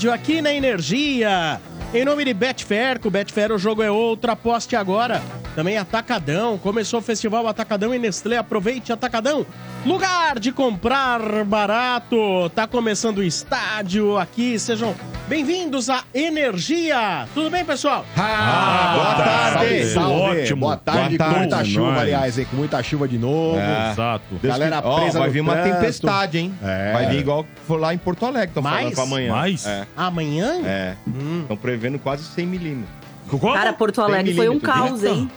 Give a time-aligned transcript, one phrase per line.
[0.00, 1.60] começando o estádio aqui na Energia.
[1.92, 5.20] Em nome de Betfair, com Betfair o jogo é outro, aposte agora.
[5.54, 9.44] Também Atacadão, começou o Festival Atacadão e Nestlé, aproveite Atacadão.
[9.84, 14.94] Lugar de comprar barato, tá começando o estádio aqui, sejam
[15.30, 17.24] bem-vindos à Energia.
[17.32, 18.04] Tudo bem, pessoal?
[18.16, 19.84] Ah, boa tarde.
[19.90, 20.40] Salve.
[20.40, 20.60] Ótimo.
[20.62, 21.98] Boa tarde, Boa com muita tarde, chuva, nós.
[22.00, 22.46] aliás, hein?
[22.50, 23.56] Com muita chuva de novo.
[23.56, 23.92] É.
[23.92, 24.24] Exato.
[24.42, 25.76] Galera Ó, presa vai no vir uma trânsito.
[25.76, 26.54] tempestade, hein?
[26.60, 26.92] É.
[26.92, 28.94] Vai vir igual foi lá em Porto Alegre, estão falando Mais?
[28.94, 29.32] pra amanhã.
[29.32, 29.66] Mais?
[29.66, 29.86] É.
[29.96, 30.62] Amanhã?
[30.66, 30.96] É.
[31.42, 32.90] Estão prevendo quase 100 milímetros.
[33.28, 33.54] Como?
[33.54, 35.30] Cara, Porto Alegre foi um caos, hein?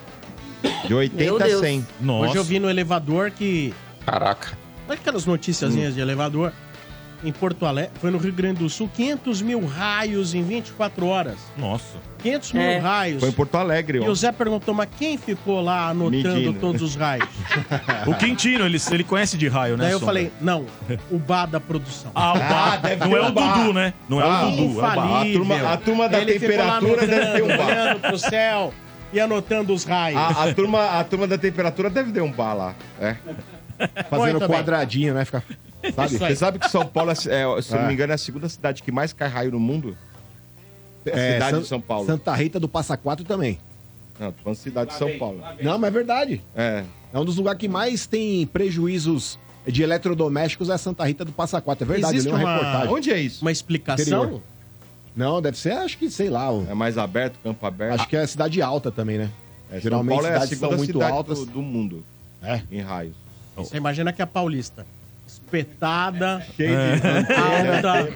[0.88, 1.61] De 80 Meu a Deus.
[1.61, 1.88] 100.
[2.02, 2.30] Nossa.
[2.30, 3.72] Hoje eu vi no elevador que.
[4.03, 4.57] Caraca.
[4.89, 6.52] Olha aquelas noticiazinhas de elevador.
[7.23, 11.38] Em Porto Alegre, foi no Rio Grande do Sul, 500 mil raios em 24 horas.
[11.57, 11.97] Nossa.
[12.21, 12.77] 500 mil É.
[12.79, 13.19] raios.
[13.21, 14.09] Foi em Porto Alegre, E ó.
[14.11, 16.59] o Zé perguntou, mas quem ficou lá anotando Medindo.
[16.59, 17.27] todos os raios?
[18.07, 19.83] O Quintino, ele, ele conhece de raio, né?
[19.85, 20.13] Daí eu Sombra?
[20.16, 20.66] falei, não,
[21.09, 22.11] o bar da produção.
[22.13, 22.81] Ah, o bar.
[22.81, 23.57] deve não ter é um o bar.
[23.59, 23.94] Dudu, né?
[24.09, 24.85] Não é Ah, o Dudu, é o.
[24.85, 27.67] A turma- a turma da temperatura deve ter um bar.
[27.67, 28.73] olhando pro céu
[29.13, 30.19] e anotando os raios.
[30.19, 32.75] A, a turma, a turma da temperatura deve ter um bar lá.
[32.99, 33.16] É.
[34.09, 35.23] Fazendo quadradinho, né?
[35.25, 35.41] Fica...
[35.95, 36.17] Sabe?
[36.17, 37.17] Você sabe que São Paulo, é, é,
[37.61, 37.87] se eu não É.
[37.87, 39.97] me engano, é a segunda cidade que mais cai raio no mundo?
[41.05, 42.05] É a É, cidade San- de São Paulo.
[42.05, 43.59] Santa Rita do Passa Quatro também.
[44.19, 45.41] Não, tô falando cidade de São Paulo.
[45.61, 46.41] Não, mas é verdade.
[46.55, 46.83] É.
[47.13, 51.59] É um dos lugares que mais tem prejuízos de eletrodomésticos é Santa Rita do Passa
[51.59, 51.83] Quatro.
[51.83, 52.93] É verdade, Existe eu li uma uma- reportagem.
[52.93, 53.41] Onde é isso?
[53.43, 54.23] Uma explicação?
[54.23, 54.41] Interior.
[55.16, 56.51] Não, deve ser, acho que, sei lá.
[56.51, 57.95] o- É mais aberto, campo aberto?
[57.99, 59.29] Acho que é cidade alta também, né?
[59.69, 61.39] É, São Geralmente Paulo é a cidades são muito cidade altas.
[61.39, 62.03] do, do mundo
[62.41, 62.61] É.
[62.72, 63.16] em raios.
[63.55, 64.85] Você imagina que a paulista,
[65.58, 68.09] espetada, Cheio de alta,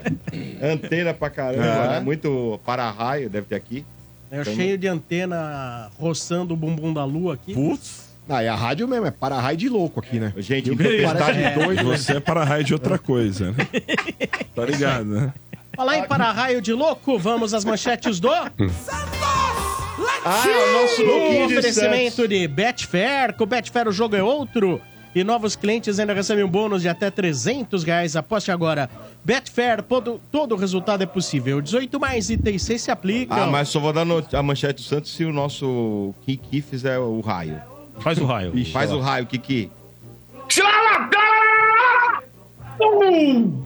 [0.62, 1.88] antena pra caramba, É.
[1.90, 2.00] né?
[2.00, 3.86] Muito para-raio, deve ter aqui.
[4.32, 7.54] né, Então- cheio de antena roçando o bumbum da lua aqui.
[7.54, 8.08] Putz.
[8.30, 10.34] Ah, e a rádio mesmo, é para-raio de louco aqui, né?
[10.38, 11.98] Gente, o tempestade doido, né?
[11.98, 13.56] Você é para-raio de outra coisa, né?
[14.54, 15.34] Tá ligado, né?
[15.76, 18.30] Falar em para-raio de louco, vamos às manchetes do...
[18.30, 18.52] Ah,
[20.46, 23.34] o nosso O louquinho de oferecimento de Betfair.
[23.34, 24.82] Com Betfair o jogo é outro.
[25.18, 28.16] E novos clientes ainda recebem um bônus de até 300 reais.
[28.16, 28.90] Aposte agora.
[29.26, 31.60] Betfair, todo, todo resultado é possível.
[31.62, 33.38] 18 mais itens 6 se aplicam.
[33.44, 37.00] Ah, mas só vou dar no- a manchete do Santos se o nosso Kiki fizer
[37.00, 37.60] o raio.
[38.00, 38.54] Faz o raio.
[38.72, 39.72] Faz o raio, Kiki.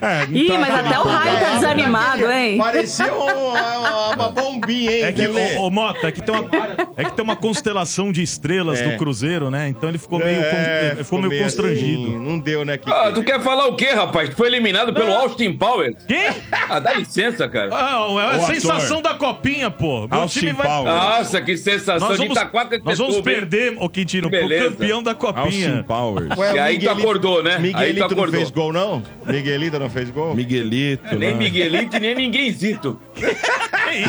[0.00, 2.58] É, não Ih, tá- mas até o raio tá desanimado, hein?
[2.58, 5.02] Pareceu uma, uma bombinha, hein?
[5.04, 6.50] É que, ô, ô, Mota, é que, tem uma,
[6.96, 8.88] é que tem uma constelação de estrelas É.
[8.88, 9.68] do Cruzeiro, né?
[9.68, 12.02] Então ele ficou meio, con- É, ficou meio constrangido.
[12.02, 12.90] assim, não deu, né, Kiki?
[12.92, 14.30] Ah, tu quer falar o quê, rapaz?
[14.30, 15.94] Tu foi eliminado pelo Austin Powers.
[16.08, 16.30] Quem?
[16.68, 17.70] Ah, dá licença, cara.
[17.72, 20.08] Ah, é a O sensação da copinha, pô.
[20.08, 20.66] Meu Austin time vai...
[20.66, 20.96] Powers.
[20.96, 25.26] Nossa, que sensação Nós de vamos, nós vamos perder, ô Quintino, pro campeão da Austin
[25.32, 25.84] copinha.
[25.86, 26.36] Powers.
[26.36, 27.60] Ué, E o aí tu acordou, né?
[27.74, 28.40] Aí Miguelito não acordou.
[28.40, 29.02] fez gol, não?
[29.26, 30.34] Miguelito não fez gol?
[30.34, 31.16] Miguelito.
[31.16, 31.36] Nem lá.
[31.36, 32.98] Miguelito e nem ninguémzito.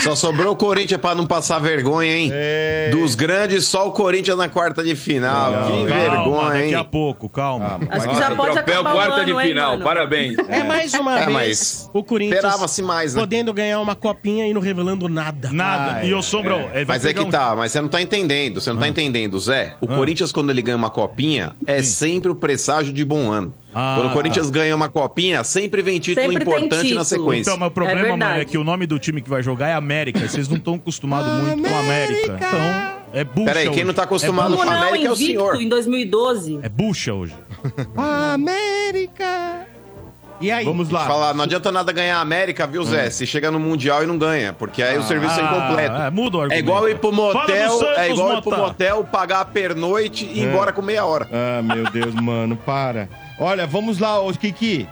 [0.02, 2.30] Só sobrou o Corinthians pra não passar vergonha, hein?
[2.32, 2.90] É.
[2.92, 5.52] Dos grandes, só o Corinthians na quarta de final.
[5.52, 6.76] que Calma, vergonha, daqui hein?
[6.76, 7.80] a pouco, calma.
[7.90, 9.72] Acho que já pode troféu acabar o quarta ano, de hein, final.
[9.72, 9.84] mano?
[9.84, 10.38] Parabéns.
[10.48, 13.22] É mais uma É, vez o Corinthians Esperava-se mais, né?
[13.22, 15.50] podendo ganhar uma copinha e não revelando nada.
[15.52, 16.06] Nada.
[16.06, 18.62] e o Sombra, ele vai Mas é que um- tá, mas você não tá entendendo.
[18.62, 19.76] Você não tá entendendo, Zé.
[19.82, 23.52] O Corinthians, quando ele ganha uma copinha, é sempre o presságio de bom ano.
[23.74, 27.06] Ah, quando o Corinthians ganha uma copinha, sempre vem título Sempre importante na título.
[27.06, 27.50] sequência.
[27.52, 29.70] Então, mas o problema, É mano, é que o nome do time que vai jogar
[29.70, 30.20] é América.
[30.20, 32.34] Vocês não estão acostumados muito com a América.
[32.36, 35.14] Então, é bucha Peraí, quem não tá acostumado é com a não, América é o
[35.14, 35.62] invicto senhor.
[35.62, 36.54] em 2012.
[36.56, 37.36] bucha, é bucha hoje.
[37.98, 39.68] América!
[40.40, 40.66] E aí?
[40.66, 41.06] Vamos lá.
[41.06, 43.12] Falar, não adianta nada ganhar a América, viu, Zé?
[43.12, 45.96] Se chega no Mundial e não ganha, porque aí o serviço é incompleto.
[45.96, 46.64] Ah, é, muda o É argumento.
[46.66, 50.46] igual ir pro motel, Santos, é igual ir pro motel, pagar a pernoite e ir
[50.46, 51.30] embora com meia hora.
[51.32, 53.08] Ah, meu Deus, mano, para.
[53.44, 54.88] Olha, vamos lá, ô Kiki.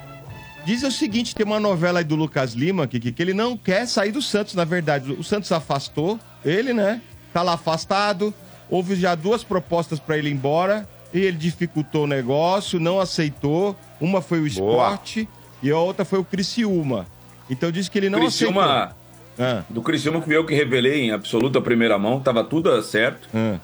[0.66, 3.86] Diz o seguinte, tem uma novela aí do Lucas Lima, Kiki, que ele não quer
[3.88, 5.12] sair do Santos, na verdade.
[5.12, 7.00] O Santos afastou ele, né?
[7.32, 8.34] Tá lá afastado.
[8.68, 10.90] Houve já duas propostas pra ele ir embora.
[11.14, 13.76] E ele dificultou o negócio, não aceitou.
[14.02, 15.30] Uma foi o esporte
[15.62, 17.06] e a outra foi o Criciúma.
[17.52, 18.96] Então diz que ele não Criciúma, aceitou.
[19.40, 23.30] Ah, do Criciúma que eu que revelei em absoluta primeira mão, tava tudo certo.
[23.32, 23.60] ah.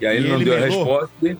[0.00, 1.10] E aí ele E não ele deu a resposta.
[1.22, 1.38] Ele,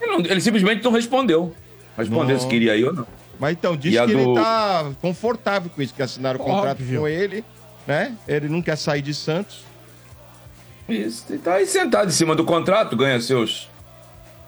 [0.00, 1.54] não- ele simplesmente não respondeu.
[1.96, 2.50] Respondeu se Não.
[2.50, 3.06] queria ir ou não.
[3.38, 6.80] Mas então, diz E que ele do- tá confortável com isso, que assinaram o contrato
[6.80, 7.00] Óbvio.
[7.00, 7.44] com ele,
[7.86, 8.14] né?
[8.28, 9.64] Ele não quer sair de Santos.
[10.88, 13.68] Isso, ele tá aí sentado em cima do contrato, ganha seus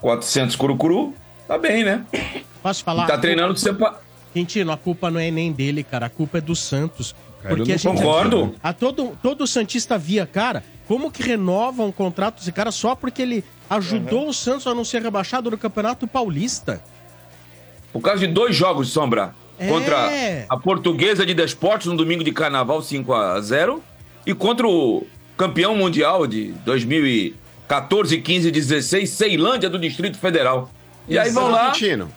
[0.00, 1.14] 400 curucuru.
[1.46, 2.04] Tá bem, né?
[2.62, 3.04] Posso falar?
[3.04, 4.00] E tá treinando de sepa...
[4.32, 6.06] Quintino, a culpa não é nem dele, cara.
[6.06, 7.14] A culpa é do Santos.
[7.42, 7.96] Cara, Porque eu a gente.
[7.96, 8.54] Concordo.
[8.62, 13.22] A todo, todo Santista via, cara, como que renova um contrato desse cara só porque
[13.22, 16.82] ele ajudou o Santos a não ser rebaixado no Campeonato Paulista?
[17.94, 19.34] Por causa de dois jogos de sombra.
[19.56, 19.68] É.
[19.68, 20.10] contra
[20.50, 23.80] a Portuguesa de Desportos no domingo de carnaval 5 a 0
[24.26, 25.06] e contra o
[25.36, 30.70] campeão mundial de 2014, 15 e 16, Ceilândia do Distrito Federal.
[31.08, 32.10] E aí vão lá Quintino,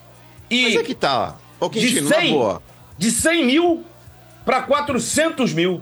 [0.49, 1.35] e mas é que tá.
[1.59, 2.61] Ô, de Quintino, na 100, boa.
[2.97, 3.83] de 100 mil
[4.43, 5.81] para 400 mil.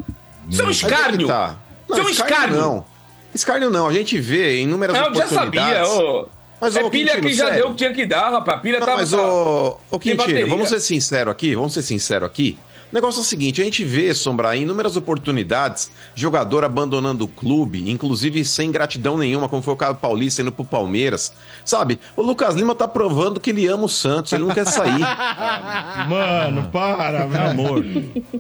[0.50, 1.28] Isso é um Mas é que escárnio.
[1.28, 1.56] tá.
[1.90, 2.58] Isso é um escárnio.
[2.60, 2.86] Não.
[3.34, 3.88] Escárnio não.
[3.88, 5.88] A gente vê inúmeras Não, eu já oportunidades.
[5.88, 6.04] sabia.
[6.04, 6.28] ô.
[6.60, 7.60] Mas, é ô, pilha Quintino, que já sério.
[7.60, 8.58] deu o que tinha que dar, rapaz.
[8.58, 8.98] A pilha Não, tava.
[9.00, 12.58] mas, ô, ô Quintino, vamos ser sinceros aqui, vamos ser sinceros aqui.
[12.92, 17.28] O negócio é o seguinte, a gente vê, Sombra, em inúmeras oportunidades, jogador abandonando o
[17.28, 21.34] clube, inclusive sem gratidão nenhuma, como foi o caso do Paulista indo pro Palmeiras.
[21.66, 25.00] Sabe, o Lucas Lima tá provando que ele ama o Santos, ele não quer sair.
[26.08, 27.50] Mano, para, velho.
[27.50, 27.86] Amor.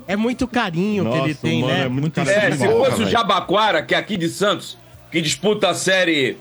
[0.07, 1.85] É muito carinho que ele Nossa, tem, mano, né?
[1.85, 3.09] é muito É, se fosse o.
[3.09, 4.77] Jabaquara, que é aqui de Santos,
[5.11, 6.37] que disputa a série.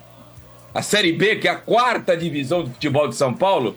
[0.75, 3.76] A série B, que é a quarta divisão do futebol de São Paulo,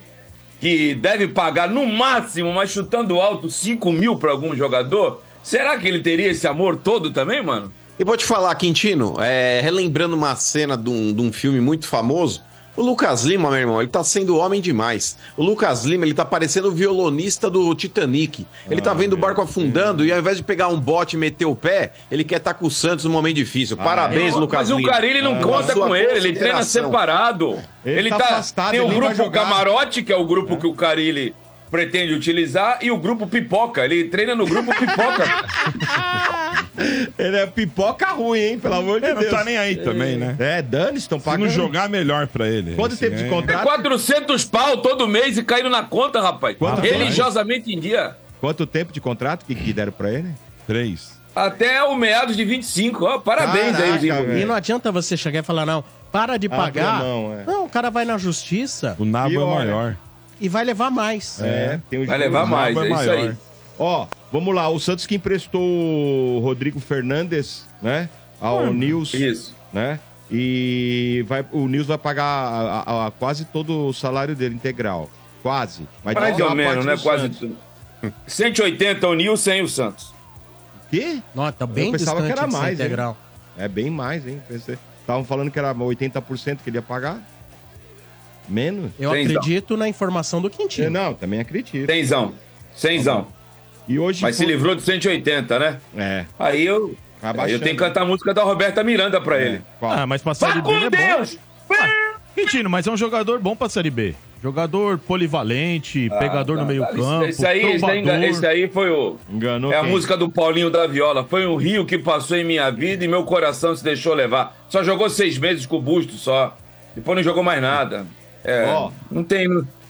[0.60, 5.22] que deve pagar no máximo, mas chutando alto, 5 mil para algum jogador.
[5.44, 7.72] Será que ele teria esse amor todo também, mano?
[8.00, 11.88] E vou te falar, Quintino, é, relembrando uma cena de um, de um filme muito
[11.88, 12.44] famoso,
[12.78, 15.18] o Lucas Lima, meu irmão, ele tá sendo homem demais.
[15.36, 18.46] O Lucas Lima, ele tá parecendo o violonista do Titanic.
[18.70, 21.46] Ele tá vendo o barco afundando e ao invés de pegar um bote e meter
[21.46, 23.76] o pé, ele quer estar com o Santos num momento difícil.
[23.76, 24.92] Parabéns, Lucas Mas o Lima.
[24.92, 27.58] Carilli não conta Sua com ele, ele treina separado.
[27.84, 29.32] Ele Ele, tá tá, afastado, tem o grupo.
[29.32, 31.34] Camarote, que é o grupo que o Carilli
[31.72, 33.84] pretende utilizar, e o grupo Pipoca.
[33.84, 35.26] Ele treina no grupo Pipoca.
[37.18, 38.60] Ele é pipoca ruim, hein?
[38.60, 39.34] Pelo amor de Ele não Deus.
[39.34, 40.36] tá nem aí também, né?
[40.40, 41.46] É, dane estão Se pagando.
[41.46, 42.76] não jogar, melhor pra ele.
[42.76, 43.64] Quanto Assim, tempo de é- É contrato?
[43.64, 46.56] 400 pau todo mês e caindo na conta, rapaz.
[46.58, 48.16] Quanto Religiosamente em dia.
[48.40, 50.30] Quanto tempo de contrato que, que deram pra ele?
[50.68, 51.18] Três.
[51.36, 53.06] Até o meados de 25.
[53.06, 53.94] Ó, parabéns Caraca,
[54.34, 54.42] aí.
[54.42, 57.00] E não adianta você chegar e falar, não, para de Ah, pagar.
[57.00, 57.44] não, é.
[57.46, 59.96] Não, o cara vai na justiça O Nabo Pior, é maior.
[60.42, 61.40] e vai levar mais.
[61.42, 63.32] É, tem o Vai levar mais, é é isso aí.
[63.80, 64.68] Ó, vamos lá.
[64.70, 68.10] O Santos que emprestou o Rodrigo Fernandes, né?
[68.42, 69.56] Ao Nils, Isso.
[69.74, 70.00] né?
[70.32, 75.10] E vai, o Nils vai pagar a- a- a- quase todo o salário dele integral.
[75.42, 75.88] Quase.
[76.04, 76.98] Vai Mais ou menos, né?
[76.98, 77.56] Quase tudo.
[78.28, 80.14] 180 o Nilson e o Santos.
[80.90, 81.22] Quê?
[81.34, 82.86] Não, tá bem Eu pensava que era mais, hein?
[82.86, 83.18] integral.
[83.58, 84.42] É bem mais, hein?
[84.48, 84.78] Pensei.
[85.02, 87.22] Estavam falando que era 80% que ele ia pagar.
[88.48, 88.92] Menos?
[89.00, 89.38] Eu Tenzão.
[89.38, 90.90] acredito na informação do Eu, Quintino.
[90.90, 91.86] não, também acredito.
[91.92, 92.34] Cenzão.
[92.76, 93.28] Cenzão.
[93.88, 94.22] E hoje.
[94.22, 95.78] Mas se foi- livrou de 180, né?
[95.98, 96.26] É.
[96.38, 96.96] Aí eu.
[97.22, 99.62] Aí eu tenho que cantar a música da Roberta Miranda pra ele.
[99.80, 99.92] Qual?
[99.92, 100.98] Ah, mas pra Série B com é bom.
[100.98, 101.38] Deus!
[102.36, 104.14] Quintino, mas é um jogador bom pra Série B.
[104.44, 109.18] Jogador polivalente, pegador no meio campo, Esse aí, esse, aí, esse aí foi o.
[109.28, 109.90] Enganou É a quem?
[109.90, 111.24] música do Paulinho da Viola.
[111.28, 114.56] Foi um rio que passou em minha vida e meu coração se deixou levar.
[114.70, 116.56] Só jogou seis meses com o busto só.
[116.96, 118.06] Depois não jogou mais nada.
[118.44, 118.92] É, Ó.
[119.10, 119.48] não tem.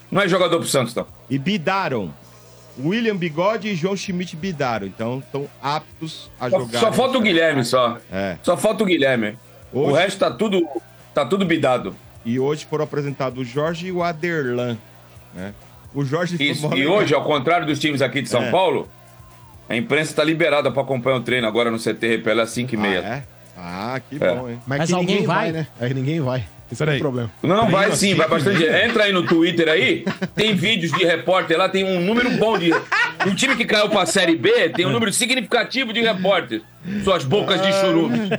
[0.10, 1.06] Não é jogador pro Santos, não.
[1.30, 2.14] E bidaram.
[2.80, 4.86] William Bigode e João Schmidt bidaram.
[4.88, 6.80] Então estão aptos a Só, jogar.
[6.80, 7.98] só falta o Guilherme, só.
[8.12, 8.38] É.
[8.44, 9.38] Só falta o Guilherme.
[9.74, 10.66] O Hoje- resto tá tudo.
[11.14, 11.96] Tá tudo bidado.
[12.24, 14.78] E hoje foram apresentados o Jorge e o Aderlan.
[15.34, 15.54] Né?
[15.94, 16.74] O Jorge foi Isso.
[16.76, 18.52] E hoje, ao contrário dos times aqui de São É.
[18.52, 18.88] Paulo,
[19.68, 22.78] a imprensa tá liberada pra acompanhar o treino agora no CT Repelé às 5 e
[22.78, 23.00] Ah, meia.
[23.00, 23.24] é?
[23.58, 24.36] Ah, que É.
[24.36, 24.60] bom, hein?
[24.68, 25.52] Mas, Mas que alguém ninguém vai, vai?
[25.52, 25.68] né?
[25.80, 26.46] Aí ninguém vai.
[26.72, 26.98] Esse é Peraí.
[27.00, 27.32] o problema.
[27.42, 28.60] Não, vai sim, vai bastante.
[28.60, 28.70] gente.
[28.86, 30.04] Entra aí no Twitter aí,
[30.36, 32.72] tem vídeos de repórter lá, tem um número bom de.
[33.26, 36.62] Um time que caiu pra Série B tem um número significativo de repórter.
[37.04, 38.30] Suas bocas de churume.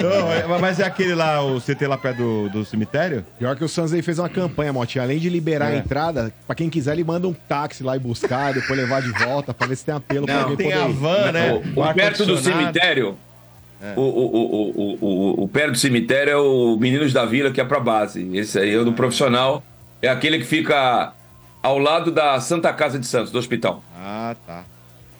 [0.00, 3.24] Não, é- mas é aquele lá, o CT lá perto do, do cemitério?
[3.38, 5.02] Pior que o Santos aí fez uma campanha, Motinha.
[5.04, 5.76] Além de liberar É.
[5.76, 9.10] a entrada, pra quem quiser, ele manda um táxi lá e buscar, depois levar de
[9.10, 10.92] volta, pra ver se tem apelo pra Não, alguém Tem poder a ir.
[10.92, 11.52] van, né?
[11.76, 13.18] O, o perto do cemitério.
[13.96, 17.60] O, o, o, o, o, o perto do cemitério é o Meninos da Vila, que
[17.60, 18.28] é pra base.
[18.36, 19.62] Esse aí é o do profissional.
[20.00, 21.12] É aquele que fica
[21.62, 23.82] ao lado da Santa Casa de Santos, do hospital.
[23.96, 24.64] Ah, tá.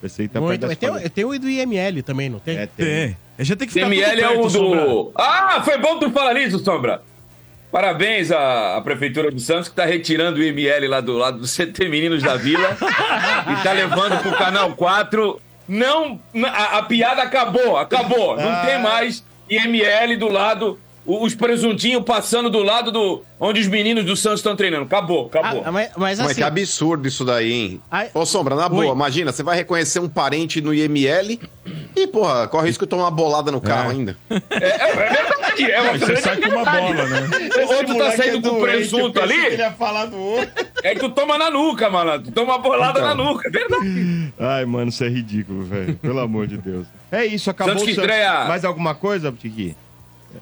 [0.03, 2.59] Esse aí tá Muito, perto tem, tem o do IML também, não tem?
[2.59, 2.87] É, tem.
[2.87, 3.17] Tem.
[3.39, 5.13] Gente tem que tudo é o do.
[5.15, 7.03] Ah, foi bom tu falar nisso, Sombra.
[7.73, 11.47] Parabéns à, à Prefeitura de Santos, que tá retirando o IML lá do lado do
[11.49, 12.77] CT Meninos da Vila
[13.51, 15.41] e tá levando pro Canal 4.
[15.69, 16.21] Não.
[16.47, 18.37] A, a piada acabou, acabou.
[18.37, 18.63] Não Ah.
[18.67, 20.79] tem mais IML do lado.
[21.07, 24.85] O- Os presuntinhos passando do lado do onde os meninos do Santos estão treinando.
[24.85, 25.63] Acabou, acabou.
[25.65, 27.81] Ah, mas, mas Mas assim, que absurdo isso daí, hein?
[27.91, 28.91] Ai- Ô, Sombra, na boa, Oi.
[28.93, 31.39] imagina, você vai reconhecer um parente no IML
[31.97, 34.17] e, porra, corre risco de tomar uma bolada no carro ainda.
[34.31, 34.37] É,
[34.91, 37.29] é verdade, é uma você sai com uma bola, né?
[37.69, 40.17] Ou tu tá saindo é com doente, presunto pensei que ali, Ele ia falar do
[40.19, 40.51] outro.
[40.83, 42.27] aí tu toma na nuca, malandro.
[42.31, 43.09] Tu toma uma bolada Então.
[43.09, 44.33] na nuca, é verdade.
[44.39, 45.95] Ai, mano, isso é ridículo, velho.
[45.97, 46.87] Pelo amor de Deus.
[47.13, 48.11] É isso, acabou Santos que o Santos.
[48.11, 49.77] estreia- Mais alguma coisa, Tiqui?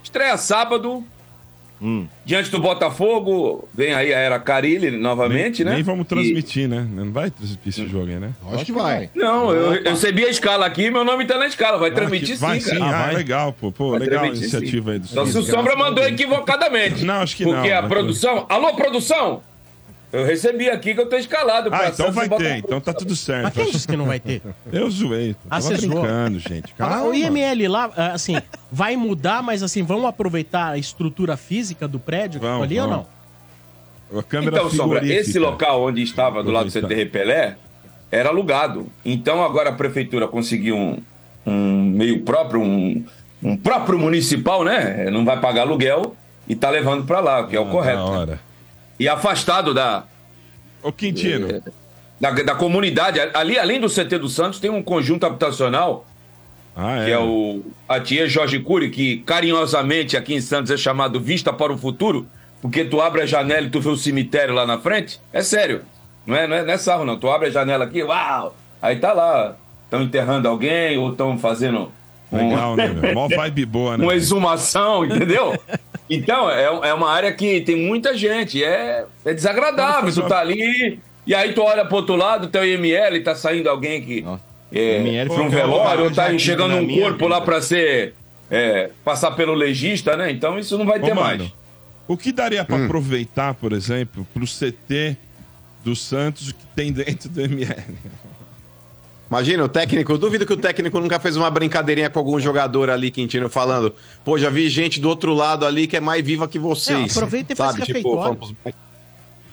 [0.03, 1.05] Estreia sábado
[2.25, 5.75] Diante do Botafogo, vem aí a era Carilli novamente, né?
[5.75, 6.87] Nem vamos E- transmitir, né?
[6.89, 8.31] Não vai transmitir esse jogo aí, né?
[8.53, 9.11] Acho que vai.
[9.17, 11.79] Não, eu, eu recebi a escala aqui, meu nome tá na escala.
[11.79, 12.97] Vai Ah, transmitir que- vai sim, sim, cara.
[12.99, 13.15] ah, vai.
[13.17, 13.73] legal, pô.
[13.73, 14.93] Pô, Vai legal a iniciativa sim.
[14.93, 15.43] aí do Só se o.
[15.43, 17.05] Sombra mandou equivocadamente.
[17.05, 17.89] Não, acho que Porque não, a né?
[17.89, 18.47] produção.
[18.49, 19.43] Alô, produção!
[20.13, 22.59] Eu recebi aqui que eu tô escalado Ah, então vai ter, Botafogo.
[22.67, 23.45] então tá tudo certo.
[23.45, 24.43] Mas quem disse que não vai ter?
[24.71, 25.35] Eu zoei.
[25.51, 26.75] Ah, Tava brincando, gente.
[26.75, 27.05] Calma.
[27.05, 28.37] o IML lá, ah, assim,
[28.71, 32.87] vai mudar, mas assim, vão aproveitar a estrutura física do prédio que Vão, ali ou
[32.89, 33.07] vão.
[34.13, 34.19] não?
[34.19, 36.89] A câmera Então, Sombra, esse local onde estava do lado do Aproveitar.
[36.89, 37.57] CT Repelé
[38.11, 38.89] era alugado.
[39.03, 40.99] Então agora a prefeitura conseguiu um,
[41.47, 43.03] um meio próprio, um,
[43.43, 45.09] um próprio municipal, né?
[45.11, 46.15] Não vai pagar aluguel
[46.47, 47.97] e tá levando para lá, que é o Ah, correto.
[47.97, 48.52] Da hora.
[49.03, 50.05] E afastado da,
[50.83, 51.61] Ô, Quintino.
[52.21, 53.19] da, da comunidade.
[53.35, 56.07] Ali, além do CT do Santos, tem um conjunto habitacional
[56.77, 57.05] Ah, é.
[57.07, 61.73] que é o Atier Jorge Cury, que carinhosamente aqui em Santos é chamado Vista para
[61.73, 62.29] o Futuro,
[62.61, 65.21] porque tu abre a janela e tu vê o cemitério lá na frente.
[65.33, 65.83] É sério.
[66.25, 67.19] Não é, não é, não é sarro, não.
[67.19, 68.55] Tu abre a janela aqui, uau!
[68.81, 69.57] Aí tá lá.
[69.85, 71.91] Estão enterrando alguém ou estão fazendo
[72.31, 73.13] um- Legal, né?
[73.13, 74.05] Mó vibe boa, né?
[74.07, 75.59] uma exumação, entendeu?
[76.15, 78.63] Então, é, é uma área que tem muita gente.
[78.63, 80.13] É, é desagradável.
[80.13, 83.69] Tu tá ali, e aí tu olha pro outro lado, tem o IML, tá saindo
[83.71, 84.25] alguém que.
[84.73, 88.15] É, IML pra um foi velório, ou tá chegando um corpo lá pra ser.
[88.51, 90.31] é, passar pelo legista, né?
[90.31, 91.53] Então isso não vai Ô, ter mano, mais.
[92.07, 92.67] O que daria Hum.
[92.67, 95.17] pra aproveitar, por exemplo, pro CT
[95.85, 97.75] do Santos o que tem dentro do ML?
[99.33, 102.91] Imagina, o técnico, eu duvido que o técnico nunca fez uma brincadeirinha com algum jogador
[102.91, 106.47] ali, Quintino, falando, pô, já vi gente do outro lado ali que é mais viva
[106.47, 106.99] que vocês.
[106.99, 108.03] Não, aproveita e faz sabe?
[108.03, 108.55] falando pros-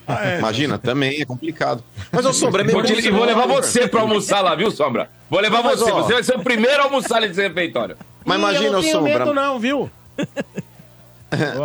[0.06, 0.38] Ah, é.
[0.38, 1.82] Imagina, também é complicado.
[2.12, 4.70] Mas, ô Sombra, é meio Vou, te- e vou levar você pra almoçar lá, viu,
[4.70, 5.08] Sombra?
[5.30, 5.90] Vou levar Mas, você.
[5.90, 6.02] ó.
[6.02, 7.96] Você vai ser o primeiro a almoçar nesse refeitório.
[8.22, 9.18] Mas Ih, imagina, eu não tenho Sombra.
[9.20, 9.90] medo não, viu?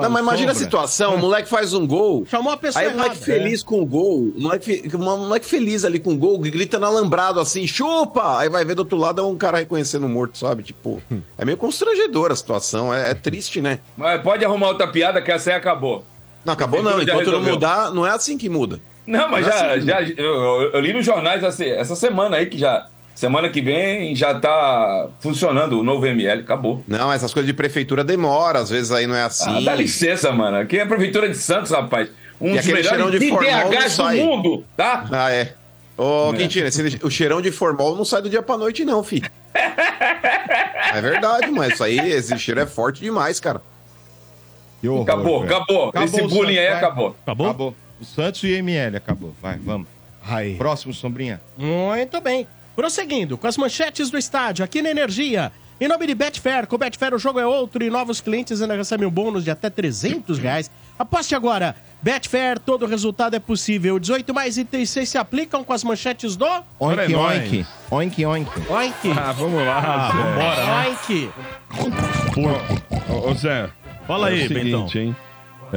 [0.02, 2.26] Não, mas imagina a situação, o moleque faz um gol.
[2.30, 3.26] Chamou a pessoa Aí o moleque errada.
[3.26, 6.86] feliz com o gol, o moleque, o moleque feliz ali com o gol, grita no
[6.86, 8.38] alambrado assim, chupa!
[8.40, 10.62] Aí vai ver do outro lado é um cara reconhecendo o morto, sabe?
[10.64, 11.02] Tipo,
[11.38, 13.80] é meio constrangedor a situação, é, é triste, né?
[13.98, 16.04] Mas pode arrumar outra piada que essa aí acabou.
[16.46, 18.80] Não, acabou não, enquanto não mudar, não é assim que muda.
[19.08, 21.96] Não, mas Não é já, assim, já eu, eu- eu li nos jornais essa, essa
[21.96, 22.88] semana aí que já.
[23.16, 26.84] Semana que vem já tá funcionando o novo ML, acabou.
[26.86, 29.50] Não, essas coisas de prefeitura demora, às vezes aí não é assim.
[29.50, 30.58] Ah, dá licença, mano.
[30.58, 32.10] Aqui é a Prefeitura de Santos, rapaz.
[32.42, 35.08] Um E dos melhores de DDHs do mundo, tá?
[35.10, 35.54] Ah, é.
[35.98, 39.32] Ô, Quintino, esse- o cheirão de formol não sai do dia pra noite, não, filho.
[40.94, 43.62] é verdade, mas isso aí, esse cheiro é forte demais, cara.
[44.82, 45.56] Que horror, Acabou, velho.
[45.56, 45.92] acabou.
[46.04, 46.74] Esse bullying Santos, aí vai.
[46.78, 47.16] acabou.
[47.24, 47.46] Acabou?
[47.48, 47.76] Acabou.
[48.02, 49.34] O Santos e o ML acabou.
[49.42, 49.88] Vai, vamos.
[50.28, 50.56] Aí.
[50.56, 51.40] Próximo, Sombrinha.
[51.58, 52.46] Muito bem.
[52.76, 55.52] Prosseguindo com as manchetes do estádio aqui na Energia.
[55.80, 59.06] Em nome de Betfair, com Betfair o jogo é outro e novos clientes ainda recebem
[59.08, 60.72] um bônus de até 300 reais.
[60.98, 61.76] Aposte agora.
[62.02, 64.00] Betfair, todo resultado é possível.
[64.00, 66.46] 18 mais itens 6 se aplicam com as manchetes do...
[66.80, 67.42] Oink, nós.
[67.42, 67.66] oink.
[67.92, 68.52] Oink, oink.
[68.70, 69.12] Oink.
[69.20, 70.24] Ah, vamos lá, Zé.
[70.36, 70.88] Bora, né?
[70.88, 71.30] Oink.
[73.30, 73.70] Ô, Zé.
[74.08, 75.02] Fala aí, é o seguinte, Bentão.
[75.02, 75.16] hein?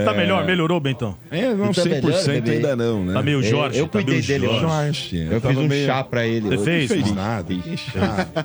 [0.05, 0.45] Tá É, melhor?
[0.45, 1.17] Melhorou, Bentão?
[1.31, 2.51] É, não Tá 100% melhor, bebê.
[2.53, 3.13] ainda não, né?
[3.15, 3.79] Tá meio Jorge?
[3.79, 4.61] eu tá cuidei meio dele, Jorge.
[4.61, 6.49] Jorge, Eu tava fiz um meio- chá pra ele.
[6.57, 6.91] Você fez?
[6.91, 7.55] Não fez nada.
[7.55, 7.77] Que.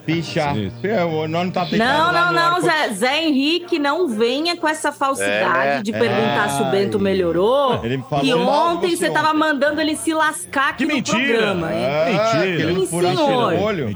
[0.05, 0.53] Fiz chá.
[0.83, 4.91] Eu- não tá Não, não, no não, ar- Zé, Zé Henrique, não venha com essa
[4.91, 7.79] falsidade É, de perguntar se o Bento melhorou.
[7.83, 11.17] Ele me falou que ontem você tava mandando ele se lascar aqui Que no mentira.
[11.23, 11.85] programa, hein?
[11.85, 12.73] Ah, Mentira.
[12.73, 13.53] Sim, senhor.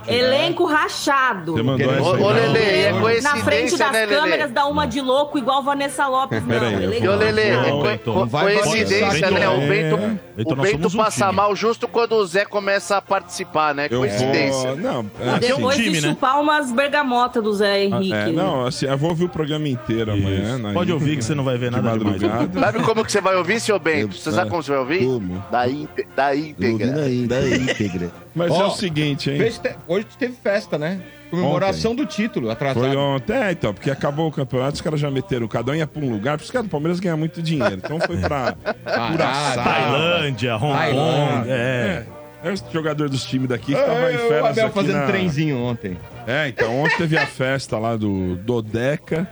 [0.07, 1.53] Elenco rachado.
[1.53, 2.27] Você mandou essa ô, não?
[2.27, 4.15] Lelê, é Na frente das né, Lelê?
[4.21, 6.55] câmeras, dá uma de louco igual Vanessa Lopes, não.
[6.55, 9.49] Eu E ô, Lelê, é Não, co- não vai coincidência, né?
[9.49, 9.95] O Bento.
[10.37, 10.43] É.
[10.43, 11.35] O Bento um passa time.
[11.35, 13.87] mal justo quando o Zé começa a participar, né?
[13.89, 14.73] Eu Coincidência.
[14.73, 14.77] vou...
[14.77, 16.09] Não, é Aqui é um assim, Depois time, de né?
[16.09, 18.13] chupar umas bergamotas do Zé Henrique.
[18.13, 20.55] É, não, assim, eu vou ouvir o programa inteiro amanhã.
[20.55, 20.63] Isso.
[20.63, 20.73] né?
[20.73, 22.21] Pode ouvir que você não vai ver De nada demais.
[22.21, 22.59] madrugada.
[22.59, 24.15] Sabe como que você vai ouvir, seu Bento?
[24.15, 25.05] Você sabe como você vai ouvir?
[25.05, 25.43] Como?
[25.51, 28.11] Da, inte- da íntegra.
[28.37, 29.37] Mas é o seguinte, hein?
[29.51, 30.99] Te- Hoje teve festa, né?
[31.29, 32.85] Comemoração do título, atrasado.
[32.85, 35.85] Foi ontem, é, então, porque acabou o campeonato, os caras já meteram, cada um ia
[35.85, 37.75] pra um lugar, porque os caras do Palmeiras ganham muito dinheiro.
[37.83, 38.53] Então foi pra
[39.11, 39.63] Curaçao.
[39.63, 41.51] Tailândia, Hong Kong, Tailândia.
[41.51, 42.05] é.
[42.43, 45.07] É o jogador dos times daqui que tava em É, o Abel aqui fazendo na...
[45.07, 45.97] trenzinho ontem.
[46.27, 49.27] É, então ontem teve a festa lá do Dodeca,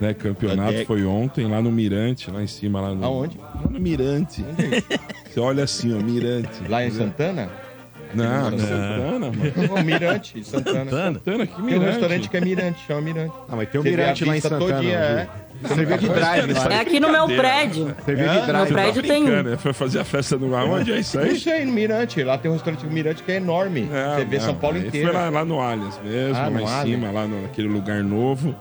[0.00, 0.86] né, campeonato Dodeca.
[0.86, 3.04] foi ontem, lá no Mirante, lá em cima, lá no...
[3.04, 3.38] Aonde?
[3.38, 4.42] Lá no Mirante.
[5.30, 6.66] Você olha assim, ó, Mirante.
[6.66, 7.50] Lá em Santana?
[8.14, 8.58] Não, Não.
[8.58, 9.74] Santana, mano.
[9.80, 10.78] O Mirante, Santana.
[10.90, 11.12] Santana.
[11.14, 11.86] Santana, que Tem um Mirante.
[11.90, 13.32] restaurante que é Mirante, chama Mirante.
[13.48, 14.60] Ah, mas tem um Você mirante lá em Santana.
[14.74, 15.28] todinha, é.
[15.68, 16.72] Serviu de drive lá.
[16.74, 17.94] É aqui no meu prédio.
[18.04, 18.72] Serviu de É, No drive.
[18.72, 19.24] prédio tem um.
[19.26, 19.56] Brincando, né?
[19.56, 20.54] Foi fazer a festa no...
[20.54, 21.30] Aonde é isso aí?
[21.30, 22.22] Não sei, no Mirante.
[22.22, 23.88] Lá tem um restaurante Mirante que é enorme.
[23.92, 25.06] É, Você vê não, São Paulo inteiro.
[25.12, 28.54] Foi lá, lá no Allianz mesmo, Ah, lá em cima, lá no- naquele lugar novo.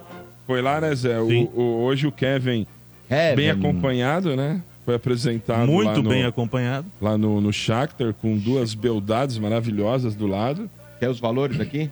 [0.48, 1.20] Foi lá, né, Zé?
[1.20, 2.66] O, o- hoje o Kevin
[3.36, 4.62] bem acompanhado, né?
[4.86, 6.86] Foi apresentado Muito lá no- bem acompanhado.
[7.02, 10.70] Lá no, no Shakhtar, com duas beldades maravilhosas do lado.
[11.00, 11.90] Quer os valores aqui?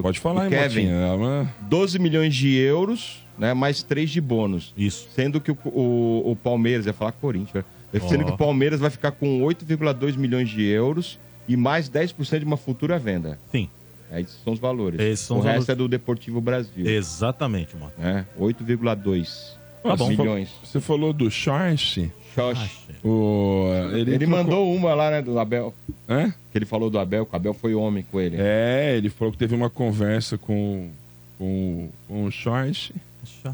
[0.00, 0.86] Pode falar, do hein, Kevin.
[0.88, 3.52] É uma- 12 milhões de euros, né?
[3.52, 4.72] Mais 3 de bônus.
[4.76, 5.08] Isso.
[5.14, 7.62] Sendo que o, o, o Palmeiras, ia falar Corinthians?
[7.94, 8.08] Ó.
[8.08, 12.44] sendo que o Palmeiras vai ficar com 8,2 milhões de euros e mais 10% de
[12.46, 13.38] uma futura venda.
[13.50, 13.68] Sim.
[14.14, 14.98] Esses são os valores.
[15.00, 15.68] Esses são o os resto valores.
[15.68, 16.86] é do Deportivo Brasil.
[16.86, 17.92] Exatamente, mano.
[18.02, 20.08] É, 8,2 Tá bom.
[20.08, 20.48] milhões.
[20.64, 22.10] Você falou do Charge.
[22.34, 22.70] Xoxi.
[23.04, 25.74] O, ele Ele, mandou uma lá, né, do Abel.
[26.08, 26.32] Hã?
[26.50, 28.36] Que ele falou do Abel, que o Abel foi homem com ele.
[28.38, 30.88] É, ele falou que teve uma conversa com,
[31.38, 32.92] com, com o Charge.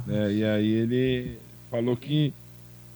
[0.06, 1.38] né, e aí ele
[1.70, 2.32] falou que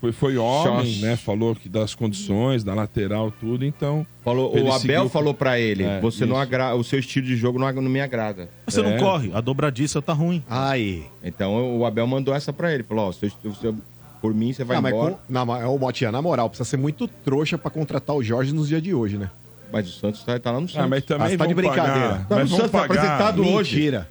[0.00, 1.00] foi, foi homem, Xoxi.
[1.02, 1.16] né?
[1.16, 4.04] Falou que das condições, da lateral, tudo, então.
[4.24, 6.42] Falou, o Abel seguiu- falou pra ele, É, você não isso.
[6.42, 8.48] agrada, o seu estilo de jogo não, não me agrada.
[8.66, 8.82] Você É.
[8.82, 10.42] não corre, a dobradiça tá ruim.
[10.50, 11.04] Aí.
[11.22, 13.76] Então o Abel mandou essa pra ele, falou, ó, seu- seu-
[14.22, 15.12] por mim você vai Não, mas embora.
[15.14, 18.54] com, não, mas, ô, Motinha, na moral, precisa ser muito trouxa pra contratar o Jorge
[18.54, 19.28] nos dias de hoje, né?
[19.72, 20.84] Mas o Santos tá, tá lá no Santos.
[20.84, 21.90] Ah, mas também Ah, você tá de brincadeira.
[22.08, 22.26] pagar.
[22.28, 22.94] Tá no mas vão Santos, tá pagar.
[23.00, 23.76] apresentado hoje.
[23.76, 24.08] Mentira.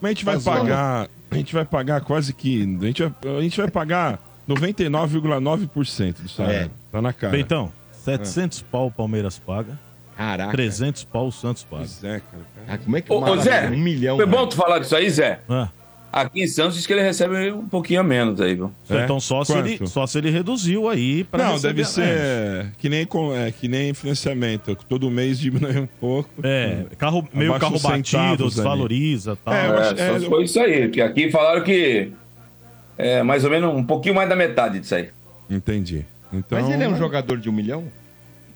[0.00, 1.08] Mas a gente vai Tá pagar.
[1.30, 2.62] A gente vai pagar quase que.
[2.80, 4.18] A gente vai, a gente vai pagar
[4.48, 6.56] 99,9% do salário.
[6.58, 6.70] É.
[6.90, 7.38] Tá na cara.
[7.38, 7.72] Então,
[8.04, 9.78] 700 pau o Palmeiras paga,
[10.16, 10.52] Caraca.
[10.52, 11.84] 300 pau o Santos paga.
[11.84, 12.42] Pois é, cara.
[12.68, 14.16] Ah, como é que Ô, ô, Zé, um milhão?
[14.16, 14.32] foi né?
[14.32, 15.40] bom tu falar disso aí, Zé?
[15.48, 15.68] Ah,
[16.12, 18.70] Aqui em Santos diz que ele recebe um pouquinho a menos aí, viu?
[18.90, 19.04] É?
[19.04, 22.76] Então só se, ele, só se ele reduziu aí pra Não, deve ser menos.
[22.76, 24.76] que nem, com- é, que nem financiamento.
[24.88, 26.28] Todo mês diminui um pouco.
[26.42, 29.54] É, carro, meio carro batido, desvaloriza tal.
[29.54, 32.12] É, eu acho- É, só foi isso aí, porque aqui falaram que
[32.98, 35.08] é mais ou menos um pouquinho mais da metade disso aí.
[35.48, 36.04] Entendi.
[36.30, 37.84] Então, Mas ele é um jogador de um milhão?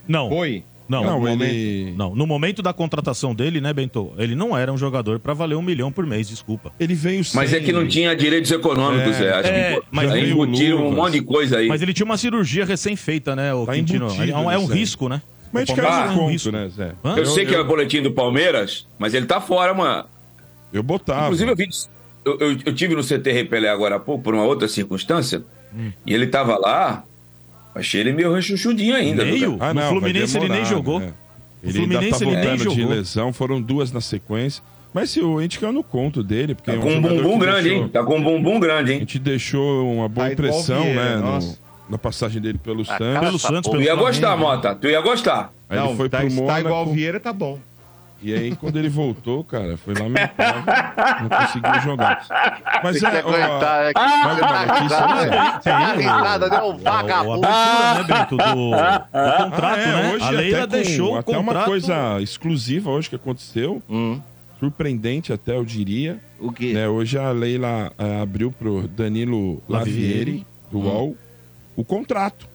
[0.07, 0.63] Não, Foi?
[0.89, 1.93] Não, Não, algum ele.
[1.97, 2.15] não.
[2.15, 4.13] No momento da contratação dele, né, Bento?
[4.19, 6.73] Ele não era um jogador pra valer um milhão por mês, desculpa.
[6.79, 7.59] Ele veio Mas sem...
[7.59, 9.33] é que não tinha direitos econômicos, É, Zé.
[9.33, 11.69] Acho é, que mas aí embutiram um monte de coisa aí.
[11.69, 14.07] Mas ele tinha uma cirurgia recém-feita, né, o Tá Quintino?
[14.07, 14.65] embutido É um, é aí.
[14.67, 15.21] risco, né?
[15.53, 16.51] Mas O Palmeiras é um conto, risco.
[16.53, 16.93] né, Zé?
[17.05, 17.17] Hã?
[17.17, 20.05] Eu, sei que é o boletim do Palmeiras, mas ele tá fora, mano.
[20.73, 21.27] Eu botava.
[21.27, 21.69] Inclusive, eu, vi,
[22.25, 25.43] eu, eu, eu tive no CT Repelé agora há pouco, por uma outra circunstância,
[25.75, 25.91] Hum.
[26.07, 27.05] e ele tava lá,
[27.77, 29.25] achei ele meio rechuchudinho ainda.
[29.25, 29.57] Meio?
[29.61, 31.01] Ah, No não, Fluminense vai ele nem demorar, jogou.
[31.01, 31.07] né?
[31.63, 32.89] O Ele ainda Fluminense tá ele nem de jogou.
[32.89, 34.63] lesão, foram duas na sequência.
[34.95, 37.01] Mas se o a gente caiu no conto dele, porque Tá é um com um
[37.03, 37.89] bumbum que grande, deixou- hein?
[37.91, 39.01] Tá com um bumbum grande, A hein?
[39.01, 41.39] gente deixou uma boa Tá igual impressão, Vieira, né?
[41.41, 41.57] no-
[41.91, 43.21] na passagem dele pelo A Santos.
[43.21, 43.63] Pelo Santos, porra.
[43.63, 44.37] Tu pelo ia gostar.
[44.37, 44.75] Mota.
[44.75, 45.53] Tu ia gostar.
[45.69, 46.61] Aí não, ele foi tá, pro tá Mônaco.
[46.61, 47.59] igual o Vieira, tá bom.
[48.23, 50.63] E aí, quando ele voltou, cara, foi lamentável.
[51.23, 52.27] não conseguiu jogar.
[52.83, 53.23] Mas Tem que é.
[53.25, 55.61] ó, aguentar, é que mais você uma tá notícia, risada, né?
[55.63, 56.63] tá né?
[56.63, 57.47] Um O, vagabundo.
[57.47, 60.13] a abertura, né, Bento, do, do contrato, Ah, é, né?
[60.15, 61.57] hoje A Leila até com- deixou o até contrato...
[61.57, 63.83] uma coisa exclusiva hoje que aconteceu.
[63.89, 64.21] Hum.
[64.59, 66.19] Surpreendente até, eu diria.
[66.41, 66.73] O quê?
[66.73, 66.89] né?
[66.89, 71.15] Hoje a Leila eh, abriu pro Danilo Lavieri, do UOL,
[71.77, 72.49] o contrato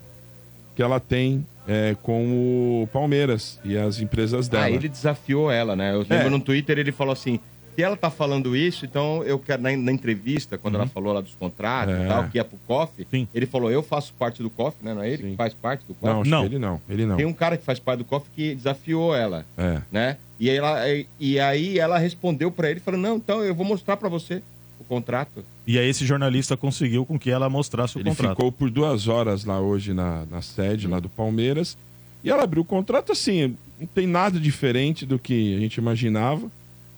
[0.75, 4.65] que ela tem eh, com o Palmeiras e as empresas dela.
[4.65, 5.93] Ah, ele desafiou ela, né?
[5.93, 6.29] Eu lembro É.
[6.29, 7.39] no Twitter ele falou assim:
[7.75, 11.21] se ela tá falando isso, então eu quero, na, na entrevista, quando ela falou lá
[11.21, 12.03] dos contratos É.
[12.03, 13.25] e tal, que ia pro COF, Sim.
[13.33, 14.93] ele falou: eu faço parte do COF, né?
[14.93, 15.29] Não é ele Sim.
[15.31, 16.13] que faz parte do COF?
[16.13, 16.45] Não, Não.
[16.45, 16.81] ele não.
[16.89, 17.15] Ele não.
[17.15, 19.79] Tem um cara que faz parte do COF que desafiou ela, É.
[19.91, 20.17] né?
[20.39, 23.65] E, aí ela, e, e aí ela respondeu pra ele, falou: não, então eu vou
[23.65, 24.41] mostrar pra você
[24.79, 25.45] o contrato.
[25.71, 28.31] E aí esse jornalista conseguiu com que ela mostrasse o Ele contrato.
[28.35, 31.77] ficou por duas horas lá hoje na, na sede lá do Palmeiras.
[32.21, 36.45] E ela abriu o contrato assim, não tem nada diferente do que a gente imaginava,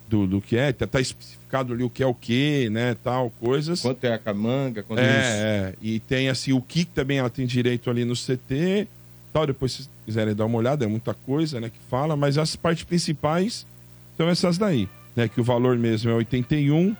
[0.10, 0.74] do, do que é.
[0.74, 3.80] Tá, tá especificado ali o que é o que, né, tal, coisas.
[3.80, 7.46] Quanto é a camanga, quanto É, é, e tem assim, o que também ela tem
[7.46, 8.88] direito ali no CT,
[9.32, 12.40] tal, depois se vocês quiserem dar uma olhada, é muita coisa, né, que fala, mas
[12.40, 13.68] as partes principais
[14.18, 16.96] são essas daí, né, que o valor mesmo é 81,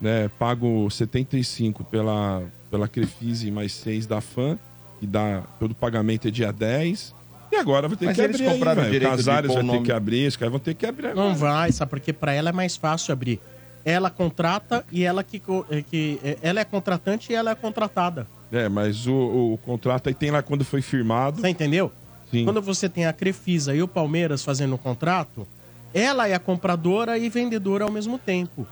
[0.00, 4.58] né, pago 75 pela, pela Crefise mais 6 da FAM,
[5.00, 7.14] que dá, todo o pagamento é dia 10,
[7.52, 8.92] e agora vai ter Mas que eles abrir aí, compraram o velho.
[8.92, 9.86] direito de Casares vai o ter nome.
[9.86, 11.28] que abrir, os caras vão ter que abrir agora.
[11.28, 11.90] Não vai, sabe?
[11.90, 13.40] Porque pra ela é mais fácil abrir.
[13.84, 18.26] Ela contrata e ela que, é que é, ela é contratante e ela é contratada.
[18.50, 19.14] É, mas o,
[19.54, 21.40] o contrato aí tem lá quando foi firmado.
[21.40, 21.92] Você entendeu?
[22.30, 22.44] Sim.
[22.44, 25.46] Quando você tem a Crefisa e o Palmeiras fazendo o contrato,
[25.94, 28.66] ela é a compradora e vendedora ao mesmo tempo.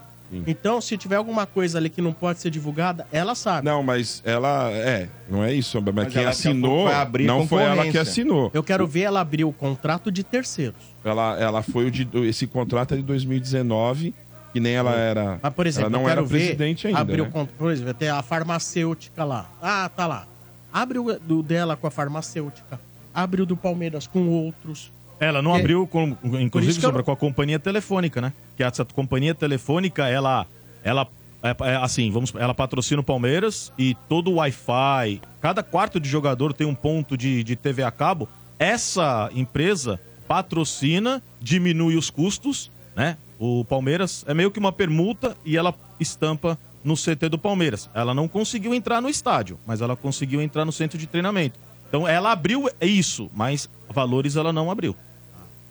[0.46, 3.64] Então, se tiver alguma coisa ali que não pode ser divulgada, ela sabe.
[3.64, 4.70] Não, mas ela.
[4.72, 6.88] É, não é isso, mas, Mas quem assinou.
[7.24, 8.50] Não foi ela que assinou.
[8.52, 10.94] Eu quero ver ela abrir o contrato de terceiros.
[11.04, 12.08] Ela, ela foi o de.
[12.26, 14.14] Esse contrato é de 2019,
[14.52, 15.38] que nem ela era.
[15.42, 17.00] Mas, por exemplo, ela não eu quero era presidente ainda.
[17.00, 17.30] abrir o né?
[17.30, 17.58] contrato.
[17.58, 19.48] Por exemplo, tem a farmacêutica lá.
[19.60, 20.26] Ah, tá lá.
[20.72, 22.80] Abre o do dela com a farmacêutica.
[23.14, 24.90] Abre o do Palmeiras com outros.
[25.20, 25.60] Ela não É.
[25.60, 28.32] abriu, com, inclusive, eu sobre não- com a companhia telefônica, né?
[28.56, 30.46] Que essa companhia telefônica, ela,
[30.82, 31.06] ela
[31.46, 36.08] É, é, assim, vamos, ela patrocina o Palmeiras e todo o Wi-Fi, cada quarto de
[36.08, 38.26] jogador tem um ponto de, de TV a cabo.
[38.58, 43.18] Essa empresa patrocina, diminui os custos, né?
[43.38, 47.90] O Palmeiras é meio que uma permuta e ela estampa no CT do Palmeiras.
[47.94, 51.58] Ela não conseguiu entrar no estádio, mas ela conseguiu entrar no centro de treinamento.
[51.88, 54.96] Então ela abriu isso, mas valores ela não abriu.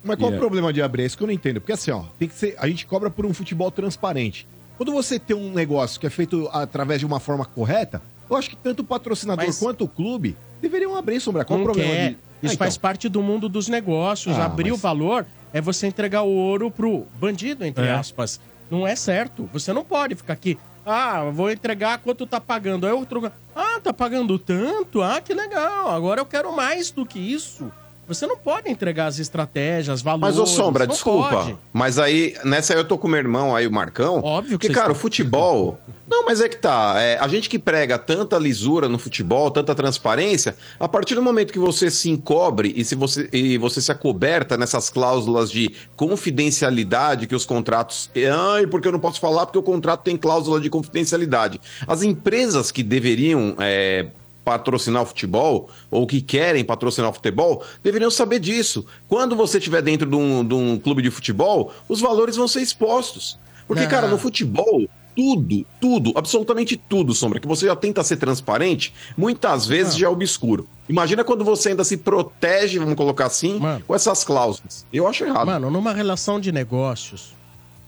[0.02, 1.02] Mas qual o é- problema de abrir?
[1.02, 1.60] É isso que eu não entendo.
[1.60, 4.46] Porque assim, ó, tem que ser, a gente cobra por um futebol transparente.
[4.76, 8.50] Quando você tem um negócio que é feito através de uma forma correta, eu acho
[8.50, 11.44] que tanto o patrocinador Mas- quanto o clube deveriam abrir, Sombra.
[11.44, 12.10] Qual o Não problema quer.
[12.10, 12.16] de...
[12.42, 12.82] Isso Ah, faz então.
[12.82, 14.36] parte do mundo dos negócios.
[14.36, 17.92] Ah, Abrir mas- o valor é você entregar o ouro pro bandido, entre É.
[17.92, 18.38] aspas.
[18.70, 19.48] Não é certo.
[19.52, 20.58] Você não pode ficar aqui.
[20.86, 22.86] Ah, vou entregar quanto tá pagando.
[22.86, 23.32] Aí outro.
[23.54, 25.02] Ah, tá pagando tanto?
[25.02, 25.90] Ah, que legal.
[25.90, 27.72] Agora eu quero mais do que isso.
[28.06, 30.36] Você não pode entregar as estratégias, valores.
[30.36, 31.30] Mas, ô Sombra, desculpa.
[31.30, 31.56] pode.
[31.72, 34.20] Mas aí, nessa aí eu tô com meu irmão aí, o Marcão.
[34.22, 35.78] Óbvio que Porque, cara, o futebol.
[36.06, 36.96] Não, mas é que tá.
[36.98, 41.50] é, a gente que prega tanta lisura no futebol, tanta transparência, a partir do momento
[41.50, 47.26] que você se encobre e, se você, e você se acoberta nessas cláusulas de confidencialidade
[47.26, 48.10] que os contratos.
[48.54, 51.58] Ai, porque eu não posso falar porque o contrato tem cláusula de confidencialidade.
[51.86, 53.56] As empresas que deveriam.
[53.58, 54.06] é,
[54.44, 58.84] patrocinar o futebol, ou que querem patrocinar o futebol, deveriam saber disso.
[59.08, 62.60] Quando você estiver dentro de um, de um clube de futebol, os valores vão ser
[62.60, 63.38] expostos.
[63.66, 63.90] Porque, Não.
[63.90, 69.66] cara, no futebol, tudo, tudo, absolutamente tudo, Sombra, que você já tenta ser transparente, muitas
[69.66, 70.68] vezes já é obscuro.
[70.88, 73.82] Imagina quando você ainda se protege, vamos colocar assim, Mano.
[73.86, 74.84] com essas cláusulas.
[74.92, 75.46] Eu acho errado.
[75.46, 77.32] Mano, numa relação de negócios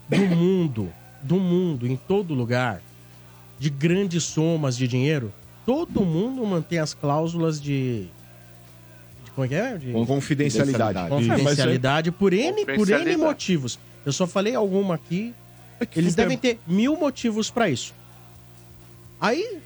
[0.09, 0.93] do mundo,
[1.23, 2.81] do mundo, em todo lugar,
[3.59, 5.33] de grandes somas de dinheiro,
[5.67, 8.07] todo mundo mantém as cláusulas de.
[9.25, 9.77] de como é que é?
[9.77, 11.09] De Com confidencialidade.
[11.09, 13.79] confidencialidade por N, por N motivos.
[14.05, 15.35] Eu só falei alguma aqui.
[15.91, 17.93] que Eles devem ter mil motivos pra isso.
[19.21, 19.59] Aí,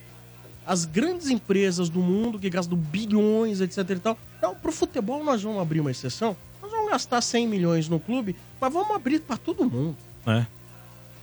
[0.66, 4.18] as grandes empresas do mundo que gastam bilhões, etc e tal.
[4.40, 6.34] Não, pro futebol nós vamos abrir uma exceção.
[6.62, 9.96] Nós vamos gastar 100 milhões no clube, mas vamos abrir pra todo mundo.
[10.26, 10.46] É.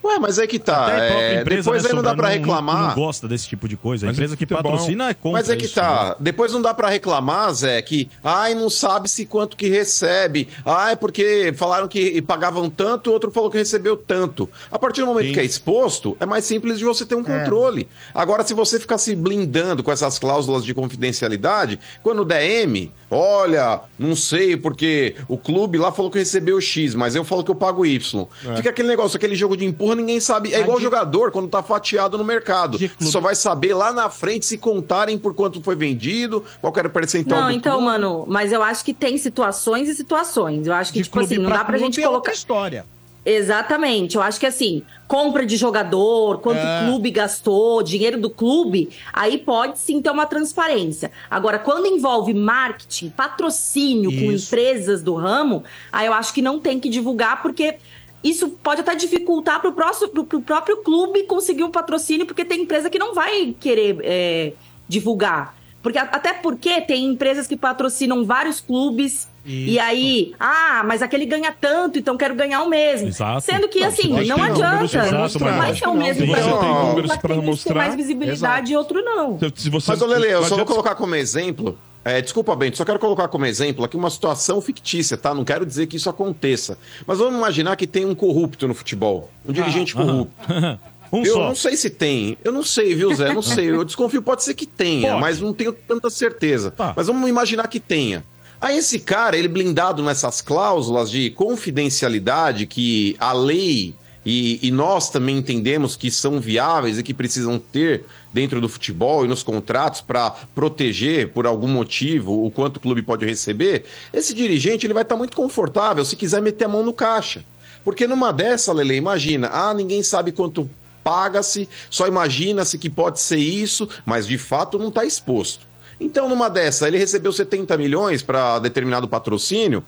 [0.08, 0.86] Ué, mas é que tá.
[0.88, 2.88] Até a própria é, empresa, depois né, aí não dá pra reclamar.
[2.90, 4.06] não gosta desse tipo de coisa.
[4.06, 6.10] A Mas empresa que futebol- patrocina é contra Mas é que isso, tá.
[6.10, 6.16] né?
[6.20, 10.48] Depois não dá pra reclamar, Zé, que ai, não sabe se quanto que recebe.
[10.66, 14.50] Ai, porque falaram que pagavam tanto, o outro falou que recebeu tanto.
[14.72, 15.34] A partir do momento Sim.
[15.34, 17.88] que é exposto, é mais simples de você ter um controle.
[18.14, 23.82] Agora, se você ficar se blindando com essas cláusulas de confidencialidade, quando der M, olha,
[23.98, 27.56] não sei, porque o clube lá falou que recebeu X, mas eu falo que eu
[27.56, 28.26] pago Y.
[28.56, 30.54] Fica aquele negócio, aquele jogo de empurra, ninguém sabe.
[30.54, 32.78] É igual de- jogador quando tá fatiado no mercado.
[33.00, 36.92] Só vai saber lá na frente se contarem por quanto foi vendido, qual era o
[36.92, 37.86] percentual Não, do então, clube.
[37.86, 40.68] mano, mas eu acho que tem situações e situações.
[40.68, 42.34] Eu acho que, De tipo assim, não dá pra gente é outra colocar.
[42.34, 42.86] história.
[43.30, 44.16] Exatamente.
[44.16, 46.84] Eu acho que assim, compra de jogador, quanto É.
[46.84, 51.12] o clube gastou, dinheiro do clube, aí pode sim ter uma transparência.
[51.30, 54.48] Agora, quando envolve marketing, patrocínio com Isso.
[54.48, 57.76] empresas do ramo, aí eu acho que não tem que divulgar, porque
[58.24, 62.98] isso pode até dificultar pro, pro próprio clube conseguir um patrocínio, porque tem empresa que
[62.98, 64.54] não vai querer é,
[64.88, 65.54] divulgar.
[65.82, 69.28] Porque, até porque tem empresas que patrocinam vários clubes.
[69.48, 69.70] Isso.
[69.72, 73.08] E aí, ah, mas aquele ganha tanto, então quero ganhar o mesmo.
[73.08, 73.42] Exato.
[73.42, 74.60] Sendo que, Não, assim, não números
[74.94, 75.12] adianta.
[75.12, 75.58] Não mostrar.
[75.58, 78.74] vai ser o mesmo você todo tem mundo, números mas tem ter mostrar, mais visibilidade
[78.74, 79.40] e outro não.
[79.40, 81.78] Se- se você- Mas, ô Lele, eu não só vou colocar como exemplo.
[82.04, 85.34] é, desculpa, Bento, só quero colocar como exemplo aqui uma situação fictícia, tá?
[85.34, 86.78] Não quero dizer que isso aconteça.
[87.06, 89.30] Mas vamos imaginar que tem um corrupto no futebol.
[89.48, 90.34] Um dirigente corrupto.
[91.12, 91.48] um eu só.
[91.48, 92.38] não sei se tem.
[92.44, 93.34] Eu não sei, viu, Zé?
[93.34, 93.70] Não sei.
[93.70, 95.22] Eu desconfio, pode ser que tenha, Pode.
[95.22, 96.72] mas não tenho tanta certeza.
[96.72, 96.94] Tá.
[96.96, 98.24] Mas vamos imaginar que tenha.
[98.60, 103.94] Aí esse cara, ele blindado nessas cláusulas de confidencialidade que a lei
[104.26, 109.24] e, e nós também entendemos que são viáveis e que precisam ter dentro do futebol
[109.24, 114.34] e nos contratos para proteger por algum motivo o quanto o clube pode receber, esse
[114.34, 117.46] dirigente ele vai estar muito confortável se quiser meter a mão no caixa.
[117.86, 120.70] Porque numa dessa, Lele, imagina, ah, ninguém sabe quanto
[121.04, 125.67] paga-se, só imagina-se que pode ser isso, mas de fato não está exposto.
[126.00, 129.84] Então, numa dessa, ele recebeu 70 milhões para determinado patrocínio.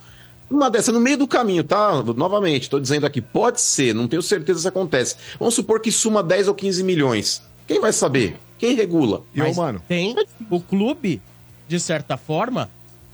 [0.49, 2.01] Numa dessa, no meio do caminho, tá?
[2.15, 5.15] Novamente, estou dizendo aqui, pode ser, não tenho certeza se acontece.
[5.37, 7.43] Vamos supor que suma 10 ou 15 milhões.
[7.67, 8.39] Quem vai saber?
[8.57, 9.21] Quem regula?
[9.33, 10.15] E, ô, Mas mano, tem
[10.49, 11.21] o clube,
[11.67, 12.67] de certa forma,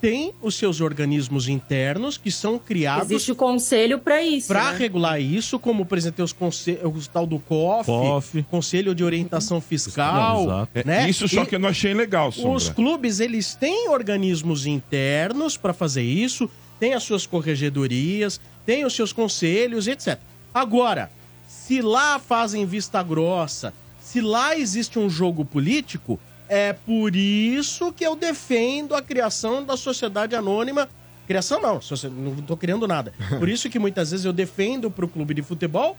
[0.06, 4.48] tem os seus organismos internos que são criados Existe o conselho pra isso.
[4.50, 4.78] para né?
[4.78, 8.44] regular isso, como por exemplo tem os, conse- os tal do COF, COF.
[8.44, 10.68] Conselho de Orientação Fiscal.
[10.76, 11.10] É, né?
[11.10, 12.74] Isso só E que eu não achei legal, os Sombra.
[12.76, 16.48] clubes eles têm organismos internos para fazer isso,
[16.80, 20.20] têm as suas corregedorias, têm os seus conselhos, etc.
[20.54, 21.10] Agora,
[21.48, 28.06] se lá fazem vista grossa, Se lá existe um jogo político, é por isso que
[28.06, 30.90] eu defendo a criação da sociedade anônima.
[31.28, 31.80] Criação não,
[32.12, 33.12] não tô criando nada.
[33.40, 35.98] Por isso que muitas vezes eu defendo pro clube de futebol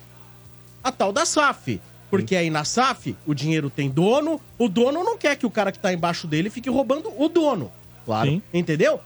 [0.85, 1.81] a tal da SAF.
[2.09, 5.73] Porque aí na SAF o dinheiro tem dono, o dono não quer que o cara
[5.73, 7.73] que tá embaixo dele fique roubando o dono.
[8.05, 8.31] Claro.
[8.31, 8.43] Sim.
[8.55, 9.01] Entendeu?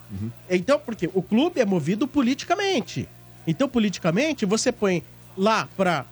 [0.50, 3.08] Então, porque o clube é movido politicamente.
[3.46, 5.02] Então, politicamente, você põe
[5.36, 6.04] lá pra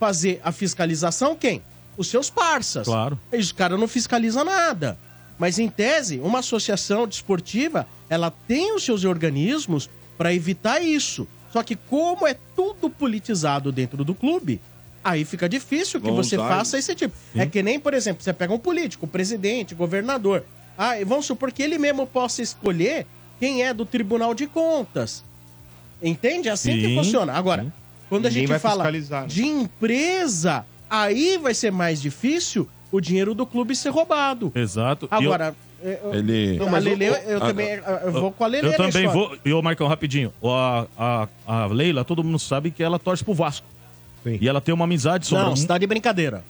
[0.00, 1.62] fazer a fiscalização quem?
[1.96, 2.86] Os seus parças.
[2.86, 3.18] Claro.
[3.32, 4.98] E os caras não fiscalizam nada.
[5.38, 11.26] Mas, em tese, uma associação desportiva, ela tem os seus organismos para evitar isso.
[11.52, 14.60] Só que como é tudo politizado dentro do clube,
[15.02, 17.14] aí fica difícil que você usar faça esse tipo.
[17.34, 20.44] É que nem, por exemplo, você pega um político, presidente, governador.
[20.76, 23.06] Ah, vamos supor que ele mesmo possa escolher
[23.38, 25.22] quem é do Tribunal de Contas.
[26.02, 26.48] Entende?
[26.48, 27.32] É assim que Sim, funciona.
[27.32, 27.72] Agora,
[28.08, 29.26] quando a Ninguém gente fala né?
[29.26, 30.66] de empresa,
[31.02, 34.52] aí vai ser mais difícil o dinheiro do clube ser roubado.
[34.54, 35.08] Exato.
[35.10, 36.58] Eu- Agora, é, eu, Ele.
[36.60, 37.68] a Lele, eu, também
[38.04, 38.68] eu vou com a Lele.
[38.68, 39.36] Eu também vou.
[39.44, 40.32] E ô, Marcão, rapidinho.
[40.42, 43.66] A, a, a Leila, todo mundo sabe que ela torce pro Vasco.
[44.22, 44.38] Sim.
[44.40, 46.42] E ela tem uma amizade sobre Não, você tá de brincadeira.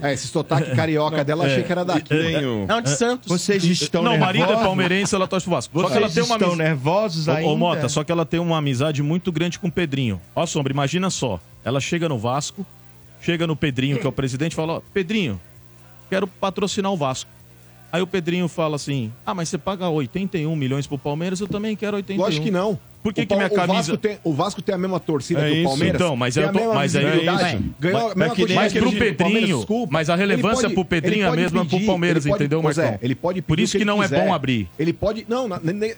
[0.00, 2.08] É, esse sotaque carioca dela, achei que era daqui.
[2.08, 2.66] Tenho.
[2.66, 3.28] Não, de Santos.
[3.28, 4.66] Vocês estão Não, o marido é nervosos?
[4.66, 5.80] palmeirense, ela torce pro Vasco.
[5.80, 7.48] Só que ela Vocês tem uma estão nervosos Ô, ainda?
[7.50, 10.20] ô, Mota, só que ela tem uma amizade muito grande com o Pedrinho.
[10.34, 11.40] Ó, Sombra, imagina só.
[11.64, 12.64] Ela chega no Vasco,
[13.24, 15.40] chega no Pedrinho, que é o presidente, e fala: Ó, Pedrinho,
[16.10, 17.30] quero patrocinar o Vasco.
[17.92, 21.74] Aí o Pedrinho fala assim: Ah, mas você paga 81 milhões pro Palmeiras, eu também
[21.76, 22.22] quero 81.
[22.24, 22.78] Lógico que não.
[23.04, 25.46] Por que O que minha o camisa- Vasco, tem, o Vasco tem a mesma torcida
[25.46, 25.64] É que o.
[25.64, 26.00] Palmeiras.
[26.00, 27.08] Então, mas eu a tô- mesma mas aí- é.
[27.10, 29.92] Ganhou a Mas- mesma mas que Mas pro Palmeiras, Pedrinho, desculpa.
[29.92, 32.44] mas a Ele relevância pode- pro Pedrinho é a mesma pro pedir, Palmeiras, ele pode-
[32.44, 32.98] entendeu, é, Marcão?
[33.02, 34.24] ele pode Por isso o que não é quiser.
[34.24, 34.68] bom abrir.
[34.78, 35.26] Ele pode.
[35.28, 35.46] Não,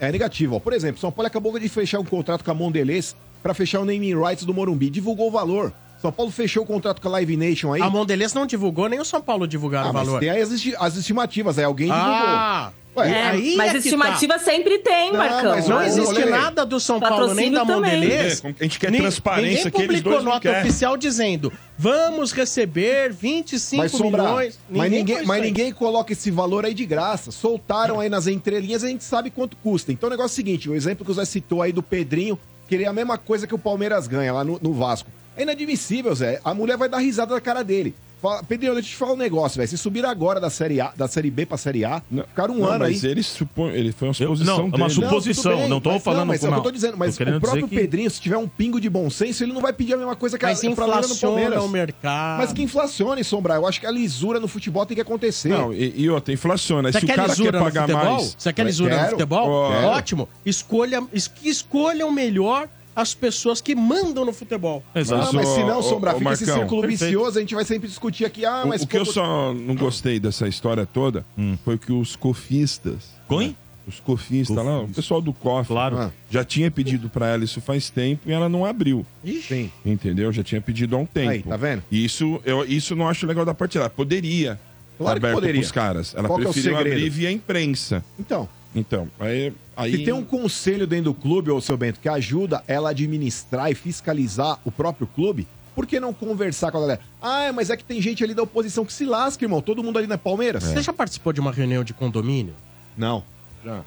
[0.00, 0.56] é negativo.
[0.56, 0.58] ó.
[0.58, 3.84] Por exemplo, São Paulo acabou de fechar um contrato com a Mondelez pra fechar o
[3.84, 4.90] naming rights do Morumbi.
[4.90, 5.72] Divulgou o valor.
[6.06, 7.82] São Paulo fechou o contrato com a Live Nation aí.
[7.82, 10.20] A Mondelez não divulgou, nem o São Paulo divulgaram Ah, o mas valor.
[10.20, 12.06] tem aí as, esti- as estimativas, aí alguém divulgou.
[12.12, 15.50] Ah, Ué, É, aí mas é que estimativa sempre tem, Não, Marcão.
[15.50, 17.62] mas Não Ô, existe nada do São Paulo nem da.
[17.62, 18.42] Mondelez.
[18.42, 21.52] É, a gente quer Ni- transparência Ninguém que eles publicou dois não nota oficial dizendo
[21.78, 24.58] vamos receber 25 Mas, Sombra, milhões.
[24.70, 25.40] mas, ninguém, mas isso aí.
[25.42, 27.30] ninguém coloca esse valor aí de graça.
[27.30, 29.92] Soltaram aí nas entrelinhas e a gente sabe quanto custa.
[29.92, 32.38] Então o negócio é o seguinte: o exemplo que o Zé citou aí do Pedrinho,
[32.66, 35.10] querer a mesma coisa que o Palmeiras ganha lá no, no Vasco.
[35.36, 36.40] É inadmissível, Zé.
[36.44, 37.94] A mulher vai dar risada na cara dele.
[38.22, 39.68] Fala, Pedrinho, deixa eu te falar um negócio, velho.
[39.68, 42.66] Se subir agora da série, a, da série B pra série A, ficaram um Não,
[42.70, 42.94] ano aí.
[42.94, 44.90] mas ele, supõe, ele foi uma Eu- suposição não, é uma dele.
[44.90, 45.56] suposição.
[45.58, 46.62] bem, não tô mas, falando Não, mas com- é o que eu não.
[46.64, 46.96] tô dizendo.
[46.96, 49.60] Mas Tô o próprio que- Pedrinho, se tiver um pingo de bom senso, ele não
[49.60, 51.48] vai pedir a mesma coisa que Mas a pra galera no Palmeiras.
[51.52, 52.38] inflaciona o mercado.
[52.38, 53.54] Mas que inflacione, Sombra.
[53.56, 55.50] Eu acho que a lisura no futebol tem que acontecer.
[55.50, 56.90] Não, e, e outra, inflaciona.
[56.90, 58.34] Você Se o quer cara lisura quer pagar mais.
[58.38, 59.70] Você quer lisura no futebol?
[59.72, 59.86] Quero.
[59.88, 60.28] Ótimo.
[60.44, 62.66] Escolha, es- que escolham melhor
[62.96, 64.82] as pessoas que mandam no futebol.
[64.94, 65.28] Exato.
[65.28, 67.04] Ah, mas se não, Sombra, fica esse círculo perfeito.
[67.04, 68.44] vicioso, a gente vai sempre discutir aqui.
[68.46, 71.24] Ah, mas o que eu só não gostei dessa história toda
[71.62, 73.10] foi que os cofistas.
[73.28, 73.48] Quem?
[73.48, 73.54] né,
[73.86, 75.68] Os cofistas lá, o pessoal do COF.
[75.68, 75.98] Claro.
[75.98, 76.10] Ah.
[76.30, 79.04] Já tinha pedido pra ela isso faz tempo e ela não abriu.
[79.46, 79.70] Sim.
[79.84, 80.32] Entendeu?
[80.32, 81.30] Já tinha pedido há um tempo.
[81.30, 81.82] Aí, tá vendo?
[81.90, 83.90] E isso eu isso não acho legal da parte dela.
[83.90, 84.58] Poderia.
[84.98, 85.60] Claro que aberto poderia.
[85.60, 86.14] pros caras.
[86.16, 86.94] Ela Qual é o preferiu segredo?
[86.96, 88.02] abrir via imprensa.
[88.18, 89.52] Então, Então, aí.
[89.76, 89.92] Aí...
[89.92, 93.70] se tem um conselho dentro do clube, ô seu Bento, que ajuda ela a administrar
[93.70, 97.00] e fiscalizar o próprio clube, por que não conversar com a galera?
[97.20, 99.60] Ah, mas é que tem gente ali da oposição que se lasca, irmão.
[99.60, 100.64] Todo mundo ali na Palmeiras.
[100.64, 102.54] Você já participou de uma reunião de condomínio?
[102.96, 103.22] Não.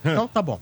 [0.03, 0.59] Então tá bom.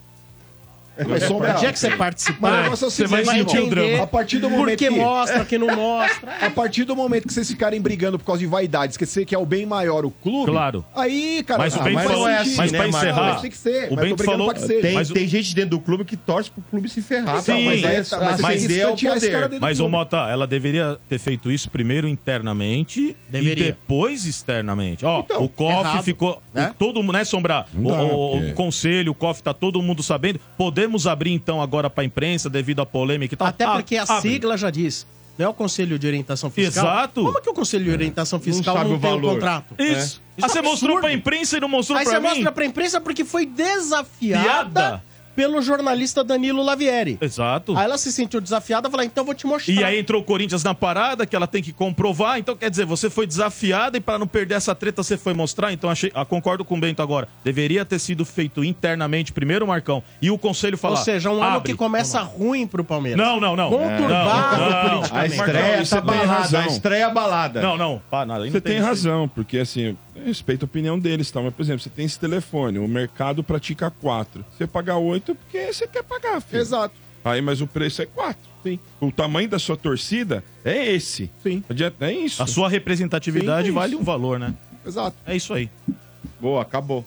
[1.08, 3.60] Mas Sombra, No dia que você participar, Mas o negócio é o você vai sentir
[3.60, 4.04] o drama.
[4.04, 4.96] A partir do momento porque que...
[4.96, 6.32] mostra, que não mostra.
[6.42, 9.38] A partir do momento que vocês ficarem brigando por causa de vaidade, esquecer que é
[9.38, 10.52] o bem maior o clube.
[10.52, 10.86] Claro.
[10.96, 13.52] Aí, cara, Mas o ah, Bento faz falou- sentido, mas né, pra encerrar, Mas tem
[13.52, 13.92] que ser.
[13.92, 14.74] o brigando falou- pra que seja.
[14.74, 17.42] Tem- Tem, Mas o- tem gente dentro do clube que torce pro clube se ferrar.
[17.42, 19.60] Sim, mas é, mas- mas é o poder.
[19.60, 19.92] Mas, clube.
[19.92, 23.64] Mota, ela deveria ter feito isso primeiro internamente Deveria.
[23.64, 25.06] e depois externamente.
[25.06, 26.42] Ó, Então, o COF errado, ficou.
[26.54, 26.72] né?
[26.72, 27.66] o- Todo mundo, né, Sombra?
[27.74, 30.40] Não O, o- o conselho, o COF, tá todo mundo sabendo.
[30.88, 33.47] Podemos abrir então agora pra imprensa devido à polêmica e tal.
[33.50, 34.21] Até Ah, porque a abre.
[34.21, 35.06] sigla já diz.
[35.38, 36.84] Não é o Conselho de Orientação Fiscal?
[36.86, 37.23] Exato.
[37.23, 39.76] Como que o Conselho de Orientação Fiscal sabe não, o tem um contrato?
[39.78, 39.95] Isso.
[39.95, 41.02] Isso Ah, é você um mostrou absurdo.
[41.02, 42.28] pra imprensa e não mostrou Aí pra você mim?
[42.30, 45.04] mostra pra imprensa porque foi desafiada Piada.
[45.38, 47.15] Pelo jornalista Danilo Lavieri.
[47.21, 47.78] Exato.
[47.78, 49.71] Aí ela se sentiu desafiada e falou, então eu vou te mostrar.
[49.71, 52.39] E aí entrou o Corinthians na parada, que ela tem que comprovar.
[52.39, 55.71] Então, quer dizer, você foi desafiada e para não perder essa treta, você foi mostrar.
[55.71, 57.28] Então, achei, ah, concordo com o Bento agora.
[57.43, 61.04] Deveria ter sido feito internamente primeiro, Marcão, e o conselho Ou falar.
[61.04, 63.23] seja, um ano que começa ruim pro Palmeiras.
[63.23, 63.69] Não, não, não.
[63.69, 64.89] Conturbado Não, não, não.
[64.89, 65.13] politicamente.
[65.13, 67.62] A estreia Marcão, tá tem balada, a estreia balada.
[67.62, 68.02] Não, não.
[68.10, 68.43] Pá, nada.
[68.45, 68.82] Você não tem aí.
[68.82, 71.41] razão, porque assim, respeito a opinião deles, tá?
[71.41, 74.45] Mas, por exemplo, você tem esse telefone, o mercado pratica 4.
[74.58, 76.62] Você paga 8 porque você quer pagar, filho.
[76.62, 76.95] Exato.
[77.23, 78.38] Aí, mas o preço é 4.
[78.63, 78.80] Sim.
[79.01, 81.30] O tamanho da sua torcida é esse.
[81.43, 81.63] Sim.
[81.99, 82.41] É isso.
[82.41, 84.53] A sua representatividade Sim, é vale um valor, né?
[84.86, 85.17] Exato.
[85.25, 85.69] É isso aí.
[86.39, 87.06] Boa, acabou.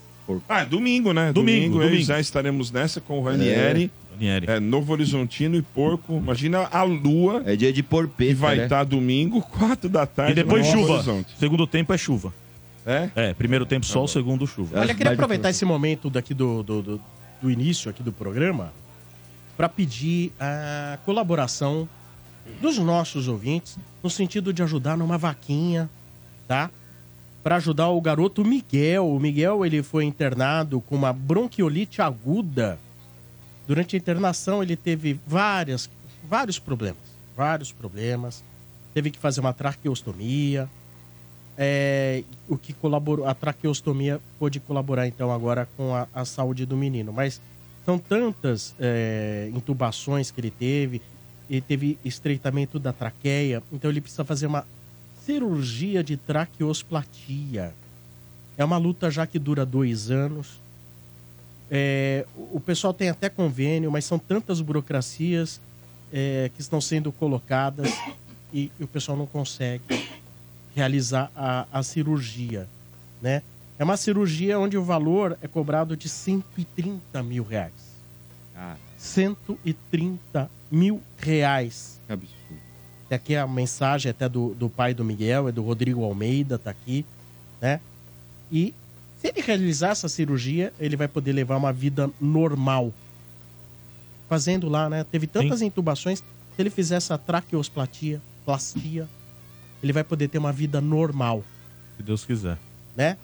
[0.49, 1.33] Ah, domingo, né?
[1.33, 2.03] Domingo, eu e domingo.
[2.03, 3.91] o Zé estaremos nessa com o Ranieri.
[4.13, 4.47] Ranieri.
[4.49, 6.19] É, Novo Horizontino e Porco.
[6.19, 7.43] Imagina a lua.
[7.47, 8.65] É dia de porpeta, E vai né?
[8.65, 10.33] estar domingo, 4 da tarde.
[10.33, 11.25] E depois chuva.
[11.39, 12.33] Segundo tempo é chuva.
[12.91, 13.11] É?
[13.15, 14.81] É, primeiro tempo sol, segundo chuva.
[14.81, 17.01] Olha, eu queria aproveitar esse momento daqui do, do, do-
[17.41, 18.73] do início aqui do programa
[19.57, 21.89] para pedir a colaboração
[22.61, 25.89] dos nossos ouvintes no sentido de ajudar numa vaquinha,
[26.49, 26.71] tá?
[27.43, 29.09] Para ajudar o garoto Miguel.
[29.09, 32.79] O Miguel ele foi internado com uma bronquiolite aguda.
[33.67, 35.89] Durante a internação ele teve várias,
[36.29, 36.99] vários problemas,
[37.37, 38.43] vários problemas.
[38.93, 40.69] Teve que fazer uma traqueostomia,
[41.63, 46.75] é, o que colaborou, a traqueostomia pôde colaborar então agora com a, a saúde do
[46.75, 47.13] menino.
[47.13, 47.39] Mas
[47.85, 51.03] são tantas é, intubações que ele teve,
[51.51, 54.67] ele teve estreitamento da traqueia, então ele precisa fazer uma
[55.23, 57.75] cirurgia de traqueosplatia.
[58.57, 60.59] É uma luta já que dura dois anos.
[61.71, 65.61] É, o pessoal tem até convênio, mas são tantas burocracias
[66.11, 67.93] é, que estão sendo colocadas
[68.51, 70.10] e, e o pessoal não consegue
[70.75, 72.69] realizar a, a cirurgia,
[73.21, 73.43] né?
[73.79, 77.73] É uma cirurgia onde o valor é cobrado de 130 mil reais.
[78.55, 81.99] Ah, 130 mil reais.
[82.07, 82.61] que absurdo.
[83.09, 86.71] Tem aqui a mensagem até do, do pai do Miguel, é do Rodrigo Almeida, tá
[86.71, 87.07] aqui,
[87.61, 87.81] né?
[88.53, 88.75] E
[89.21, 92.93] se ele realizar essa cirurgia, ele vai poder levar uma vida normal.
[94.29, 95.05] Fazendo lá, né?
[95.05, 96.25] Teve tantas intubações, se
[96.59, 99.09] ele fizer essa traqueosplastia, plastia,
[99.83, 101.45] ele vai poder ter uma vida normal,
[101.97, 102.59] Se Deus quiser.
[102.97, 103.17] né?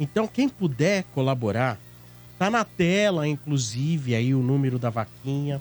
[0.00, 1.78] Então, quem puder colaborar,
[2.38, 5.60] tá na tela, inclusive, aí o número da vaquinha,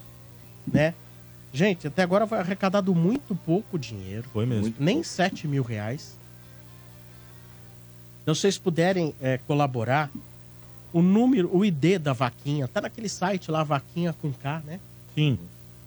[0.65, 0.93] né?
[1.52, 4.30] Gente, até agora foi arrecadado muito pouco dinheiro.
[4.32, 4.63] Foi mesmo.
[4.63, 6.15] Muito Nem 7 mil reais.
[8.21, 10.12] Então, se vocês puderem é, colaborar,
[10.93, 14.80] o número, o ID da vaquinha, tá naquele site lá, vaquinha com K, né?
[15.15, 15.39] Sim.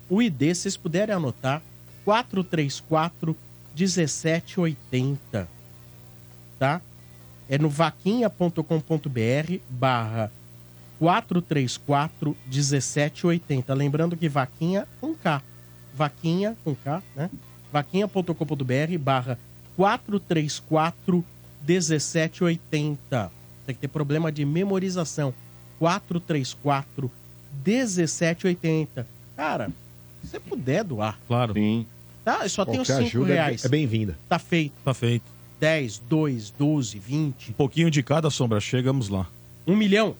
[0.08, 1.62] O ID, se vocês puderem anotar,
[2.04, 3.36] 434
[3.76, 5.48] 1780.
[6.58, 6.80] Tá?
[7.48, 8.62] É no vaquinha.com.br
[9.68, 10.30] barra
[10.98, 13.74] 434 1780.
[13.74, 15.42] Lembrando que vaquinha com K.
[15.94, 17.30] Vaquinha com K, né?
[17.72, 19.38] Vaquinha.com.br barra
[19.76, 21.24] 434
[21.66, 23.32] 1780.
[23.66, 25.32] Tem que ter problema de memorização.
[25.78, 27.10] 434
[27.64, 29.06] 1780.
[29.36, 29.70] Cara,
[30.22, 31.54] se você puder doar, Claro.
[31.54, 31.86] Sim.
[32.38, 32.44] Tá?
[32.44, 33.64] Eu só tenho Qualquer 5 ajuda é- reais.
[33.64, 34.16] é bem-vinda.
[34.28, 34.72] Tá feito.
[34.84, 35.24] Tá feito.
[35.58, 38.60] 10, 2, 12, 20, Um pouquinho de cada sombra.
[38.60, 39.26] Chegamos lá.
[39.66, 40.14] 1 milhão.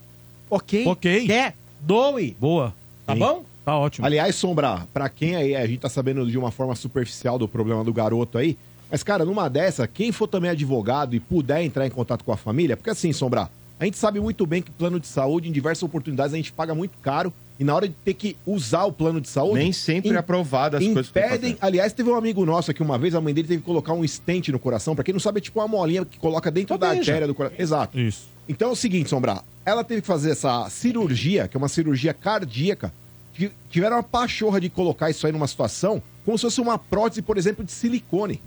[0.51, 0.87] Ok.
[0.87, 1.27] Ok.
[1.27, 1.57] Quer?
[1.81, 2.37] Doe.
[2.39, 2.75] Boa.
[3.07, 3.19] Tá Sim.
[3.21, 3.45] bom?
[3.65, 4.07] Tá ótimo.
[4.07, 7.85] Aliás, Sombra, pra quem aí, a gente tá sabendo de uma forma superficial do problema
[7.85, 8.57] do garoto aí,
[8.91, 12.37] mas, cara, numa dessa, quem for também advogado e puder entrar em contato com a
[12.37, 15.83] família, porque assim, Sombra, a gente sabe muito bem que plano de saúde, em diversas
[15.83, 19.21] oportunidades, a gente paga muito caro e na hora de ter que usar o plano
[19.21, 19.59] de saúde.
[19.59, 21.59] Nem sempre é aprovado as coisas pra Impedem.
[21.61, 24.03] Aliás, teve um amigo nosso aqui uma vez, a mãe dele teve que colocar um
[24.03, 24.95] stent no coração.
[24.95, 27.59] Pra quem não sabe, é tipo uma molinha que coloca dentro da artéria do coração.
[27.61, 28.01] Exato.
[28.01, 28.29] Isso.
[28.49, 32.15] Então é o seguinte, Sombra, ela teve que fazer essa cirurgia, que é uma cirurgia
[32.15, 32.91] cardíaca.
[33.35, 37.21] que Tiveram uma pachorra de colocar isso aí numa situação como se fosse uma prótese,
[37.21, 38.41] por exemplo, de silicone.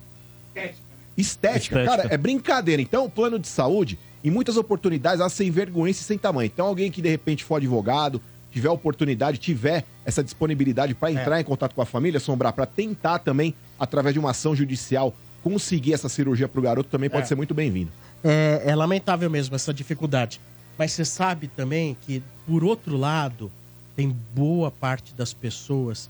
[0.56, 0.76] Estética.
[1.16, 1.86] Estética.
[1.86, 2.82] Cara, é brincadeira.
[2.82, 6.48] Então, o plano de saúde, em muitas oportunidades, ela sem vergonha e sem tamanho.
[6.52, 8.20] Então, alguém que de repente for advogado,
[8.54, 13.20] tiver oportunidade, tiver essa disponibilidade para entrar em contato com a família, Sombrar, para tentar
[13.20, 17.26] também, através de uma ação judicial, conseguir essa cirurgia pro garoto, também pode É.
[17.28, 17.92] ser muito bem-vindo.
[18.24, 20.40] É, é lamentável mesmo essa dificuldade.
[20.78, 23.52] Mas você sabe também que, por outro lado,
[23.96, 26.10] tem boa parte das pessoas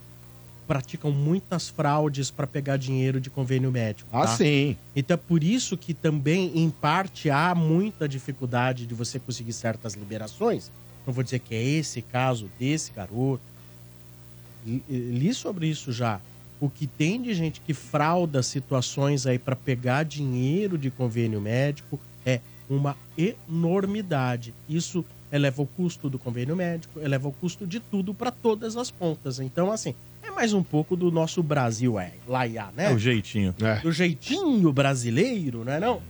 [0.60, 4.08] que praticam muitas fraudes para pegar dinheiro de convênio médico.
[4.12, 4.36] Ah, tá?
[4.36, 4.76] sim.
[4.94, 9.94] Então é por isso que também, em parte, há muita dificuldade de você conseguir certas
[9.94, 10.70] liberações.
[11.06, 13.40] Não vou dizer que é esse caso desse garoto.
[14.66, 16.20] Li- Li sobre isso já.
[16.60, 22.00] O que tem de gente que frauda situações aí para pegar dinheiro de convênio médico
[22.24, 22.40] é
[22.70, 24.54] uma enormidade.
[24.68, 28.90] Isso eleva o custo do convênio médico, eleva o custo de tudo para todas as
[28.90, 29.40] pontas.
[29.40, 32.92] Então, assim, é mais um pouco do nosso Brasil, é, laiá, né?
[32.92, 33.54] É o jeitinho.
[33.82, 36.00] do jeitinho brasileiro, não é não?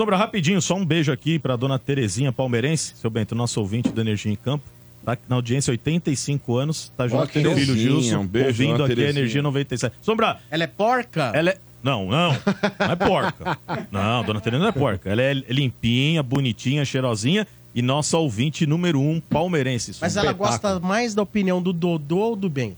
[0.00, 4.00] Sobra rapidinho, só um beijo aqui pra dona Terezinha Palmeirense, seu Bento, nosso ouvinte do
[4.00, 4.64] Energia em Campo.
[5.04, 8.82] Tá na audiência, 85 anos, tá junto com seu filho Terezinha, Gilson, um beijo, ouvindo
[8.82, 9.10] aqui a Terezinha.
[9.10, 9.96] Energia 97.
[10.00, 11.32] Sombra, Ela é porca?
[11.34, 11.58] ela é...
[11.82, 13.58] Não, não, não é porca.
[13.92, 15.10] Não, dona Tereza não é porca.
[15.10, 19.94] Ela é limpinha, bonitinha, cheirosinha e nossa ouvinte número um palmeirense.
[20.00, 22.74] Mas ela gosta mais da opinião do Dodô ou do bem?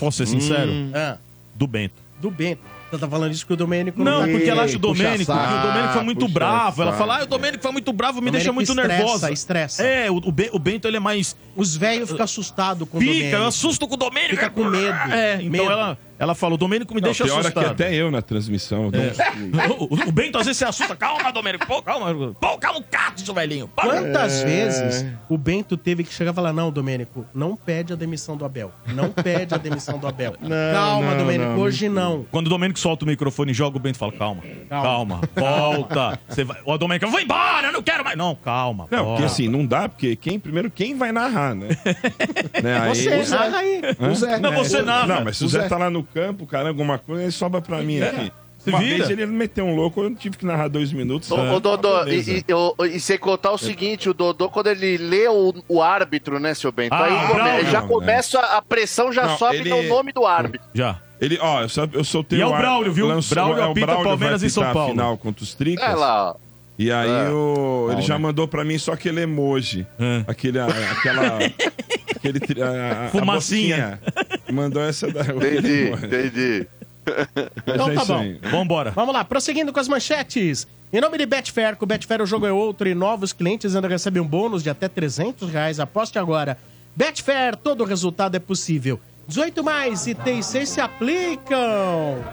[0.00, 0.72] Posso ser sincero?
[0.94, 1.18] Ah,
[1.54, 1.94] Do Bento.
[2.22, 2.73] do Bento.
[2.94, 5.58] Você tá falando isso que o Domênico Não, porque ela acha o Domênico, saco, que
[5.58, 6.82] o Domênico foi muito puxa bravo.
[6.82, 7.02] Ela saco.
[7.04, 9.32] fala, ah, o Domênico foi muito bravo, me deixa muito estressa, nervosa.
[9.32, 9.82] estressa.
[9.82, 11.36] É, o, o Be- o Bento ele é mais.
[11.56, 13.36] Os velhos ficam assustados com o Fica, Domênico.
[13.36, 14.30] eu assusto com o Domênico.
[14.36, 14.96] Fica com medo.
[15.12, 15.70] É, então Medo.
[15.70, 17.64] ela, ela falou, o Domênico me Não, deixa tem hora assustado.
[17.64, 18.84] que até eu na transmissão.
[18.84, 20.94] eu dou um- o, o Bento às vezes se assusta.
[20.96, 21.66] Calma, Domênico.
[21.66, 22.34] Pô, calma.
[22.40, 23.68] Pô, calma o cato, seu velhinho.
[23.68, 23.88] Para.
[24.00, 24.44] Quantas É.
[24.44, 28.44] vezes o Bento teve que chegar e falar: Não, Domênico, não pede a demissão do
[28.44, 28.70] Abel.
[28.88, 30.34] Não pede a demissão do Abel.
[30.72, 32.24] Calma, não, Domênico, não, hoje não.
[32.30, 36.18] Quando o Domênico solta o microfone e joga, o Bento fala, calma, calma, volta.
[36.28, 36.58] Você vai...
[36.64, 38.16] O Domênico, eu vou embora, eu não quero mais.
[38.16, 38.86] Não, calma.
[38.90, 41.68] Não, porque assim, não dá, porque quem, primeiro, quem vai narrar, né?
[42.62, 42.80] né?
[42.80, 43.80] Aí- Você, narra aí.
[43.98, 44.38] O Zé.
[44.38, 45.06] Não, você narra.
[45.06, 45.68] Não, mas se o Zé.
[45.68, 48.32] tá lá no campo, cara, alguma coisa, ele sobra pra mim aqui.
[48.58, 51.30] Se Uma vez ele meteu um louco, eu tive que narrar dois minutos.
[51.30, 54.96] Ô, Ah, Dodô, e, e, o- e sem contar o seguinte, o Dodô, quando ele
[54.96, 56.94] lê o, o árbitro, né, seu Bento?
[56.94, 57.70] Ah, aí o come- Braulio.
[57.70, 60.66] já Não, começa, a pressão já Não, sobe ele- no nome do árbitro.
[60.72, 60.98] Já.
[61.20, 63.06] Ele, ó, eu, eu soltei E é o Braulio, viu?
[63.06, 64.90] lançou- Braulio é, o apita Braulio Palmeiras vai em São Paulo.
[64.92, 65.86] final contra os Tricas.
[65.86, 66.34] É lá, ó.
[66.78, 67.28] E aí É.
[67.30, 69.86] o, ele já mandou pra mim só aquele emoji.
[70.00, 70.24] É.
[70.26, 71.38] Aquele, aquela...
[72.28, 73.98] aquele, tri- a- a- a Fumacinha.
[74.04, 74.34] bocinha.
[74.52, 75.22] Mandou essa da...
[75.22, 76.66] Entendi, entendi.
[77.06, 78.18] Mas Então é tá isso bom.
[78.20, 78.38] aí.
[78.50, 78.90] Vambora.
[78.92, 80.66] Vamos lá, prosseguindo com as manchetes.
[80.92, 83.88] Em nome de Betfair, com o Betfair o jogo é outro e novos clientes ainda
[83.88, 85.78] recebem um bônus de até 300 reais.
[85.80, 86.56] Aposte agora.
[86.96, 88.98] Betfair, todo resultado é possível.
[89.26, 92.24] 18 mais e T6 se aplicam.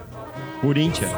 [0.61, 1.09] Corinthians.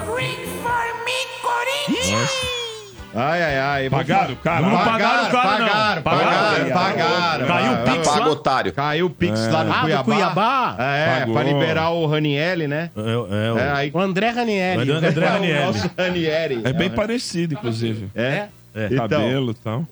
[3.16, 3.90] Ai, ai, ai.
[3.90, 4.62] Pagaram, cara?
[4.62, 4.92] Não Pagaram.
[4.92, 5.68] pagaram o cara, não.
[5.68, 6.70] pagaram, Pagaram.
[6.74, 7.48] pagaram, pagaram.
[7.48, 8.30] Caiu o Pix Paga, lá.
[8.32, 8.74] otário.
[8.74, 10.04] Caiu o Pix lá no Ah, Cuiabá.
[10.04, 10.76] Cuiabá?
[10.80, 11.34] É, Pagou.
[11.36, 12.90] pra liberar o Ranielli, né?
[12.96, 14.90] É, é, o- É, aí O André Ranieri.
[14.92, 15.66] O André É, o Ranieri.
[15.66, 16.62] nosso Ranieri.
[16.64, 18.10] É bem parecido, inclusive.
[18.16, 18.48] É?
[18.76, 18.86] É.
[18.92, 19.86] Então, Cabelo e tal.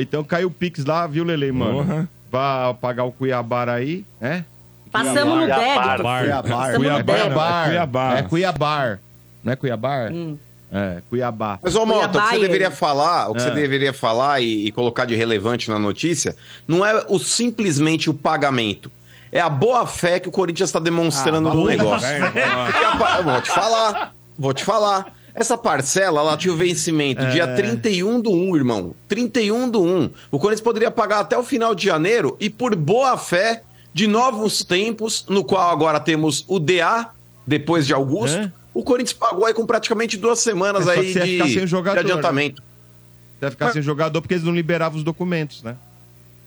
[0.00, 1.84] então caiu o Pix lá, viu, Lele, mano?
[1.84, 2.08] Porra.
[2.32, 4.42] Vai pagar o Cuiabá aí, é?
[4.90, 6.02] Passamos no débito.
[6.02, 6.76] Cuiabá, é
[7.68, 8.18] Cuiabá.
[8.18, 8.98] É Cuiabá.
[9.44, 10.08] Não é Cuiabá?
[10.72, 11.58] É, Cuiabá.
[11.62, 12.74] Mas, ô, Mota, o que você deveria ele.
[12.74, 13.44] falar, o que É.
[13.44, 16.34] você deveria falar e, e colocar de relevante na notícia,
[16.66, 18.90] não é o simplesmente o pagamento.
[19.30, 22.08] É a boa fé que o Corinthians está demonstrando no negócio.
[22.98, 25.14] Pa- eu vou te falar, vou te falar.
[25.34, 28.94] Essa parcela, ela tinha o vencimento dia 31 do 1, irmão.
[29.08, 30.10] 31 do 1.
[30.30, 33.62] O Corinthians poderia pagar até o final de janeiro e por boa fé
[33.92, 37.08] de novos tempos, no qual agora temos o DA,
[37.44, 38.52] depois de Augusto, É.
[38.74, 42.04] o Corinthians pagou aí com praticamente duas semanas É aí você de, ficar sem jogador,
[42.04, 42.62] de adiantamento.
[43.40, 45.76] Vai ficar sem jogador porque eles não liberavam os documentos, né?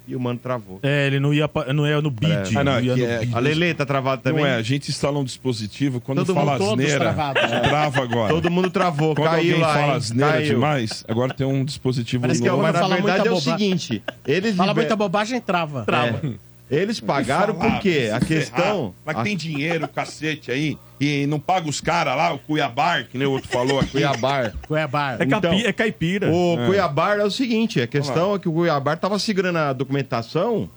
[0.10, 0.80] E o mano travou.
[0.84, 2.58] É, ele não ia, não ia no bid.
[2.58, 3.36] Ah, não, no é- bid.
[3.36, 4.40] A Lele tá travado também?
[4.42, 7.42] Não é, a gente instala um dispositivo, quando Todo fala mundo- asneira, travados.
[7.44, 8.34] trava agora.
[8.34, 9.98] Todo mundo travou, Quando caiu alguém lá, fala hein?
[9.98, 10.48] asneira Caiu.
[10.48, 12.62] demais, agora tem um dispositivo Parece que novo.
[12.62, 15.86] Mas na Fala verdade é muita o seguinte, eles, Fala liber- muita bobagem, trava.
[15.86, 16.47] É.
[16.70, 18.12] Eles pagaram Falar, por quê?
[18.14, 18.94] A questão...
[19.06, 19.16] ferrar.
[19.18, 23.28] Mas tem dinheiro, cacete aí, e não paga os caras lá, o Cuiabá, que nem
[23.28, 23.92] o outro falou aqui.
[23.92, 24.52] Cuiabá.
[24.68, 25.18] Cuiabá.
[25.20, 26.30] É, Então, é caipira.
[26.30, 30.70] O Cuiabá é o seguinte, a questão é que o Cuiabá tava segurando a documentação,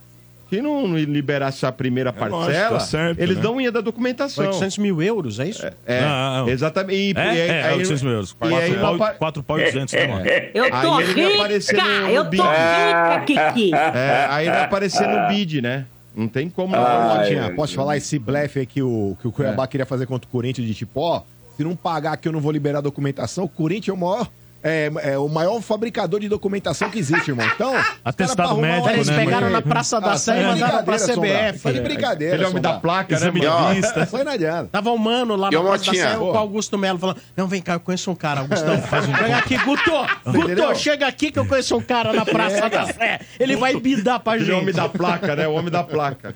[0.51, 3.43] se não liberasse a primeira lógico, parcela, tá certo, eles né?
[3.43, 4.45] não iam da documentação.
[4.47, 5.65] 800 mil euros, é isso?
[5.87, 6.49] É, Não, não.
[6.49, 7.17] exatamente.
[7.17, 8.37] E, É, e aí- é, aí- 800 mil euros.
[8.43, 10.27] E aí, 4 não pau, apa- quatro pau e 200, né, mano?
[10.53, 11.83] Eu tô Aí ia rica!
[11.83, 12.43] no- no eu tô bid.
[12.43, 13.21] rica,
[13.53, 13.75] Kiki!
[13.75, 15.87] é, aí vai aparecer no bid, né?
[16.17, 17.17] Não tem como não.
[17.17, 20.31] Motinha, posso falar esse blefe aí que o, que o Cuiabá queria fazer contra o
[20.33, 21.23] Corinthians de tipo, ó,
[21.57, 24.29] se não pagar aqui eu não vou liberar a documentação, o Corinthians é o maior.
[24.63, 27.47] É, é o maior fabricador de documentação que existe, irmão.
[27.55, 27.73] Então,
[28.05, 30.97] Atestado médico, uma Eles né, pegaram na Praça da Ah, Sé e mandaram pra.
[30.99, 31.59] CBF.
[31.61, 33.75] Sai de brincadeira, Ele é homem da placa, né, Exame mano?
[33.75, 34.09] de vista.
[34.25, 34.69] Não adianta.
[34.71, 35.93] Tava um mano lá na Praça da?
[35.95, 38.81] Sé com o Augusto Melo falando: Não, vem cá, eu conheço um cara, Augustão.
[38.83, 39.91] Faz um Vem aqui, Guto!
[40.27, 43.21] Guto, chega aqui que eu conheço um cara na Praça da Sé.
[43.39, 44.77] Ele vai bidar pra Ele é o homem gente.
[44.77, 45.49] da placa, né?
[45.49, 46.35] O homem da placa.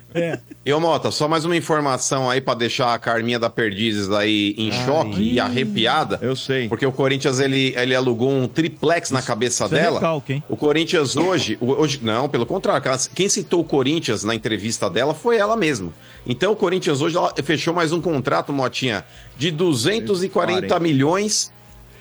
[0.65, 4.55] E ô Mota, só mais uma informação aí pra deixar a Carminha da Perdizes aí
[4.57, 6.17] em choque e arrepiada.
[6.21, 6.67] Eu sei.
[6.67, 9.99] Porque o Corinthians ele, ele alugou um triplex na cabeça Isso é dela.
[9.99, 10.43] recalque, hein?
[10.47, 11.99] O Corinthians hoje, hoje.
[12.01, 12.83] Não, pelo contrário.
[13.13, 15.91] Quem citou o Corinthians na entrevista dela foi ela mesma.
[16.25, 19.05] Então o Corinthians hoje fechou mais um contrato, Motinha,
[19.37, 21.53] de 240 240 milhões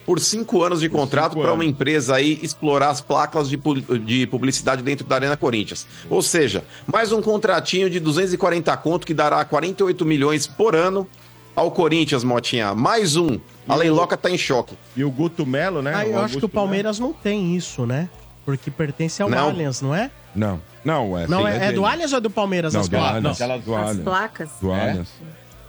[0.05, 3.59] por cinco anos de contrato para uma empresa aí explorar as placas de,
[4.05, 5.87] de publicidade dentro da Arena Corinthians.
[6.11, 11.09] Ou seja, mais um contratinho de 240 conto que dará 48 milhões por ano
[11.55, 12.75] ao Corinthians, Motinha.
[12.75, 13.39] Mais um.
[13.69, 14.77] A Leiloca tá em choque.
[14.97, 15.93] E o Guto Melo, né?
[15.95, 18.09] Ah, eu acho que o Palmeiras não tem isso, né?
[18.45, 19.49] Porque pertence ao Não.
[19.49, 20.11] Allianz, não é?
[20.37, 21.27] Não, não, é.
[21.27, 21.87] Não, tem- é, é do.
[21.87, 23.17] Allianz ou é do Palmeiras Não, as do placas?
[23.17, 23.41] Allianz.
[23.41, 24.05] Aquela- Do As Allianz.
[24.05, 24.51] placas.
[24.61, 25.03] Do É?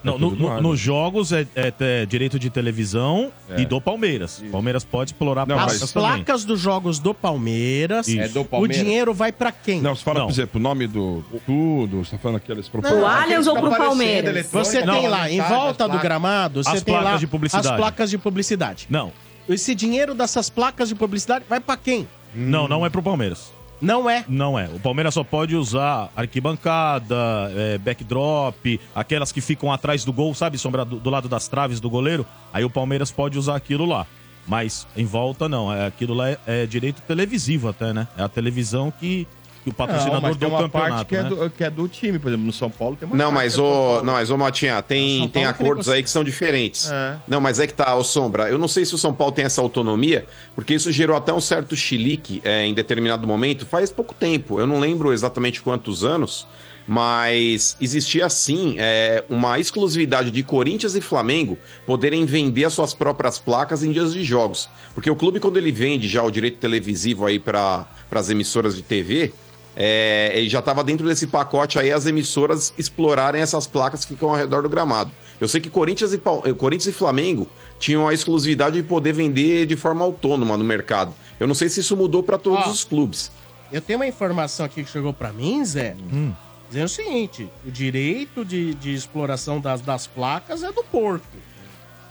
[0.05, 3.61] Não, no- no- nos jogos é, é- é direito de televisão É.
[3.61, 4.43] e do Palmeiras.
[4.51, 6.09] Palmeiras pode explorar As placas também.
[6.09, 8.19] placas dos jogos do Palmeiras, Isso.
[8.21, 8.77] É do o Palmeiras.
[8.77, 9.81] dinheiro vai pra quem?
[9.81, 12.99] Não, você fala, por exemplo, o nome do tudo, você tá falando aqueles propostas.
[13.01, 14.47] Não, Allianz ou pro Palmeiras?
[14.47, 17.67] Você tem lá, em volta do gramado, você As tem placas lá de publicidade.
[17.67, 18.87] as placas de publicidade.
[18.89, 19.11] Não.
[19.47, 22.07] Esse dinheiro dessas placas de publicidade vai pra quem?
[22.33, 23.53] Não, não é pro Palmeiras.
[23.81, 24.23] Não é?
[24.27, 24.69] Não é.
[24.73, 27.15] O Palmeiras só pode usar arquibancada,
[27.55, 30.57] é, backdrop, aquelas que ficam atrás do gol, sabe?
[30.57, 32.25] Sombra do, do lado das traves do goleiro.
[32.53, 34.07] Aí o Palmeiras pode usar aquilo lá.
[34.47, 35.71] Mas em volta não.
[35.73, 38.07] É, aquilo lá é, é direito televisivo até, né?
[38.17, 40.91] É a televisão que, que o patrocinador Não, mas tem do uma campeonato.
[40.93, 41.29] parte que é, né?
[41.29, 43.57] do, que é do time, por exemplo, no São Paulo tem uma Não, parte mas
[43.57, 46.89] é o, não, mas ô Motinha, tem, tem acordos aí que são diferentes.
[46.91, 47.17] É.
[47.27, 49.45] Não, mas é que tá, ô Sombra, eu não sei se o São Paulo tem
[49.45, 54.13] essa autonomia, porque isso gerou até um certo chilique é, em determinado momento, faz pouco
[54.13, 56.47] tempo, eu não lembro exatamente quantos anos,
[56.87, 63.39] mas existia sim é, uma exclusividade de Corinthians e Flamengo poderem vender as suas próprias
[63.39, 64.69] placas em dias de jogos.
[64.93, 68.83] Porque o clube, quando ele vende já o direito televisivo aí para as emissoras de
[68.83, 69.33] TV,
[69.75, 74.29] é, ele já estava dentro desse pacote aí as emissoras explorarem essas placas que ficam
[74.29, 75.11] ao redor do gramado.
[75.39, 76.17] Eu sei que Corinthians e,
[76.53, 77.47] Corinthians e Flamengo
[77.77, 81.13] tinham a exclusividade de poder vender de forma autônoma no mercado.
[81.39, 82.69] Eu não sei se isso mudou para todos Ó.
[82.69, 83.29] os clubes.
[83.71, 86.31] Eu tenho uma informação aqui que chegou pra mim, Zé, Hum.
[86.69, 91.25] dizendo o seguinte: o direito de, de exploração das, das placas é do porto.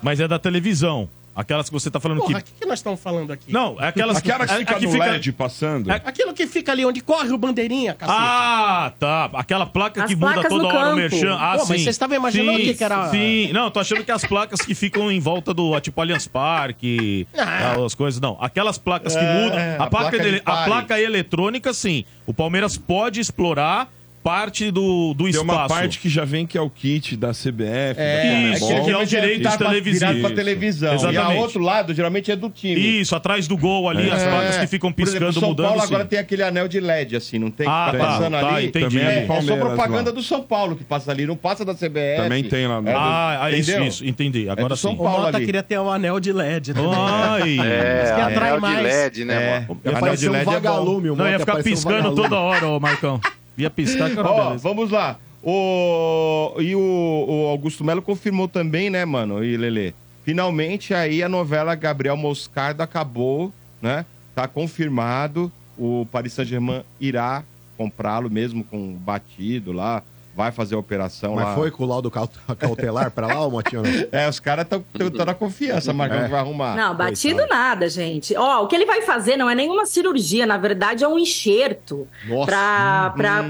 [0.02, 1.08] Mas é da televisão.
[1.36, 2.42] Aquelas que você tá falando Porra, o que.
[2.52, 3.52] que, que nós estamos falando aqui?
[3.52, 5.90] Não, é aquelas Aquela que é- fica é que no fica- LED passando.
[5.90, 8.18] É- Aquilo que fica ali onde corre o bandeirinha, cacete.
[8.20, 9.30] Ah, tá.
[9.34, 10.96] Aquela placa As que muda toda no hora o campo.
[10.96, 11.36] merchan.
[11.38, 11.72] Ah, Pô, sim.
[11.72, 14.24] mas vocês estavam imaginando sim, o que que era- Sim, não, tô achando que as
[14.24, 17.74] placas que ficam em volta do, tipo, Allianz Parque, Ah.
[17.84, 18.36] as coisas, não.
[18.40, 19.58] Aquelas placas que É, mudam.
[19.58, 22.04] a A, placa, placa de a placa eletrônica, sim.
[22.26, 23.88] O Palmeiras pode explorar
[24.24, 25.44] parte do, do Tem espaço.
[25.44, 28.84] uma parte que já vem que é o kit da CBF, É, da Isso, Comebol.
[28.86, 29.98] que é o direito tá televisivo.
[30.06, 30.92] virado pra televisão.
[30.92, 31.18] E Exatamente.
[31.36, 33.00] a outro lado, geralmente, é do time.
[33.00, 34.30] Isso, atrás do gol ali, as É.
[34.30, 35.66] placas que ficam Por exemplo, piscando, São mudando.
[35.66, 35.86] Paulo sim.
[35.88, 37.66] agora tem aquele anel de LED, assim, não tem?
[37.68, 38.66] Ah, que tá, tá passando tá, ali.
[38.66, 38.98] entendi.
[38.98, 40.14] É, é é só propaganda lá.
[40.16, 42.22] do São Paulo que passa ali, não passa da CBF.
[42.22, 44.48] Também tem lá no- É do- Ah, isso, isso, entendi.
[44.48, 44.96] Agora do São sim.
[44.98, 45.44] O Paulo Mota ali.
[45.44, 46.72] queria ter um anel de LED.
[46.72, 46.90] também.
[46.94, 47.58] Ai.
[47.74, 48.82] É, Isso que atrai anel de mais.
[48.82, 49.80] LED, né, É, mano?
[49.84, 50.52] Ia anel parecer de um LED é bom.
[50.52, 52.22] vagalume, o Não, ia Mota ficar piscando vagalume.
[52.22, 53.20] toda hora, ô Marcão.
[53.56, 54.62] Ia piscar, cara, Ó, beleza.
[54.62, 55.18] vamos lá.
[55.42, 56.54] O...
[56.58, 56.80] E o,
[57.28, 59.44] o Augusto Melo confirmou também, né, mano?
[59.44, 59.94] E Lele.
[60.24, 64.06] Finalmente aí a novela Gabriel Moscardo acabou, né?
[64.34, 65.52] Tá confirmado.
[65.76, 67.44] O Paris Saint-Germain irá
[67.76, 70.02] comprá-lo mesmo com batido lá.
[70.36, 71.54] Vai fazer a operação Mas lá.
[71.54, 73.82] foi com o laudo caut- cautelar pra lá, ô Motinho?
[73.82, 73.90] não?
[74.10, 76.24] É, os caras estão na confiança, Marcão, É.
[76.24, 76.74] que vai arrumar.
[76.76, 78.36] Não, batido nada, gente.
[78.36, 82.08] Ó, o que ele vai fazer não é nenhuma cirurgia, na verdade é um enxerto.
[82.26, 82.46] Nossa.
[82.46, 83.44] Pra, pra,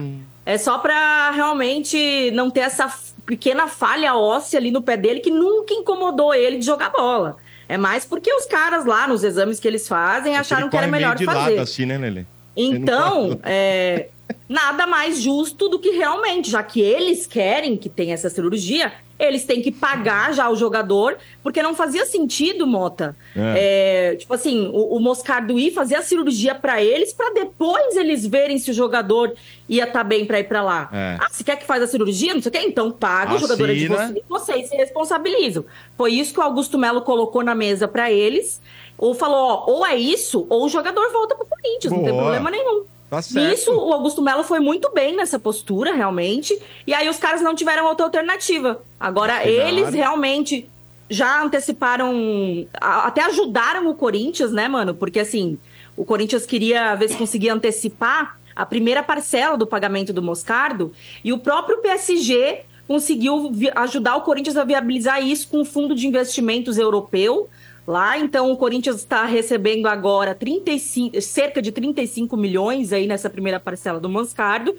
[0.46, 2.92] É só pra realmente não ter essa
[3.24, 7.36] pequena falha óssea ali no pé dele que nunca incomodou ele de jogar bola.
[7.66, 10.86] É mais porque os caras lá, nos exames que eles fazem, acharam Ele que era
[10.86, 11.38] meio melhor de fazer.
[11.38, 12.26] lado assim, né, Lele?
[12.54, 14.08] Então, é,
[14.48, 19.44] nada mais justo do que realmente, já que eles querem que tenha essa cirurgia, eles
[19.44, 23.16] têm que pagar já o jogador, porque não fazia sentido, Mota.
[23.36, 28.26] É, tipo assim, o, o Moscardo ir fazer a cirurgia pra eles, pra depois eles
[28.26, 29.32] verem se o jogador
[29.68, 30.90] ia estar bem pra ir pra lá.
[30.92, 31.16] É.
[31.20, 33.70] Ah, se quer que faz a cirurgia, não sei o quê, então paga, o jogador
[33.70, 34.06] é de Assina.
[34.08, 35.64] vocês, vocês se responsabilizam.
[35.96, 38.60] Foi isso que o Augusto Melo colocou na mesa pra eles.
[38.96, 42.22] Ou falou, ó, ou é isso, ou o jogador volta pro Corinthians, não tem Boa.
[42.22, 42.84] problema nenhum.
[43.10, 43.20] Tá.
[43.30, 46.58] Nisso, o Augusto Melo foi muito bem nessa postura, realmente.
[46.86, 48.82] E aí os caras não tiveram outra alternativa.
[48.98, 50.68] Agora, eles realmente
[51.08, 54.94] já anteciparam, até ajudaram o Corinthians, né, mano?
[54.94, 55.58] Porque assim,
[55.96, 60.92] o Corinthians queria ver se conseguia antecipar a primeira parcela do pagamento do Moscardo
[61.22, 66.06] e o próprio PSG conseguiu ajudar o Corinthians a viabilizar isso com o fundo de
[66.06, 67.48] investimentos europeu
[67.86, 68.18] lá.
[68.18, 74.00] Então o Corinthians está recebendo agora 35, cerca de 35 milhões aí nessa primeira parcela
[74.00, 74.74] do Moscardo.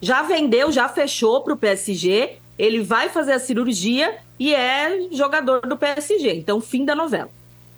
[0.00, 2.36] Já vendeu, já fechou para o PSG.
[2.58, 6.34] Ele vai fazer a cirurgia e é jogador do PSG.
[6.34, 7.30] Então, fim da novela.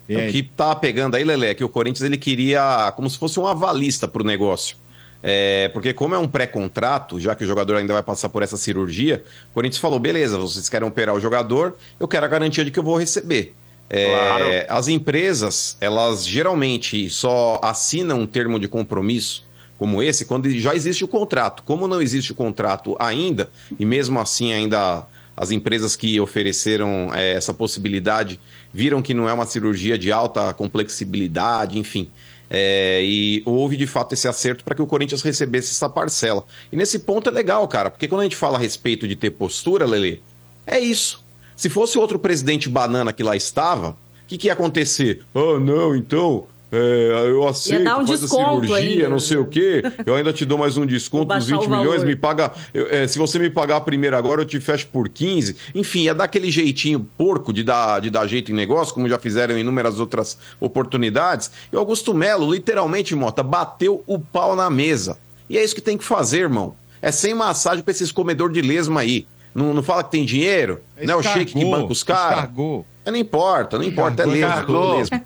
[0.07, 3.17] E O que tá pegando aí, Lelé, é que o Corinthians ele queria como se
[3.17, 4.75] fosse um avalista pro negócio.
[5.21, 8.55] É, porque como é um pré-contrato, já que o jogador ainda vai passar por essa
[8.55, 12.71] cirurgia, o Corinthians falou, beleza, vocês querem operar o jogador, eu quero a garantia de
[12.71, 13.53] que eu vou receber.
[13.89, 19.47] É, As empresas, elas geralmente só assinam um termo de compromisso
[19.79, 21.63] como esse quando já existe o contrato.
[21.63, 27.31] Como não existe o contrato ainda, e mesmo assim ainda as empresas que ofereceram é,
[27.31, 28.37] essa possibilidade
[28.73, 32.09] viram que não é uma cirurgia de alta complexibilidade, enfim.
[32.49, 36.43] É, e houve de fato esse acerto para que o Corinthians recebesse essa parcela.
[36.71, 39.29] E nesse ponto é legal, cara, porque quando a gente fala a respeito de ter
[39.29, 40.21] postura, Lele,
[40.67, 41.23] é isso.
[41.59, 43.95] Se fosse outro presidente banana que lá estava, o
[44.29, 45.23] que, que ia acontecer?
[45.35, 46.45] Ah, não, então.
[46.71, 48.27] é, eu aceito, um faz a
[48.69, 49.09] cirurgia, ainda.
[49.09, 49.81] não sei o quê.
[50.05, 52.53] Eu ainda te dou mais um desconto dos baixar 20 o milhões, me paga.
[52.73, 55.57] eu- é, se você me pagar a primeira agora, eu te fecho por 15.
[55.75, 59.19] Enfim, ia dar aquele jeitinho porco de dar, de dar jeito em negócio, como já
[59.19, 61.51] fizeram em inúmeras outras oportunidades.
[61.73, 65.17] E o Augusto Melo, literalmente, Mota, bateu o pau na mesa.
[65.49, 66.73] E é isso que tem que fazer, irmão.
[67.01, 69.25] É sem massagem pra esses comedor de lesma aí.
[69.59, 72.31] Não, não fala que tem dinheiro, não é o shake que banca os caras.
[72.39, 72.85] Escargou.
[73.05, 74.27] Não importa, não importa, é.
[74.27, 74.97] Escargou.
[74.97, 75.21] lesma.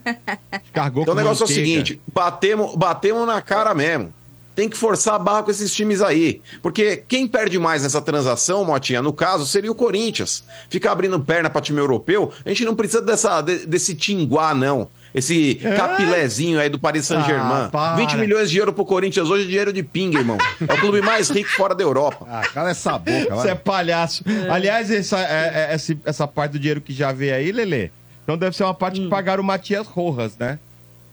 [0.66, 4.14] Escargou Então o negócio é o seguinte: batemos, batemos na cara mesmo.
[4.56, 6.40] Tem que forçar a barra com esses times aí.
[6.62, 10.44] Porque quem perde mais nessa transação, Motinha, no caso, seria o Corinthians.
[10.70, 14.88] Ficar abrindo perna para time europeu, a gente não precisa dessa, de- desse tinguá, não.
[15.14, 17.66] Esse capilézinho aí do Paris Saint-Germain.
[17.66, 17.96] Ah, para.
[17.98, 20.38] 20 milhões de euros pro Corinthians hoje é dinheiro de pinga, irmão.
[20.68, 22.26] É o clube mais rico fora da Europa.
[22.30, 24.24] Ah, cala essa boca, Você é palhaço.
[24.50, 27.92] Aliás, essa, é- é- essa, essa parte do dinheiro que já veio aí, Lelê,
[28.24, 29.04] então deve ser uma parte Hum.
[29.04, 30.58] que pagaram o Matias Rojas, né?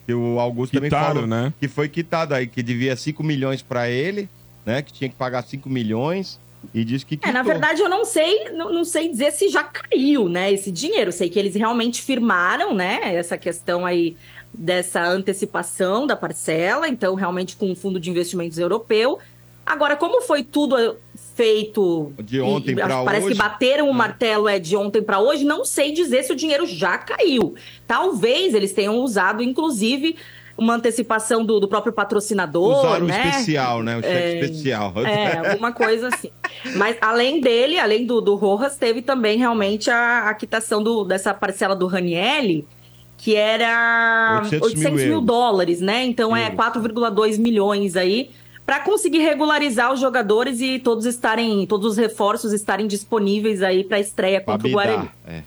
[0.07, 1.53] Que o Augusto também Quitaram, falou né?
[1.61, 4.28] que foi quitado aí, que devia 5 milhões pra ele,
[4.64, 4.80] né?
[4.82, 6.38] Que tinha que pagar 5 milhões
[6.74, 7.32] e disse que É, quitou.
[7.32, 11.11] na verdade, eu não sei, não, não sei dizer se já caiu, né, esse dinheiro.
[11.12, 14.16] Sei que eles realmente firmaram, né, essa questão aí
[14.52, 19.18] dessa antecipação da parcela, então realmente com o Fundo de Investimentos Europeu.
[19.64, 20.94] Agora, como foi tudo eh,
[21.36, 23.34] feito De ontem e, acho que parece hoje.
[23.34, 26.66] que bateram o martelo é de ontem para hoje, não sei dizer se o dinheiro
[26.66, 27.54] já caiu.
[27.86, 30.16] Talvez eles tenham usado, inclusive,
[30.61, 33.28] uma antecipação do, do próprio patrocinador, Usaram o né?
[33.28, 33.96] especial, né?
[33.96, 34.92] O cheque especial.
[35.06, 36.30] É, alguma coisa assim.
[36.76, 41.32] Mas além dele, além do, do Rojas, teve também realmente a, a quitação do, dessa
[41.32, 42.68] parcela do Ranielli,
[43.16, 46.04] que era 800 800, mil mil, dólares, né?
[46.04, 48.30] Então é 4,2 milhões aí,
[48.66, 53.98] para conseguir regularizar os jogadores e todos estarem, todos os reforços estarem disponíveis aí para
[53.98, 54.72] estreia Pra contra o.
[54.72, 55.11] Guarani.
[55.26, 55.42] É.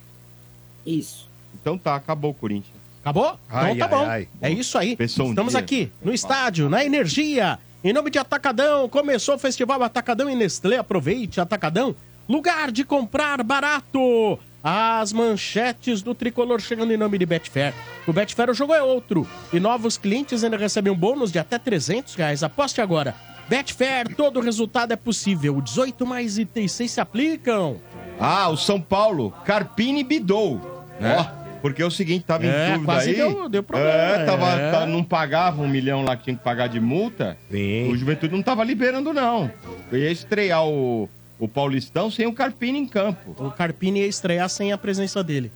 [0.83, 1.29] Isso.
[1.61, 2.82] Então tá, acabou o Corinthians.
[3.03, 3.37] Acabou?
[3.49, 4.09] Ai, então tá ai, bom.
[4.09, 4.27] ai.
[4.41, 4.95] É isso aí.
[4.95, 5.59] Pensou um Estamos dia.
[5.59, 7.59] aqui no estádio, na Energia.
[7.83, 10.77] Em nome de Atacadão, começou o Festival Atacadão e Nestlé.
[10.77, 11.93] Aproveite, Atacadão.
[12.29, 14.39] Lugar de comprar barato.
[14.63, 17.73] As manchetes do tricolor chegando em nome de Betfair.
[18.07, 19.27] O Betfair o jogo é outro.
[19.51, 22.41] E novos clientes ainda recebem um bônus de até 300 reais.
[22.41, 23.13] Aposte agora.
[23.49, 25.59] Betfair, todo resultado é possível.
[25.59, 27.81] 18 mais itens 6 se aplicam.
[28.17, 30.85] Ah, o São Paulo, Carpini bidou.
[31.01, 31.17] Né?
[31.63, 33.15] Porque é o seguinte, tava É, em dúvida quase aí.
[33.15, 34.71] deu- deu problema, É, tava, é.
[34.71, 37.37] tá- não pagava um milhão lá que tinha que pagar de multa.
[37.49, 37.89] Sim.
[37.89, 39.49] O Juventude não tava liberando, não.
[39.91, 41.09] Eu ia estrear o,
[41.39, 43.33] o Paulistão sem o Carpini em campo.
[43.41, 45.51] O Carpini ia estrear sem a presença dele.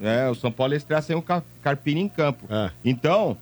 [0.00, 2.46] É, o São Paulo ia estrear sem o Car- Carpini em campo.
[2.48, 2.70] É.
[2.84, 3.36] Então,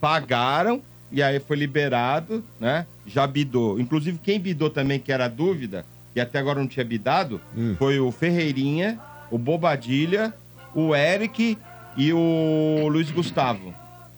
[0.00, 0.80] pagaram
[1.10, 2.86] e aí foi liberado, né?
[3.06, 3.80] Já bidou.
[3.80, 5.84] Inclusive, quem bidou também, que era dúvida,
[6.14, 7.74] e até agora não tinha bidado, Hum.
[7.78, 8.98] foi o Ferreirinha,
[9.30, 10.32] o Bobadilha,
[10.74, 11.56] o Eric
[11.96, 13.74] e o Luiz Gustavo.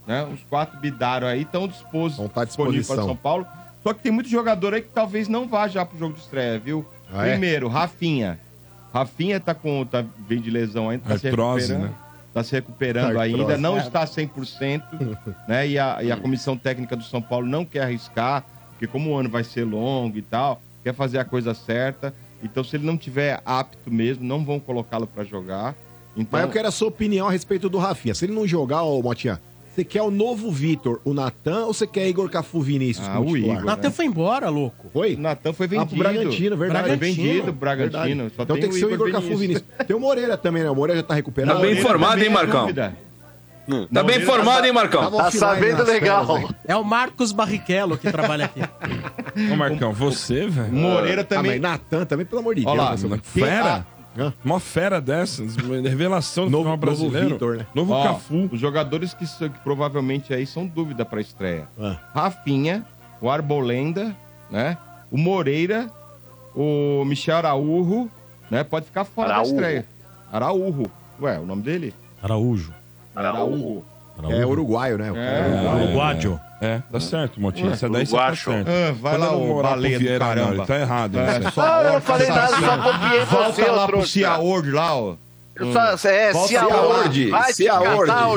[0.07, 0.25] Né?
[0.25, 3.03] Os quatro bidaram aí, estão dispos- Vão tá disponíveis para.
[3.03, 3.47] São Paulo.
[3.83, 6.59] Só que tem muito jogador aí que talvez não vá já pro jogo de estreia,
[6.59, 6.85] viu?
[7.13, 7.31] Ah, é?
[7.31, 8.39] Primeiro, Rafinha.
[8.93, 9.85] Rafinha tá com.
[9.87, 11.91] Tá, vem de lesão ainda, tá se Artrose, recuperando.
[11.91, 11.99] né?
[12.35, 13.41] Tá se recuperando Artrose.
[13.43, 13.81] ainda, não É.
[13.81, 14.83] está 100%,
[15.49, 15.67] né?
[15.69, 19.17] E a, e a comissão técnica do São Paulo não quer arriscar, porque como o
[19.17, 22.13] ano vai ser longo e tal, quer fazer a coisa certa.
[22.43, 25.75] Então, se ele não tiver apto mesmo, não vão colocá-lo para jogar.
[26.17, 28.15] Então, Mas eu quero a sua opinião a respeito do Rafinha.
[28.15, 29.41] Se ele não jogar, ô Motinha,
[29.73, 33.37] você quer o novo Vitor, o Natan, ou você quer Igor Cafu Vinícius Ah, o?
[33.37, 34.89] Igor, Natan foi embora, louco.
[34.93, 35.15] Foi?
[35.15, 35.89] o Natan foi Ah, vendido.
[35.91, 36.89] pro Bragantino, verdade.
[36.89, 38.31] Foi vendido, Bragantino.
[38.35, 39.65] Só Então tem que ser o Igor Cafu Vinícius.
[39.87, 40.71] Tem o Moreira também, né?
[40.71, 41.61] O Moreira já tá recuperado.
[41.61, 42.63] Tá bem informado, hein, é Marcão?
[42.63, 42.97] dúvida.
[43.93, 45.03] Tá bem informado, hein, Marcão?
[45.03, 46.27] Tava Tá offline sabendo nas legal.
[46.27, 46.57] férias, né?
[46.67, 48.61] É o Marcos Barrichello que trabalha aqui.
[49.53, 50.73] Ô, Marcão, você, O velho?
[50.73, 51.59] Moreira Ah, mas também.
[51.61, 53.03] Natan também, pelo amor de Olha Deus.
[53.05, 53.87] lá, né, fera?
[54.19, 54.33] Hã?
[54.45, 55.55] Uma fera dessas.
[55.57, 57.29] Revelação do Novo- futebol brasileiro.
[57.31, 57.67] novo Vitor, né?
[57.75, 58.49] Novo Ó, Cafu.
[58.53, 61.69] Os jogadores que, que provavelmente aí são dúvida para estreia.
[61.81, 61.97] Ah.
[62.13, 62.85] Rafinha,
[63.21, 64.15] o Arbolenda,
[64.51, 64.77] né?
[65.13, 65.89] O Moreira,
[66.55, 68.11] o Michel Araújo,
[68.51, 68.65] né?
[68.65, 69.51] Pode ficar fora Araújo.
[69.53, 69.87] da estreia.
[70.33, 70.91] Araújo.
[71.23, 71.95] Ué, o nome dele?
[72.23, 72.73] Araújo.
[73.15, 73.83] Araújo.
[74.29, 75.11] É uruguaio, né?
[75.11, 75.85] O cara É, uruguaio.
[75.85, 76.41] Uruguaio.
[76.61, 77.73] É, tá certo, Motinho.
[77.73, 78.51] Essa daí você tá Uruguacho.
[78.53, 78.69] certo.
[78.69, 80.55] Ah, vai Quando lá, eu não o morar pro baleia do Vieira, não, caramba.
[80.55, 81.19] ele tá errado.
[81.19, 81.51] É, né?
[81.51, 82.69] só Ah, eu não falei nada, assassina.
[82.69, 84.13] só copiei Volta você, ô lá pro trouxa.
[84.13, 85.15] Ciaord lá, ó.
[85.57, 87.31] Eu só, é, Volta ordem.
[87.31, 88.29] Vai te catar,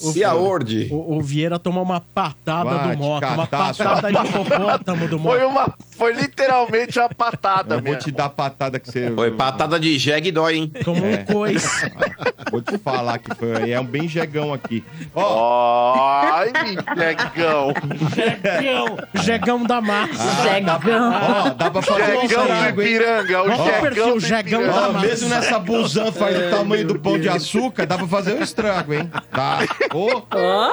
[0.00, 0.12] jumento.
[0.12, 0.18] Frilli.
[0.20, 0.88] E a Ord?
[0.90, 5.40] O, o Vieira tomou uma patada Vai do Mota, uma patada de hipopótamo do Foi
[5.40, 5.46] Mota.
[5.46, 5.74] uma.
[5.96, 9.10] Foi literalmente uma patada Eu vou te dar a patada que você.
[9.12, 10.72] Foi patada de jegue dói, hein?
[10.84, 11.20] Tomou É.
[11.20, 11.92] um coice.
[12.50, 13.70] Vou te falar que foi.
[13.72, 14.84] É um bem jegão aqui.
[15.14, 16.52] Ó, Ai,
[16.96, 17.72] negão.
[18.14, 20.42] Jegão, Jegão da massa.
[20.42, 21.12] Jegão.
[21.12, 22.68] ó, dá pra fazer um Jegão do hein?
[22.68, 23.42] Ipiranga.
[23.42, 23.64] O é o?
[23.64, 25.06] Jegão do Jegão da massa.
[25.06, 28.94] mesmo nessa busanfa aí do tamanho do pão de açúcar, dá pra fazer um estrago,
[28.94, 29.10] hein?
[29.32, 29.58] Tá.
[29.92, 30.22] Ô,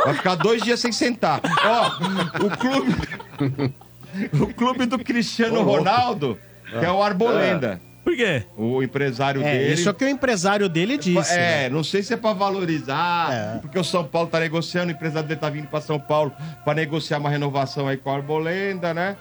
[0.05, 1.41] vai ficar dois dias sem sentar.
[1.65, 2.95] Ó, o clube.
[4.41, 6.37] O clube do Cristiano Ronaldo,
[6.69, 7.79] que é o Arbolenda.
[8.03, 8.43] Por quê?
[8.57, 9.73] O empresário É, dele.
[9.73, 11.35] isso é o que o empresário dele disse.
[11.35, 11.65] né?
[11.65, 13.59] É, não sei se é pra valorizar, É.
[13.59, 16.31] porque o São Paulo tá negociando, o empresário dele tá vindo pra São Paulo
[16.65, 19.15] pra negociar uma renovação aí com a Arbolenda, né?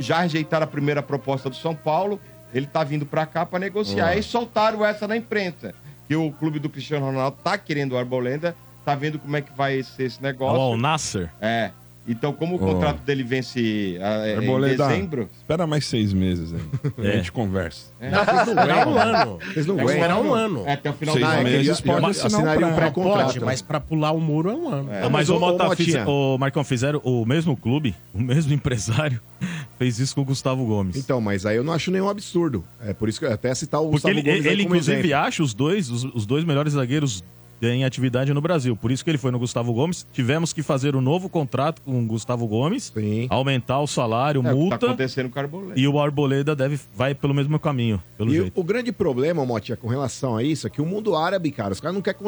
[0.00, 2.20] Já rejeitaram a primeira proposta do São Paulo,
[2.52, 4.16] ele tá vindo pra cá pra negociar.
[4.16, 5.72] E soltaram essa na imprensa,
[6.08, 8.56] que o clube do Cristiano Ronaldo tá querendo o Arbolenda,
[8.90, 10.60] tá vendo como é que vai ser esse negócio.
[10.60, 11.30] Al Nasser.
[11.40, 11.70] É.
[12.08, 16.52] Então, como o contrato dele vence ah, é, em Arboleda, dezembro, Espera mais seis meses
[16.52, 16.60] aí.
[17.06, 17.12] É.
[17.12, 17.86] A gente conversa.
[18.00, 19.38] Não, tem que esperar um ano.
[19.38, 20.30] Vocês não Tem que esperar aguentam.
[20.32, 20.62] um ano.
[20.66, 21.42] é até o final Seis do ano.
[21.44, 22.90] meses pode assinar um.
[22.92, 24.88] Pode, mas pra pular o muro é um ano.
[24.90, 29.20] Ah, mas mas o, Mota, fiz- o Marcão fizeram o mesmo clube, o mesmo empresário,
[29.78, 30.96] fez isso com o Gustavo Gomes.
[30.96, 32.64] Então, mas aí eu não acho nenhum absurdo.
[32.84, 34.74] É por isso que eu até citar o Porque Gustavo ele, Gomes aí ele como
[34.74, 35.16] inclusive, exemplo.
[35.16, 37.22] acha os dois, os, os dois melhores zagueiros
[37.62, 38.74] em atividade no Brasil.
[38.76, 40.06] Por isso que ele foi no Gustavo Gomes.
[40.12, 43.26] Tivemos que fazer um novo contrato com o Gustavo Gomes, Sim.
[43.28, 45.72] aumentar o salário, É, o que tá multa, acontecendo com o Arboleda.
[45.80, 48.60] e o Arboleda deve, vai pelo mesmo caminho, pelo E jeito.
[48.60, 51.80] o grande problema, Motinha, com relação a isso, é que o mundo árabe, cara, os
[51.80, 52.20] caras não querem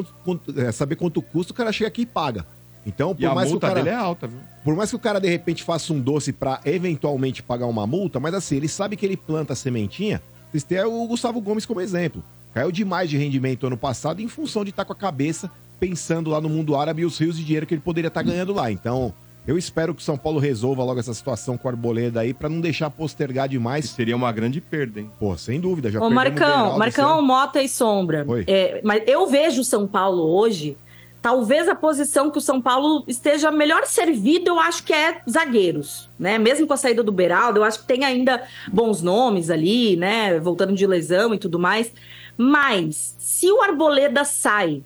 [0.56, 2.44] é, saber quanto custa, o cara chega aqui e paga.
[2.84, 4.38] Então, E a por mais, que o multa cara, dele é alta, viu?
[4.64, 8.18] por mais que o cara de repente faça um doce pra eventualmente pagar uma multa,
[8.18, 10.20] mas assim, ele sabe que ele planta a sementinha.
[10.50, 12.22] Vocês têm o Gustavo Gomes como exemplo.
[12.54, 15.50] Caiu demais de rendimento ano passado em função de estar com a cabeça
[15.80, 18.52] pensando lá no mundo árabe e os rios de dinheiro que ele poderia estar ganhando
[18.52, 18.70] lá.
[18.70, 19.12] Então,
[19.46, 22.48] eu espero que o São Paulo resolva logo essa situação com o Arboleda aí pra
[22.48, 23.86] não deixar postergar demais.
[23.90, 25.10] Seria uma grande perda, hein?
[25.18, 25.90] Pô, sem dúvida.
[25.90, 27.22] Já Ô, Marcão, Beraldo esse Marcão.
[27.22, 28.24] Mota e Sombra.
[28.28, 28.44] Oi.
[28.46, 30.76] É, mas eu vejo o São Paulo hoje,
[31.20, 36.08] talvez a posição que o São Paulo esteja melhor servido, eu acho que é zagueiros,
[36.16, 36.38] né?
[36.38, 40.38] Mesmo com a saída do Beraldo, eu acho que tem ainda bons nomes ali, né?
[40.38, 41.92] Voltando de lesão e tudo mais.
[42.42, 44.82] Mas, se o Arboleda sai,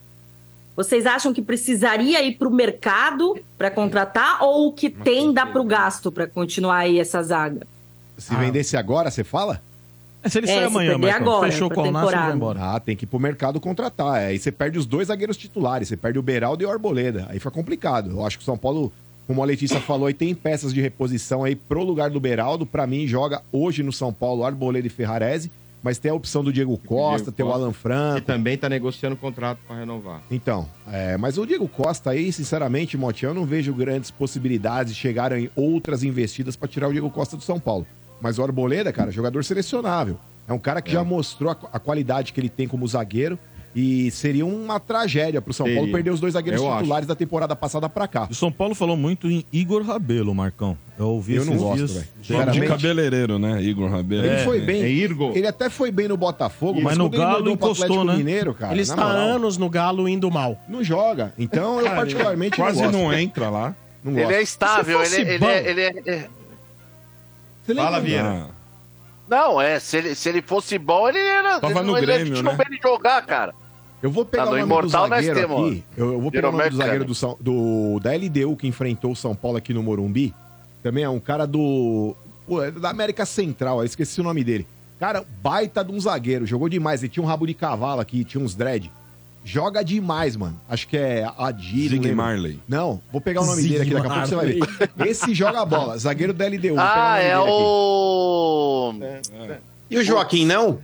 [0.76, 5.46] vocês acham que precisaria ir para o mercado para contratar ou o que tem dá
[5.46, 7.66] para o gasto para continuar aí essa zaga?
[8.18, 9.60] Se vendesse agora, você fala?
[10.22, 12.26] É, se ele É, sair se amanhã, Marcão, agora, fechou com o Nasser, temporada.
[12.26, 12.60] vai embora.
[12.74, 14.20] Ah, tem que ir pro mercado contratar.
[14.20, 15.88] É, Aí você perde os dois zagueiros titulares.
[15.88, 17.26] Você perde o Beraldo e o Arboleda.
[17.30, 18.10] Aí fica complicado.
[18.10, 18.92] Eu acho que o São Paulo,
[19.26, 22.66] como a Letícia falou, aí tem peças de reposição aí pro lugar do Beraldo.
[22.66, 25.50] Pra mim, joga hoje no São Paulo Arboleda e Ferrarese.
[25.86, 27.52] Mas tem a opção do Diego Costa, tem o.
[27.52, 28.20] Alan E Franco.
[28.22, 30.20] também tá negociando contrato para renovar.
[30.28, 34.98] Então, é, mas o Diego Costa aí, sinceramente, Motinha, eu não vejo grandes possibilidades de
[35.00, 37.86] chegarem outras investidas pra tirar o Diego Costa do São Paulo.
[38.20, 40.18] Mas o Arboleda, cara, jogador selecionável.
[40.48, 43.38] É um cara que já mostrou a, a qualidade que ele tem como zagueiro.
[43.78, 47.54] E seria uma tragédia pro São Paulo perder os dois zagueiros Eu titulares da temporada
[47.54, 48.26] passada pra cá.
[48.30, 50.78] O São Paulo falou muito em Igor Rabelo, Marcão.
[50.98, 52.06] Eu ouvi Eu esses não gosto, dias.
[52.54, 53.62] de cabeleireiro, né?
[53.62, 54.24] Igor Rabelo.
[54.24, 54.60] ele foi É.
[54.62, 54.82] bem.
[54.82, 55.32] É Irgo?
[55.34, 58.16] Ele até foi bem no Botafogo, Mas mas, no Galo encostou, né?
[58.16, 58.72] Mineiro, cara.
[58.72, 60.58] Ele está há moral, anos no Galo indo mal.
[60.66, 61.34] Não joga.
[61.38, 62.98] Então, eu particularmente Quase não gosto.
[63.02, 63.74] não entra lá.
[64.02, 68.46] Não Ele é estável, ele, fosse ele, é, ele é- é- Fala, Vieira.
[69.28, 71.60] Não, é, se ele, se ele fosse bom, ele era.
[71.60, 72.58] Tava ele, no ele, Grêmio, a gente não né?
[72.58, 73.52] vê ele jogar, cara.
[74.02, 75.84] Eu vou pegar Tá, o no nome Imortal do zagueiro aqui.
[75.96, 77.06] Eu, eu vou pegar o nome do zagueiro Cano.
[77.06, 80.34] do, São- do- da LDU que enfrentou o São Paulo aqui no Morumbi.
[80.82, 82.14] Também é um cara do.
[82.46, 84.66] pô, é da América Central, eu esqueci o nome dele.
[85.00, 87.02] Cara, baita de um zagueiro, jogou demais.
[87.02, 88.90] Ele tinha um rabo de cavalo aqui, tinha uns dread.
[89.44, 90.60] Joga demais, mano.
[90.68, 91.90] Acho que é Adir.
[91.94, 92.14] não Zig.
[92.14, 92.58] Marley.
[92.66, 95.08] Não, vou pegar o nome Zig dele aqui daqui a pouco você vai ver.
[95.08, 96.74] Esse joga bola, zagueiro da LDU.
[96.78, 97.50] Ah, é dele aqui.
[97.52, 98.94] o.
[99.90, 100.78] E o Joaquim, não?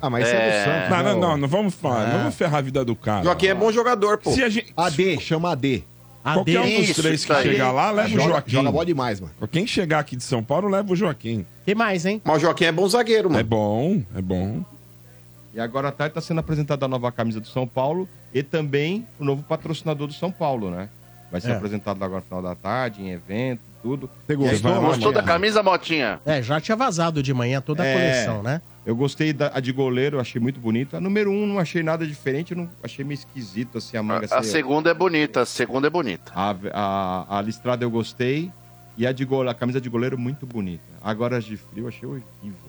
[0.00, 0.60] Ah, mas é, É.
[0.60, 0.90] do Santos.
[0.90, 2.06] Não, não, não, não vamos falar.
[2.12, 3.24] Não vamos ferrar a vida do cara.
[3.24, 4.30] Joaquim é bom jogador, pô.
[4.32, 5.84] Se a gente, AD, chama AD.
[6.22, 8.50] qualquer um dos três isso que chegar lá, leva o Joaquim.
[8.52, 9.32] joga bola demais, mano.
[9.50, 11.44] Quem chegar aqui de São Paulo, leva o Joaquim.
[11.64, 12.20] que mais, hein?
[12.24, 13.44] Mas o Joaquim é bom zagueiro, É mano.
[13.44, 14.62] bom, é bom.
[15.54, 19.04] E agora à tarde está sendo apresentada a nova camisa do São Paulo e também
[19.18, 20.88] o novo patrocinador do São Paulo, né?
[21.30, 21.56] Vai ser É.
[21.56, 24.08] apresentado agora no final da tarde, em evento, tudo.
[24.26, 26.20] Você E aí gostou, Gostou da camisa, Motinha?
[26.24, 27.92] É, já tinha vazado de manhã toda a É.
[27.92, 28.62] coleção, né?
[28.86, 30.96] Eu gostei da a de goleiro, achei muito bonita.
[30.96, 34.24] A número um não achei nada diferente, não achei meio esquisito assim a manga.
[34.30, 36.32] A ser- segunda é bonita, a segunda é bonita.
[36.34, 38.50] a, a, a listrada eu gostei
[38.96, 40.82] e a de goleiro, a camisa de goleiro muito bonita.
[41.02, 42.68] Agora as de frio eu achei horrível.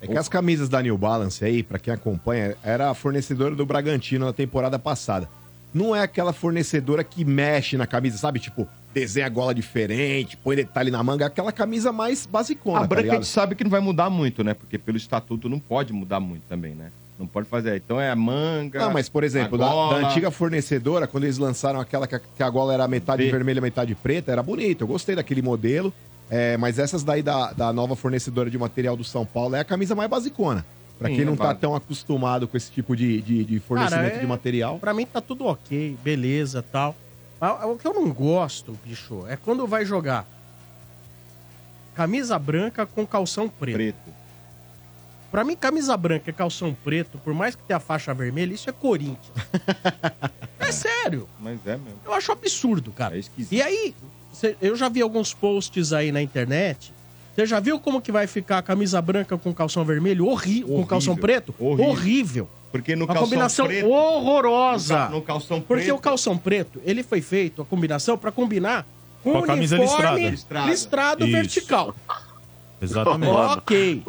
[0.00, 3.64] É que as camisas da New Balance aí, pra quem acompanha, era a fornecedora do
[3.66, 5.28] Bragantino na temporada passada.
[5.74, 8.38] Não é aquela fornecedora que mexe na camisa, sabe?
[8.38, 12.80] Tipo, desenha a gola diferente, põe detalhe na manga, é aquela camisa mais basicona, A
[12.82, 14.54] tá branca a gente sabe que não vai mudar muito, né?
[14.54, 16.92] Porque pelo estatuto não pode mudar muito também, né?
[17.18, 17.76] Não pode fazer.
[17.76, 18.80] Então é a manga.
[18.80, 22.42] Não, mas, por exemplo, da, da antiga fornecedora, quando eles lançaram aquela que a, que
[22.42, 24.82] a gola era metade vermelha, metade preta, era bonito.
[24.82, 25.92] Eu gostei daquele modelo.
[26.30, 29.64] É, mas essas daí da, da nova fornecedora de material do São Paulo é a
[29.64, 30.64] camisa mais basicona.
[30.98, 34.02] Pra Sim, quem não é tá tão acostumado com esse tipo de, de, de fornecimento
[34.04, 34.78] Cara, é- de material.
[34.78, 36.94] Pra mim tá tudo ok, beleza tal.
[37.40, 40.26] Mas O que eu não gosto, bicho, é quando vai jogar
[41.94, 43.74] camisa branca com calção preto.
[43.74, 44.24] Preto.
[45.30, 48.70] Pra mim, camisa branca e calção preto, por mais que tenha a faixa vermelha, isso
[48.70, 49.32] é Corinthians.
[50.60, 51.28] é sério.
[51.40, 51.98] Mas é mesmo.
[52.04, 53.16] Eu acho absurdo, cara.
[53.16, 53.52] É esquisito.
[53.52, 53.94] E aí,
[54.32, 56.92] cê- eu já vi alguns posts aí na internet.
[57.34, 60.26] Você já viu como que vai ficar a camisa branca com calção vermelho?
[60.26, 60.68] Horrível.
[60.76, 61.54] Com calção preto?
[61.58, 61.88] Horrível.
[61.90, 62.48] Horrível.
[62.70, 64.94] Porque no Uma calção combinação preto- horrorosa.
[64.94, 68.30] No ca- no calção Porque preto- o calção preto, ele foi feito, a combinação, pra
[68.32, 68.86] combinar
[69.22, 70.18] com, Com a o camisa listrada.
[70.68, 71.32] listrado, Isso.
[71.32, 71.94] vertical.
[72.82, 73.30] Exatamente.
[73.32, 74.02] ok.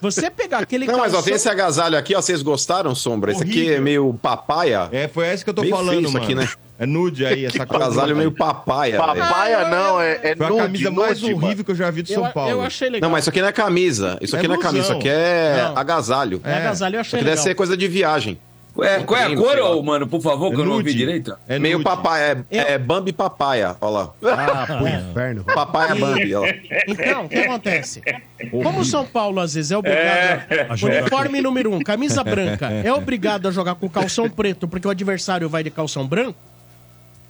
[0.00, 1.22] Você pegar aquele Não, mas ó, calção...
[1.22, 2.20] tem esse agasalho aqui, ó.
[2.20, 3.32] Vocês gostaram, Sombra?
[3.32, 4.88] Esse aqui é meio papaya.
[4.92, 6.24] É, foi essa que eu tô Meio falando, feio isso mano.
[6.24, 6.48] aqui, né?
[6.78, 7.84] É nude aí, essa coisa.
[7.86, 8.98] Agasalho meio papaya.
[8.98, 9.70] Papaya velho.
[9.70, 11.64] não, é, é Foi a nude, camisa mais nude, horrível mano.
[11.64, 12.50] que eu já vi de Eu- São Paulo.
[12.50, 13.08] eu achei legal.
[13.08, 14.18] Não, mas isso aqui não é camisa.
[14.20, 15.78] Isso aqui É não é camisa, isso aqui é Não.
[15.78, 16.40] agasalho.
[16.44, 17.44] É agasalho, eu Isso achei aqui deve legal.
[17.44, 18.38] ser coisa de viagem.
[18.82, 21.36] É, qual é a cor, ô, mano, por favor, que eu não ouvi direito?
[21.48, 24.12] É Meio papaya, é, é Bambi papaya, olha lá.
[24.24, 25.44] Ah, pro inferno.
[25.44, 26.58] Papaya Bambi, olha lá.
[26.86, 28.02] Então, o que acontece?
[28.50, 30.02] Como o São Paulo, às vezes, é obrigado...
[30.06, 30.66] É.
[30.68, 34.90] a- Uniforme número um, camisa branca, é obrigado a jogar com calção preto porque o
[34.90, 36.38] adversário vai de calção branco,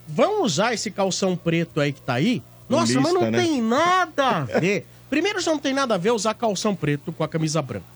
[0.09, 2.43] vão usar esse calção preto aí que tá aí?
[2.69, 3.39] Nossa, mas Lista, não né?
[3.43, 4.87] tem nada a ver.
[5.09, 7.96] Primeiro, já não tem nada a ver usar calção preto com a camisa branca.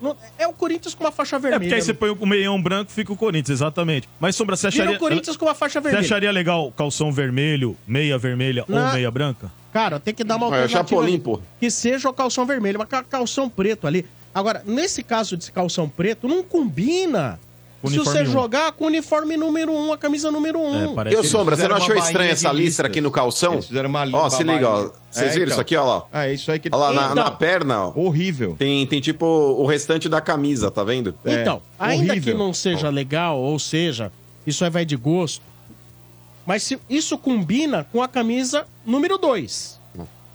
[0.00, 1.60] Não- é o Corinthians com uma faixa É vermelha.
[1.60, 4.08] porque aí você põe o meião branco fica o Corinthians, exatamente.
[4.20, 4.96] Mas, Sombra, você Vira acharia...
[4.96, 6.04] o Corinthians com uma faixa Você vermelha.
[6.04, 8.86] acharia legal calção vermelho, meia vermelha Não.
[8.88, 9.50] ou meia branca?
[9.72, 10.80] Cara, tem que dar uma alternativa.
[10.80, 11.18] Chapolin, ali.
[11.20, 11.40] pô.
[11.58, 14.06] Que seja o calção vermelho, mas ca- calção preto ali.
[14.32, 17.38] Agora, nesse caso de calção preto, não combina.
[17.90, 18.26] Se você um.
[18.26, 20.62] jogar com o uniforme número 1, um, a camisa número 1.
[20.94, 21.00] Um.
[21.02, 23.54] É, E que Sombra, você não achou estranha essa listra aqui no calção?
[23.54, 24.90] Eles fizeram uma Ó, se liga, ó.
[25.10, 25.48] Vocês É, viram então.
[25.52, 26.22] isso aqui, ó lá?
[26.24, 27.24] É isso aí que Olha lá, na, Então.
[27.24, 27.92] na perna, ó.
[27.94, 28.56] Horrível.
[28.58, 31.14] Tem, tem tipo o restante da camisa, tá vendo?
[31.24, 32.32] Então, ainda horrível.
[32.32, 34.10] que não seja legal, ou seja,
[34.46, 35.42] isso aí vai de gosto.
[36.46, 39.80] Mas se isso combina com a camisa número 2.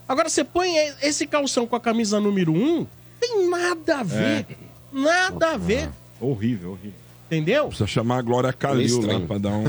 [0.07, 2.87] Agora, você põe esse calção com a camisa número 1, um,
[3.19, 4.45] tem nada a ver.
[4.91, 5.89] Nada a ver.
[6.19, 6.93] Horrível, horrível.
[7.29, 7.67] Entendeu?
[7.67, 9.27] Precisa chamar a Glória Calil lá estranho.
[9.27, 9.65] pra dar um,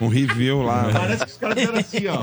[0.00, 0.88] um review lá.
[0.94, 2.22] Parece que os caras fizeram assim, ó.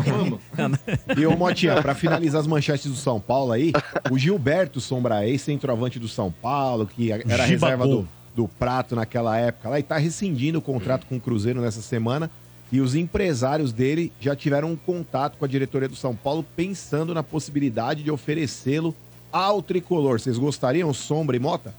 [0.56, 0.80] Vamos.
[1.18, 3.74] E ô Motinha, pra finalizar as manchetes do São Paulo aí,
[4.10, 7.46] o Gilberto Sombra, ex-centroavante do São Paulo, que era Gibabô.
[7.48, 11.60] reserva do, do Prato naquela época lá, e tá rescindindo o contrato com o Cruzeiro
[11.60, 12.32] nessa semana.
[12.72, 17.14] E os empresários dele já tiveram um contato com a diretoria do São Paulo, pensando
[17.14, 18.96] na possibilidade de oferecê-lo
[19.34, 20.20] ao tricolor.
[20.20, 21.74] Vocês gostariam, Sombra e Mota?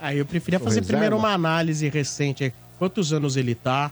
[0.00, 0.92] Ah, eu preferia fazer reserva?
[0.92, 2.44] primeiro uma análise recente.
[2.44, 2.52] aí.
[2.78, 3.90] Quantos anos ele tá?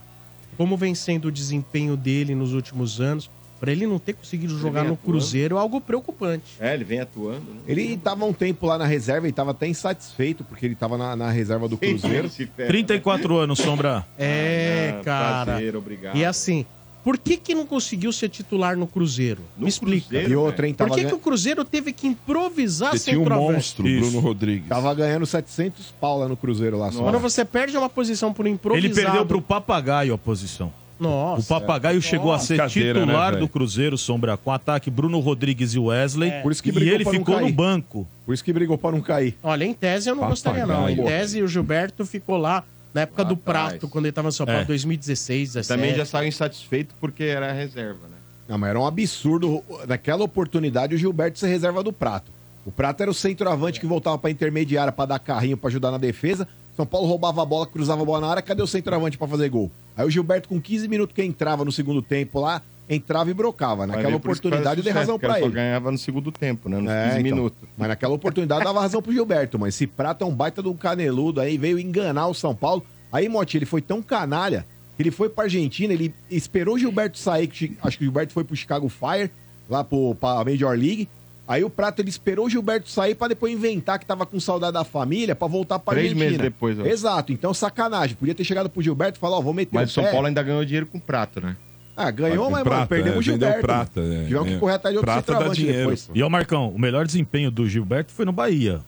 [0.57, 3.29] Como vem sendo o desempenho dele nos últimos anos?
[3.59, 4.97] Pra ele não ter conseguido jogar no atuando.
[4.97, 6.43] Cruzeiro é algo preocupante.
[6.59, 7.39] É, ele vem atuando.
[7.51, 7.59] Né?
[7.67, 11.15] Ele tava um tempo lá na reserva e tava até insatisfeito, porque ele tava na,
[11.15, 12.29] na reserva do Cruzeiro.
[12.29, 12.67] Se ferra.
[12.67, 14.05] 34 anos, Sombra.
[14.19, 15.45] É, Ah, cara.
[15.45, 16.17] prazer, obrigado.
[16.17, 16.65] E assim,
[17.05, 19.43] por que que não conseguiu ser titular no Cruzeiro?
[19.55, 20.07] No Me explica.
[20.07, 20.31] Cruzeiro?
[20.31, 20.73] E outra, hein?
[20.73, 24.09] Por Tava, que, que ganha- o Cruzeiro teve que improvisar Você tinha um monstro, Isso.
[24.09, 24.67] Bruno Rodrigues.
[24.67, 27.03] tava ganhando 700 pau lá no Cruzeiro lá só.
[27.03, 28.87] Quando você perde uma posição por improvisado...
[28.87, 30.73] Ele perdeu pro Papagaio a posição.
[30.99, 31.41] Nossa.
[31.41, 35.75] O Papagaio chegou a ser Cadeira, titular né, do Cruzeiro, Sombra, com ataque Bruno Rodrigues
[35.75, 36.29] e Wesley.
[36.31, 36.41] É.
[36.41, 37.45] Por isso que e ele ficou cair.
[37.45, 38.07] no banco.
[38.25, 39.37] Por isso que brigou pra não cair.
[39.43, 40.89] Olha, em tese eu não gostaria não.
[40.89, 41.19] Em Papagaio.
[41.19, 42.63] tese o Gilberto ficou lá
[42.95, 43.69] na época do Atrás.
[43.71, 44.65] Prato, quando ele tava no São Paulo, É.
[44.65, 45.67] 2016, 17.
[45.67, 48.15] Também já saiu insatisfeito porque era reserva, né?
[48.47, 49.61] Não, mas era um absurdo.
[49.87, 52.31] Naquela oportunidade, o Gilberto ser reserva do Prato.
[52.65, 55.97] O Prato era o centroavante que voltava pra intermediária pra dar carrinho pra ajudar na
[55.97, 56.47] defesa.
[56.75, 58.41] São Paulo roubava a bola, cruzava a bola na área.
[58.41, 59.69] Cadê o centroavante pra fazer gol?
[59.97, 63.87] Aí o Gilberto, com 15 minutos que entrava no segundo tempo lá, entrava e brocava.
[63.87, 65.53] Naquela oportunidade, eu dei faz razão porque pra Só ele.
[65.55, 66.77] ganhava no segundo tempo, né?
[66.77, 67.35] Nos É, 15 então.
[67.37, 67.57] minutos.
[67.77, 69.57] Mas naquela oportunidade dava razão pro Gilberto.
[69.57, 72.85] Mas esse Prato é um baita de um caneludo aí, veio enganar o São Paulo.
[73.11, 74.65] Aí, Motti, ele foi tão canalha
[74.95, 78.31] que ele foi pra Argentina, ele esperou o Gilberto sair, que acho que o Gilberto
[78.33, 79.29] foi pro Chicago Fire,
[79.69, 81.09] lá pro, pra Major League.
[81.47, 84.73] Aí o Prato, ele esperou o Gilberto sair pra depois inventar que tava com saudade
[84.73, 86.25] da família pra voltar pra Três Argentina.
[86.31, 86.85] meses depois, ó.
[86.85, 87.31] Exato.
[87.31, 88.15] Então, sacanagem.
[88.15, 90.11] Podia ter chegado pro Gilberto e falar, ó, vou meter Mas o São pé.
[90.11, 91.55] Paulo ainda ganhou dinheiro com prato, né?
[91.97, 93.61] Ah, ganhou, mas, prata, mano, perdemos é, o Gilberto.
[93.61, 94.13] prata, mano.
[94.13, 94.53] é, Tivemos é.
[94.53, 96.09] que correr atrás de outro Prata dá centroavante dinheiro, depois.
[96.13, 98.81] E ó, Marcão, o melhor desempenho do Gilberto foi no Bahia.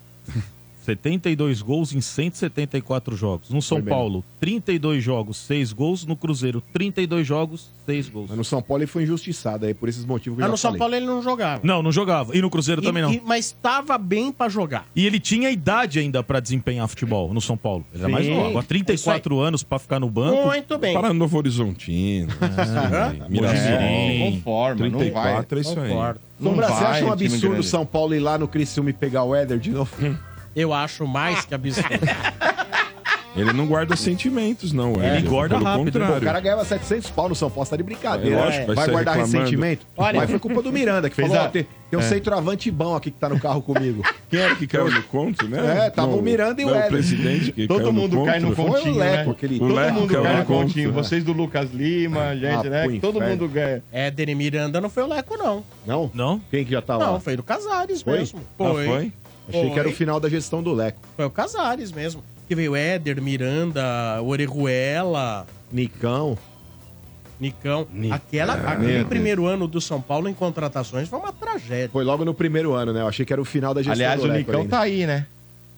[0.87, 3.49] 72 gols em 174 jogos.
[3.49, 3.81] No São.
[3.81, 6.05] Paulo, 32 jogos, 6 gols.
[6.05, 8.27] No Cruzeiro, 32 jogos, 6 gols.
[8.29, 10.51] Mas no São Paulo ele foi injustiçado aí, por esses motivos que eu Ah, já
[10.51, 10.79] no São falei.
[10.79, 11.61] Paulo ele não jogava.
[11.63, 12.35] Não, não jogava.
[12.35, 13.13] E no Cruzeiro também E- não.
[13.13, 14.87] e- mas estava bem pra jogar.
[14.95, 17.85] E ele tinha idade ainda pra desempenhar futebol no São Paulo.
[17.93, 18.33] Ele era mais Sim.
[18.33, 18.57] novo.
[18.57, 20.45] Há 34 anos pra ficar no banco.
[20.47, 20.93] Muito bem.
[20.93, 22.31] Para Novo Horizontino.
[22.41, 23.27] Hã?
[23.29, 24.31] Mirassol.
[24.31, 25.09] Conforme, não vai.
[25.11, 25.89] 34 é isso aí.
[25.89, 26.19] Concordo.
[26.39, 27.63] Não Sombra, você vai, acha um absurdo o.
[27.63, 29.91] São Paulo ir lá no Criciúma e pegar o Éder de novo?
[30.57, 31.87] Eu acho mais que absurdo.
[33.35, 34.93] Ele não guarda sentimentos, não.
[34.93, 36.05] Ele Éder, guarda pelo rápido, né?
[36.05, 36.17] contrário.
[36.17, 38.35] O cara ganhava 700 pau no São Paulo, tá de brincadeira.
[38.35, 39.37] É lógico, vai vai sair guardar reclamando.
[39.37, 39.85] ressentimento?
[39.95, 42.71] Olha- Mas foi culpa do Miranda, que Fez falou, a- ó, tem, tem um centroavante
[42.71, 44.01] bom aqui que tá no carro comigo.
[44.31, 45.85] Quem era que caiu no conto, né?
[45.85, 46.89] É, tava Não, o Miranda e o não, Éder.
[46.89, 48.55] presidente que Todo caiu mundo cai no conto.
[48.55, 49.31] Foi o continho, Leco, né?
[49.37, 50.87] aquele- O Todo Leco mundo caiu cai no no conto, continho.
[50.89, 50.95] né?
[50.95, 52.83] Vocês do Lucas Lima, gente, Ah, né?
[52.87, 53.83] pro Todo mundo ganha.
[53.91, 55.63] Éder e Miranda não foi o Leco, não.
[55.85, 56.09] Não?
[56.11, 56.41] Não?
[56.49, 57.05] Quem que já tá lá?
[57.11, 58.17] Não, foi do Casares Foi?
[58.17, 58.39] mesmo.
[58.59, 59.13] Ah, foi?
[59.49, 60.99] Achei que era o final da gestão do Leco.
[61.15, 62.23] Foi o Casares mesmo.
[62.47, 66.37] Que veio Éder, Miranda, Orejuela, Nicão.
[67.39, 67.87] Nicão.
[68.11, 71.89] Aquela, aquele primeiro ano do São Paulo em contratações foi uma tragédia.
[71.91, 73.01] Foi logo no primeiro ano, né?
[73.01, 74.69] Eu achei que era o final da gestão Aliás, do o Leco Nicão ainda.
[74.75, 75.27] tá aí, né?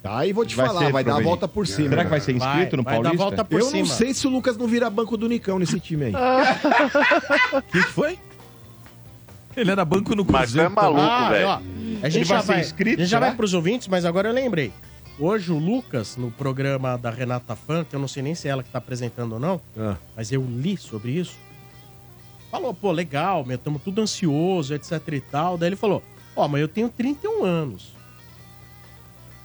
[0.01, 1.89] Tá, e vou te Vai falar, vai dar a volta por cima.
[1.89, 3.24] Será que vai ser Vai, inscrito no vai dar Paulista?
[3.26, 3.80] volta por Eu cima.
[3.80, 6.13] não sei se o Lucas não vira banco do Nicão nesse time aí.
[7.51, 8.17] O que, que foi?
[9.56, 10.72] Ele era banco no Mas tu é Cruzeiro.
[10.76, 11.47] maluco, Ah, velho.
[11.47, 11.62] ó,
[12.04, 14.30] a gente vai já ser vai, inscrito, a gente já vai pros ouvintes, mas agora
[14.30, 14.72] eu lembrei.
[15.20, 18.52] Hoje o Lucas, no programa da Renata Fã, que eu não sei nem se é
[18.52, 19.95] ela que tá apresentando ou não, Ah.
[20.16, 21.36] mas eu li sobre isso.
[22.50, 25.58] Falou, pô, legal, meu, estamos tudo ansioso, etc e tal.
[25.58, 26.02] Daí ele falou,
[26.36, 27.93] ó, mas eu tenho 31 anos.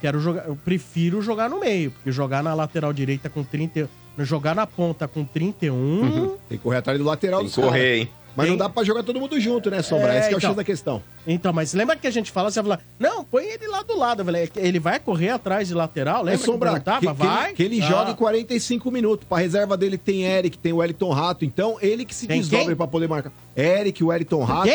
[0.01, 3.89] Quero jogar, eu prefiro jogar no meio, porque jogar na lateral direita com 30,
[4.19, 7.65] jogar na ponta com 31, Tem que correr atrás do lateral Tem caras.
[7.69, 8.09] correr, hein?
[8.35, 10.13] Mas não dá pra jogar todo mundo junto, né, Sombra?
[10.13, 10.49] É, Esse que é o então.
[10.51, 11.01] X da questão.
[11.25, 14.21] Então, mas lembra que a gente fala, você fala, não, põe ele lá do lado.
[14.21, 17.45] Eu falei, ele vai correr atrás de lateral, É lembra Sombra, que que, que vai.
[17.47, 17.87] ele, que ele Ah.
[17.87, 19.25] joga em 45 minutos.
[19.27, 21.45] Pra reserva dele tem Eric, tem o Wellington Rato.
[21.45, 22.75] Então, ele que se Tem desdobre quem?
[22.75, 23.31] pra poder marcar.
[23.55, 24.69] Eric, o Wellington Rato.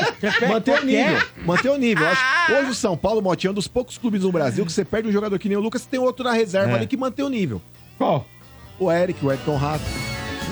[0.49, 1.23] Manter o nível.
[1.45, 2.05] Manter o nível.
[2.07, 4.73] Eu acho- hoje o São Paulo, Motinho, é um dos poucos clubes no Brasil que
[4.73, 6.77] você perde um jogador que nem o Lucas, tem outro na reserva É.
[6.77, 7.61] ali que mantém o nível.
[7.99, 8.27] Qual?
[8.79, 9.85] O Eric, o Wellington Rato.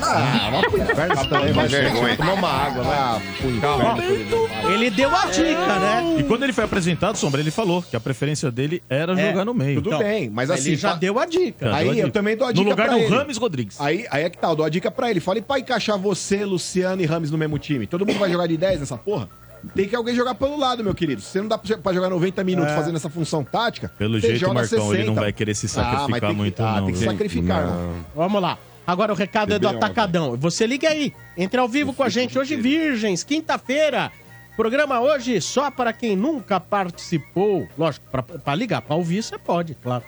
[0.03, 1.53] Ah, vai pro inferno isso também.
[1.53, 2.17] Vai vergonha.
[2.17, 4.73] Tomar uma água, vai pro inferno.
[4.73, 6.17] Ele deu a dica, né?
[6.19, 9.45] E quando ele foi apresentado, Sombra, ele falou que a preferência dele era É, jogar
[9.45, 9.77] no meio.
[9.83, 10.69] Tudo Então, bem, mas assim...
[10.71, 11.75] ele já pa- deu a dica.
[11.75, 13.15] Aí eu também dou a No dica lugar pra do ele.
[13.15, 13.81] Rames Rodrigues.
[13.81, 15.21] Aí, aí é que tá, eu dou a dica pra ele.
[15.21, 17.87] Falei pra encaixar você, Luciano e Rames no mesmo time.
[17.87, 19.29] Todo mundo vai jogar de 10 nessa porra?
[19.75, 21.21] Tem que alguém jogar pelo lado, meu querido.
[21.21, 24.29] Se você não dá pra pra jogar 90 minutos fazendo essa função tática, Pelo você
[24.29, 25.21] jeito, joga Marcão, ele não 60.
[25.21, 26.85] vai querer se Ah, sacrificar mas tem que- muito, ah, não.
[26.87, 27.11] tem que viu?
[27.11, 27.95] sacrificar, não.
[28.15, 28.57] Vamos lá.
[28.89, 29.69] Agora o recado é do.
[29.69, 30.35] Atacadão.
[30.39, 31.13] Você liga aí.
[31.37, 32.39] Entre ao vivo com a gente.
[32.39, 34.11] Hoje, Virgens, quinta-feira.
[34.57, 37.69] Programa hoje só para quem nunca participou.
[37.77, 40.03] Lógico, pra, pra ligar, pra ouvir, você pode, claro.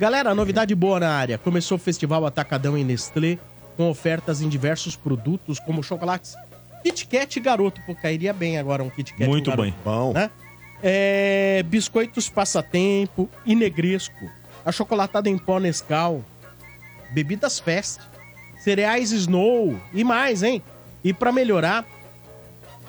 [0.00, 1.38] Galera, novidade boa na área.
[1.38, 3.38] Começou o Festival Atacadão em Nestlé,
[3.76, 6.34] com ofertas em diversos produtos, como chocolates
[6.82, 7.80] Kit Kat Garoto.
[7.86, 9.74] Pô, cairia bem agora um Kit Kat Muito Garoto bem.
[9.84, 10.12] Bom.
[10.12, 10.28] né?
[10.82, 14.28] É, biscoitos Passatempo e Negresco,
[14.66, 16.24] achocolatada em pó Nescau,
[17.12, 18.00] bebidas Fest,
[18.64, 20.62] cereais Snow e mais, hein?
[21.04, 21.84] E para melhorar,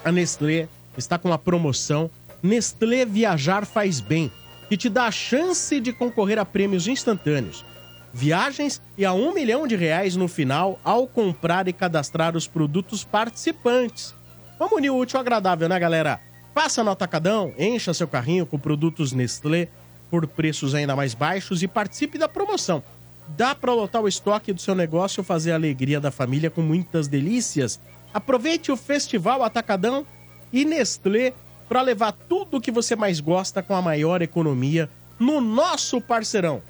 [0.05, 2.09] a Nestlé está com a promoção
[2.41, 4.31] Nestlé Viajar Faz Bem,
[4.69, 7.65] que te dá a chance de concorrer a prêmios instantâneos.
[8.13, 13.03] Viagens e a um milhão de reais no final ao comprar e cadastrar os produtos
[13.03, 14.15] participantes.
[14.57, 16.21] Vamos unir o útil ao agradável, né, galera?
[16.53, 19.67] Passa no Atacadão, encha seu carrinho com produtos Nestlé
[20.09, 22.81] por preços ainda mais baixos e participe da promoção.
[23.29, 26.61] Dá para lotar o estoque do seu negócio e fazer a alegria da família com
[26.61, 27.79] muitas delícias.
[28.13, 30.05] Aproveite o Festival Atacadão
[30.53, 31.33] e Nestlé
[31.67, 36.61] para levar tudo o que você mais gosta com a maior economia no nosso parceirão.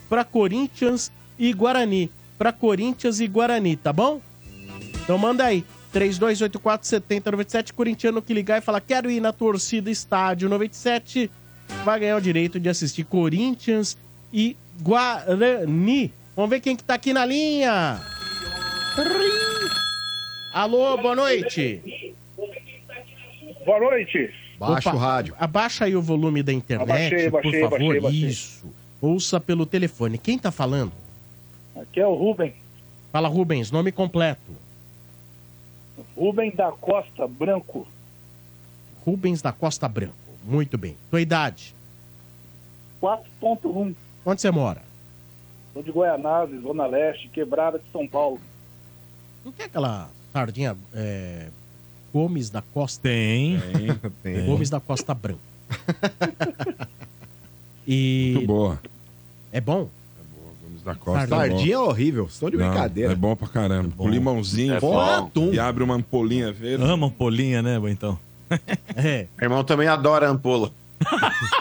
[0.09, 2.11] para Corinthians e Guarani.
[2.37, 4.21] Para Corinthians e Guarani, tá bom?
[5.05, 5.65] Então manda aí.
[5.95, 11.31] 3284-7097, corintiano que ligar e falar quero ir na torcida Estádio 97,
[11.85, 13.97] vai ganhar o direito de assistir Corinthians
[14.33, 16.13] e Guarani.
[16.35, 17.99] Vamos ver quem que tá aqui na linha.
[20.57, 21.83] Alô, boa noite.
[23.67, 24.33] Boa noite.
[24.59, 25.37] Baixa Opa, o rádio.
[25.39, 27.77] Abaixa aí o volume da internet, Abaixei, por abaixei, favor.
[27.77, 28.29] abaixei, abaixei.
[28.31, 28.75] Isso.
[28.99, 30.17] Ouça pelo telefone.
[30.17, 30.93] Quem tá falando?
[31.79, 32.55] Aqui é o Rubem.
[33.13, 34.51] Fala, Rubens, nome completo.
[36.17, 37.87] Rubem da Costa Branco.
[39.05, 40.15] Rubens da Costa Branco.
[40.43, 40.97] Muito bem.
[41.11, 41.75] Tua idade?
[43.03, 43.95] 4.1.
[44.25, 44.81] Onde você mora?
[45.75, 48.41] Sou de Goianazes, Zona Leste, quebrada de São Paulo.
[49.45, 51.47] Não tem aquela sardinha é,
[52.13, 53.01] Gomes da Costa?
[53.09, 53.59] Tem.
[54.23, 54.45] Tem.
[54.45, 55.41] Gomes da Costa Branco.
[57.89, 58.79] e Muito boa.
[59.51, 59.89] é bom?
[60.63, 61.27] Gomes da Costa.
[61.27, 62.25] Sardinha é horrível.
[62.25, 63.13] Vocês estão de Não, brincadeira.
[63.13, 63.93] É bom pra caramba.
[63.97, 65.01] Com limãozinho, É bom.
[65.01, 65.53] Atum.
[65.55, 66.85] e abre uma ampolinha verde.
[66.85, 68.19] Ama polinha, né, então?
[68.95, 69.27] É.
[69.39, 70.71] Meu irmão também adora ampola.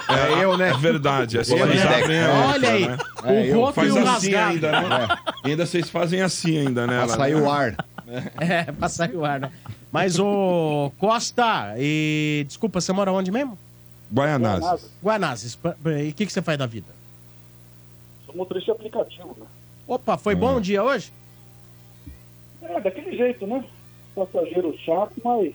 [0.09, 0.69] É eu, né?
[0.69, 1.37] É verdade.
[1.37, 1.65] É Eu,
[2.07, 2.27] né?
[2.53, 2.97] Olha aí, né?
[3.23, 3.59] o É, eu.
[3.59, 4.51] roto e Faz o assim rasgado.
[4.53, 5.07] ainda, né?
[5.43, 6.97] Ainda vocês fazem assim ainda, né?
[6.97, 7.41] Pra Lá, sair né?
[7.41, 7.75] o ar.
[8.39, 9.51] É, pra sair o ar, né?
[9.91, 13.57] Mas, ô Costa, e desculpa, você mora onde mesmo?
[14.13, 14.89] Guaianazes.
[15.03, 15.55] Guanazes.
[15.55, 16.87] Pa- E o que, que você faz da vida?
[18.25, 19.45] Sou motorista de aplicativo, né?
[19.87, 21.11] Opa, foi bom o dia hoje?
[22.61, 23.63] É, daquele jeito, né?
[24.15, 25.53] Passageiro chato, mas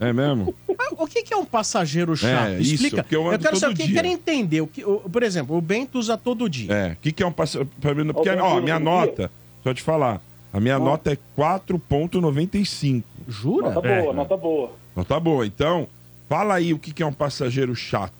[0.00, 0.54] É mesmo?
[0.98, 2.48] O que, que é um passageiro chato?
[2.50, 3.06] É, isso, Explica.
[3.10, 3.94] eu ando quero saber, eu dia.
[3.94, 4.60] quero entender.
[4.60, 6.72] O que, o- por exemplo, o Bento usa todo dia.
[6.72, 6.92] É.
[6.92, 7.70] O que, que é um passageiro?
[8.12, 9.30] Porque, ó, minha no nota, deixa
[9.64, 10.20] eu te falar.
[10.52, 13.02] A minha nota é 4,95.
[13.26, 13.70] Jura?
[13.70, 14.02] nota É.
[14.02, 14.70] boa, nota boa.
[14.94, 15.46] Nota boa.
[15.46, 15.88] Então,
[16.28, 18.12] fala aí o que, que é um passageiro chato.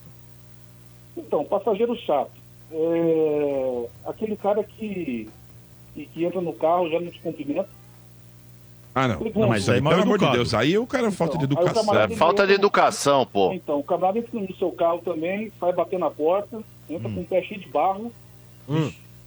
[1.17, 2.31] Então, passageiro chato.
[2.73, 5.29] É aquele cara que,
[5.95, 7.69] que, que entra no carro já não te cumprimenta.
[8.95, 9.21] Ah, não.
[9.35, 10.31] Não, mas aí é Pelo amor de.
[10.33, 12.01] Deus, aí o cara é falta de Então, aí o educação.
[12.01, 13.53] É falta de educação, pô.
[13.53, 17.25] Então, o camarada entra no seu carro também, sai bater na porta, entra com o
[17.25, 18.13] pé cheio de barro,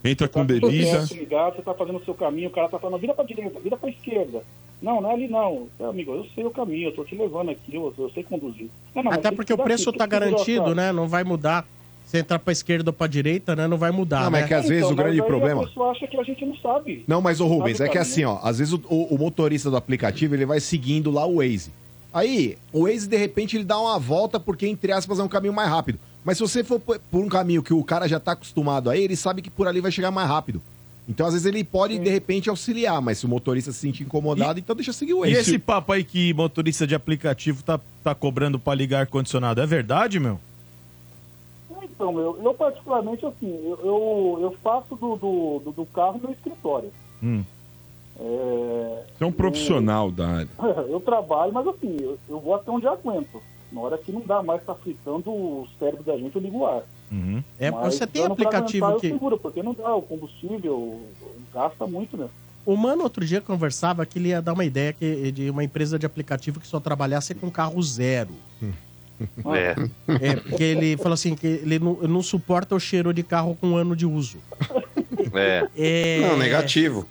[0.06, 1.06] Entra com tá o bebida.
[1.06, 3.88] você tá fazendo o seu caminho, o cara tá falando, vira pra direita, vira pra
[3.90, 4.42] esquerda.
[4.80, 5.68] Não, não é ali não.
[5.80, 8.68] É, amigo, eu sei o caminho, eu tô te levando aqui, eu, eu sei conduzir.
[8.94, 10.92] Não, não, Até porque que o preço tá virar garantido, né?
[10.92, 11.66] Não vai mudar.
[12.04, 13.66] Se entrar pra esquerda ou pra direita, né?
[13.66, 14.30] Não vai mudar, Não, né?
[14.30, 15.62] mas é que às Então, vezes o mas grande problema.
[15.62, 17.04] A pessoa acha que a gente não sabe.
[17.08, 19.68] Não, mas o Rubens, é que o assim, ó, às vezes o, o- o motorista
[19.70, 21.72] do aplicativo ele vai seguindo lá o Waze.
[22.12, 25.52] Aí, o Waze, de repente, ele dá uma volta porque, entre aspas, é um caminho
[25.52, 25.98] mais rápido.
[26.26, 29.14] Mas se você for por um caminho que o cara já tá acostumado aí, ele
[29.14, 30.60] sabe que por ali vai chegar mais rápido.
[31.08, 34.58] Então, às vezes, ele pode, de repente, auxiliar, mas se o motorista se sentir incomodado,
[34.58, 35.50] então deixa seguir o E Waze.
[35.50, 40.18] esse papo aí que motorista de aplicativo tá, tá cobrando pra ligar ar-condicionado, é verdade,
[40.18, 40.40] meu?
[41.80, 46.32] Então, eu, eu particularmente, assim, eu, eu, eu faço do, do, do, do carro meu
[46.32, 46.90] escritório.
[47.22, 47.44] Hum.
[48.18, 50.48] É, Você é um profissional da área.
[50.90, 53.40] eu trabalho, mas assim, eu, eu vou até onde aguento.
[53.72, 56.66] Na hora que não dá mais tá fritando o cérebro da gente, eu ligo o
[56.66, 56.82] ar.
[57.10, 57.42] Uhum.
[57.58, 59.08] É, Mas você tem aplicativo que.
[59.08, 61.00] Seguro, porque não dá, o combustível
[61.52, 62.28] gasta muito, né?
[62.64, 65.98] O mano outro dia conversava que ele ia dar uma ideia que, de uma empresa
[65.98, 68.34] de aplicativo que só trabalhasse com carro zero.
[69.46, 69.74] É.
[70.20, 73.68] É, porque ele falou assim que ele não, não suporta o cheiro de carro com
[73.68, 74.36] um ano de uso.
[75.32, 75.66] É.
[75.74, 76.20] É...
[76.20, 77.06] Não, negativo.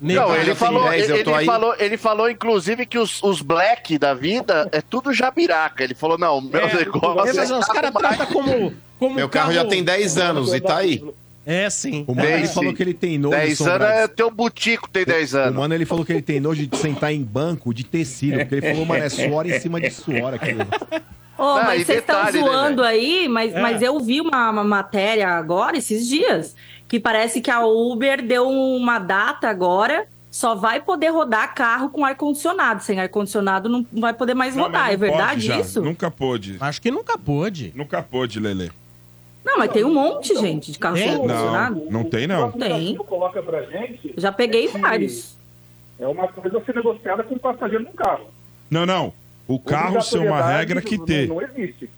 [0.00, 1.46] Não, ele falou, 10, eu ele, aí.
[1.46, 5.82] falou, ele falou, inclusive, que os, os black da vida é tudo jabiraca.
[5.82, 7.28] Ele falou, não, meu É, negócio.
[7.30, 10.76] é, mas os caras tratam como, como Meu carro já tem 10 anos e tá
[10.78, 11.02] aí.
[11.48, 12.04] É, sim.
[12.08, 12.76] O mano, ele Dez, falou sim.
[12.76, 15.54] que ele tem nojo 10 Sombra, anos é teu butico, tem 10 O anos.
[15.56, 18.68] mano, ele falou que ele tem nojo de sentar em banco de tecido, porque ele
[18.72, 20.66] falou, mano, é suor em cima de suor aquilo.
[21.38, 23.60] Ô, Não, mas vocês estão né, zoando aí, mas, É.
[23.60, 26.56] mas eu vi uma, uma matéria agora, esses dias,
[26.88, 32.04] que parece que a Uber deu uma data agora, só vai poder rodar carro com
[32.04, 32.82] ar-condicionado.
[32.82, 34.92] Sem ar-condicionado não vai poder mais Não, rodar.
[34.92, 35.80] É verdade isso?
[35.82, 36.56] Nunca pôde.
[36.60, 37.72] Acho que nunca pôde.
[37.74, 38.70] Nunca pôde, Lele.
[39.44, 41.14] Não, mas tem um monte, gente, de carro sem Tem?
[41.14, 41.84] ar-condicionado.
[41.84, 42.42] Não, não tem não.
[42.42, 45.36] O aplicativo coloca pra gente Já peguei que vários.
[45.98, 48.26] É uma coisa a ser negociada com o passageiro no carro.
[48.70, 49.12] Não, não.
[49.48, 51.28] O carro ser uma regra que ter.
[51.28, 51.88] Não existe.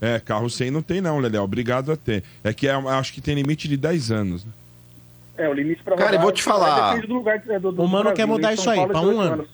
[0.00, 1.38] É, carro sem não tem não, Lele.
[1.38, 2.22] Obrigado a ter.
[2.42, 4.44] É que é, acho que tem limite de 10 anos.
[4.44, 4.50] né?
[5.36, 6.88] É, o limite pra Cara, eu rodar vou te falar.
[6.90, 8.16] Depende do lugar, é, do, do O mano Brasil.
[8.16, 9.32] quer mudar Em isso aí, pra é um 18 ano.
[9.32, 9.46] anos.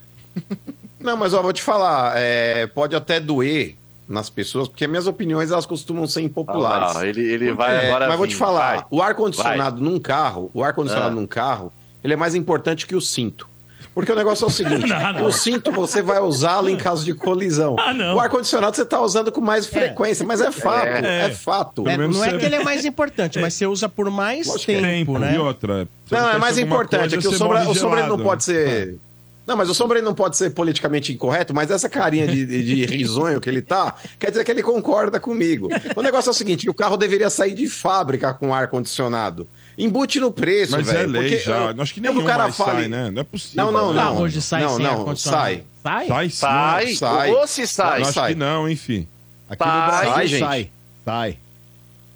[0.99, 3.77] Não, mas ó, vou te falar, é, pode até doer
[4.07, 6.97] nas pessoas, porque minhas opiniões elas costumam ser impopulares.
[6.97, 8.09] Ah, ele, ele vai É, agora.
[8.09, 8.85] mas vou te falar, vai.
[8.91, 11.15] o ar-condicionado num carro, o ar-condicionado Ah.
[11.21, 11.73] num carro,
[12.05, 13.49] ele é mais importante que o cinto.
[13.95, 15.25] Porque o negócio é o seguinte: Não, não.
[15.27, 17.77] o cinto você vai usá-lo em caso de colisão.
[17.79, 18.17] Ah, não.
[18.17, 21.31] O ar-condicionado você está usando com mais frequência, mas é fato, é, É.
[21.31, 21.89] fato.
[21.89, 24.59] É, não é que ele é mais importante, mas você usa por mais é.
[24.81, 25.35] tempo, né?
[25.35, 25.89] E outra.
[26.11, 28.99] Não, é mais importante, coisa, é que o sombra, o sombra não pode ser.
[29.47, 32.87] Não, mas o sombra não pode ser politicamente incorreto, mas essa carinha de, de, de
[32.87, 35.69] risonho que ele tá, quer dizer que ele concorda comigo.
[35.97, 39.49] O negócio é o seguinte: o carro deveria sair de fábrica com ar-condicionado.
[39.85, 40.99] Embute no preço, Mas velho.
[40.99, 41.73] é lei porque, já.
[41.73, 43.11] uh, Acho que é o cara sai, né?
[43.11, 43.65] Não é possível.
[43.65, 44.19] Não, não, Ah, não.
[44.19, 45.65] hoje sai não, sem não, sai.
[45.83, 46.07] Sai?
[46.09, 46.37] Sai sim.
[46.37, 47.31] Sai, sai.
[47.33, 48.01] ou se sai.
[48.01, 48.33] Eu acho sai.
[48.35, 49.07] que não, enfim.
[49.49, 50.41] Aqui no Sai, Brasil gente.
[50.41, 50.71] sai.
[51.05, 51.39] Sai.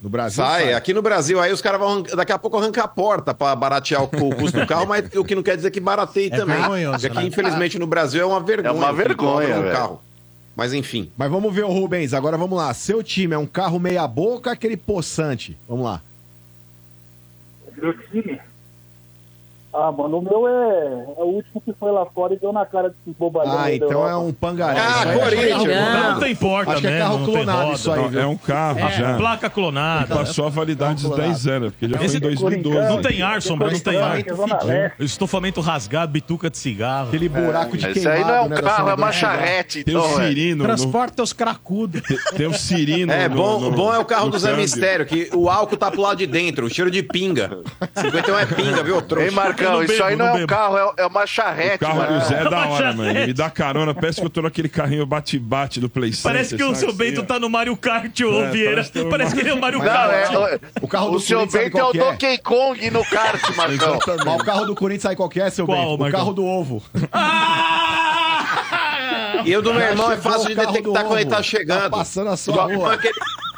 [0.03, 2.89] No Brasil Sai, aqui no Brasil, aí os caras vão daqui a pouco arrancar a
[2.89, 5.70] porta pra baratear o cu- o custo do carro, mas o que não quer dizer
[5.70, 6.57] que barateie É também.
[6.59, 7.24] vergonhoso, aqui, né?
[7.24, 8.69] infelizmente, no Brasil é uma vergonha.
[8.69, 9.74] É uma vergonha, no velho.
[9.74, 10.03] carro.
[10.55, 11.11] Mas enfim.
[11.16, 12.73] Mas vamos ver o Rubens, agora vamos lá.
[12.74, 15.57] Seu time é um carro meia boca aquele poçante?
[15.66, 16.03] Vamos lá.
[17.76, 18.40] Meu time?
[19.76, 22.64] Ah, mano, o meu é, é o último que foi lá fora e deu na
[22.64, 23.56] cara desses bobalhões.
[23.59, 24.78] Ah, então é um pangaré.
[24.78, 25.64] Ah, Isso que é Corinthians.
[25.84, 27.72] carro- Não tem porta Acho que é carro não clonado roda.
[27.74, 28.20] isso aí, viu?
[28.20, 29.16] É um carro É, já.
[29.16, 30.14] placa clonada.
[30.14, 32.88] Passou a validade dos 10 anos, porque já foi Esse em 2012.
[32.88, 34.18] Não tem ar, Sombra, não tem ar.
[34.68, 34.92] É.
[35.01, 37.09] Estofamento rasgado, bituca de cigarro.
[37.09, 39.82] Aquele buraco de Esse aí não é um carro, é uma charrete.
[39.82, 40.26] Tem o então, é.
[40.28, 40.56] Cirino.
[40.59, 42.01] no- Transporta os cracudos.
[42.36, 43.12] Tem o Cirino.
[43.12, 44.55] É, no- bom, no- bom é o carro do Zé.
[44.55, 47.59] Mistério, que o álcool tá pro lado de dentro, o cheiro de pinga.
[47.96, 49.26] 51 é pinga, viu, trouxa?
[49.65, 51.77] Marcão, isso aí não é um carro, é, é uma charrete.
[51.77, 52.28] O carro do Marcão.
[52.28, 53.11] Zé é da hora, mano.
[53.11, 56.32] Ele me dá carona, parece que eu tô naquele carrinho bate-bate do Play Center.
[56.32, 58.70] Parece que o seu Bento tá no Mario Kart, ô É, Vieira.
[58.74, 60.32] parece que tem Parece que ele é o Mario Não, Kart.
[60.32, 61.93] é, O carro do o seu Bento é o é?
[61.99, 63.99] Donkey Kong no kart, Marcão.
[64.24, 65.95] Mas o carro do Corinthians sabe qual que é, seu Qual, Bento?
[65.95, 66.20] O Marcão?
[66.20, 66.82] carro do ovo.
[69.44, 71.44] E o do meu irmão é fácil de detectar do quando ele tá ovo.
[71.44, 71.82] chegando.
[71.82, 72.92] Tá passando a O sua do meu irmão rua.
[72.92, 73.14] é aquele-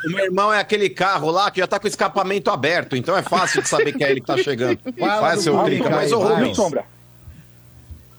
[0.07, 3.17] O meu irmão é aquele carro lá que já tá com o escapamento aberto, então
[3.17, 4.79] é fácil de saber que é ele que tá chegando.
[4.99, 6.57] Vai do seu aí, Mas, ô, Rubens.
[6.57, 6.85] Sombra.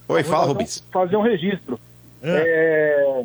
[0.09, 0.83] Oi, fala, Rubens.
[0.91, 1.79] Fazer um registro.
[2.23, 3.23] É,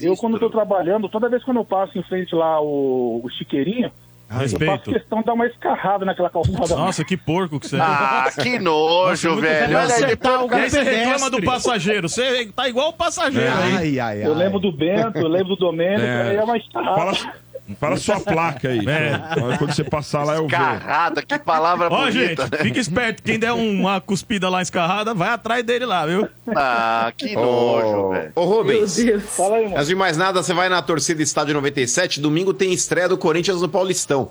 [0.00, 3.90] eu, quando estou trabalhando, toda vez quando eu passo em frente lá o, o chiqueirinho,
[4.30, 4.70] eu Respeito.
[4.78, 6.76] faço questão de dar uma escarrada naquela calçada.
[6.76, 7.80] Nossa, que porco que você é.
[7.80, 9.68] Ah, que nojo, velho.
[9.76, 12.08] Olha aí, Acertar depois- algum aí você reclama do passageiro.
[12.08, 13.52] Você tá igual o passageiro.
[13.54, 14.26] Ai, ai, ai.
[14.26, 16.30] Eu lembro do Bento, eu lembro do Domênico, É.
[16.30, 16.96] aí é uma escarrada.
[17.14, 17.34] Fala,
[17.80, 18.80] fala sua placa aí.
[18.86, 19.56] É.
[19.58, 20.50] Quando você passar lá, eu vejo.
[20.62, 22.56] Carrada, que palavra Ó, gente, bonita.
[22.56, 22.62] né?
[22.62, 23.22] fica esperto.
[23.22, 26.28] Quem der uma cuspida lá escarrada, vai atrás dele lá, viu?
[26.54, 28.32] Ah, que nojo, Ô, velho.
[28.34, 28.96] ô, Rubens.
[29.36, 29.76] Fala aí, mano.
[29.76, 32.20] Antes de mais nada, você vai na torcida Estádio 97.
[32.20, 34.30] Domingo tem estreia do Corinthians no Paulistão.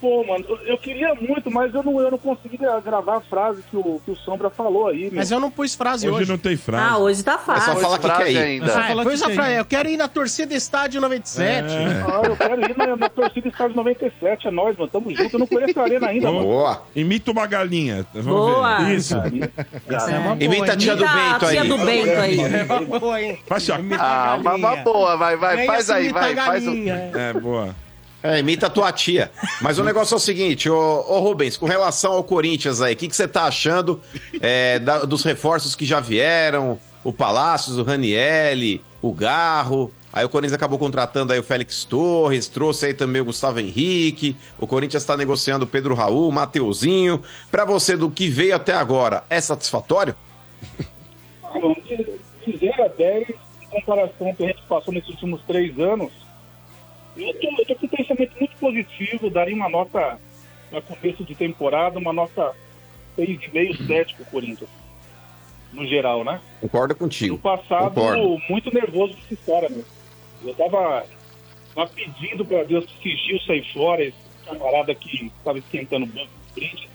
[0.00, 3.62] Pô, mano, eu- queria muito, mas eu não, eu não consegui gra- gravar a frase
[3.70, 5.12] que o, que o Sombra falou aí, meu.
[5.16, 6.30] Mas eu não pus frase Hoje hoje.
[6.30, 6.86] não tem frase.
[6.90, 7.76] Ah, hoje tá É só fácil.
[7.80, 8.38] falar que frase quer ir.
[8.38, 8.66] ainda.
[8.78, 9.54] Ah, fala coisa que fra- tem.
[9.56, 11.66] Eu quero ir na torcida Estádio 97.
[11.68, 14.90] Ah, eu quero ir na, na torcida Estádio 97, é nóis, mano.
[14.90, 16.44] Tamo junto, eu não conheço a arena ainda, mano.
[16.44, 16.82] Boa.
[16.96, 18.06] Imita uma galinha.
[18.14, 18.24] Vamos
[18.54, 18.78] Boa.
[18.78, 18.94] ver.
[18.96, 19.14] Isso.
[19.88, 21.68] Essa é uma boa, Imita a tia do Bento tia aí.
[21.68, 22.40] do Bento aí.
[22.40, 23.38] É uma boa, hein?
[23.46, 23.68] Faz.
[23.98, 26.66] Ah, uma, boa, vai, vai, faz assim aí, vai, faz o...
[26.70, 27.10] galinha.
[27.14, 27.74] É, boa.
[28.22, 29.30] É, imita a tua tia.
[29.62, 30.76] Mas o negócio é o seguinte, ô,
[31.08, 34.00] ô Rubens, com relação ao Corinthians aí, o que, que você tá achando
[34.42, 36.78] é, da- dos reforços que já vieram?
[37.02, 39.90] O Palácios, o Ranielli, o Garro.
[40.12, 44.36] Aí o Corinthians acabou contratando aí o Félix Torres, trouxe aí também o Gustavo Henrique.
[44.58, 47.22] O Corinthians está negociando o Pedro Raul, o Mateuzinho.
[47.50, 50.14] Pra você, do que veio até agora, é satisfatório?
[51.86, 51.96] De,
[52.52, 56.12] de 0 a 10, em comparação ao que a gente passou nesses últimos três anos,
[57.16, 60.18] eu tô, eu tô com um pensamento muito positivo, daria uma nota
[60.70, 62.54] na começo de temporada, uma nota
[63.18, 64.70] 6,5, 7 pro Corinthians.
[65.72, 66.40] No geral, né?
[66.60, 67.34] Concordo contigo.
[67.34, 68.38] No passado, Concordo.
[68.48, 69.84] muito nervoso com esses caras, meu.
[70.44, 71.04] Eu tava,
[71.74, 76.26] tava pedindo pra Deus que Sigil sair fora, esse camarada que tava esquentando o banco
[76.26, 76.90] do Corinthians.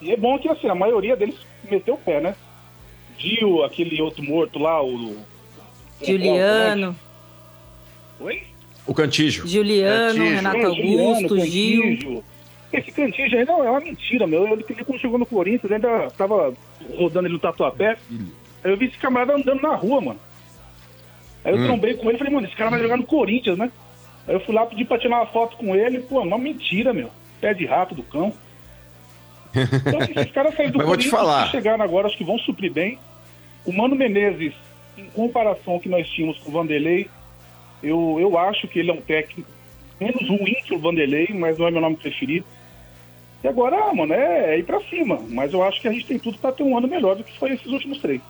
[0.00, 1.36] E é bom que, assim, a maioria deles
[1.68, 2.36] meteu o pé, né?
[3.18, 5.16] Gil, aquele outro morto lá, o...
[6.02, 6.94] Juliano,
[8.20, 8.42] Oi?
[8.86, 9.46] O Cantígio.
[9.46, 10.34] Juliano, Cantígio.
[10.36, 11.82] Renato Juliano, Augusto, Gil.
[11.82, 12.24] Cantígio.
[12.72, 14.44] Esse Cantígio aí não, é uma mentira, meu.
[14.48, 16.52] Ele, ele quando chegou no Corinthians, ainda tava
[16.96, 17.96] rodando ele no tatuapé.
[18.64, 20.20] Aí eu vi esse camarada andando na rua, mano.
[21.44, 21.66] Aí eu Hum.
[21.66, 23.70] trombei com ele e falei, mano, esse cara vai jogar no Corinthians, né?
[24.26, 27.10] Aí eu fui lá pedir pra tirar uma foto com ele, pô, uma mentira, meu.
[27.40, 28.32] Pé de rato do cão.
[29.54, 31.50] Então, esses caras saíram do Mas vou te Corinthians falar.
[31.50, 32.98] chegaram agora, acho que vão suprir bem.
[33.64, 34.52] O Mano Menezes,
[34.98, 37.08] em comparação ao que nós tínhamos com o Vanderlei,
[37.84, 39.48] eu, eu acho que ele é um técnico
[40.00, 42.46] menos ruim que o Vanderlei, mas não é meu nome preferido.
[43.42, 45.20] E agora, mano, é, é ir pra cima.
[45.28, 47.38] Mas eu acho que a gente tem tudo pra ter um ano melhor do que
[47.38, 48.20] foi esses últimos três.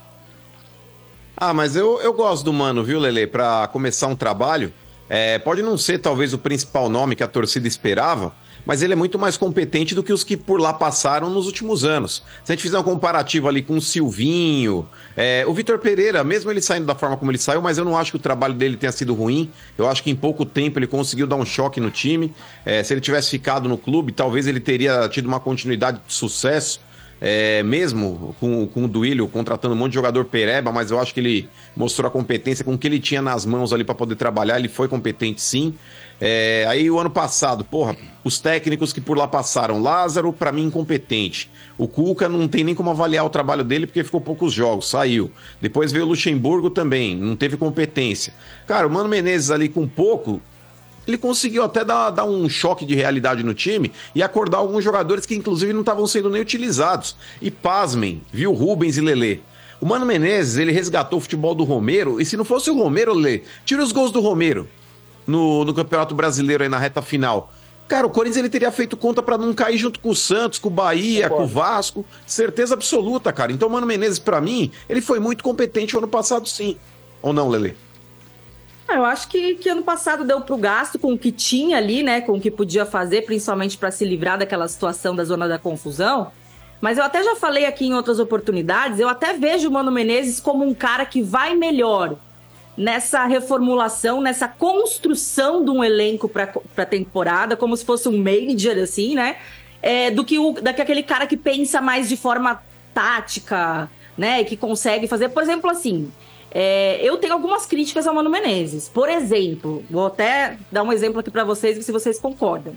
[1.37, 3.27] Ah, mas eu, eu gosto do Mano, viu, Lele?
[3.27, 4.73] Pra começar um trabalho.
[5.09, 8.33] É, pode não ser talvez o principal nome que a torcida esperava,
[8.67, 11.85] mas ele é muito mais competente do que os que por lá passaram nos últimos
[11.85, 12.23] anos.
[12.45, 16.51] Se a gente fizer um comparativo ali com o Silvinho, é, o Vitor Pereira, mesmo
[16.51, 18.77] ele saindo da forma como ele saiu, mas eu não acho que o trabalho dele
[18.77, 19.51] tenha sido ruim.
[19.77, 22.33] Eu acho que em pouco tempo ele conseguiu dar um choque no time.
[22.65, 26.81] É, se ele tivesse ficado no clube, talvez ele teria tido uma continuidade de sucesso.
[27.21, 31.15] É, mesmo com, com o Duílio contratando um monte de jogador pereba, mas eu acho
[31.15, 34.17] que ele mostrou a competência com o que ele tinha nas mãos ali para poder
[34.17, 34.59] trabalhar.
[34.59, 35.75] Ele foi competente sim.
[36.21, 40.65] É, aí o ano passado, porra, os técnicos que por lá passaram, Lázaro, para mim,
[40.65, 41.51] incompetente.
[41.77, 45.31] O Cuca não tem nem como avaliar o trabalho dele porque ficou poucos jogos, saiu.
[45.61, 48.33] Depois veio o Luxemburgo também, não teve competência.
[48.67, 50.41] Cara, o Mano Menezes ali com pouco
[51.07, 55.27] ele conseguiu até dar, dar um choque de realidade no time e acordar alguns jogadores
[55.27, 57.15] que, inclusive, não estavam sendo nem utilizados.
[57.43, 59.41] E pasmem, viu Rubens e Lelê.
[59.83, 63.13] O Mano Menezes, ele resgatou o futebol do Romero, e se não fosse o Romero,
[63.13, 64.67] Lelê, tira os gols do Romero
[65.27, 67.53] no, no Campeonato Brasileiro aí na reta final.
[67.87, 70.69] Cara, o Corinthians ele teria feito conta pra não cair junto com o Santos, com
[70.69, 72.05] o Bahia, com o Vasco.
[72.27, 73.53] Certeza absoluta, cara.
[73.53, 76.77] Então, o Mano Menezes, pra mim, ele foi muito competente o ano passado, sim.
[77.21, 77.75] Ou não, Lelê?
[78.89, 82.03] Ah, Eu acho que, que ano passado deu pro gasto com o que tinha ali,
[82.03, 82.23] né?
[82.23, 86.33] Com o que podia fazer, principalmente para se livrar daquela situação da zona da confusão.
[86.81, 90.39] Mas eu até já falei aqui em outras oportunidades, eu até vejo o Mano Menezes
[90.39, 92.17] como um cara que vai melhor
[92.77, 98.77] nessa reformulação, nessa construção de um elenco para a temporada, como se fosse um major,
[98.83, 99.37] assim, né?
[99.81, 104.43] É, do que o, daqui aquele cara que pensa mais de forma tática, né?
[104.45, 106.11] Que consegue fazer, por exemplo, assim.
[106.51, 108.89] é, eu tenho algumas críticas ao Mano Menezes.
[108.89, 112.75] Por exemplo, vou até dar um exemplo aqui para vocês, se vocês concordam.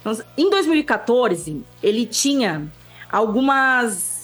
[0.00, 2.66] Então, Em 2014, ele tinha
[3.10, 4.21] algumas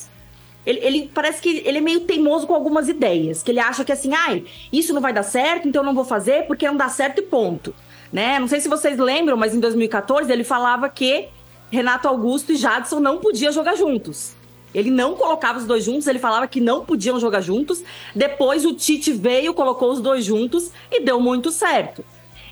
[0.67, 3.93] ele, ele parece que ele é meio teimoso com algumas ideias, que ele acha que
[3.93, 6.89] assim, ai, isso não vai dar certo, então eu não vou fazer porque não dá
[6.89, 7.75] certo e ponto.
[8.13, 8.39] Né?
[8.39, 11.29] Não sei se vocês lembram, mas em 2014 ele falava que
[11.71, 14.35] Renato Augusto e Jadson não podiam jogar juntos.
[14.75, 17.83] Ele não colocava os dois juntos, ele falava que não podiam jogar juntos.
[18.15, 22.05] Depois o Tite veio, colocou os dois juntos e deu muito certo.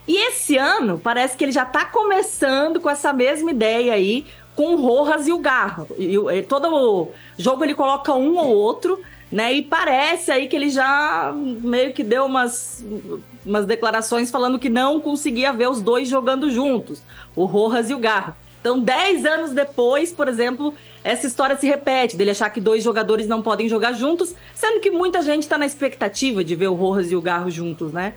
[0.08, 4.24] E esse ano, parece que ele já tá começando com essa mesma ideia aí,
[4.56, 5.86] com o Rojas e o Garro.
[5.98, 9.00] E, e todo jogo ele coloca um ou outro,
[9.30, 9.52] né?
[9.52, 12.84] E parece aí que ele já meio que deu umas,
[13.44, 17.02] umas declarações falando que não conseguia ver os dois jogando juntos,
[17.36, 18.34] o Rojas e o Garro.
[18.60, 20.74] Então, 10 anos depois, por exemplo,
[21.04, 24.90] essa história se repete, dele achar que dois jogadores não podem jogar juntos, sendo que
[24.90, 28.14] muita gente está na expectativa de ver o Rojas e o Garro juntos, né?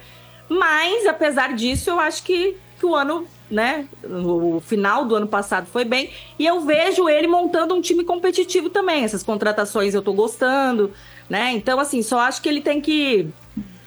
[0.49, 3.87] Mas, apesar disso, eu acho que, que o ano, né?
[4.03, 6.11] O final do ano passado foi bem.
[6.37, 9.03] E eu vejo ele montando um time competitivo também.
[9.03, 10.91] Essas contratações eu tô gostando,
[11.29, 11.51] né?
[11.53, 13.27] Então, assim, só acho que ele tem que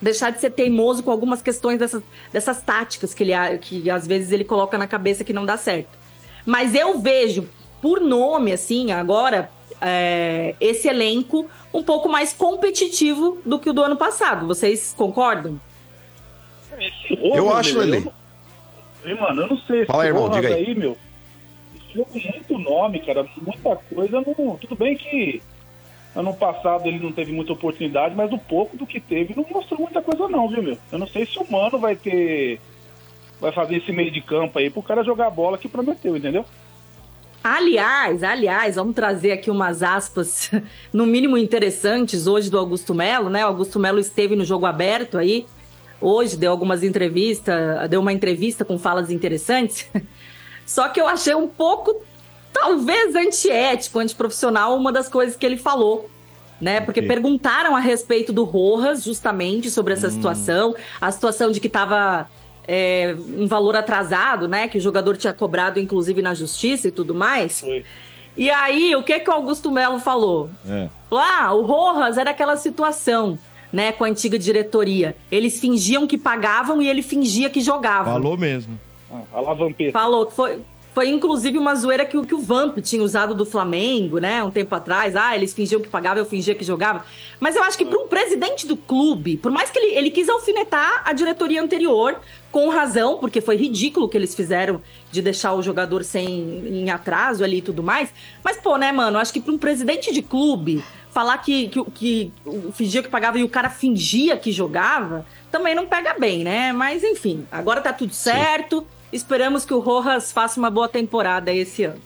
[0.01, 2.03] deixar de ser teimoso com algumas questões dessas,
[2.33, 5.97] dessas táticas que ele que às vezes ele coloca na cabeça que não dá certo.
[6.45, 7.49] Mas eu vejo,
[7.81, 9.49] por nome, assim, agora,
[9.81, 14.45] é, esse elenco um pouco mais competitivo do que o do ano passado.
[14.47, 15.61] Vocês concordam?
[17.37, 18.13] Eu acho, eu não-
[19.05, 19.85] Ei, mano, eu não sei.
[19.85, 20.75] Fala aí, esse irmão, diga aí.
[20.75, 20.97] meu.
[21.77, 23.27] Esse jogo é muito nome, cara.
[23.37, 24.21] Muita coisa.
[24.21, 24.57] Não...
[24.57, 25.43] Tudo bem que
[26.15, 29.81] ano passado ele não teve muita oportunidade, mas o pouco do que teve não mostrou
[29.81, 30.79] muita coisa, não, viu, meu?
[30.91, 32.61] Eu não sei se o Mano vai ter.
[33.41, 36.45] Vai fazer esse meio de campo aí pro cara jogar a bola que prometeu, entendeu?
[37.43, 40.49] Aliás, aliás, vamos trazer aqui umas aspas,
[40.93, 43.45] no mínimo interessantes, hoje do Augusto Melo, né?
[43.45, 45.45] O Augusto Melo esteve no jogo aberto aí,
[46.03, 49.89] hoje deu algumas entrevistas, deu uma entrevista com falas interessantes.
[50.67, 52.03] Só que eu achei um pouco,
[52.53, 56.11] talvez, antiético, antiprofissional, uma das coisas que ele falou.
[56.61, 56.81] Né?
[56.81, 62.29] Porque perguntaram a respeito do Rojas, justamente, sobre essa situação, a situação de que estava
[62.67, 64.69] é, um valor atrasado, né?
[64.69, 67.65] Que o jogador tinha cobrado, inclusive, na justiça e tudo mais.
[68.37, 70.51] E aí, o que que o Augusto Melo falou?
[70.67, 70.89] É.
[71.11, 73.39] Lá, o Rojas era aquela situação,
[73.73, 75.17] né, com a antiga diretoria.
[75.31, 78.13] Eles fingiam que pagavam e ele fingia que jogava.
[78.13, 78.79] Falou mesmo.
[79.33, 79.93] A lavampeta.
[79.93, 80.59] Falou que foi,
[80.95, 84.43] foi inclusive uma zoeira que, o- que o Vamp tinha usado do Flamengo, né?
[84.43, 85.15] Um tempo atrás.
[85.17, 87.05] Ah, eles fingiam que pagavam, eu fingia que jogava.
[87.41, 90.29] Mas eu acho que para um presidente do clube, por mais que ele, ele quis
[90.29, 92.19] alfinetar a diretoria anterior,
[92.51, 94.81] com razão, porque foi ridículo o que eles fizeram
[95.11, 96.27] de deixar o jogador sem
[96.69, 98.11] em atraso ali e tudo mais.
[98.45, 100.83] Mas, pô, né, mano, acho que para um presidente de clube
[101.13, 105.75] falar que, que, que o- fingia que pagava e o cara fingia que jogava, também
[105.75, 106.73] não pega bem, né?
[106.73, 108.87] Mas enfim, agora tá tudo certo.
[109.13, 112.01] Esperamos que o Rojas faça uma boa temporada esse ano.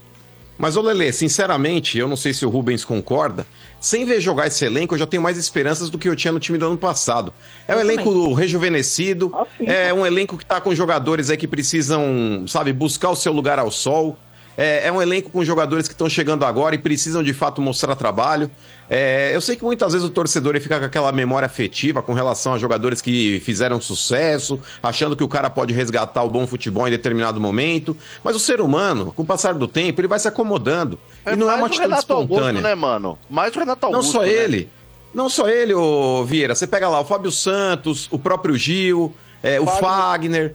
[0.59, 3.47] Mas, ô Lelê, sinceramente, eu não sei se o Rubens concorda.
[3.79, 6.41] Sem ver jogar esse elenco, eu já tenho mais esperanças do que eu tinha no
[6.41, 7.33] time do ano passado.
[7.69, 9.31] É um elenco rejuvenescido,
[9.61, 13.59] é um elenco que tá com jogadores aí que precisam, sabe, buscar o seu lugar
[13.59, 14.19] ao sol.
[14.57, 17.95] É, é um elenco com jogadores que estão chegando agora e precisam de fato mostrar
[17.95, 18.51] trabalho.
[18.89, 22.55] É, eu sei que muitas vezes o torcedor fica com aquela memória afetiva com relação
[22.55, 26.91] a jogadores que fizeram sucesso, achando que o cara pode resgatar o bom futebol em
[26.91, 27.97] determinado momento.
[28.23, 30.99] Mas o ser humano, com o passar do tempo, ele vai se acomodando.
[31.27, 32.63] e não é uma atitude Renato Augusto, espontânea.
[32.63, 33.19] né, mano?
[33.29, 34.13] Mais o Renato Não Augusto.
[34.13, 34.29] só né?
[34.29, 34.71] ele.
[35.13, 36.55] Não só ele, ô Vieira.
[36.55, 40.55] Você pega lá o Fábio Santos, o próprio Gil, é, o Fagner.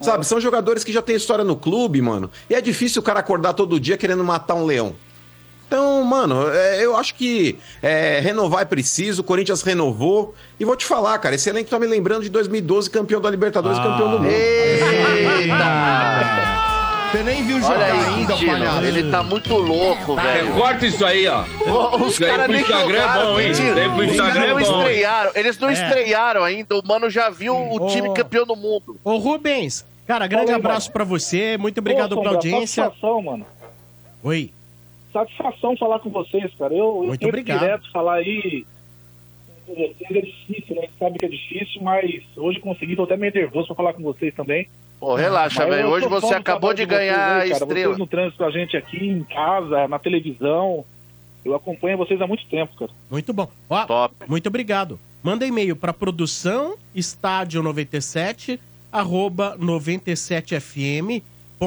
[0.00, 2.30] Sabe, são jogadores que já têm história no clube, mano.
[2.50, 4.94] E é difícil o cara acordar todo dia querendo matar um leão.
[5.74, 10.32] Então, mano, é, eu acho que é, renovar é preciso, o Corinthians renovou.
[10.60, 13.76] E vou te falar, cara, esse elenco tá me lembrando de 2012, campeão da Libertadores,
[13.78, 14.30] campeão do mundo.
[17.10, 18.84] Você nem viu Olha jogar aí, ainda, palhaço.
[18.84, 20.52] ele tá muito louco, velho.
[20.54, 21.44] Corta isso aí, ó.
[21.96, 23.52] Os caras nem Instagram é jogaram, bom, hein?
[23.52, 24.78] Aí pro Os Instagram é não bom, hein?
[24.88, 25.72] estrearam, eles não É.
[25.72, 26.76] estrearam ainda.
[26.76, 28.14] O Mano já viu o time Ô.
[28.14, 28.96] campeão do mundo.
[29.04, 31.56] Ô, Rubens, cara, grande aí, abraço pra você.
[31.58, 32.92] Muito obrigado Ô, pela audiência.
[33.24, 33.44] Mano.
[34.22, 34.50] Oi.
[35.14, 36.74] Satisfação falar com vocês, cara.
[36.74, 37.60] Eu, eu Muito tento obrigado.
[37.60, 38.66] direto falar aí
[39.64, 40.10] com vocês.
[40.10, 40.82] É difícil, né?
[40.82, 42.96] A gente sabe que é difícil, mas hoje consegui.
[42.96, 44.66] Tô até meio nervoso pra falar com vocês também.
[44.98, 45.82] Pô, relaxa, velho.
[45.86, 47.62] eu Hoje você acabou de vocês ganhar a aí, cara.
[47.62, 47.86] estrela.
[47.90, 50.84] Vocês no trânsito com a gente aqui, em casa, na televisão.
[51.44, 52.90] Eu acompanho vocês há muito tempo, cara.
[53.08, 53.48] Muito bom.
[53.70, 54.14] Ó, Top.
[54.26, 54.98] muito obrigado.
[55.22, 58.58] Manda e-mail para produção estádio 97
[58.90, 59.56] arroba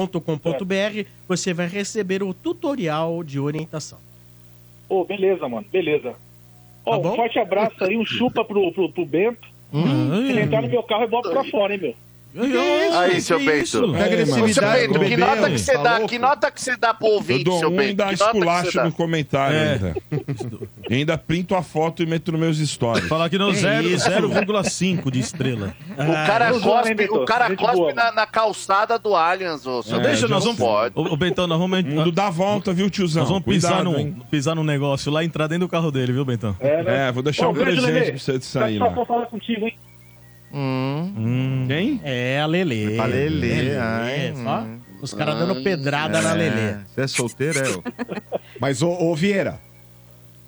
[0.06, 1.08] 97fm.com.br.
[1.28, 3.98] Você vai receber o tutorial de orientação.
[4.88, 5.66] Ô, beleza, mano.
[5.70, 6.14] Beleza.
[6.84, 7.12] Ó, Tá bom?
[7.12, 9.46] um forte abraço aí, um chupa pro, pro, pro Bento.
[9.70, 11.94] Se ele entrar no meu carro, eu boto pra fora, hein, meu.
[12.98, 13.50] Aí, seu Bento.
[13.50, 16.00] Que Ô, seu agressividade Bento, que nota que você dá?
[16.06, 17.96] Que nota que você dá pro Eu ouvinte, dou seu um e Bento?
[17.96, 18.84] dá Que nota que você esculacho dá?
[18.84, 19.72] no comentário É.
[19.72, 19.94] ainda.
[20.90, 23.08] E ainda printo a foto e meto nos meus stories.
[23.08, 24.08] Falar que não, zero- isso?
[24.08, 25.74] 0,5 de estrela.
[25.92, 29.82] O cara eu zoando, hein, cospe, o cara cospe na, na calçada do Allianz, ô,
[29.82, 30.10] seu Não, Bento.
[30.10, 30.72] deixa, nós não vamos.
[30.72, 30.94] pode.
[30.98, 31.80] Ô, ô, Bentão, nós vamos.
[31.80, 33.22] O mundo dá volta, viu, tiozão?
[33.22, 34.16] Nós vamos pisar, Cuidado, num, hein?
[34.30, 36.54] pisar num negócio lá e entrar dentro do carro dele, viu, Bentão?
[36.60, 37.08] É, né?
[37.08, 38.86] É, vou deixar um presente pra você de sair lá.
[38.86, 39.78] Satisfação falar contigo, hein?
[41.66, 42.00] Quem?
[42.02, 42.96] É a Lelê.
[42.96, 44.78] Pra Lelê, Lelê, ai, só hum.
[45.00, 46.76] Os caras dando pedrada na Lelê.
[46.88, 47.68] Você é solteiro, é?
[47.70, 47.82] ô?
[48.60, 49.60] Mas, ô, ô Vieira,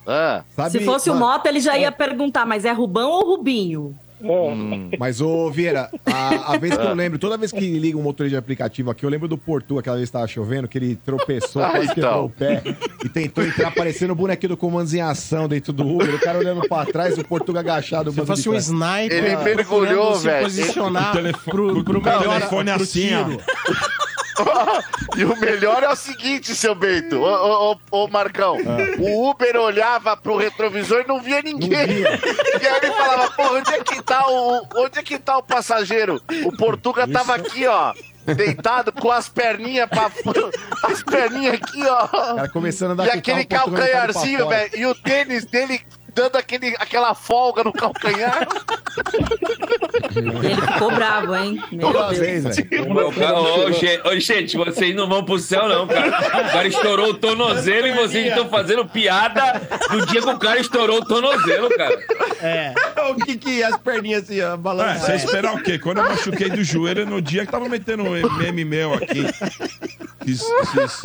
[0.07, 0.71] Ah, sabe...
[0.71, 3.95] Se fosse o ma- Mota, ele já ia perguntar, mas é Rubão ou Rubinho?
[4.99, 8.35] Mas, ô Vieira, a, a vez que eu lembro, toda vez que liga um motorista
[8.35, 11.63] de aplicativo aqui, eu lembro do Portu, aquela vez que tava chovendo, que ele tropeçou,
[11.71, 12.25] Ah, quase então.
[12.27, 12.63] o pé
[13.05, 16.15] e tentou entrar parecendo o bonequinho do comandos em ação dentro do Uber.
[16.15, 18.13] O cara olhando pra trás, o Portuga agachado.
[18.13, 18.67] Se fosse um trás.
[18.67, 20.45] sniper, Ele mergulhou, se velho.
[20.45, 23.41] posicionar telefone- pro, pro com o melhor telefone pro assim, tiro.
[25.17, 28.57] E o melhor é o seguinte, seu Bento, ô, ô, ô, Marcão,
[28.99, 32.01] o Uber olhava pro retrovisor e não via ninguém.
[32.01, 35.43] E aí ele falava, pô, onde é que tá o, onde é que tá o
[35.43, 36.23] passageiro?
[36.45, 37.93] O Portuga tava aqui, ó,
[38.25, 40.11] deitado com as perninhas pra,
[40.85, 42.07] as perninhas aqui, ó.
[42.09, 45.81] Cara começando a dar E aquele pra calcanharzinho, velho, e o tênis dele
[46.15, 48.47] dando aquele, aquela folga no calcanhar.
[50.15, 51.63] Ele ficou bravo, hein?
[51.73, 52.19] Meu Deus.
[52.19, 54.03] vez, velho.
[54.05, 56.09] Ô, gente, vocês não vão pro céu, não, cara.
[56.09, 59.61] O cara estourou o tornozelo e vocês estão fazendo piada
[59.91, 61.99] do dia que o cara estourou o tornozelo, cara.
[62.43, 62.75] É.
[63.11, 65.01] O que que é as perninhas assim, ó, É, balançando?
[65.07, 65.79] você esperar o quê?
[65.79, 69.25] Quando eu machuquei do joelho, no dia que tava metendo um meme meu aqui.
[70.23, 71.03] Quis- quis-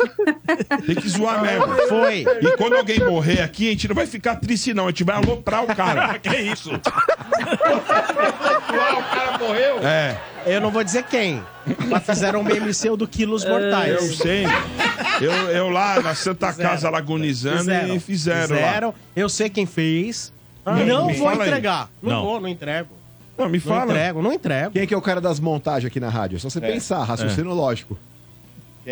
[0.86, 1.66] Tem que zoar mesmo.
[1.88, 2.24] Foi.
[2.42, 4.84] E quando alguém morrer aqui, a gente não vai ficar triste, não.
[4.86, 6.18] A gente vai aloprar o cara.
[6.18, 6.70] que isso?
[6.74, 6.78] o
[9.14, 9.78] cara morreu?
[9.86, 11.42] É, Eu não vou dizer quem,
[11.88, 14.16] mas fizeram um meme seu do Quilos eu Mortais.
[14.16, 14.46] sei.
[15.20, 16.70] Eu, eu lá na Santa Fizeram.
[16.70, 18.66] Casa Lagunizando e fizeram, lá.
[18.66, 18.94] Fizeram.
[19.14, 20.32] Eu sei quem fez.
[20.64, 21.50] Ah, não me vou fala aí.
[21.50, 21.88] entregar.
[22.02, 22.22] Não, Não.
[22.24, 22.88] vou, não entrego.
[23.38, 23.84] Não, me Não fala.
[23.92, 24.70] entrego, não entrego.
[24.72, 26.36] Quem é que é o cara das montagens aqui na rádio?
[26.36, 27.98] É só você pensar, raciocínio lógico.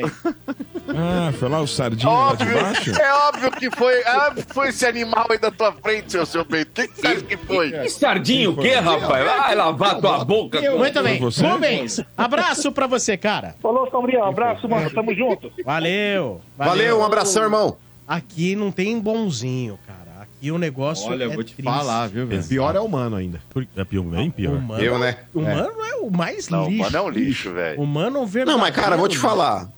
[0.02, 2.90] Ah, foi lá o Sardinha lá de Óbvio, baixo?
[3.00, 6.26] é óbvio que foi, é óbvio que foi esse animal aí da tua frente, seu,
[6.26, 6.70] seu Bento.
[6.74, 7.70] Quem que você acha que foi?
[7.72, 9.24] Que sardinho o quê, rapaz?
[9.24, 10.60] Vai lavar tua boca.
[10.72, 11.18] Muito bem.
[11.20, 11.46] você?
[11.46, 13.54] Rubens, abraço pra você, cara.
[13.62, 14.20] Falou, Sombrinha.
[14.20, 14.90] Um abraço, mano.
[14.90, 15.50] Tamo junto.
[15.64, 16.40] Valeu.
[16.56, 17.76] Valeu, um abração, irmão.
[18.06, 20.04] Aqui não tem bonzinho, cara.
[20.22, 21.70] Aqui o negócio Olha, eu é vou te triste.
[21.72, 22.44] falar, viu, velho?
[22.44, 23.40] Pior é humano ainda.
[23.76, 24.54] É pior, bem O pior.
[24.56, 25.16] humano, Eu, né?
[25.32, 25.94] o humano é.
[25.96, 26.82] o mais Não, lixo.
[26.82, 27.80] mano, é um lixo, velho.
[27.80, 28.50] O humano é um verdadeiro.
[28.50, 29.68] Não, mas cara, vou te falar.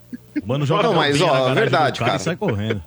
[0.44, 2.16] Mano, joga Não, mas, ó, verdade, cara.
[2.16, 2.82] E sai correndo.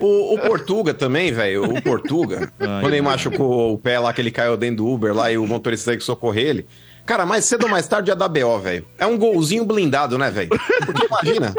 [0.00, 4.30] O, o Portuga também, velho, o Portuga, quando ele machucou o pé lá, que ele
[4.30, 6.66] caiu dentro do Uber lá e o motorista teve que socorrer ele.
[7.04, 8.86] Cara, mais cedo ou mais tarde ia dar BO, velho.
[8.96, 10.50] É um golzinho blindado, né, velho?
[10.86, 11.52] Porque imagina,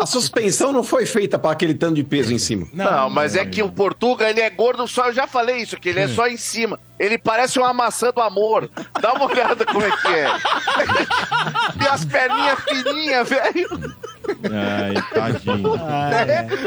[0.00, 2.66] a suspensão não foi feita pra aquele tanto de peso em cima.
[2.72, 5.88] Não, mas é que o Portuga, ele é gordo só, eu já falei isso, que
[5.88, 6.80] ele é só em cima.
[6.98, 8.68] Ele parece uma maçã do amor.
[9.00, 10.28] Dá uma olhada como é que é.
[11.84, 13.94] e as perninhas fininhas, velho.
[14.52, 15.70] Ai, tadinho.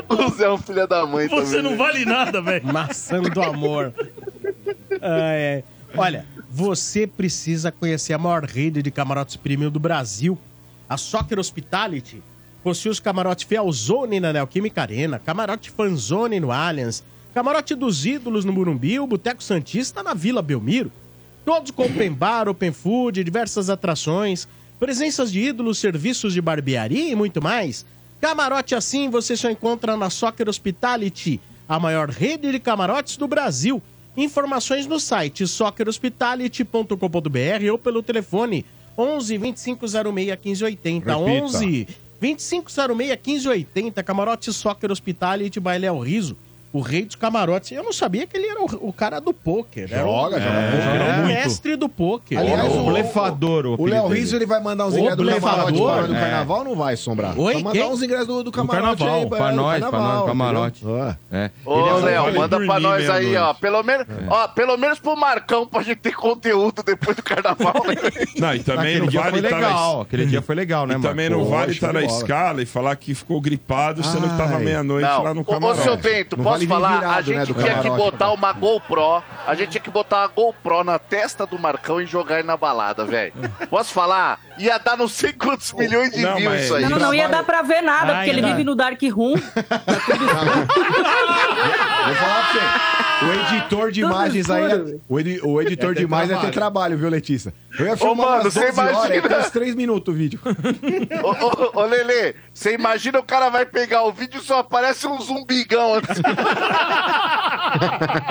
[0.09, 1.71] O Zé é um filho da mãe Você também.
[1.71, 2.65] não vale nada, velho.
[2.71, 3.93] Maçã do amor.
[5.01, 5.63] Ai, ai.
[5.95, 10.37] Olha, você precisa conhecer a maior rede de camarotes premium do Brasil.
[10.89, 12.21] A Soccer Hospitality
[12.63, 18.53] possui os camarotes Fielzone na Neoquímica Arena, camarote Fanzone no Allianz, camarote dos Ídolos no
[18.53, 20.91] Morumbi, o Boteco Santista na Vila Belmiro.
[21.43, 24.47] Todos com open bar, open food, diversas atrações,
[24.81, 27.85] presenças de ídolos, serviços de barbearia e muito mais.
[28.19, 31.39] Camarote assim você só encontra na Soccer Hospitality,
[31.69, 33.79] a maior rede de camarotes do Brasil.
[34.17, 38.65] Informações no site soccerhospitality.com.br ou pelo telefone
[38.97, 41.15] 11 2506 1580.
[41.15, 41.15] Repita.
[41.15, 41.87] 11
[42.19, 44.01] 2506 1580.
[44.01, 46.35] Camarote Soccer Hospitality by Léo Riso.
[46.73, 47.71] O rei dos camarotes.
[47.71, 49.85] Eu não sabia que ele era o, o cara do pôquer.
[49.85, 51.27] O- Joga, joga É, o Muito.
[51.27, 52.37] mestre do pôquer.
[52.37, 54.07] Aliás, o o- blefador, o O Léo.
[54.07, 56.19] Riso ele vai mandar uns ingressos do camarote para do É.
[56.19, 57.37] carnaval ou não vai, Sombrar?
[57.37, 57.89] Oi, Vai mandar quem?
[57.91, 60.85] uns ingressos do, do camarote carnaval, aí, Pra do nós, pra nós, carnaval, camarote.
[60.87, 61.15] Ah.
[61.31, 61.51] É.
[61.65, 63.53] Ô, é Léo, manda pra nós aí, ó.
[63.53, 67.73] Pelo menos, ó, pelo menos pro Marcão pra gente ter conteúdo depois do carnaval.
[67.87, 67.95] né?
[68.39, 70.01] Não, e também Aquele não dia vale estar na legal.
[70.01, 71.09] Aquele dia foi legal, né, E mano?
[71.09, 74.57] também não vale estar de na escala e falar que ficou gripado, sendo que tava
[74.59, 75.81] meia-noite lá no ô, ô, camarote.
[75.83, 76.99] seu Bento, Não posso vir falar?
[76.99, 80.27] virado, a gente né, tinha que botar uma GoPro, a gente tinha que botar uma
[80.27, 83.33] GoPro na testa do Marcão e jogar ele na balada, velho.
[83.69, 84.39] Posso falar?
[84.57, 86.83] Ia dar não sei quantos milhões de Não, views mas- isso aí.
[86.87, 89.35] Não, não ia dar pra ver nada, Ai, porque ele vive no Dark Room.
[89.35, 89.41] Vou
[92.15, 92.91] falar pra você.
[93.23, 94.99] O editor de Tudo imagens aí.
[95.07, 96.53] O, edi- o editor É de imagens é ter trabalho.
[96.53, 97.53] trabalho, viu, Letícia?
[97.77, 100.39] Eu ia Ô, filmar mano, umas você 12 horas, imagina- uns 3 minutos o vídeo.
[101.23, 105.05] Ô, ô, ô, Lelê, você imagina o cara vai pegar o vídeo e só aparece
[105.07, 106.21] um zumbigão assim.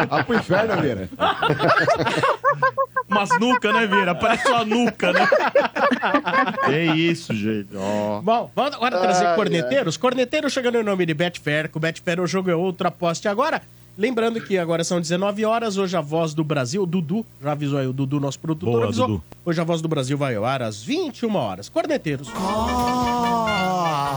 [0.09, 1.09] Vai pro inferno, Vieira.
[3.11, 4.15] Mas nuca, né, Vieira?
[4.15, 5.28] Parece uma nuca, né?
[6.69, 7.69] É isso, gente.
[7.77, 8.20] Ó.
[8.20, 9.97] Bom, vamos agora trazer Ai, corneteiros.
[9.97, 13.61] Corneteiros chegando em nome de Betfair, que o Betfair o jogo é outro, aposte agora.
[13.99, 17.78] Lembrando que agora são 19 horas, hoje a voz do Brasil, o Dudu, já avisou
[17.78, 19.07] aí, o Dudu, nosso produtor, Boa, avisou.
[19.09, 19.24] Dudu.
[19.45, 21.69] Hoje a voz do Brasil vai ao ar às 21 horas.
[21.69, 22.28] Corneteiros.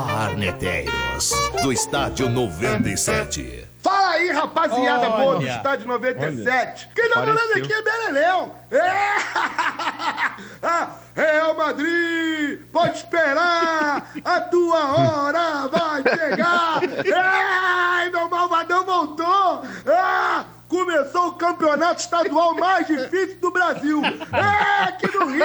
[0.08, 3.66] Arneteiros, do Estádio 97.
[3.82, 3.93] Fala
[4.34, 5.24] rapaziada Olha.
[5.24, 6.90] boa do Estádio 97.
[6.96, 7.64] Quem tá falando Pareceu.
[7.64, 8.56] aqui é Beleléu.
[8.72, 10.34] É.
[10.66, 14.10] Ah, Real Madrid, pode esperar.
[14.24, 16.80] A tua hora vai chegar.
[17.16, 19.62] Ai, meu malvadão voltou.
[19.86, 24.02] Ah, começou o campeonato estadual mais difícil do Brasil.
[24.06, 25.44] É, aqui no Rio.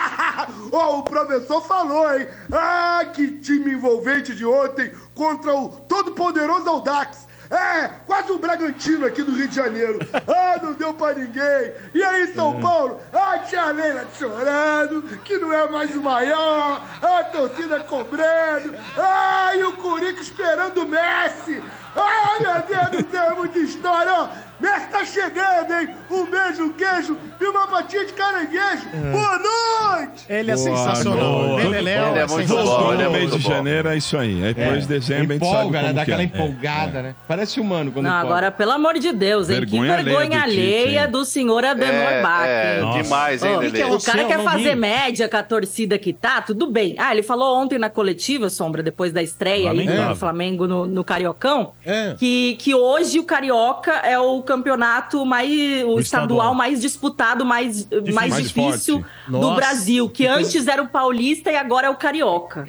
[0.72, 2.28] Ó, o professor falou, hein?
[2.52, 7.25] Ah, que time envolvente de ontem contra o todo-poderoso Audax.
[7.50, 9.98] É, quase o Bragantino aqui do Rio de Janeiro.
[10.26, 11.72] Ah, não deu pra ninguém.
[11.94, 13.00] E aí, São Paulo?
[13.12, 16.82] Ah, tia Leila chorando, que não é mais o maior.
[17.02, 18.74] A torcida cobrando.
[18.96, 21.62] Ah, e o Curica esperando o Messi.
[21.94, 24.28] Ai, meu Deus do céu, muita história, ó.
[24.58, 25.88] Messi tá chegando, hein?
[26.10, 28.86] Um beijo, um queijo e uma fatia de caranguejo.
[29.12, 30.24] Boa noite!
[30.28, 31.42] Ele é Boa sensacional.
[31.48, 31.62] noite.
[31.68, 32.84] Beleléu Ele é é muito sensacional.
[32.84, 34.44] bom, é No mês de janeiro é isso aí.
[34.44, 35.92] Aí depois de dezembro a gente sabe Empolga, como né?
[35.92, 36.14] Dá que é.
[36.14, 37.14] aquela empolgada, né?
[37.28, 39.60] Parece humano quando Não, agora, pelo amor de Deus, hein?
[39.60, 42.46] Vergonha que vergonha alheia do senhor Adenor É, Bach.
[42.46, 43.84] é, demais, hein, Lelê?
[43.84, 46.94] o cara quer fazer média com a torcida que tá, tudo bem.
[46.98, 51.72] Ah, ele falou ontem na coletiva, Sombra, depois da estreia aí do Flamengo no, Cariocão,
[51.84, 52.14] É.
[52.18, 55.50] que, que hoje o Carioca é o campeonato mais.
[55.50, 56.54] o estadual, estadual.
[56.54, 59.14] mais disputado, mais, mais, mais difícil forte.
[59.26, 60.08] do Nossa, Brasil.
[60.08, 62.66] Que que coisa- antes era o Paulista e agora é o Carioca.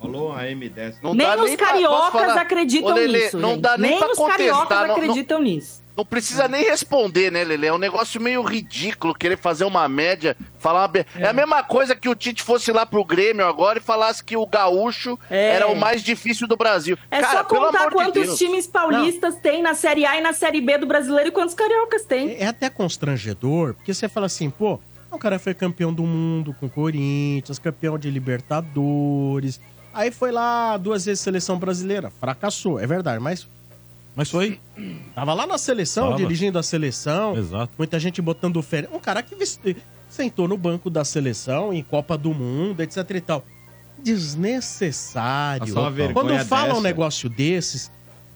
[0.00, 0.94] Falou a M10.
[1.02, 2.40] Não nem dá os pra- posso cariocas falar?
[2.40, 3.38] acreditam Ô, Lelê, nisso.
[3.38, 3.60] Não gente.
[3.60, 4.80] dá nem, nem pra os cariocas contestar.
[4.80, 5.82] não- não- acreditam nisso.
[5.98, 7.66] Não precisa nem responder, né, Lele?
[7.66, 10.86] É um negócio meio ridículo querer fazer uma média, falar uma...
[10.88, 11.26] be- é.
[11.26, 14.46] a mesma coisa que o Tite fosse lá pro Grêmio agora e falasse que o
[14.46, 15.54] gaúcho É.
[15.56, 16.96] era o mais difícil do Brasil.
[17.10, 18.38] É Cara, só pelo contar de quantos Deus.
[18.38, 22.04] times paulistas tem na Série A e na Série B do brasileiro e quantos cariocas
[22.04, 22.36] tem.
[22.38, 24.78] É até constrangedor, porque você fala assim, pô,
[25.10, 29.60] o cara foi campeão do mundo com o Corinthians, campeão de Libertadores.
[29.92, 33.48] Aí foi lá duas vezes seleção brasileira, fracassou, é verdade, mas
[34.18, 34.58] Mas foi.
[35.14, 36.16] tava lá na seleção, Tava.
[36.16, 37.36] dirigindo a seleção.
[37.36, 37.72] Exato.
[37.78, 38.92] Muita gente botando férias.
[38.92, 39.36] Um cara que
[40.10, 43.44] sentou no banco da seleção em Copa do Mundo, etc e tal.
[44.02, 45.72] Desnecessário.
[46.12, 46.80] Quando fala um dessa.
[46.82, 47.90] negócio desses,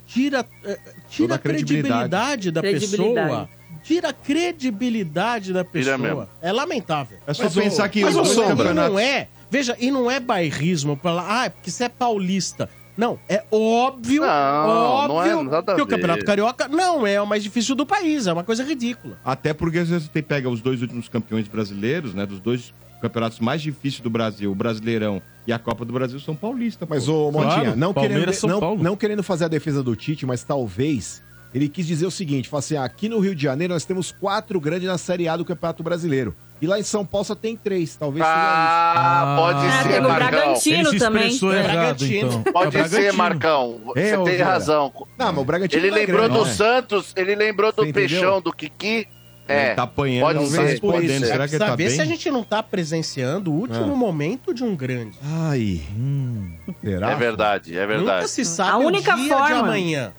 [0.06, 0.78] tira, eh,
[1.10, 3.28] tira Toda a a credibilidade, da Credibilidade.
[3.28, 3.48] pessoa.
[3.82, 5.98] Tira a credibilidade da pessoa.
[5.98, 6.28] mesmo.
[6.40, 7.18] É lamentável.
[7.26, 9.26] É só Mas o- pensar que Mas o Sombra não é.
[9.50, 12.70] Veja, e não é bairrismo pra lá, ah, é porque você é paulista.
[12.96, 15.86] Não, é óbvio, Não, óbvio não é que o.
[15.86, 19.18] Campeonato Carioca não é o mais difícil do país, é uma coisa ridícula.
[19.24, 22.26] Até porque às vezes você pega os dois últimos campeões brasileiros, né?
[22.26, 26.36] Dos dois campeonatos mais difíceis do Brasil, o Brasileirão e a Copa do Brasil, são
[26.36, 26.88] paulistas.
[26.88, 27.28] Mas, pô.
[27.28, 28.82] ô, Montinha, Claro, não, Palmeiras, querendo, São não, Paulo.
[28.82, 31.22] não querendo fazer a defesa do Tite, mas talvez
[31.54, 34.60] ele quis dizer o seguinte: assim, ah, aqui no Rio de Janeiro nós temos quatro
[34.60, 36.34] grandes na Série A do Campeonato Brasileiro.
[36.62, 39.00] E lá em São Paulo só tem três, talvez ah, seja isso.
[39.00, 40.14] Ah, pode ah, ser, teve Marcão.
[40.14, 41.32] o Bragantino se também.
[41.32, 42.18] É.
[42.18, 42.42] Então.
[42.52, 43.80] Pode é ser, Marcão.
[43.96, 44.50] É, Você tem cara.
[44.52, 44.92] razão.
[45.18, 46.52] Não, mas o Bragantino Ele tá lembrou grande, do né?
[46.52, 49.08] Santos, ele lembrou do Peixão, do Kiki.
[49.48, 51.26] É, tá apanhando, pode tá ser, tá respondendo.
[51.26, 51.90] Será que ele tá bem?
[51.90, 53.96] se a gente não tá presenciando o último ah.
[53.96, 55.18] momento de um grande.
[55.20, 57.10] Ai, hum, será?
[57.10, 58.18] É verdade, é verdade.
[58.18, 59.46] Nunca se sabe a única forma...
[59.48, 60.12] de amanhã.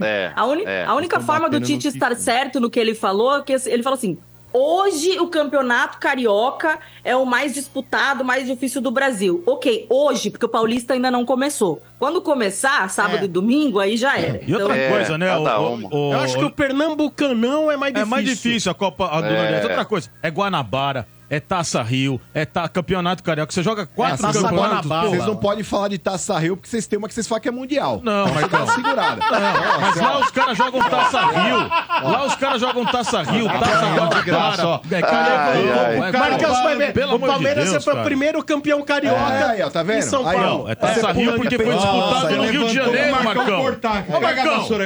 [0.00, 0.06] É.
[0.06, 0.84] É, a, é.
[0.84, 3.96] a única forma do Tite estar certo no que ele falou, é que ele falou
[3.96, 4.16] assim:
[4.52, 9.42] Hoje o campeonato carioca é o mais disputado, mais difícil do Brasil.
[9.46, 11.82] Ok, hoje, porque o paulista ainda não começou.
[11.98, 13.24] Quando começar, sábado é.
[13.24, 14.40] e domingo, aí já era.
[14.46, 14.90] E outra então...
[14.90, 15.26] coisa, né?
[15.28, 18.06] É, tá o, o, o, eu acho que o Pernambucanão é mais difícil.
[18.06, 19.36] É mais difícil a Copa do é.
[19.36, 19.66] Nordeste.
[19.66, 22.68] Outra coisa, é Guanabara é Taça Rio, é ta...
[22.68, 23.52] Campeonato Carioca.
[23.52, 24.88] Você joga quatro é, campeonatos.
[24.88, 27.48] Vocês não podem falar de Taça Rio porque vocês têm uma que vocês falam que
[27.48, 28.00] é mundial.
[28.02, 28.74] Não, tá mas não.
[28.74, 29.16] segurada.
[29.16, 31.68] Não, mas lá os caras jogam Taça Rio.
[32.10, 34.80] Lá os caras jogam Taça Rio, ah, Taça Guanabara.
[34.90, 36.08] É, Carioca.
[36.08, 37.04] É, Marcos vai ver.
[37.08, 39.98] O Palmeiras é o primeiro campeão carioca aí, ó, tá vendo?
[39.98, 40.68] em São Paulo.
[40.68, 43.62] é Taça Rio porque foi disputado no Rio de Janeiro, Marcão.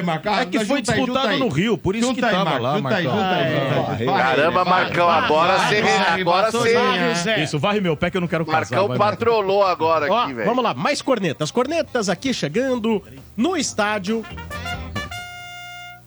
[0.02, 3.12] Marcão, é que foi disputado no Rio, por isso que tava lá, Marcão.
[4.16, 5.28] Caramba, Marcão, agora.
[5.28, 5.80] bola se
[6.32, 7.42] agora sim.
[7.42, 8.76] Isso, varre meu pé que eu não quero casar.
[8.76, 10.48] Marcão patrolou agora Ó, aqui, velho.
[10.48, 11.50] Vamos lá, mais cornetas.
[11.50, 13.02] Cornetas aqui chegando
[13.36, 14.24] no estádio.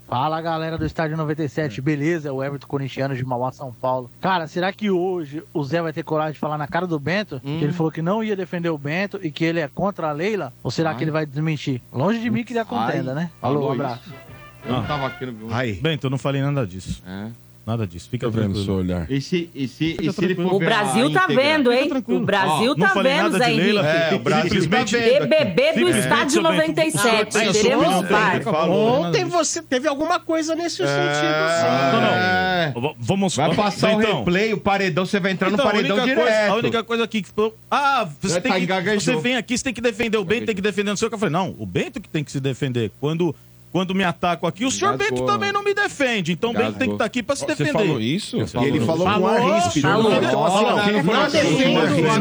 [0.08, 2.32] Fala galera do Estádio 97, beleza?
[2.32, 4.10] O Everton Corintiano de Mauá, São Paulo.
[4.22, 7.38] Cara, será que hoje o Zé vai ter coragem de falar na cara do Bento?
[7.38, 7.58] Hum.
[7.58, 7.74] Que ele hum.
[7.74, 10.54] falou que não ia defender o Bento e que ele é contra a Leila?
[10.64, 10.98] Ou será Ai.
[10.98, 11.82] que ele vai desmentir?
[11.92, 13.16] Longe de mim que dá contenda, Ai.
[13.16, 13.32] né?
[13.42, 14.04] Falou, um abraço.
[14.06, 14.16] Isso.
[14.66, 15.54] Eu não tava aqui no...
[15.54, 15.74] Aí.
[15.74, 17.04] Bento, eu não falei nada disso.
[17.06, 17.30] É.
[17.66, 18.08] Nada disso.
[18.10, 19.08] Fica vendo seu olhar.
[20.52, 21.90] O Brasil tá vendo, hein?
[22.08, 23.78] O Brasil tá vendo, Zé de Henrique.
[23.80, 25.28] É, o Brasil Simplesmente- tá vendo.
[25.28, 27.38] BBB do Estádio 97.
[27.38, 28.48] Ah, Teremos parte.
[28.48, 32.76] Ontem você teve alguma coisa nesse sentido, sim.
[32.76, 32.96] Não, não.
[33.00, 34.20] Vamos Vai passar o então.
[34.20, 36.24] replay, o paredão, você vai entrar no então, paredão única direto.
[36.24, 37.30] Coisa, a única coisa aqui que.
[37.30, 40.46] Tipo, ah, você, tem tá que, você vem aqui, você tem que defender o Bento,
[40.46, 41.06] tem que defender o que.
[41.06, 42.92] Eu falei, não, o Bento que tem que se defender.
[43.00, 43.36] Quando
[43.76, 44.64] quando me ataco aqui.
[44.64, 45.18] O senhor Gasgou.
[45.18, 46.72] Bento também não me defende, então Gasgou.
[46.72, 47.74] Bento tem que estar tá aqui para se defender.
[47.74, 48.38] Você falou isso?
[48.38, 49.88] E ele falou com ar ríspido.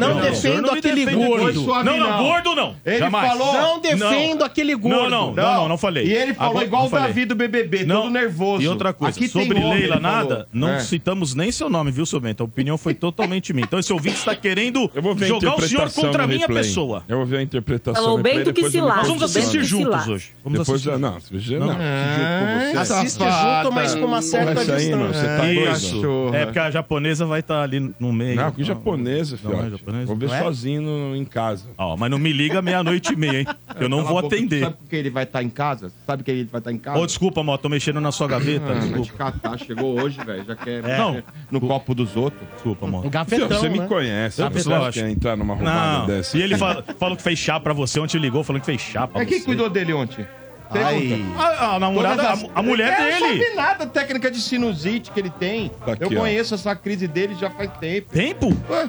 [0.00, 1.64] Não, defendo, aquele gordo.
[1.84, 2.76] Não, não, gordo não.
[2.84, 5.08] Ele falou, não defendo aquele gordo.
[5.08, 6.08] Não, não, não, não falei.
[6.08, 8.60] E ele falou igual o Davi do BBB, todo nervoso.
[8.60, 10.80] E outra coisa, sobre Leila nada, não é.
[10.80, 12.42] citamos nem seu nome, viu, seu Bento?
[12.42, 13.64] A opinião foi totalmente minha.
[13.64, 14.90] Então esse ouvinte está querendo
[15.24, 17.04] jogar o senhor contra a minha pessoa.
[17.06, 18.02] Eu vou ver a interpretação.
[18.02, 18.96] Falou Bento que se lá.
[18.96, 20.32] Nós vamos assistir juntos hoje.
[20.42, 20.98] Vamos assistir.
[20.98, 21.66] Não, viajando?
[21.66, 21.84] Não, ah, não.
[21.84, 22.72] É.
[22.76, 24.94] Assiste junto, mas com uma certa Essa distância.
[24.94, 26.34] Aí, meu, você tá doido.
[26.34, 28.36] É, porque a japonesa vai estar tá ali no meio.
[28.36, 29.56] Não, que japonesa, filho.
[29.56, 30.06] Não, é japonesa?
[30.06, 30.42] Vou ver não é?
[30.42, 31.66] sozinho no, em casa.
[31.76, 33.46] Ó, mas não me liga meia-noite e meia, hein?
[33.78, 34.60] Eu não vou atender.
[34.60, 35.92] Sabe porque ele vai estar em casa?
[36.06, 36.98] Sabe que ele vai estar em casa?
[36.98, 37.58] Ô, desculpa, amor.
[37.58, 38.72] tô mexendo na sua gaveta.
[38.72, 39.12] Ah, desculpa.
[39.14, 40.44] Catar, chegou hoje, velho.
[40.44, 40.98] Já quer é.
[40.98, 42.42] não, no copo dos outros.
[42.54, 43.04] Desculpa, amor.
[43.04, 43.10] Mó.
[43.10, 43.86] Gafetão, Você me né?
[43.86, 44.40] conhece.
[44.40, 44.84] Gafetão.
[44.84, 46.36] Você quer entrar numa roubada dessa.
[46.38, 49.20] E ele falou que fez chá pra você ontem, ligou falando que fez chá pra
[49.20, 49.24] você.
[49.24, 50.26] É quem cuidou dele ontem?
[50.70, 51.24] Ai.
[51.36, 52.42] A, a namorada, as...
[52.44, 53.20] a, a, mulher é, dele.
[53.20, 55.70] Não sabe nada, técnica de sinusite que ele tem.
[55.84, 56.56] Tá aqui, eu conheço ó.
[56.56, 58.08] essa crise dele já faz tempo.
[58.12, 58.56] Tempo?
[58.68, 58.88] Ué,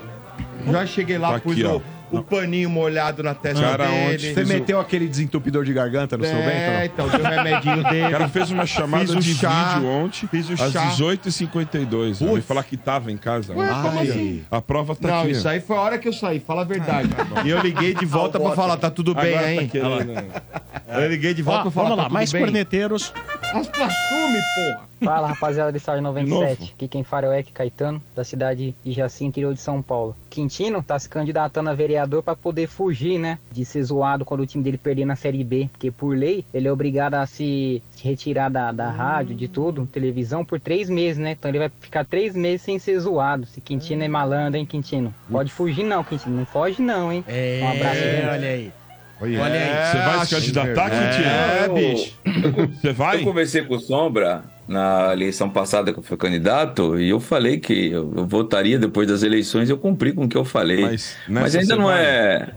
[0.71, 1.81] já cheguei lá, tá pus aqui, o,
[2.11, 4.33] o paninho molhado na testa cara, dele.
[4.33, 6.47] Você meteu aquele desentupidor de garganta no seu bem?
[6.47, 8.07] É, então, deu um remedinho dele.
[8.07, 12.21] O cara fez uma chamada de chá, vídeo ontem, fiz às 18h52.
[12.21, 13.53] Eu fui falar que tava em casa.
[13.53, 14.43] Ué, como assim?
[14.49, 15.31] A prova tá Não, aqui.
[15.31, 17.09] isso aí foi a hora que eu saí, fala a verdade.
[17.35, 17.41] Ah.
[17.45, 19.67] E eu liguei de volta pra falar, tá tudo bem, Agora tá hein?
[19.67, 20.05] tá querendo.
[20.05, 20.25] Né?
[20.87, 23.13] Eu liguei de volta ah, pra falar, Vamos tá lá, tá tudo mais corneteiros.
[23.53, 24.94] Assume, porra.
[25.03, 28.91] Fala rapaziada do Estádio 97, aqui quem fala é o Eric Caetano, da cidade de
[28.91, 30.15] Jacinto interior de São Paulo.
[30.29, 33.37] Quintino tá se candidatando a vereador para poder fugir, né?
[33.51, 36.67] De ser zoado quando o time dele perder na Série B, porque por lei ele
[36.67, 38.95] é obrigado a se retirar da, da hum.
[38.95, 41.31] rádio, de tudo, televisão, por três meses, né?
[41.31, 43.45] Então ele vai ficar três meses sem ser zoado.
[43.45, 44.05] Se Quintino hum.
[44.05, 45.13] é malandro, hein, Quintino?
[45.29, 47.23] Pode fugir não, Quintino, não foge não, hein?
[47.27, 48.27] É, um abraço, gente.
[48.27, 48.71] olha aí.
[49.21, 49.91] Olha aí.
[49.91, 51.29] Você vai se candidatar, é, Quintino?
[51.29, 52.19] É, bicho.
[52.81, 53.19] Você vai?
[53.19, 57.59] Eu conversei com o Sombra na eleição passada que eu fui candidato e eu falei
[57.59, 60.81] que eu votaria depois das eleições eu cumpri com o que eu falei.
[60.81, 62.49] Mas, Mas ainda não é.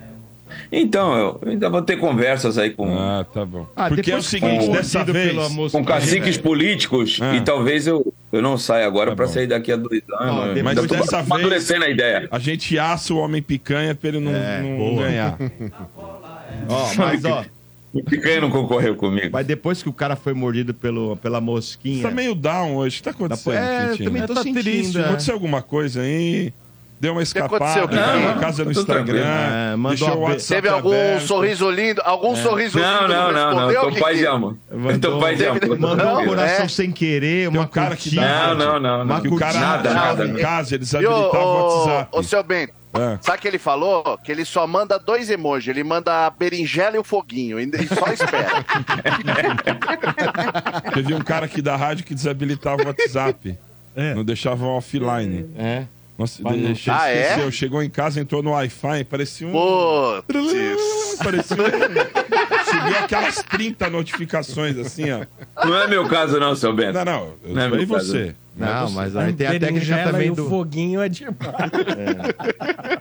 [0.71, 2.99] Então, eu ainda vou ter conversas aí com.
[2.99, 3.67] Ah, tá bom.
[3.75, 5.35] Ah, Porque é o seguinte, com, dessa vez.
[5.73, 6.41] com caciques é.
[6.41, 7.35] políticos ah.
[7.35, 10.63] e talvez eu, eu não saia agora tá para sair daqui a dois anos.
[10.63, 12.29] Mas tô dessa tô amadurecendo vez, a ideia.
[12.31, 15.39] A gente assa o homem picanha pra ele não, é, não ganhar.
[16.69, 17.45] ó, mas ó.
[17.93, 19.31] O Picanha não concorreu comigo.
[19.33, 22.03] Mas depois que o cara foi mordido pelo, pela mosquinha.
[22.03, 22.97] Você tá meio down hoje.
[22.97, 23.55] O que tá acontecendo?
[23.55, 24.63] É, eu também tô é, tá sentindo.
[24.63, 24.97] Triste.
[24.99, 25.01] É.
[25.01, 25.07] Né?
[25.07, 26.53] Aconteceu alguma coisa aí?
[27.01, 31.27] deu uma escapada, deu uma casa no Instagram, é, mandou o WhatsApp Teve algum aberto.
[31.27, 32.37] sorriso lindo, algum é.
[32.37, 33.15] sorriso não, lindo.
[33.15, 33.91] Não, não, não, não.
[33.91, 34.57] Tô pai de amor.
[35.01, 35.79] Tô pai de amor.
[35.79, 36.69] Mandou um coração é.
[36.69, 38.55] sem querer, uma um cara que dá.
[38.55, 39.05] Não, não, não.
[39.05, 39.21] não.
[39.21, 40.27] Que o cara nada, nada.
[40.27, 42.09] Em casa, eles habilitavam o WhatsApp.
[42.13, 42.79] Ô, seu Bento.
[42.95, 43.19] É.
[43.21, 44.19] Sabe o que ele falou?
[44.19, 45.69] Que ele só manda dois emojis.
[45.69, 47.61] Ele manda a berinjela e o foguinho.
[47.61, 48.65] E só espera.
[50.95, 53.59] Teve um cara aqui da rádio que desabilitava o WhatsApp.
[53.95, 54.15] É.
[54.15, 55.51] Não deixava offline.
[55.57, 55.85] É.
[56.19, 57.29] Nossa, não- deixei, Ah, é?
[57.31, 57.53] esqueceu.
[57.53, 59.53] Chegou em casa, entrou no Wi-Fi, parecia um.
[59.53, 61.17] Putz.
[61.23, 62.71] Parecia um...
[62.71, 65.25] Cheguei aquelas 30 notificações assim, ó.
[65.65, 66.95] Não é meu caso, não, seu Bento.
[66.95, 67.35] Não, não.
[67.45, 68.35] Eu Não é você.
[68.57, 68.95] Não, você.
[68.97, 70.49] mas aí tem a técnica também e o do.
[70.49, 71.37] foguinho é demais.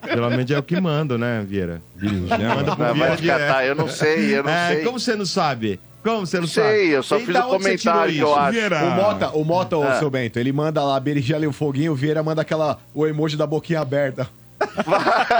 [0.03, 1.81] Pelo menos é o que mando, né, Vieira?
[1.99, 4.83] Manda pro Não, Vieira vai catar, eu não sei, eu não É, sei.
[4.83, 5.79] Como você não sabe?
[6.07, 6.89] Como você não Sei, sabe?
[6.89, 8.51] eu só E fiz o tirou comentário que eu acho.
[8.53, 8.83] Vieira.
[8.83, 9.99] O Mota, o Mota, ô, Ah.
[9.99, 13.05] seu Bento, ele manda lá a berinjela e o foguinho, o Vieira manda aquela, o
[13.05, 14.27] emoji da boquinha aberta.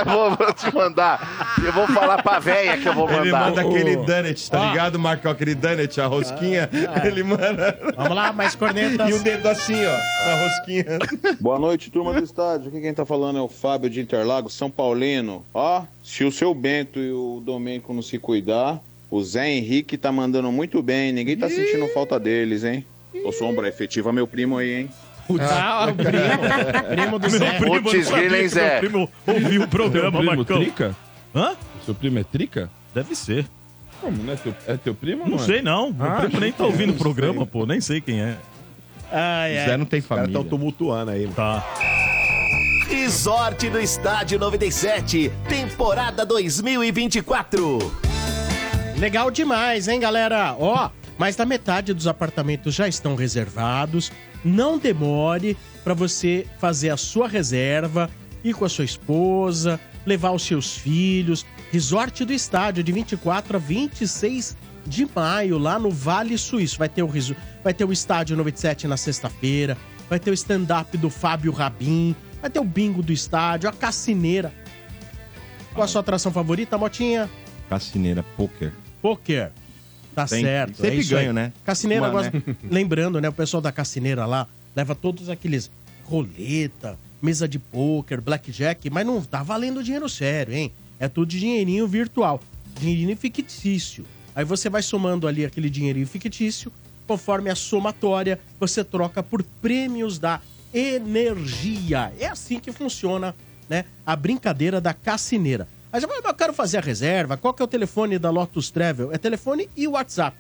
[0.06, 1.56] vou, vou te mandar.
[1.66, 3.50] Eu vou falar pra véia que eu vou Ele mandar.
[3.50, 4.70] manda aquele donut, tá Ó.
[4.70, 5.32] ligado, Marcão?
[5.32, 6.70] Aquele donut, a rosquinha.
[7.04, 7.80] Ele manda.
[7.96, 9.10] Vamos lá, mais cornetas.
[9.10, 10.86] E o dedo assim, ó, na rosquinha.
[11.40, 12.68] Boa noite, turma do estádio.
[12.68, 15.44] Aqui quem tá falando é o Fábio de Interlagos, São Paulino.
[15.54, 20.12] Ó, se o seu Bento e o Domênico não se cuidar, o Zé Henrique tá
[20.12, 21.12] mandando muito bem.
[21.12, 22.86] Ninguém tá sentindo falta deles, hein?
[23.24, 24.90] Ô, Sombra, efetiva meu primo aí, hein?
[25.42, 26.10] Ah, o primo,
[26.96, 27.52] primo do Zé.
[27.60, 28.80] Primo, Putz, não hein, que meu Zé?
[28.80, 30.58] primo ouviu o Seu programa, primo Marcão.
[30.60, 30.96] trica?
[31.36, 31.56] Hã?
[31.86, 32.70] Seu primo é trica?
[32.96, 33.46] Deve ser.
[34.00, 35.24] Como, não é teu, é teu primo?
[35.24, 35.40] ou Não é?
[35.40, 35.92] sei, não.
[35.92, 37.46] Meu Ah, primo nem tá ouvindo o não programa, sei.
[37.48, 37.66] pô.
[37.66, 38.38] Nem sei quem é.
[39.12, 39.78] Ai, Zé ai.
[39.78, 40.40] não tem Os caras família.
[40.42, 41.28] estão tumultuando aí.
[41.36, 41.66] Tá.
[42.90, 48.07] Resort do Estádio 97, temporada 2024.
[48.98, 50.56] Legal demais, hein, galera?
[50.58, 54.12] Ó, mais da metade dos apartamentos já estão reservados.
[54.44, 58.10] Não demore para você fazer a sua reserva,
[58.44, 61.46] ir com a sua esposa, levar os seus filhos.
[61.72, 66.80] Resort do Estádio, de 24 a 26 de maio, lá no Vale Suíço.
[66.80, 67.10] Vai ter o,
[67.64, 69.78] vai ter o Estádio 97 na sexta-feira,
[70.10, 74.52] vai ter o stand-up do Fábio Rabin, vai ter o bingo do estádio, a cassineira.
[75.76, 77.30] Qual a sua atração favorita, Motinha?
[77.70, 78.74] Cassineira, poker.
[79.02, 79.52] Poker.
[80.16, 80.76] Tá Sempre- certo.
[80.78, 81.34] sempre é isso ganho, aí.
[81.34, 81.54] né?
[81.64, 82.32] Cassineira Uma, gosta.
[82.70, 83.30] Lembrando, né?
[83.30, 85.70] O pessoal da Cassineira lá leva todos aqueles
[86.04, 90.72] roleta, mesa de poker, blackjack, mas não tá valendo dinheiro sério, hein?
[91.00, 92.42] É tudo dinheirinho virtual,
[92.80, 94.06] dinheirinho fictício.
[94.36, 96.72] Aí você vai somando ali aquele dinheirinho fictício,
[97.06, 100.42] conforme a somatória, você troca por prêmios da
[100.74, 102.12] energia.
[102.20, 103.36] É assim que funciona,
[103.70, 103.86] né?
[104.06, 105.68] A brincadeira da cassineira.
[105.98, 107.36] Aí você fala, mas eu quero fazer a reserva.
[107.38, 109.12] Qual que é o telefone da Lotus Travel?
[109.12, 110.38] É telefone e WhatsApp.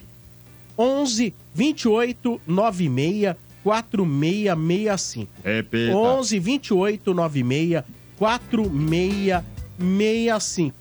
[0.77, 5.31] 11 28 96 4665.
[5.43, 5.95] Repita.
[5.95, 7.83] 11 28 96
[8.19, 10.75] 4665.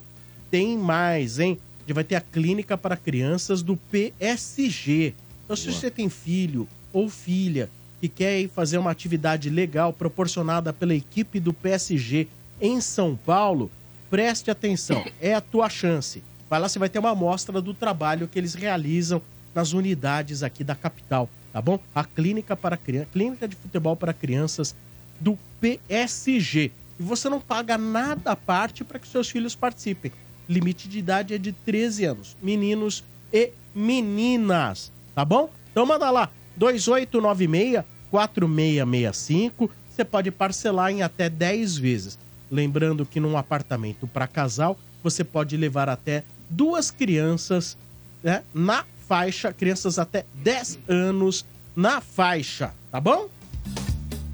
[0.50, 1.58] Tem mais, hein?
[1.78, 5.14] A gente vai ter a clínica para crianças do PSG.
[5.44, 10.70] Então, se você tem filho ou filha que quer ir fazer uma atividade legal proporcionada
[10.70, 12.28] pela equipe do PSG
[12.60, 13.70] em São Paulo,
[14.10, 16.22] preste atenção, é a tua chance.
[16.48, 19.20] Vai lá, você vai ter uma amostra do trabalho que eles realizam
[19.54, 21.78] nas unidades aqui da capital, tá bom?
[21.94, 24.74] A clínica para crianças, clínica de futebol para crianças
[25.20, 26.70] do PSG.
[26.98, 30.12] E você não paga nada à parte para que seus filhos participem.
[30.48, 32.36] Limite de idade é de 13 anos.
[32.40, 33.02] Meninos
[33.32, 35.50] e meninas, tá bom?
[35.72, 39.70] Então manda lá, 2896 4665.
[39.90, 42.18] Você pode parcelar em até 10 vezes.
[42.50, 47.76] Lembrando que num apartamento para casal, você pode levar até duas crianças
[48.22, 51.44] né, na faixa, crianças até 10 anos
[51.74, 53.28] na faixa, tá bom?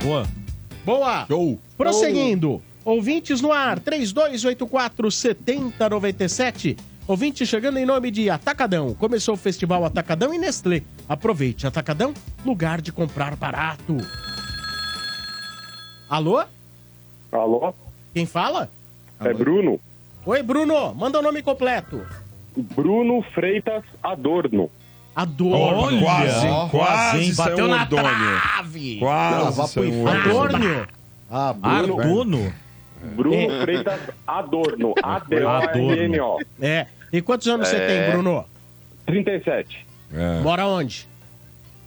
[0.03, 0.27] Boa.
[0.85, 1.27] Boa!
[1.27, 1.59] Show!
[1.77, 6.77] Prosseguindo, ouvintes no ar, 3284 7097.
[7.07, 8.95] Ouvinte chegando em nome de Atacadão.
[8.95, 10.83] Começou o festival Atacadão e Nestlé.
[11.09, 12.15] Aproveite, Atacadão,
[12.45, 13.97] lugar de comprar barato.
[16.09, 16.45] Alô?
[17.33, 17.75] Alô?
[18.13, 18.71] Quem fala?
[19.21, 19.81] É Bruno.
[20.27, 20.95] Oi, Bruno.
[20.95, 22.07] Manda o nome completo.
[22.57, 24.71] Bruno Freitas Adorno.
[25.15, 25.57] Adorno.
[25.87, 27.35] Olha, quase, Ó, quase hein?
[27.35, 28.41] Bateu na Ordônio.
[28.41, 28.99] trave.
[28.99, 30.87] Quase Ah, um Adorno.
[31.31, 32.01] Ah, Bruno.
[32.01, 32.55] Argono?
[33.17, 33.61] Bruno É.
[33.63, 34.95] Freitas Adorno.
[35.03, 36.39] A-D-O-R-N-O.
[36.61, 36.87] É.
[37.13, 37.87] E quantos anos você É.
[37.87, 38.45] tem, Bruno?
[39.07, 39.87] 37.
[40.43, 41.07] Mora onde?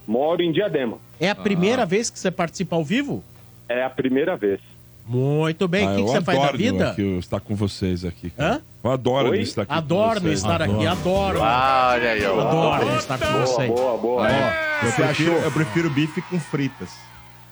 [0.06, 0.98] Moro em Diadema.
[1.20, 1.86] É a primeira Ah.
[1.86, 3.24] vez que você participa ao vivo?
[3.68, 4.60] É a primeira vez.
[5.06, 5.86] Muito bem.
[5.86, 6.90] O Ah, que, eu que você faz da adoro vida?
[6.90, 8.30] aqui eu estar com vocês aqui.
[8.30, 8.54] cara.
[8.56, 8.60] Hã?
[8.82, 9.40] Eu adoro Oi?
[9.40, 10.38] estar aqui Adoro com vocês.
[10.38, 11.38] estar aqui, adoro.
[11.40, 12.40] Olha aí, ó.
[12.40, 13.70] Adoro estar com Boa, vocês.
[13.70, 14.28] boa, boa.
[14.28, 15.42] Eu Você prefiro, achou?
[15.44, 16.90] eu prefiro bife com fritas.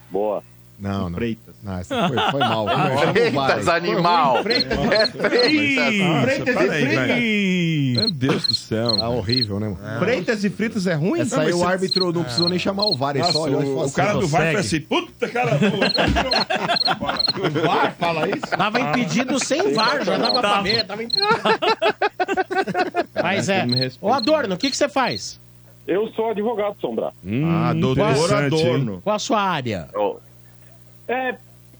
[0.09, 0.43] Boa.
[0.79, 1.17] Não, não.
[1.17, 1.44] Freitas.
[1.79, 2.67] Essa foi, foi mal.
[3.11, 4.43] Freitas, animal.
[4.43, 4.77] Freitas.
[4.77, 6.23] É Freitas.
[6.23, 8.01] Freitas Nossa, e fritas.
[8.01, 9.01] Meu Deus do céu.
[9.01, 9.99] Ah, horrível, né, mano?
[9.99, 11.21] Freitas e fritas é ruim?
[11.21, 13.83] Essa aí o árbitro não precisou nem chamar o VAR, ele só olhou e falou
[13.83, 15.51] o, o cara do VAR foi assim, puta cara.
[17.35, 18.47] O VAR fala isso?
[18.57, 20.85] Tava impedido sem VAR, já dava pra ver.
[20.85, 21.27] Tava impedido.
[23.21, 23.65] Mas é.
[24.01, 25.39] Ô, Adorno, o que, que você faz?
[25.87, 27.11] Eu sou advogado, Sombra.
[27.45, 28.33] Ah, doutor?
[28.33, 29.01] Adorno.
[29.03, 29.87] Qual a sua área?
[31.07, 31.35] É,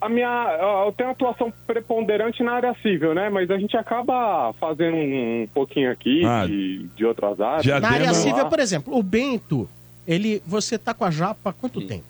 [0.06, 0.58] a minha.
[0.86, 3.30] Eu tenho atuação preponderante na área civil, né?
[3.30, 6.46] Mas a gente acaba fazendo um pouquinho aqui Ah.
[6.46, 7.82] de, de outras áreas.
[7.82, 8.14] Na área Lá.
[8.14, 9.70] civil, por exemplo, o Bento,
[10.08, 12.04] ele, você tá com a Japa há quanto tempo?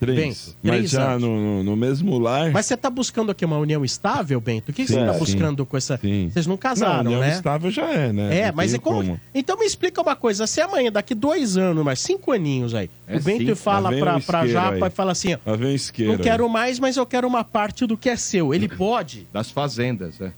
[0.00, 0.16] Três.
[0.16, 1.22] Bento, Mas três já anos.
[1.22, 2.50] no, no- mesmo lar.
[2.52, 4.70] Mas você tá buscando aqui uma união estável, Bento?
[4.70, 5.18] O que, que Sim, você tá sim.
[5.18, 5.98] buscando com essa...
[6.32, 7.32] Vocês não casaram, Não, união né?
[7.32, 8.38] estável já é, né?
[8.40, 9.20] É, Não mas é como...
[9.34, 13.16] Então me explica uma coisa, se amanhã, daqui dois anos, mas cinco aninhos aí, É
[13.16, 13.56] o Bento cinco.
[13.56, 14.90] fala vem pra, Japa aí.
[14.90, 16.18] e fala assim, ó, não aí.
[16.18, 18.54] quero mais, mas eu quero uma parte do que é seu.
[18.54, 19.26] Ele pode?
[19.32, 20.32] Das fazendas, é.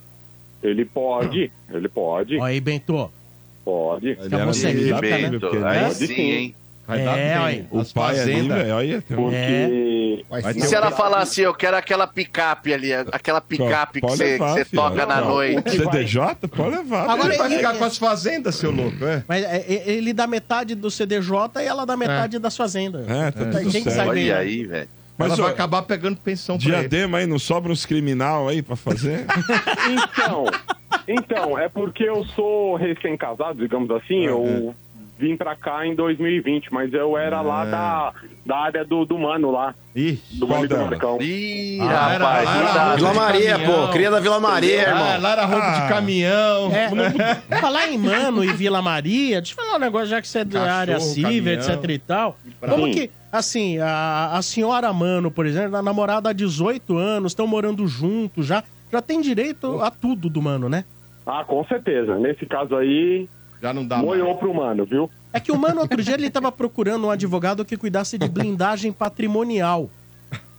[0.62, 2.36] Ele pode, ele pode.
[2.36, 3.10] Olha aí, Bento.
[3.64, 4.06] Pode.
[4.08, 4.16] Né?
[5.64, 6.54] Aí Pode sim, hein?
[6.56, 6.59] É,
[6.98, 7.38] dar bem.
[7.38, 7.66] olha.
[7.70, 8.58] O pai ali, fazendas.
[8.58, 10.24] velho, olha, Porque.
[10.28, 14.16] Vai E se ela falar assim, eu quero aquela picape ali, aquela picape que Pode
[14.16, 14.82] você que levar, você filho.
[14.82, 15.70] toca na Não, noite?
[15.70, 16.48] CDJ?
[16.54, 17.08] Pode levar.
[17.10, 19.24] Agora, Ele vai e- ficar com as fazendas, seu louco, é?
[19.26, 23.08] Mas é, é, ele dá metade do CDJ e ela dá metade das fazendas.
[23.08, 23.90] É, tá Quem tudo que certo.
[23.96, 24.38] sai Olha ganhando?
[24.40, 24.88] aí, velho.
[25.18, 26.76] Mas ela ó, vai acabar pegando pensão pra ele.
[26.78, 29.26] Diadema aí, não sobra uns criminal aí pra fazer?
[29.90, 30.44] Então,
[31.08, 34.74] então, é porque eu sou recém-casado, digamos assim, eu
[35.20, 38.12] vim pra cá em 2020, mas eu era lá da,
[38.47, 39.74] da área do, do mano lá.
[40.32, 40.76] do qual mano do?
[40.78, 41.18] Marcão.
[41.20, 43.88] Ih, Ah, era- rapaz, era Vila Maria, pô.
[43.92, 45.20] Cria da Vila Maria, Ah, irmão.
[45.20, 45.80] lá era roubo Ah.
[45.80, 46.70] de caminhão.
[46.72, 46.88] É,
[47.60, 50.44] falar em Mano e Vila Maria, deixa eu falar um negócio, já que você é
[50.44, 52.36] da Cachorro, área civil, etc e tal.
[52.60, 52.92] Como Sim.
[52.92, 57.86] que, assim, a, a senhora Mano, por exemplo, a namorada há 18 anos, estão morando
[57.86, 60.84] juntos já, já tem direito a tudo do Mano, né?
[61.26, 62.18] Ah, com certeza.
[62.18, 63.28] Nesse caso aí,
[63.60, 64.06] Já não dá mais.
[64.08, 65.10] moiou pro mano, viu?
[65.32, 68.90] É que o Mano, outro dia, ele tava procurando um advogado que cuidasse de blindagem
[68.92, 69.88] patrimonial.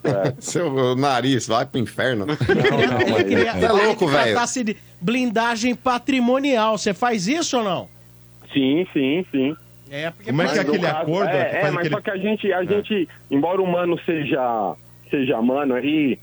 [0.40, 2.26] Seu nariz, vai pro inferno.
[2.30, 4.32] Ele queria Você é louco, que velho.
[4.32, 6.78] tratasse de blindagem patrimonial.
[6.78, 7.88] Você faz isso ou não?
[8.54, 9.56] Sim, sim, sim.
[9.90, 11.30] É, porque Como é que é Mas aquele caso- acordo?
[11.30, 14.74] É, é, mas aquele- só que a gente, a gente, embora o mano seja,
[15.10, 16.18] seja mano aí,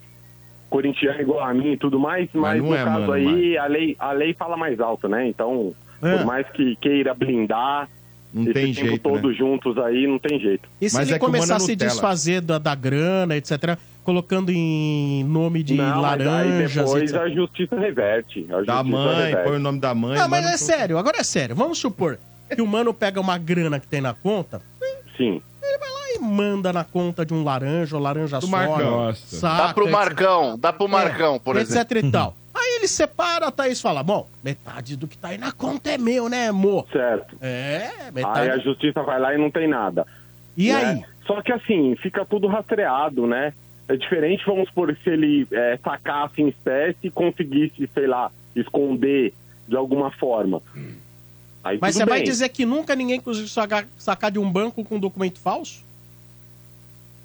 [0.71, 3.67] corintiano igual a mim e tudo mais, mas, não no é caso mano aí, a
[3.67, 5.29] lei, a lei fala mais alto, né?
[5.29, 6.17] Então, É.
[6.17, 7.89] por mais que queira blindar,
[8.33, 9.37] Não esse tem tempo jeito, todos né?
[9.39, 10.69] juntos aí, não tem jeito.
[10.81, 11.91] E se Mas ele é o começar a é se Nutella.
[11.91, 17.17] desfazer da, da grana, etc., colocando em nome de não, mas aí laranjas, depois etc.
[17.21, 18.47] a justiça reverte.
[18.49, 19.45] A Da justiça mãe, reverte.
[19.49, 20.17] põe o nome da mãe.
[20.19, 21.55] Não, mas mano, é sério, agora é sério.
[21.55, 22.19] Vamos supor
[22.55, 24.63] que o mano pega uma grana que tem na conta,
[25.17, 25.43] Sim.
[25.63, 29.75] ele vai lá e manda na conta de um laranja, ou laranja Do só, Dá
[29.75, 29.93] pro etc.
[29.93, 31.99] Marcão, dá pro Marcão, por etc exemplo.
[31.99, 32.37] e tal.
[32.59, 35.99] Aí ele separa, a Thaís fala, bom, metade do que tá aí na conta é
[35.99, 36.89] meu, né, amor?
[36.91, 37.37] Certo.
[37.41, 38.65] É, Aí a metade.
[38.65, 40.05] justiça vai lá e não tem nada.
[40.57, 40.85] E né?
[40.85, 41.05] aí?
[41.25, 43.53] Só que assim, fica tudo rastreado, né?
[43.87, 49.33] É diferente, vamos supor, se ele é, sacasse em espécie e conseguisse, sei lá, esconder
[49.69, 50.61] de alguma forma.
[51.63, 52.25] Aí Mas você vai bem.
[52.25, 55.85] dizer que nunca ninguém conseguiu sacar, sacar de um banco com documento falso?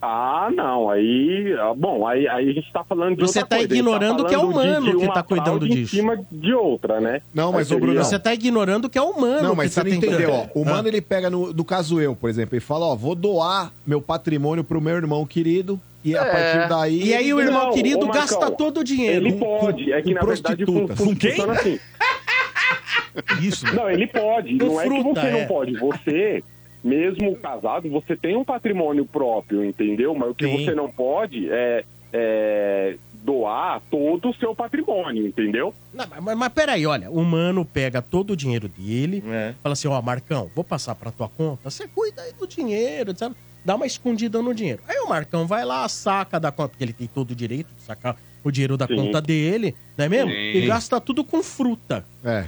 [0.06, 1.56] Ah, não, aí...
[1.58, 3.74] ah, Bom, aí, aí a gente tá falando de Você outra tá coisa.
[3.74, 5.96] A gente ignorando que é o de- humano de que uma tá cuidando disso.
[5.96, 7.22] em cima de outra, né?
[7.34, 9.90] Não, mas, ô, Bruno, Você tá ignorando que é o humano Não, mas você tá
[9.90, 10.14] não tentando.
[10.22, 10.46] entendeu, ó.
[10.60, 10.72] O Ah.
[10.72, 14.02] mano, ele pega no, do caso eu, por exemplo, e fala, ó, vou doar meu
[14.02, 16.26] patrimônio pro meu irmão querido e a É.
[16.32, 17.04] partir daí...
[17.06, 19.26] E aí o irmão Não, querido Marcão, gasta todo o dinheiro.
[19.26, 21.32] Ele pode, é que com na verdade Com quem?
[21.50, 21.80] assim.
[23.42, 24.58] Isso, Não, ele pode.
[24.58, 25.32] Com não é que fruta, você é.
[25.40, 25.74] não pode.
[25.78, 26.44] Você,
[26.84, 30.14] mesmo casado, você tem um patrimônio próprio, entendeu?
[30.14, 30.66] Mas o que Sim.
[30.66, 35.74] você não pode é, é doar todo o seu patrimônio, entendeu?
[35.94, 39.54] Não, mas, mas peraí, olha, o mano pega todo o dinheiro dele, É.
[39.64, 43.32] fala assim, ó, Marcão, vou passar pra tua conta, você cuida aí do dinheiro, etc.
[43.64, 44.82] Dá uma escondida no dinheiro.
[44.86, 47.82] Aí o Marcão vai lá, saca da conta, porque ele tem todo o direito de
[47.84, 48.98] sacar o dinheiro da Sim.
[48.98, 50.30] conta dele, não é mesmo?
[50.32, 50.36] Sim.
[50.36, 52.04] E gasta tudo com fruta.
[52.26, 52.48] É.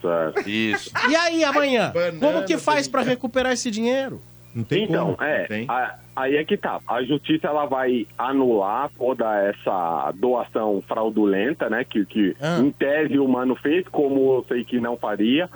[0.00, 0.48] Certo.
[0.48, 0.90] Isso.
[1.08, 4.20] E aí, amanhã, Banana, como que faz pra recuperar esse dinheiro?
[4.54, 5.22] Não tem Então, como.
[5.28, 5.64] é, tem.
[5.68, 6.80] a- aí é que tá.
[6.88, 11.84] A justiça ela vai anular toda essa doação fraudulenta, né?
[11.84, 12.58] Que, que Ah.
[12.58, 15.48] em tese o mano fez, como eu sei que não faria.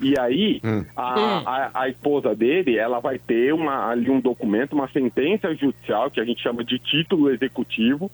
[0.00, 0.84] E aí, Hum.
[0.96, 1.42] a, Hum.
[1.46, 6.20] a, a esposa dele, ela vai ter uma, ali um documento, uma sentença judicial, que
[6.20, 8.10] a gente chama de título executivo.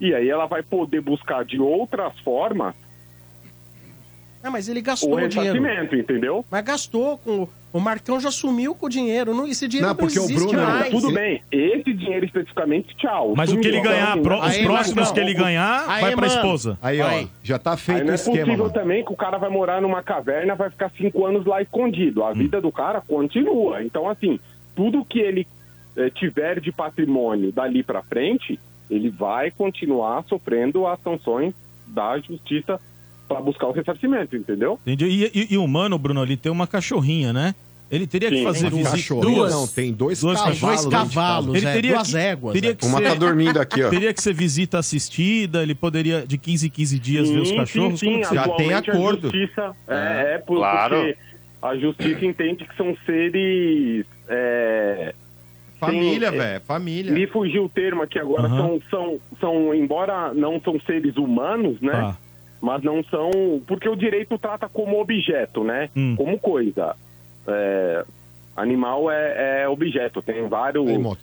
[0.00, 2.74] E aí ela vai poder buscar de outras formas
[4.42, 5.52] Ah, mas ele o gastou o dinheiro.
[5.62, 6.44] ressarcimento, entendeu?
[6.50, 7.46] Mas gastou com...
[7.72, 9.32] O Marcão já sumiu com o dinheiro.
[9.34, 10.90] Não, esse dinheiro Não, não, porque o existe Bruno- mais.
[10.90, 13.32] Tudo bem, esse dinheiro especificamente, tchau.
[13.34, 16.12] Mas o que ele ganhar, pro- os Aí, próximos Marcão, que ele ganhar, aí, vai
[16.14, 16.34] pra mano.
[16.40, 16.78] esposa.
[16.82, 17.28] Aí, ó, Aí.
[17.42, 18.74] já tá Aí feito não o é esquema, possível mano.
[18.74, 22.22] também que o cara vai morar numa caverna, vai ficar cinco anos lá escondido.
[22.24, 23.82] A vida do cara continua.
[23.82, 24.38] Então, assim,
[24.76, 25.46] tudo que ele
[25.96, 28.60] eh, tiver de patrimônio dali pra frente,
[28.90, 31.54] ele vai continuar sofrendo as sanções
[31.86, 32.78] da justiça
[33.28, 34.78] para buscar o ressarcimento, entendeu?
[34.86, 35.04] Entendi.
[35.06, 37.54] E, e- e o mano, Bruno, ele tem uma cachorrinha, né?
[37.90, 38.44] Ele teria que Sim.
[38.44, 38.90] fazer Tem visita.
[38.96, 41.08] cachorrinho, não, tem dois cavalos Dois dentro de casa.
[41.14, 42.52] cavalos, Ele é, teria duas que, éguas.
[42.54, 42.74] Teria é.
[42.74, 43.90] que Uma ser, tá dormindo aqui, ó.
[43.90, 48.00] Teria que ser visita assistida, ele poderia de 15 em 15 dias ver os cachorros.
[48.00, 48.40] sim, sim, que seria?
[48.42, 50.96] atualmente A justiça, é, é por- Claro.
[50.96, 51.16] porque
[51.60, 54.06] a justiça entende que são seres.
[54.28, 55.14] é,
[55.78, 57.12] Família, tem- velho, família.
[57.12, 58.44] Me fugiu o termo aqui agora.
[58.44, 58.56] Aham.
[58.56, 61.90] São, são, são, embora não são seres humanos, né?
[61.92, 62.16] Tá.
[62.62, 63.30] Mas não são.
[63.66, 65.90] Porque o direito trata como objeto, né?
[65.96, 66.14] Hum.
[66.16, 66.94] Como coisa.
[67.44, 68.04] É,
[68.56, 70.22] animal é, é objeto.
[70.22, 71.20] Tem vários Aí, Mota,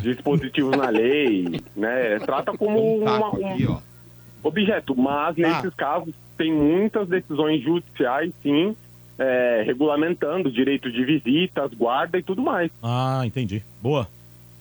[0.00, 2.20] dispositivos na lei, né?
[2.20, 3.68] Trata como Um uma, um aqui,
[4.44, 4.94] objeto.
[4.96, 8.76] Mas nesses casos tem muitas decisões judiciais, sim,
[9.18, 12.70] é, regulamentando direito de visitas, guarda e tudo mais.
[12.80, 13.60] Ah, entendi.
[13.82, 14.06] Boa.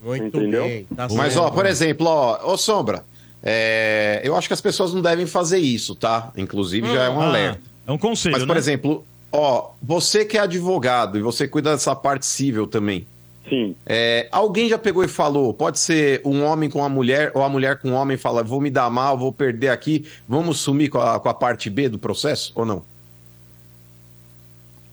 [0.02, 0.64] Muito Entendeu?
[0.64, 0.86] bem.
[0.86, 1.46] Tá Mas, certo.
[1.46, 3.04] ó, por exemplo, ó, ô Sombra,
[3.46, 6.32] é, eu acho que as pessoas não devem fazer isso, tá?
[6.36, 7.62] Inclusive, já é um Ah, alerta.
[7.88, 8.60] É um conselho, Mas, por né?
[8.60, 13.06] exemplo, ó, você que é advogado e você cuida dessa parte civil também.
[13.48, 13.76] Sim.
[13.86, 17.50] É, alguém já pegou e falou, pode ser um homem com a mulher, ou a
[17.50, 20.98] mulher com um homem fala, vou me dar mal, vou perder aqui, vamos sumir com
[21.00, 22.82] a, com a parte B do processo, ou não?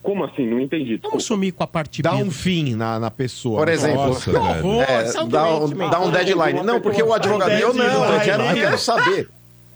[0.03, 0.45] Como assim?
[0.45, 0.99] Não entendi.
[1.01, 3.59] Vamos sumir com a parte Dá um fim na, na pessoa.
[3.59, 5.27] Por exemplo, Nossa, é, velho.
[5.27, 6.61] dá, um, dá um deadline.
[6.61, 7.51] Não, porque o advogado.
[7.51, 9.29] Eu não, eu quero, eu quero saber.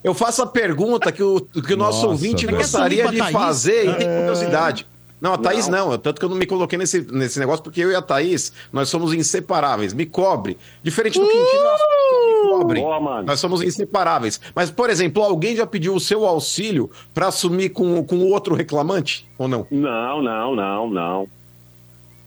[0.04, 3.94] Eu faço a pergunta que o, que o nosso Nossa, ouvinte gostaria de fazer e
[3.96, 4.20] tem É.
[4.20, 4.86] curiosidade.
[5.20, 5.92] Não, a Thaís não.
[5.92, 8.54] eu- Tanto que eu não me coloquei nesse, nesse negócio, porque eu e a Thaís,
[8.72, 9.94] nós somos inseparáveis.
[9.94, 10.58] Me cobre.
[10.84, 12.82] Diferente do Quintino, nós me cobre.
[12.82, 13.24] Boa, mano.
[13.26, 14.40] Nós somos inseparáveis.
[14.54, 18.54] Mas, por exemplo, alguém já pediu o seu auxílio para assumir com, com o outro
[18.54, 19.28] reclamante?
[19.40, 19.66] Ou não?
[19.72, 21.28] Não, não, não, não.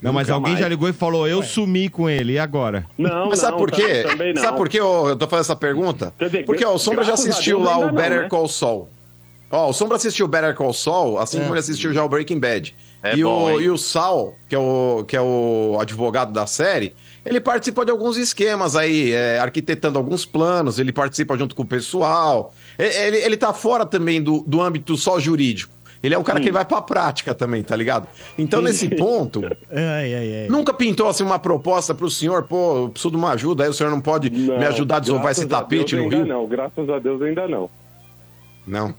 [0.02, 0.60] Não, mas Nunca alguém mais.
[0.64, 2.86] já ligou e falou, eu sumi com ele, e agora?
[2.96, 4.02] Não, Mas sabe não, por quê?
[4.34, 4.42] não.
[4.42, 6.12] Sabe por que eu, tô fazendo essa pergunta?
[6.46, 8.28] Porque ó, o Sombra já assistiu lá o não, Better né?
[8.30, 8.88] Call Saul.
[9.50, 11.40] Ó, o Sombra assistiu o Better Call Saul, assim É.
[11.40, 12.74] como ele assistiu já o Breaking Bad.
[13.02, 13.60] É e, bom, o, hein?
[13.62, 16.94] e o Sal, que é o, que é o advogado da série,
[17.24, 21.66] ele participa de alguns esquemas aí, é, arquitetando alguns planos, ele participa junto com o
[21.66, 22.54] pessoal.
[22.78, 25.72] Ele, ele tá fora também do, do âmbito só jurídico.
[26.02, 28.06] Ele é um cara que vai pra prática também, tá ligado?
[28.38, 30.46] Então, nesse ponto, Ai, ai, ai.
[30.48, 33.74] Nunca pintou assim uma proposta pro senhor, pô, eu preciso de uma ajuda, aí o
[33.74, 36.26] senhor não pode me Não, ajudar a desovar esse a tapete Deus no ainda Rio?
[36.26, 37.68] Não, graças a Deus ainda não.
[38.70, 38.94] Não.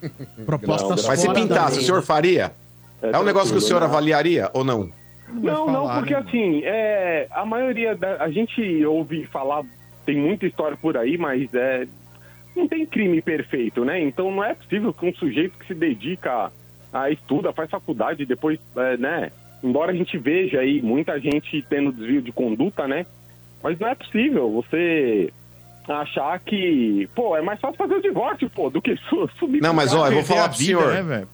[0.45, 2.51] Proposta Não, Mas se pintasse, o senhor faria?
[3.01, 3.87] É, um negócio que o senhor né?
[3.87, 4.89] avaliaria ou não?
[5.29, 8.17] Não, não, porque assim, é, a maioria da.
[8.17, 9.63] A gente ouve falar,
[10.05, 11.87] tem muita história por aí, mas é,
[12.55, 14.01] não tem crime perfeito, né?
[14.01, 16.51] Então não é possível que um sujeito que se dedica
[16.93, 19.31] a, a estuda, faz faculdade, depois, é, né?
[19.63, 23.05] Embora a gente veja aí muita gente tendo desvio de conduta, né?
[23.63, 25.31] Mas não é possível você
[25.87, 29.73] achar que, pô, é mais fácil fazer o divórcio, pô, do que su- sumir Não,
[29.73, 31.03] mas ó, eu vou falar pro vida, senhor.
[31.03, 31.25] né?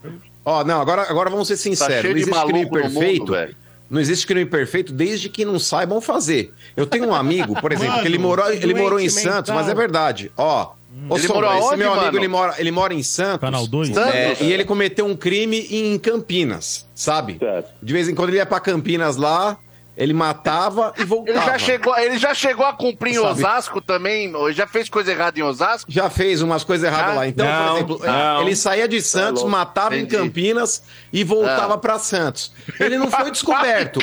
[0.45, 1.95] Ó, não, agora, agora vamos ser sinceros.
[1.95, 3.31] Tá cheio não existe crime mundo, perfeito.
[3.31, 3.55] velho.
[3.89, 6.53] não existe crime perfeito desde que não saibam fazer.
[6.75, 9.23] Eu tenho um amigo, por exemplo, Mano, que ele morou, ele morou em mental.
[9.33, 10.31] Santos, mas é verdade.
[10.37, 10.71] Ó,
[11.09, 12.17] ô, Ele Sombra, esse aonde, meu amigo, mano?
[12.17, 13.41] ele mora, ele mora em Santos.
[13.41, 13.89] Canal 2?
[13.89, 13.93] É,
[14.29, 14.41] Santos?
[14.47, 17.39] e ele cometeu um crime em Campinas, sabe?
[17.83, 19.57] De vez em quando ele ia pra Campinas lá,
[19.97, 21.37] ele matava e voltava.
[21.39, 23.27] Ele já, chegou, ele já chegou a cumprir em Sabe?
[23.31, 24.33] Osasco também?
[24.35, 25.91] Ou Já fez coisa errada em Osasco?
[25.91, 27.27] Já fez umas coisas erradas Ah, lá.
[27.27, 28.41] Então, não, por exemplo, não.
[28.43, 29.49] ele saía de Santos, louco.
[29.49, 30.15] matava em Entendi.
[30.17, 31.77] Campinas e voltava Ah.
[31.79, 32.53] pra Santos.
[32.79, 33.99] Ele não foi descoberto.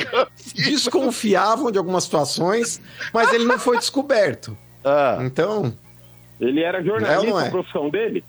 [0.53, 2.81] Desconfiavam de algumas situações,
[3.13, 4.57] mas ele não foi descoberto.
[5.25, 5.73] Então.
[6.39, 7.47] Ele era É ou jornalista, não é?
[7.47, 8.23] a profissão dele?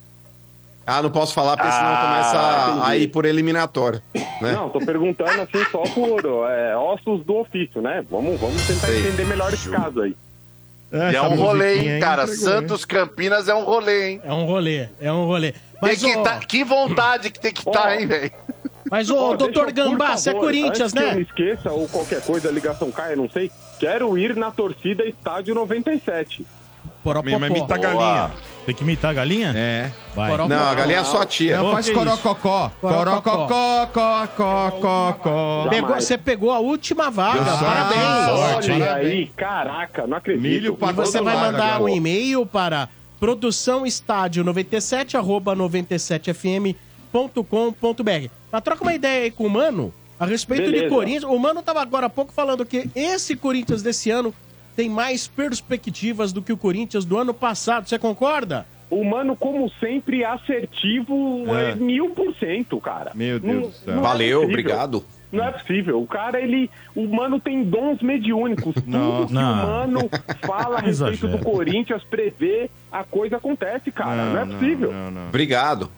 [0.86, 4.00] Ah, não posso falar, porque senão Ah, começa a, ir por eliminatória.
[4.40, 4.52] Né?
[4.52, 8.04] Não, tô perguntando assim só por é, ossos do ofício, né?
[8.08, 10.14] Vamos, vamos tentar entender melhor esse caso aí.
[10.92, 12.26] E é um rolê, hein, cara?
[12.28, 14.20] Santos Campinas é um rolê, hein?
[14.22, 15.54] É um rolê, é um rolê.
[15.82, 18.30] Mas, Tem que, ô, tá, que vontade que tem que estar, hein, velho?
[18.88, 21.14] mas ô, Ó, doutor Gambá, você é Corinthians, antes que eu né?
[21.16, 23.50] me esqueça, ou qualquer coisa, a ligação caia, não sei.
[23.80, 26.46] Quero ir na torcida Estádio 97.
[27.02, 27.38] Poropopó.
[27.38, 28.30] Mas imita a galinha.
[28.66, 29.52] Tem que imitar a galinha?
[29.56, 29.90] É.
[30.14, 30.36] Vai.
[30.48, 31.56] Não, a galinha é só a tia.
[31.58, 32.70] Não, Ô, faz que corococó.
[32.80, 35.66] Corococó, có, có, có, có.
[35.70, 38.26] Pegou- você pegou a última vaga, Deu sorte, parabéns.
[38.40, 39.06] sorte, Olha parabéns.
[39.12, 40.42] aí, caraca, não acredito.
[40.42, 42.88] Milho pra E você todo vai lado mandar um e-mail para
[43.20, 45.54] produçãoestádio97 arroba
[47.12, 48.30] 97fm.com.br.
[48.52, 50.88] Mas troca uma ideia aí com o Mano a respeito de Beleza.
[50.94, 51.24] Corinthians.
[51.24, 54.34] O Mano tava agora há pouco falando que esse Corinthians desse ano
[54.76, 57.88] tem mais perspectivas do que o Corinthians do ano passado.
[57.88, 58.66] Você concorda?
[58.88, 61.70] O Mano, como sempre, assertivo É.
[61.70, 63.10] é mil por cento, cara.
[63.14, 63.94] Meu Deus Não- do céu.
[63.94, 64.60] é Valeu, possível.
[64.60, 65.04] obrigado.
[65.32, 66.00] Não é possível.
[66.00, 66.70] O cara, ele.
[66.94, 68.74] O Mano tem dons mediúnicos.
[68.74, 69.52] Tudo Não, que não.
[69.52, 70.10] o Mano
[70.46, 74.24] fala a respeito do Corinthians, prevê, a coisa acontece, cara.
[74.24, 74.92] Não, é possível.
[74.92, 75.28] Não, não.
[75.28, 75.90] Obrigado.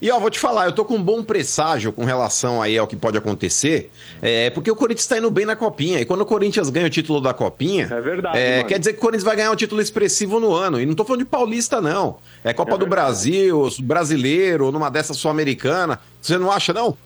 [0.00, 2.86] E ó, vou te falar, eu tô com um bom presságio com relação aí ao
[2.86, 3.90] que pode acontecer,
[4.22, 6.90] é, porque o Corinthians tá indo bem na Copinha, e quando o Corinthians ganha o
[6.90, 9.80] título da Copinha, É verdade, é, quer dizer que o Corinthians vai ganhar um título
[9.80, 14.70] expressivo no ano, e não tô falando de paulista não, é Copa do Brasil, brasileiro,
[14.70, 16.96] numa dessa sul-americana, você não acha não?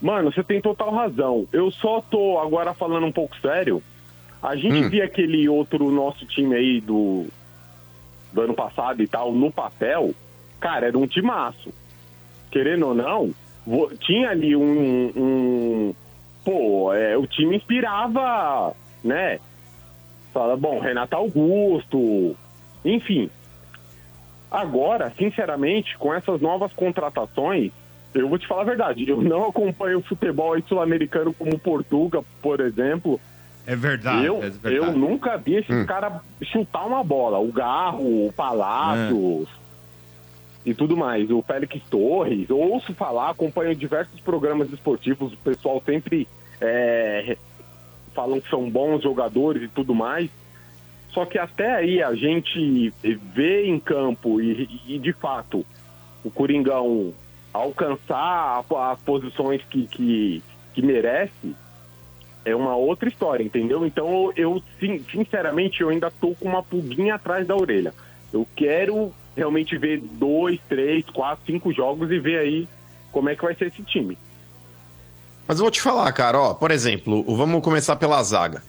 [0.00, 1.46] Mano, você tem total razão.
[1.52, 3.80] Eu só tô agora falando um pouco sério.
[4.42, 4.88] A gente Hum.
[4.88, 7.26] via aquele outro nosso time aí do,
[8.32, 10.12] do ano passado e tal, no papel,
[10.58, 11.70] cara, era um timaço.
[12.52, 13.34] Querendo ou não,
[14.00, 15.10] tinha ali um.
[15.16, 15.94] um-
[16.44, 19.40] pô, é, o time inspirava, né?
[20.34, 22.36] Fala, bom, Renato Augusto,
[22.84, 23.28] enfim.
[24.50, 27.72] Agora, sinceramente, com essas novas contratações,
[28.14, 32.60] eu vou te falar a verdade, eu não acompanho o futebol sul-americano como Portugal, por
[32.60, 33.18] exemplo.
[33.66, 34.26] É verdade.
[34.26, 34.74] Eu, é verdade.
[34.76, 35.86] eu nunca vi esses Hum.
[35.86, 37.38] caras chutar uma bola.
[37.38, 39.48] O Garro, o Palácios
[40.64, 41.30] e tudo mais.
[41.30, 42.48] O Félix Torres.
[42.50, 45.32] Ouço falar, acompanho diversos programas esportivos.
[45.32, 46.28] O pessoal sempre
[46.60, 47.36] é,
[48.14, 50.30] falam que são bons jogadores e tudo mais.
[51.10, 52.92] Só que até aí a gente
[53.34, 55.64] vê em campo e, e, de fato
[56.24, 57.12] o Coringão
[57.52, 61.54] alcançar as posições que, que, que merece
[62.44, 63.84] é uma outra história, entendeu?
[63.84, 67.92] Então eu, sin- sinceramente, eu ainda tô com uma pulguinha atrás da orelha.
[68.32, 72.68] Eu quero realmente ver dois, três, quatro, cinco jogos e ver aí
[73.10, 74.16] como é que vai ser esse time.
[75.46, 78.62] Mas eu vou te falar, cara, ó, por exemplo, vamos começar pela zaga.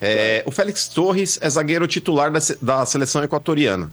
[0.00, 3.90] É, o Félix Torres é zagueiro titular da, da seleção equatoriana.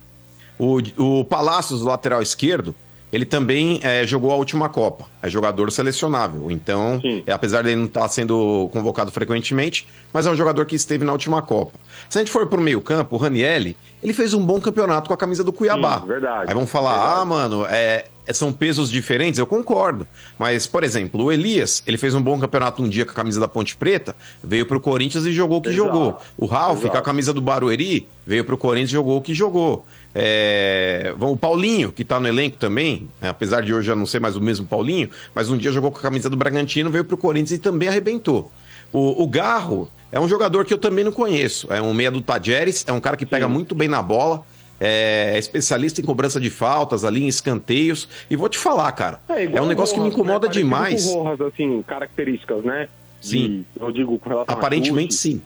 [0.57, 2.75] O, o Palácios, lateral esquerdo,
[3.13, 5.05] ele também é, jogou a última Copa.
[5.21, 6.49] É jogador selecionável.
[6.49, 11.05] Então, é, apesar dele não estar sendo convocado frequentemente, mas é um jogador que esteve
[11.05, 11.77] na última Copa.
[12.09, 15.13] Se a gente for pro meio campo, o Ranielli, ele fez um bom campeonato com
[15.13, 16.01] a camisa do Cuiabá.
[16.01, 16.45] Sim, verdade.
[16.47, 20.07] Aí vão falar, ah, mano, é, são pesos diferentes, eu concordo.
[20.39, 23.39] Mas, por exemplo, o Elias, ele fez um bom campeonato um dia com a camisa
[23.39, 25.85] da Ponte Preta, veio pro Corinthians e jogou o que Exato.
[25.85, 26.17] jogou.
[26.35, 26.91] O Ralf, Exato.
[26.91, 29.85] com a camisa do Barueri, veio pro Corinthians e jogou o que jogou.
[30.15, 34.19] É, o Paulinho, que tá no elenco também, né, apesar de hoje já não ser
[34.19, 37.17] mais o mesmo Paulinho, mas um dia jogou com a camisa do Bragantino, veio pro
[37.17, 38.51] Corinthians e também arrebentou.
[38.91, 41.67] O, o Garro é um jogador que eu também não conheço.
[41.73, 44.43] É um meia do Tajeres, é um cara que pega muito bem na bola.
[44.79, 48.07] É especialista em cobrança de faltas ali, em escanteios.
[48.29, 49.19] E vou te falar, cara.
[49.29, 50.21] É, igual um o negócio que me Rojas, né?
[50.23, 51.05] incomoda Parecido demais.
[51.07, 52.87] o Rojas, assim, características, né?
[53.21, 53.65] Sim.
[53.75, 55.21] De- eu digo com relação a Aparentemente chute.
[55.35, 55.41] sim.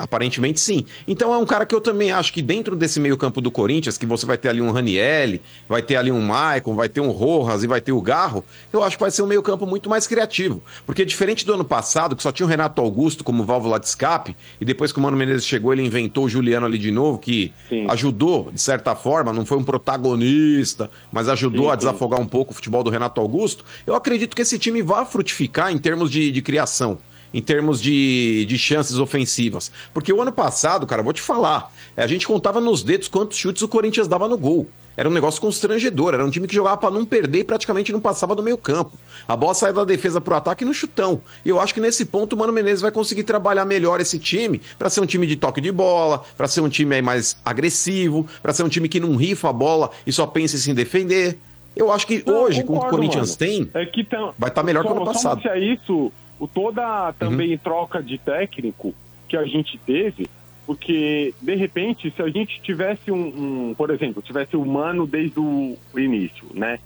[0.00, 0.86] Aparentemente sim.
[1.06, 4.06] Então é um cara que eu também acho que dentro desse meio-campo do Corinthians, que
[4.06, 7.62] você vai ter ali um Ranielli, vai ter ali um Maicon, vai ter um Rojas
[7.62, 10.62] e vai ter o Garro, eu acho que vai ser um meio-campo muito mais criativo.
[10.86, 14.34] Porque diferente do ano passado, que só tinha o Renato Augusto como válvula de escape,
[14.58, 17.52] e depois que o Mano Menezes chegou, ele inventou o Juliano ali de novo, que
[17.90, 21.78] ajudou, de certa forma, não foi um protagonista, mas ajudou Sim, a sim.
[21.78, 23.66] desafogar um pouco o futebol do Renato Augusto.
[23.86, 26.98] Eu acredito que esse time vai frutificar em termos de, de criação
[27.32, 29.70] em termos de, de chances ofensivas.
[29.92, 33.62] Porque o ano passado, cara, vou te falar, a gente contava nos dedos quantos chutes
[33.62, 34.68] o Corinthians dava no gol.
[34.96, 38.00] Era um negócio constrangedor, era um time que jogava pra não perder e praticamente não
[38.00, 38.98] passava do meio campo.
[39.26, 41.22] A bola saía da defesa pro ataque no chutão.
[41.44, 44.60] E eu acho que nesse ponto o Mano Menezes vai conseguir trabalhar melhor esse time
[44.78, 48.52] pra ser um time de toque de bola, pra ser um time mais agressivo, pra
[48.52, 51.38] ser um time que não rifa a bola e só pensa em se defender.
[51.74, 53.38] Eu acho que Não, hoje, com o que o concordo, Corinthians mano.
[53.38, 55.40] tem, É vai estar melhor que o ano passado.
[55.40, 58.92] Só é isso, o, toda também troca de técnico
[59.28, 60.28] que a gente teve,
[60.66, 65.38] porque de repente, se a gente tivesse um, um- por exemplo, tivesse o Mano desde
[65.38, 66.78] o início, né?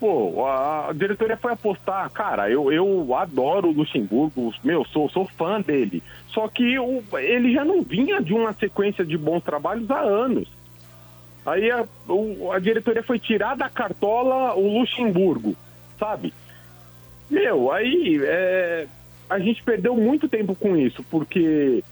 [0.00, 5.60] Pô, a, diretoria foi apostar, cara, eu, eu adoro o Luxemburgo, meu, sou, sou fã
[5.60, 6.02] dele.
[6.28, 10.46] Só que o, ele já não vinha de uma sequência de bons trabalhos há anos.
[11.44, 11.84] Aí a,
[12.54, 15.56] a diretoria foi tirar da cartola o Luxemburgo,
[15.98, 16.32] sabe?
[17.30, 18.86] Meu, aí é,
[19.28, 21.82] a gente perdeu muito tempo com isso, porque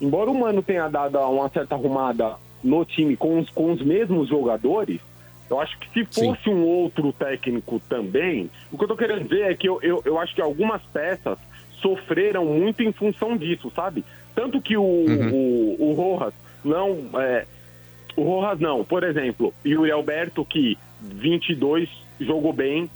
[0.00, 4.28] embora o Mano tenha dado uma certa arrumada no time com os, com os mesmos
[4.28, 5.00] jogadores,
[5.48, 9.42] eu acho que se fosse um outro técnico também, o que eu tô querendo dizer
[9.50, 11.38] é que eu, eu, eu acho que algumas peças
[11.80, 14.02] sofreram muito em função disso, sabe?
[14.34, 16.32] Tanto que o, o, o Rojas
[16.64, 17.10] não.
[17.20, 17.46] É,
[18.16, 21.88] o Rojas não, por exemplo, e o Alberto que 22
[22.20, 22.88] jogou bem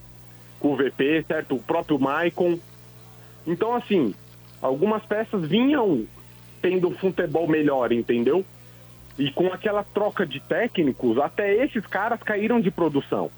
[0.58, 1.56] com o VP, certo?
[1.56, 2.58] O próprio Maicon.
[3.46, 4.14] Então, assim,
[4.60, 6.06] algumas peças vinham
[6.60, 8.44] tendo futebol melhor, entendeu?
[9.18, 13.30] E com aquela troca de técnicos, até esses caras caíram de produção.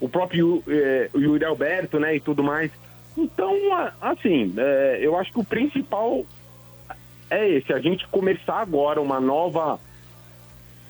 [0.00, 2.70] O próprio eh, o Yuri Alberto, né, e tudo mais.
[3.16, 3.54] Então,
[4.00, 6.24] assim, eh, eu acho que o principal
[7.30, 9.78] é esse, a gente começar agora uma nova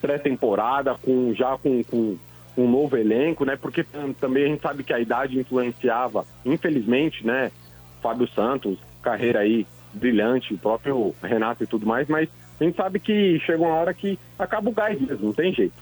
[0.00, 2.18] pré-temporada com já com, com,
[2.56, 3.56] um novo elenco, né?
[3.56, 7.50] Porque tam- também a gente sabe que a idade influenciava, infelizmente, né?
[8.02, 12.28] Fábio Santos, carreira aí brilhante, o próprio Renato e tudo mais, mas
[12.60, 15.74] a gente sabe que chega uma hora que acaba o gás mesmo, não tem jeito.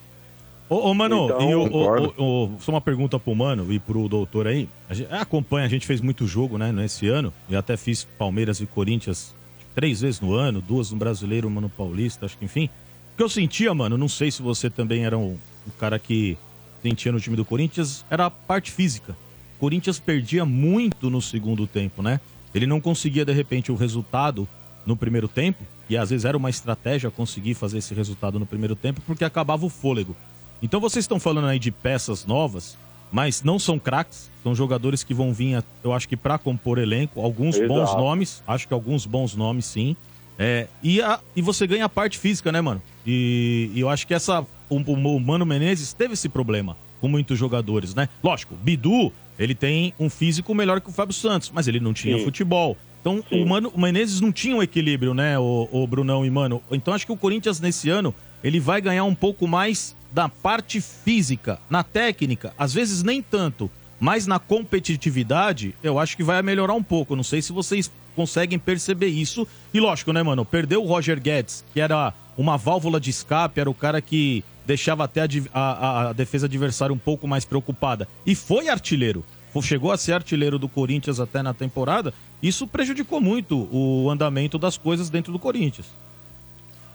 [0.69, 4.09] Ô, ô, Mano, Então, e o- o- o- só uma pergunta pro Mano e pro
[4.09, 4.69] doutor aí.
[4.89, 7.33] A gente acompanha, a gente fez muito jogo, né, nesse ano.
[7.51, 9.35] Eu até fiz Palmeiras e Corinthians
[9.75, 12.71] três vezes no ano, duas no Brasileiro, uma no Paulista, acho que enfim.
[13.13, 15.37] O que eu sentia, mano, não sei se você também era um,
[15.67, 16.39] um cara que
[16.83, 19.17] sentia no time do Corinthians, era a parte física.
[19.57, 22.21] O Corinthians perdia muito no segundo tempo, né?
[22.55, 24.49] Ele não conseguia, de repente, o resultado
[24.85, 28.75] no primeiro tempo, e às vezes era uma estratégia conseguir fazer esse resultado no primeiro
[28.75, 30.17] tempo, porque acabava o fôlego.
[30.61, 32.77] Então vocês estão falando aí de peças novas,
[33.13, 37.21] mas não são craques, são jogadores que vão vir, eu acho que para compor elenco,
[37.21, 37.99] alguns bons Exato.
[37.99, 39.97] nomes, acho que alguns bons nomes sim.
[40.39, 42.83] É, e, a- e você ganha a parte física, né, mano?
[43.07, 44.45] E, e eu acho que essa.
[44.69, 48.09] O, o- Mano Menezes teve esse problema com muitos jogadores, né?
[48.23, 52.17] Lógico, Bidu, ele tem um físico melhor que o Fábio Santos, mas ele não tinha
[52.19, 52.25] Sim.
[52.25, 52.77] futebol.
[53.01, 56.63] Então o, Mano, o Menezes não tinha um equilíbrio, né, o, o Brunão e Mano?
[56.71, 58.15] Então acho que o Corinthians nesse ano
[58.45, 63.69] ele vai ganhar um pouco mais da parte física, na técnica, às vezes nem tanto,
[63.99, 67.17] mas na competitividade eu acho que vai melhorar um pouco.
[67.17, 69.47] Não sei se vocês conseguem perceber isso.
[69.73, 70.45] E lógico, né, mano?
[70.45, 75.05] Perdeu o Roger Guedes, que era uma válvula de escape, era o cara que deixava
[75.05, 78.09] até a, a- a defesa adversária um pouco mais preocupada.
[78.25, 79.25] E foi artilheiro.
[79.63, 82.15] Chegou a ser artilheiro do Corinthians até na temporada.
[82.43, 85.87] Isso prejudicou muito o andamento das coisas dentro do Corinthians.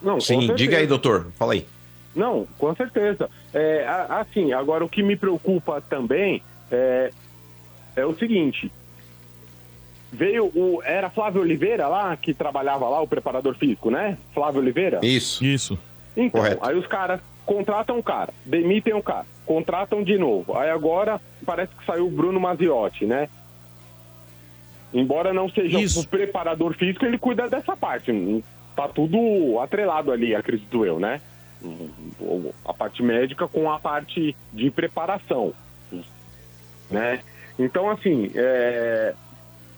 [0.01, 0.55] Não, Sim, certeza.
[0.55, 1.27] diga aí, doutor.
[1.37, 1.67] Fala aí.
[2.15, 3.29] Não, com certeza.
[3.53, 6.41] É, assim, agora o que me preocupa também
[6.71, 7.11] é,
[7.95, 8.71] é o seguinte.
[10.11, 10.81] Veio o.
[10.83, 14.17] Era Flávio Oliveira lá, que trabalhava lá, o preparador físico, né?
[14.33, 14.99] Flávio Oliveira?
[15.03, 15.43] Isso.
[15.43, 15.79] Isso.
[16.15, 16.65] Então, Correto.
[16.65, 20.57] aí os caras contratam o cara, demitem o cara, contratam de novo.
[20.57, 23.29] Aí agora parece que saiu o Bruno Maziotti, né?
[24.93, 28.11] Embora não seja o preparador físico, ele cuida dessa parte.
[28.75, 31.21] Tá tudo atrelado ali, acredito eu, né?
[32.65, 35.53] A parte médica com a parte de preparação,
[36.89, 37.19] né?
[37.59, 39.13] Então, assim, é,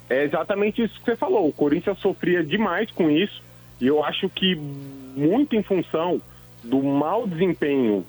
[0.10, 1.48] é exatamente isso que você falou.
[1.48, 3.41] O Corinthians sofria demais com isso
[3.80, 6.22] e eu acho que muito em função
[6.64, 8.06] do mau desempenho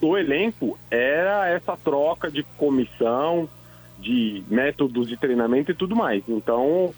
[0.00, 3.48] do elenco era essa troca de comissão,
[3.98, 6.22] de métodos de treinamento e tudo mais.
[6.26, 6.94] Então,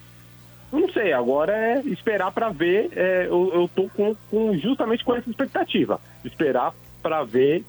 [0.70, 2.90] não sei, agora é esperar para ver.
[2.94, 6.72] é, eu, eu tô com, com- justamente com essa expectativa, esperar
[7.02, 7.64] para ver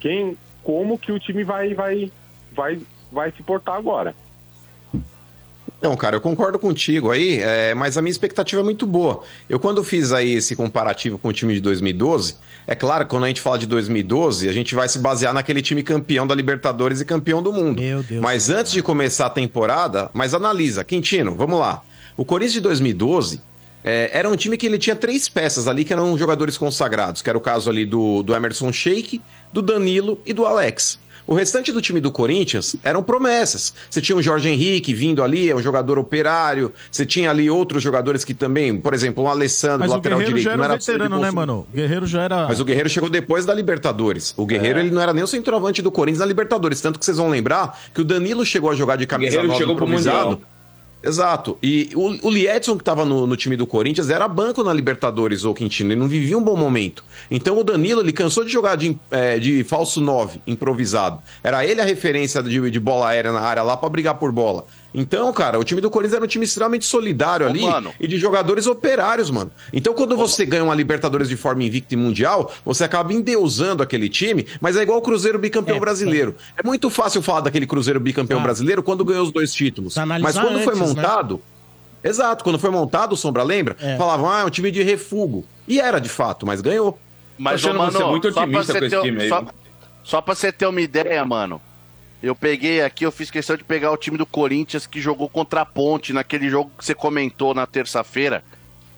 [0.00, 2.10] quem, como que o time vai, vai,
[2.52, 2.80] vai,
[3.12, 4.14] vai se portar agora.
[5.80, 9.22] Não, cara, eu concordo contigo aí, é, mas a minha expectativa é muito boa.
[9.48, 12.36] Eu, quando fiz aí esse comparativo com o time de 2012,
[12.66, 15.82] é claro, quando a gente fala de 2012, a gente vai se basear naquele time
[15.82, 17.80] campeão da Libertadores e campeão do mundo.
[17.80, 18.20] Meu Deus.
[18.20, 21.82] Mas antes de começar a temporada, mas analisa, Quintino, vamos lá.
[22.16, 23.40] O Corinthians de 2012
[23.82, 27.30] é, era um time que ele tinha três peças ali que eram jogadores consagrados, que
[27.30, 30.98] era o caso ali do, do Emerson Sheik, do Danilo e do Alex.
[31.30, 33.72] O restante do time do Corinthians eram promessas.
[33.88, 36.72] Você tinha o Jorge Henrique vindo ali, é um jogador operário.
[36.90, 40.38] Você tinha ali outros jogadores que também, por exemplo, o Alessandro, Mas o lateral Guerreiro
[40.40, 40.44] direito.
[40.44, 41.66] já era não um era veterano, né, mano?
[41.72, 42.48] O Guerreiro já era.
[42.48, 44.34] mas o Guerreiro chegou depois da Libertadores.
[44.36, 44.82] O Guerreiro, É.
[44.82, 46.80] ele não era nem o centroavante do Corinthians na Libertadores.
[46.80, 49.58] Tanto que vocês vão lembrar que o Danilo chegou a jogar de camisa Guerreiro 9
[49.60, 50.40] chegou pro improvisado.
[51.02, 51.58] Exato.
[51.62, 55.44] E o, o Liedson, que tava no, no time do Corinthians, era banco na Libertadores,
[55.44, 55.92] o Quintino.
[55.92, 57.02] Ele não vivia um bom momento.
[57.30, 61.20] Então o Danilo, ele cansou de jogar de, é, de falso 9, improvisado.
[61.42, 64.66] Era ele a referência de, de bola aérea na área lá pra brigar por bola.
[64.92, 67.92] Então, cara, o time do Corinthians era um time extremamente solidário ali mano.
[68.00, 69.50] e de jogadores operários, mano.
[69.72, 74.08] Então, quando você ganha uma Libertadores de forma invicta e mundial, você acaba endeusando aquele
[74.08, 76.34] time, mas é igual o Cruzeiro bicampeão brasileiro.
[76.56, 78.42] É muito fácil falar daquele Cruzeiro bicampeão Ah.
[78.42, 79.94] brasileiro quando ganhou os dois títulos.
[79.96, 81.02] Mas analisar quando foi antes, né?
[81.02, 81.42] montado.
[82.02, 83.76] Exato, quando foi montado, o Sombra lembra?
[83.78, 83.96] É.
[83.96, 85.44] Falavam, ah, é um time de refugo.
[85.68, 86.98] E era de fato, mas ganhou.
[87.38, 89.44] Mas, ô, achando mano, você muito otimista você com esse ter, time aí, só,
[90.02, 91.60] só pra você ter uma ideia, mano.
[92.22, 95.62] Eu peguei aqui, eu fiz questão de pegar o time do Corinthians que jogou contra
[95.62, 98.44] a Ponte naquele jogo que você comentou na terça-feira,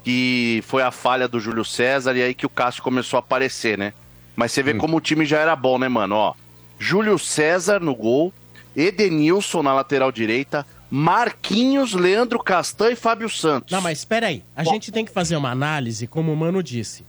[0.03, 3.79] que foi a falha do Júlio César e aí que o Cássio começou a aparecer,
[3.79, 3.93] né?
[4.35, 6.17] Mas você vê como o time já era bom, né, mano?
[6.17, 6.35] Ó,
[6.79, 8.33] Júlio César no gol,
[8.75, 13.71] Edenilson na lateral direita, Marquinhos, Leandro Castan e Fábio Santos.
[13.71, 14.43] Não, mas espera aí.
[14.57, 17.05] A gente tem que fazer uma análise, como o Mano disse.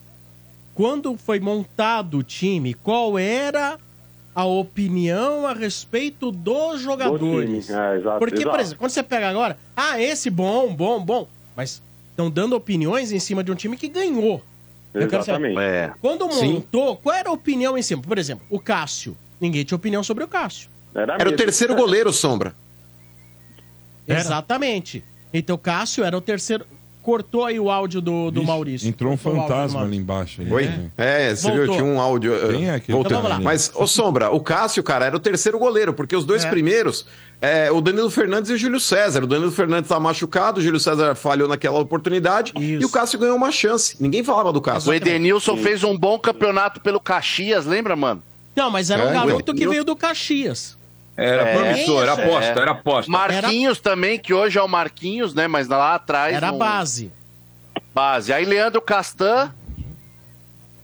[0.76, 3.78] Quando foi montado o time, qual era
[4.36, 7.68] a opinião a respeito dos jogadores?
[7.68, 8.62] time, é, exato, Porque, por exato.
[8.62, 13.20] exemplo, quando você pega agora, ah, esse bom, bom, bom, mas estão dando opiniões em
[13.20, 14.42] cima de um time que ganhou.
[14.94, 15.92] Eu quero saber, É.
[16.00, 16.54] Quando Sim.
[16.54, 18.02] montou, qual era a opinião em cima?
[18.02, 19.18] Por exemplo, o Cássio.
[19.42, 20.70] ninguém tinha opinião sobre o Cássio.
[20.96, 22.56] Era o terceiro goleiro, Sombra.
[24.08, 25.04] Exatamente.
[25.34, 26.66] Então o Cássio era o terceiro.
[27.04, 28.88] Cortou aí o áudio do, do Maurício.
[28.88, 30.42] Entrou um Cortou fantasma ali embaixo.
[30.42, 30.66] ali, Oi?
[30.66, 30.90] né?
[30.98, 31.66] É, você Voltou.
[31.66, 32.34] viu, tinha um áudio.
[32.34, 33.12] uh, Quem é aquele voltando.
[33.20, 33.44] Então vamos lá.
[33.44, 36.50] Mas, ô Sombra, o Cássio, cara, era o terceiro goleiro, porque os dois É.
[36.50, 37.06] primeiros,
[37.42, 39.22] é, o Danilo Fernandes e o Júlio César.
[39.24, 43.36] O Danilo Fernandes tá machucado, o Júlio César falhou naquela oportunidade e o Cássio ganhou
[43.36, 43.98] uma chance.
[44.00, 44.90] Ninguém falava do Cássio.
[44.90, 48.24] O Edenilson fez um bom campeonato pelo Caxias, lembra, mano?
[48.56, 50.78] Não, mas era um É, garoto o- que veio do Caxias.
[51.16, 52.26] Era É, promissor, era é.
[52.26, 53.12] aposta, era aposta.
[53.12, 55.48] Marquinhos também, que hoje é o Marquinhos, né?
[55.48, 56.36] Mas lá atrás.
[56.36, 57.12] Era base.
[57.94, 58.34] Base.
[58.34, 59.52] Aí Leandro Castan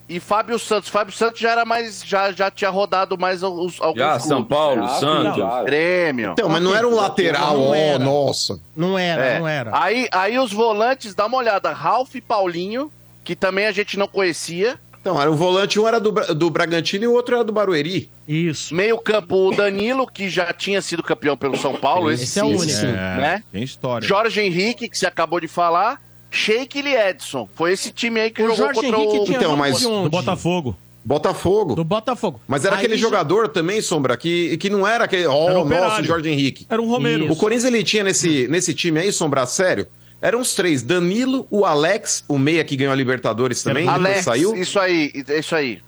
[0.07, 0.89] e Fábio Santos.
[0.89, 2.03] Fábio Santos já era mais.
[2.05, 4.27] Já, já tinha rodado mais os, alguns Já, clubes.
[4.27, 5.37] São Paulo, Já, Santos.
[5.37, 5.63] já.
[5.63, 6.31] Grêmio.
[6.33, 7.99] Então, mas não era um lateral, Não ó, era.
[7.99, 8.59] nossa.
[8.75, 9.39] Não era, É.
[9.39, 9.71] não era.
[9.73, 11.71] Aí, aí os volantes, dá uma olhada.
[11.73, 12.91] Ralf e Paulinho,
[13.23, 14.79] que também a gente não conhecia.
[15.01, 18.09] Então, era um volante, um era do, do Bragantino e o outro era do Barueri.
[18.27, 18.75] Isso.
[18.75, 22.11] Meio campo, o Danilo, que já tinha sido campeão pelo São Paulo.
[22.11, 22.65] Esse, Esse é o único.
[22.65, 23.43] sim, né?
[23.51, 24.05] Tem história.
[24.07, 26.01] Jorge Henrique, que você acabou de falar.
[26.29, 27.47] Sheik e Edson.
[27.55, 29.23] Foi esse time aí que O jogou Jorge contra Henrique o...
[29.25, 29.81] tinha Então, mas?
[29.81, 30.75] Do Botafogo.
[31.03, 31.75] Botafogo.
[31.75, 32.41] Do Botafogo.
[32.47, 35.25] Mas era Aí aquele já- jogador também, Sombra, que, que não era aquele.
[35.25, 35.89] Ó, Era oh, operário.
[35.89, 36.67] nossa, Jorge Henrique.
[36.69, 37.23] Era um Romero.
[37.23, 37.33] Isso.
[37.33, 39.87] O Corinthians ele tinha nesse, nesse time aí, Sombra, sério.
[40.21, 44.55] Eram os três: Danilo, o Alex, o Meia que ganhou a Libertadores também, Alex, saiu.
[44.55, 45.81] isso aí, isso aí.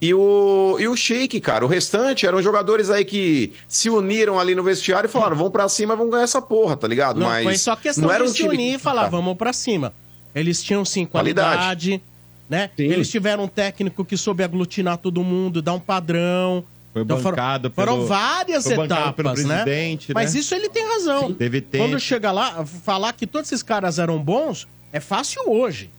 [0.00, 1.64] E o, e o Sheik, cara.
[1.64, 5.68] O restante eram jogadores aí que se uniram ali no vestiário e falaram: vamos pra
[5.68, 7.18] cima, vamos ganhar essa porra, tá ligado?
[7.20, 9.08] Não, Mas foi só questão não era de um se time unir e falar, Tá.
[9.08, 9.94] vamos pra cima.
[10.34, 11.56] Eles tinham sim Qualidade.
[11.56, 12.02] qualidade,
[12.50, 12.70] né?
[12.76, 16.62] Eles tiveram um técnico que soube aglutinar todo mundo, dar um padrão.
[16.96, 19.62] Foi Então foram- bancado foram, pelo- várias foi bancado etapas, pelo né?
[19.62, 20.40] presidente, Mas né?
[20.40, 21.30] isso ele tem razão.
[21.34, 21.84] Teve tempo.
[21.84, 25.90] Quando chega lá, falar que todos esses caras eram bons, é fácil hoje.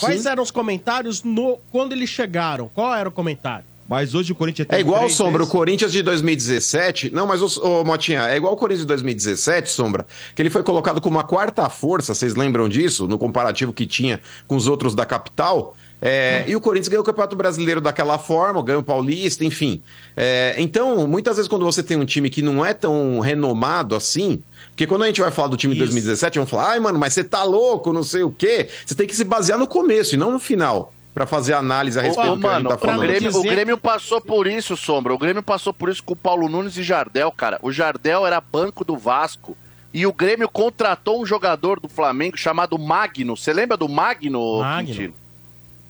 [0.00, 0.28] Quais Sim.
[0.30, 2.68] eram os comentários no quando eles chegaram?
[2.74, 3.64] Qual era o comentário?
[3.88, 5.46] Mas hoje o Corinthians É igual, três Sombra, o.
[5.46, 7.10] Corinthians de 2017.
[7.14, 10.04] Não, mas, ô, ô, Motinha, é igual o Corinthians de 2017, Sombra,
[10.34, 13.06] que ele foi colocado como uma quarta força, vocês lembram disso?
[13.06, 15.76] No comparativo que tinha com os outros da capital.
[16.06, 19.82] É, E o Corinthians ganhou o Campeonato Brasileiro daquela forma, ganhou o Paulista, enfim.
[20.14, 24.42] É, então, muitas vezes, quando você tem um time que não é tão renomado assim.
[24.68, 27.14] Porque quando a gente vai falar do time de 2017, vão falar, ai, mano, mas
[27.14, 28.68] você tá louco, não sei o quê.
[28.84, 32.02] Você tem que se basear no começo e não no final, pra fazer análise a
[32.02, 33.00] respeito Ô, do que a gente mano, tá o falando.
[33.00, 35.14] Grêmio, o Grêmio passou por isso, Sombra.
[35.14, 37.58] O Grêmio passou por isso com o Paulo Nunes e Jardel, cara.
[37.62, 39.56] O Jardel era banco do Vasco.
[39.94, 43.36] E o Grêmio contratou um jogador do Flamengo chamado Magno.
[43.36, 44.86] Você lembra do Magno, Magno.
[44.88, 45.23] Quintino?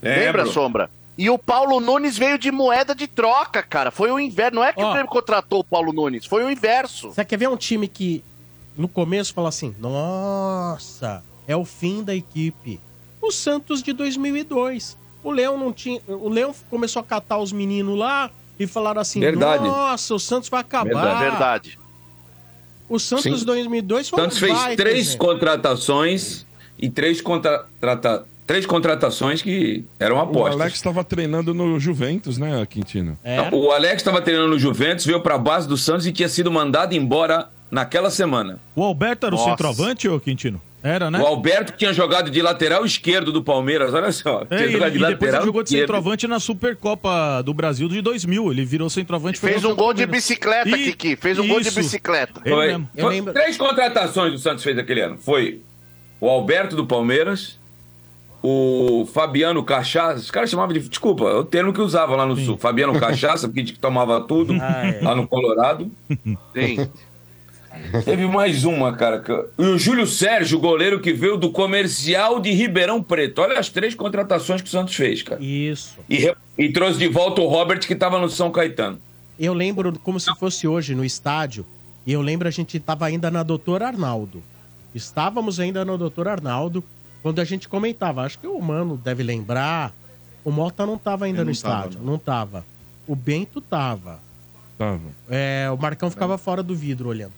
[0.05, 0.21] Lembro.
[0.25, 0.91] Lembra, Sombra?
[1.17, 3.91] E o Paulo Nunes veio de moeda de troca, cara.
[3.91, 4.55] Foi o inverso.
[4.57, 4.89] Não é que Ó.
[4.89, 7.11] o Grêmio contratou o Paulo Nunes, foi o inverso.
[7.13, 8.25] Você quer ver um time que
[8.77, 12.81] no começo fala assim: nossa, é o fim da equipe.
[13.23, 14.97] O Santos de 2002.
[15.23, 16.01] O Leão não tinha.
[16.07, 19.65] O Leão começou a catar os meninos lá e falaram assim: Verdade.
[19.65, 20.85] nossa, o Santos vai acabar.
[20.91, 21.21] Verdade.
[21.21, 21.79] Verdade.
[22.89, 23.35] O Santos Sim.
[23.35, 25.27] de 2002 O foi Santos um fez baita três exemplo.
[25.27, 26.45] contratações
[26.79, 28.27] e três, contrata...
[28.47, 30.61] três contratações que eram O apostas.
[30.61, 33.19] Alex estava treinando no Juventus, né, Quintino?
[33.25, 33.55] Era?
[33.55, 36.51] O Alex estava treinando no Juventus, veio para a base do Santos e tinha sido
[36.51, 38.59] mandado embora naquela semana.
[38.77, 39.51] O Alberto era o Nossa.
[39.51, 40.61] centroavante, ô Quintino?
[40.83, 41.19] Era, né?
[41.19, 44.45] O Alberto que tinha jogado de lateral esquerdo do Palmeiras, olha só.
[44.51, 45.81] É, e, ele- e depois ele jogou de esquerdo.
[45.87, 48.51] centroavante na Supercopa do Brasil de 2000.
[48.53, 49.41] Ele virou centroavante.
[49.41, 51.17] Fez um gol de bicicleta, E- Kiki.
[51.17, 51.79] Fez um gol de isso.
[51.79, 52.39] bicicleta.
[52.47, 55.17] Foi, foi lembro- Três contratações o Santos fez aquele ano.
[55.19, 55.63] Foi
[56.21, 57.59] o Alberto do Palmeiras,
[58.47, 60.19] o Fabiano Cachaça.
[60.19, 60.81] Os caras chamavam de.
[60.87, 62.59] Desculpa, é o termo que usava lá no Sul.
[62.59, 65.01] Fabiano Cachaça, porque que tomava tudo Ah, é.
[65.03, 65.91] lá no Colorado.
[66.55, 66.87] Sim.
[68.05, 69.23] Teve mais uma, cara.
[69.59, 73.41] E o Júlio Sérgio, goleiro que veio do comercial de Ribeirão Preto.
[73.41, 75.43] Olha as três contratações que o Santos fez, cara.
[75.43, 75.97] Isso.
[76.09, 78.99] E, re- e trouxe de volta o Robert, que estava no São Caetano.
[79.41, 81.65] Eu lembro como se fosse hoje no estádio.
[82.07, 84.43] E eu lembro a gente estava ainda na Doutor Arnaldo.
[84.95, 86.85] Estávamos ainda no Doutor Arnaldo
[87.25, 88.21] quando a gente comentava.
[88.23, 89.93] Acho que o Mano deve lembrar.
[90.45, 92.01] O Mota não estava ainda no não tava, estádio.
[92.05, 92.67] não estava.
[93.09, 94.19] O Bento tava.
[94.77, 95.01] Tava.
[95.31, 97.33] É, o Marcão ficava fora do vidro olhando.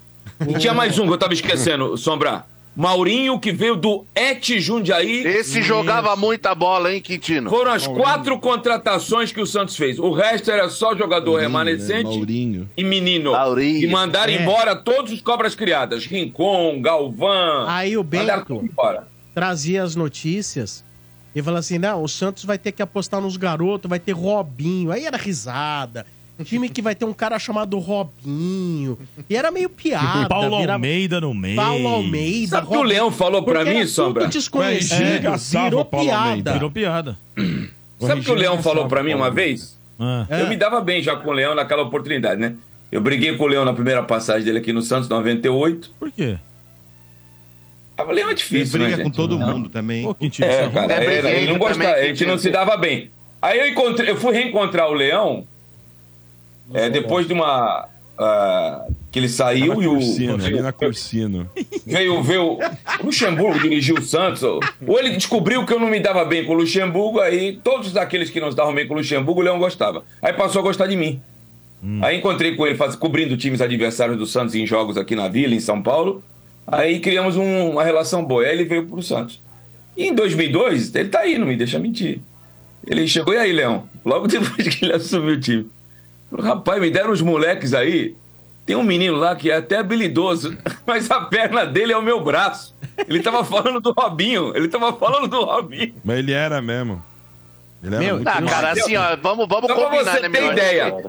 [0.48, 2.44] E tinha mais um que eu tava esquecendo, Sombra.
[2.74, 5.24] Maurinho, que veio do Et Jundiaí.
[5.24, 7.48] Esse jogava muita bola, hein, Quintino?
[7.48, 9.98] Foram as quatro contratações que o Santos fez.
[10.00, 12.68] O resto era só jogador remanescente Maurinho.
[12.76, 13.32] e menino.
[13.32, 13.82] Maurinho.
[13.82, 14.42] E mandaram É.
[14.42, 16.04] embora todos os cobras criadas.
[16.04, 17.66] Rincon, Galvão.
[17.68, 19.08] Aí o Mandaram Bento tudo embora.
[19.36, 20.82] Trazia as notícias
[21.34, 24.90] e falava assim: não, o Santos vai ter que apostar nos garotos, vai ter Robinho.
[24.90, 26.06] Aí era risada.
[26.44, 28.98] Time que vai ter um cara chamado Robinho.
[29.28, 30.28] E era meio piada.
[30.28, 31.56] Paulo virava- Almeida no meio.
[31.56, 32.48] Paulo Almeida.
[32.48, 34.26] Sabe o que o Leão falou pra Porque mim, era tudo Sombra?
[34.26, 36.52] desconhecido, arregaçava virou piada.
[36.54, 37.18] Virou piada.
[38.00, 39.76] Sabe o que o Leão falou pra mim uma vez?
[40.28, 40.42] É.
[40.42, 42.54] Eu me dava bem já com o Leão naquela oportunidade, né?
[42.92, 45.90] Eu briguei com o Leão na primeira passagem dele aqui no Santos, 98.
[45.98, 46.36] Por quê?
[47.98, 49.16] O Leão é difícil, Ele briga né, com gente?
[49.16, 49.52] todo Não.
[49.54, 50.02] mundo também.
[50.04, 52.76] Pô, Quintino, É, cara, É era, ele não gostava, também, a gente não se dava
[52.76, 53.10] bem.
[53.40, 55.44] Aí eu encontrei, eu fui reencontrar o Leão
[56.74, 57.88] é, depois de uma.
[58.18, 59.94] ah, que ele saiu Tava e o.
[59.94, 61.50] Cursino, ali na Cursino.
[61.86, 62.58] Veio, veio.
[63.00, 64.42] O Luxemburgo dirigiu o Santos.
[64.42, 64.60] Ou
[64.98, 68.40] ele descobriu que eu não me dava bem com o Luxemburgo, aí todos aqueles que
[68.40, 70.04] não se davam bem com o Luxemburgo, o Leão gostava.
[70.20, 71.20] Aí passou a gostar de mim.
[72.02, 75.54] Aí encontrei com ele faz, cobrindo times adversários do Santos em jogos aqui na Vila,
[75.54, 76.22] em São Paulo.
[76.66, 78.42] Aí criamos um- uma relação boa.
[78.44, 79.40] Aí ele veio pro Santos.
[79.96, 82.20] E em 2002, ele tá aí, não me deixa mentir.
[82.86, 83.88] Ele chegou, e aí, Leão?
[84.04, 85.68] Logo depois que ele assumiu o time.
[86.30, 88.14] Falou, rapaz, me deram uns moleques aí.
[88.64, 92.20] Tem um menino lá que é até habilidoso, mas a perna dele é o meu
[92.22, 92.74] braço.
[93.08, 94.52] Ele tava falando do Robinho.
[94.56, 95.94] Ele tava falando do Robinho.
[96.04, 97.00] Mas ele era mesmo.
[97.82, 98.46] Ele era Meu, muito bom.
[98.46, 100.52] cara, assim, ó, vamos, vamos pra combinar, você né, ter meu?
[100.52, 101.04] ideia.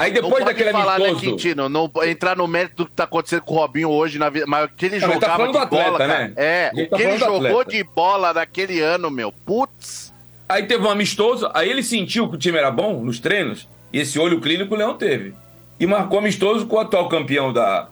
[0.00, 1.30] Aí depois não daquele falar, né, amistoso...
[1.30, 1.68] Quintino?
[1.68, 4.46] Não entrar no mérito do que tá acontecendo com o Robinho hoje na vida.
[4.48, 6.18] Mas o que ele tá jogava falando de atleta, bola, cara.
[6.18, 6.32] né?
[6.36, 9.30] É, Ele o tá que ele jogou de bola naquele ano, meu.
[9.30, 10.10] Putz.
[10.48, 14.00] Aí teve um amistoso, aí ele sentiu que o time era bom nos treinos, e
[14.00, 15.32] esse olho clínico o Leão teve.
[15.78, 17.88] E marcou amistoso com o atual campeão da,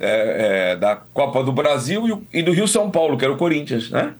[0.00, 3.36] é, é, da Copa do Brasil e, e do Rio São Paulo, que era o
[3.36, 4.14] Corinthians, né?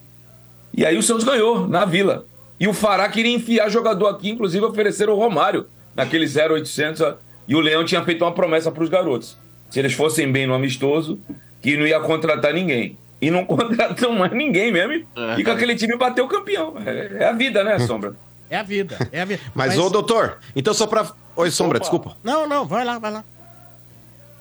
[0.77, 2.27] E aí o Santos ganhou, na Vila.
[2.61, 7.14] E o Fará queria enfiar jogador aqui, inclusive ofereceram o Romário, naquele 0800, ó,
[7.47, 9.36] e o Leão tinha feito uma promessa para os garotos.
[9.70, 11.19] Se eles fossem bem no amistoso,
[11.60, 12.97] que não ia contratar ninguém.
[13.20, 15.06] E não contratam mais ninguém mesmo.
[15.39, 16.74] E com aquele time bateu campeão.
[16.85, 18.14] É, é a vida, né, Sombra?
[18.51, 19.40] É a vida, é a vida.
[19.55, 21.10] Mas, ô, doutor, então só pra.
[21.35, 22.16] Oi, Sombra, desculpa.
[22.23, 23.24] Não, não, vai lá, vai lá.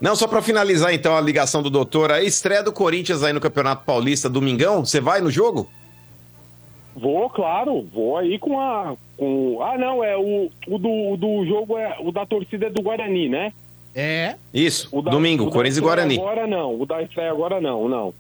[0.02, 3.40] Não, só pra finalizar então a ligação do doutor, a estreia do Corinthians aí no
[3.40, 5.70] Campeonato Paulista, domingão, você vai no jogo?
[6.96, 8.96] Vou, claro, vou aí com a.
[9.22, 9.62] Com...
[9.62, 11.96] Ah, não, é o, o do, o do jogo é.
[12.00, 13.54] O da torcida é do Guarani, né?
[13.94, 14.34] É.
[14.52, 16.18] Isso, O da- domingo, Corinthians e Guarani.
[16.18, 18.14] Agora não, o da estreia agora não, não.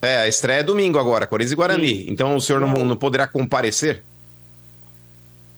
[0.00, 2.06] É, a estreia é domingo agora, Corinthians e Guarani.
[2.08, 4.04] Então o senhor não, não poderá comparecer?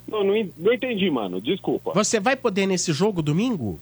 [0.09, 1.93] Não, não, não entendi, mano, desculpa.
[1.93, 3.79] Você vai poder nesse jogo domingo?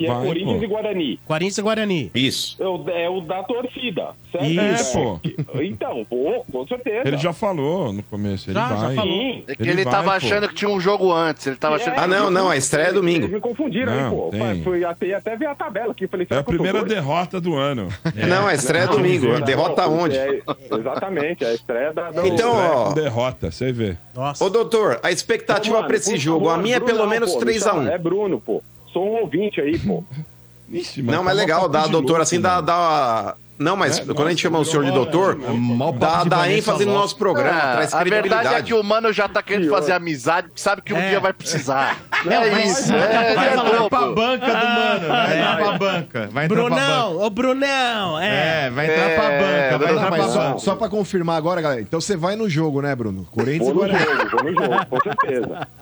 [0.00, 1.20] Que é Corinthians e Guarani.
[1.26, 2.10] Corinthians e Guarani.
[2.14, 2.56] Isso.
[2.58, 4.46] É o, é o da torcida, certo?
[4.46, 4.98] Isso.
[4.98, 5.60] É, pô.
[5.62, 7.06] Então, pô, com certeza.
[7.06, 8.94] Ele já falou no começo, ele Já, já vai.
[8.96, 9.44] falou.
[9.46, 10.26] É que ele, tava vai, pô.
[10.26, 11.46] achando que tinha um jogo antes.
[11.46, 13.24] Ele tava achando Ah, não, não, a estreia é domingo.
[13.26, 14.30] Eles me confundiram Não, aí, pô.
[14.30, 14.62] tem.
[14.62, 16.06] Fui até, até ver a tabela aqui.
[16.06, 17.88] Falei, É a primeira derrota do ano.
[18.26, 19.26] Não, a estreia é domingo.
[19.28, 20.16] Não, Derrota não, onde?
[20.16, 20.40] é-
[20.78, 22.10] exatamente, a estreia da.
[22.10, 22.92] da- Então, ó.
[22.94, 23.96] derrota, você vê.
[24.14, 24.42] Nossa.
[24.42, 27.44] Ô, doutor, a expectativa pra esse jogo, a minha é pelo não, menos pô, me
[27.44, 28.62] 3 a chama- 1 É Bruno, pô.
[28.92, 30.02] Sou um ouvinte aí, pô.
[30.70, 32.62] Ixi, Não, tá mas mó legal, dá, doutor, louco, assim, dá, mano.
[32.66, 33.34] dá.
[33.58, 36.50] Não, mas É, quando a gente nossa, chama o senhor de doutor, papo dá, dá
[36.50, 39.68] ênfase no nosso programa, Ah, traz a verdade é que o mano já tá querendo
[39.68, 41.10] fazer amizade, porque sabe que um É.
[41.10, 41.98] dia vai precisar.
[42.24, 42.88] Não, é mas- isso.
[42.88, 43.88] vai É, falar é Vai bobo.
[43.90, 45.56] pra banca do mano, vai entrar É.
[45.64, 46.28] pra banca.
[46.32, 46.56] Vai entrar.
[46.56, 48.66] Brunão, ô Brunão, é.
[48.66, 49.38] É, vai entrar pra É,
[49.72, 50.58] banca, vai entrar Mas pra banca.
[50.60, 51.82] só pra confirmar agora, galera.
[51.82, 53.26] Então você vai no jogo, né, Bruno?
[53.30, 54.06] Corinthians e Vou no Guarani.
[54.06, 55.68] jogo, vou no jogo, com certeza.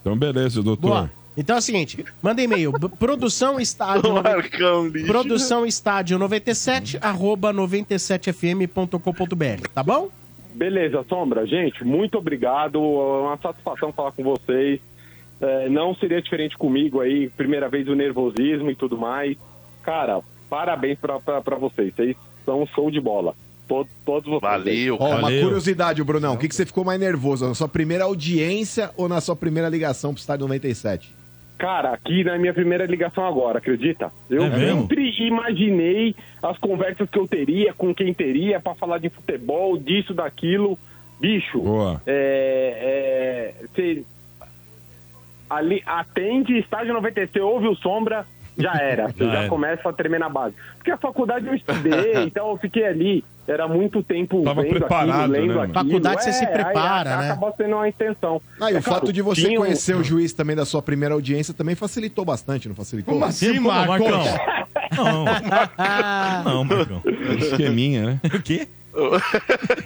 [0.00, 0.88] Então, beleza, doutor.
[0.88, 1.10] Boa.
[1.36, 4.12] Então é o seguinte, manda e-mail, produção estádio...
[4.22, 5.06] Marcão lixo.
[5.06, 10.10] Produção estádio 97, arroba 97fm.com.br, tá bom?
[10.54, 11.46] Beleza, Sombra.
[11.46, 12.78] Gente, muito obrigado.
[12.78, 14.80] É uma satisfação falar com vocês.
[15.40, 17.30] É, não seria diferente comigo aí.
[17.30, 19.36] Primeira vez o nervosismo e tudo mais.
[19.82, 21.94] Cara, parabéns pra, pra, pra vocês.
[21.94, 23.34] Vocês são um show de bola.
[23.66, 24.42] Todo, todos vocês.
[24.42, 25.44] Valeu, Ó, uma Valeu.
[25.44, 26.34] curiosidade, Brunão.
[26.34, 27.48] O que, que você ficou mais nervoso?
[27.48, 31.14] Na sua primeira audiência ou na sua primeira ligação pro Estádio 97?
[31.62, 34.10] Cara, aqui na minha primeira ligação agora, acredita?
[34.28, 36.12] Eu É sempre imaginei
[36.42, 40.76] as conversas que eu teria, com quem teria, pra falar de futebol, disso, daquilo.
[41.20, 42.02] Bicho, Boa.
[42.04, 44.02] é, é, cê-
[45.48, 48.26] ali atende, estágio 96, ouve o sombra,
[48.58, 49.06] já era.
[49.14, 50.56] Você Já já começa a tremer na base.
[50.78, 53.24] Porque a faculdade eu estudei, então eu fiquei ali.
[53.46, 55.74] Era muito tempo Tava vendo preparado, aquilo, lendo né.
[55.74, 57.30] Faculdade você se aí prepara, né?
[57.32, 58.40] Acabou sendo uma extensão.
[58.60, 60.64] Ah, e É o claro, fato de você tinha um- conhecer o juiz também da
[60.64, 63.12] sua primeira audiência também facilitou bastante, não facilitou?
[63.14, 63.58] Como assim?
[63.58, 64.22] Marcão?
[64.96, 65.24] Não,
[66.44, 67.02] não, Marcão.
[67.38, 68.20] Esqueminha, né?
[68.32, 68.68] O quê?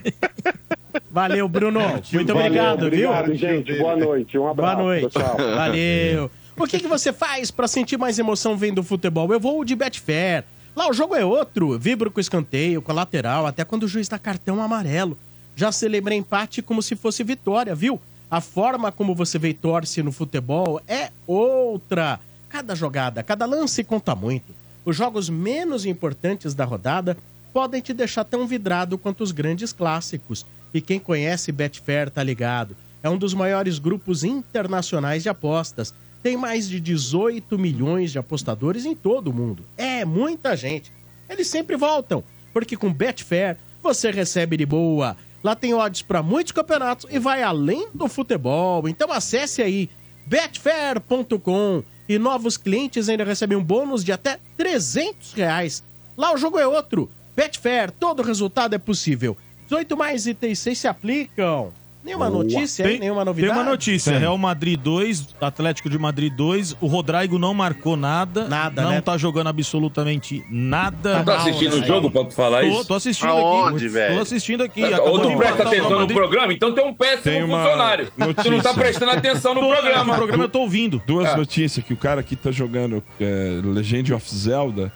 [1.11, 1.81] Valeu, Bruno.
[1.81, 3.11] Muito Valeu, obrigado, viu?
[3.11, 3.78] Obrigado, gente.
[3.78, 4.39] Boa noite.
[4.39, 4.77] Um abraço.
[4.77, 5.09] Boa noite.
[5.11, 5.37] Tchau.
[5.55, 6.31] Valeu.
[6.59, 9.31] O que, que você faz pra sentir mais emoção vendo futebol?
[9.33, 10.45] Eu vou de Betfair.
[10.77, 11.78] Lá o jogo é outro.
[11.78, 15.16] Vibro com escanteio, com a lateral, até quando o juiz dá cartão amarelo.
[15.57, 17.98] Já celebra empate como se fosse vitória, viu?
[18.31, 22.20] A forma como você vê e torce no futebol é outra.
[22.51, 24.55] Cada jogada, cada lance conta muito.
[24.85, 27.16] Os jogos menos importantes da rodada
[27.55, 30.44] podem te deixar tão vidrado quanto os grandes clássicos.
[30.74, 32.77] E quem conhece Betfair tá ligado.
[33.03, 35.94] é um dos maiores grupos internacionais de apostas.
[36.27, 39.65] Tem mais de 18 milhões de apostadores em todo o mundo.
[39.77, 40.93] É muita gente.
[41.31, 45.16] Eles sempre voltam, porque com Betfair você recebe de boa.
[45.40, 48.89] Lá tem odds para muitos campeonatos e vai além do futebol.
[48.89, 49.89] Então acesse aí
[50.27, 55.85] betfair.com e novos clientes ainda recebem um bônus de até 300 reais.
[56.16, 57.09] Lá o jogo é outro.
[57.36, 59.36] Betfair, todo resultado é possível.
[59.69, 61.73] 18 mais itens 6 se aplicam.
[62.07, 63.53] Nenhuma notícia, aí, Tem- nenhuma novidade.
[63.53, 64.20] Tem uma notícia: Tem.
[64.20, 66.77] Real Madrid 2, Atlético de Madrid 2.
[66.81, 68.47] O Rodrigo não marcou nada.
[68.47, 69.01] Nada, Não né?
[69.01, 71.24] tá jogando absolutamente nada.
[71.24, 72.85] Tá assistindo o jogo pra tu falar tô, isso?
[72.87, 73.89] Tô assistindo Aonde, aqui.
[73.89, 74.15] velho?
[74.15, 74.85] Tô assistindo aqui.
[74.85, 78.07] Ou Acabou tu presta atenção no programa, então tem um péssimo Tem uma funcionário.
[78.07, 78.74] Tu não tá notícia.
[78.74, 80.05] prestando atenção no programa.
[80.05, 81.03] no programa eu tô ouvindo.
[81.05, 81.37] Duas É.
[81.37, 84.93] notícias, que o cara aqui tá jogando é, Legend of Zelda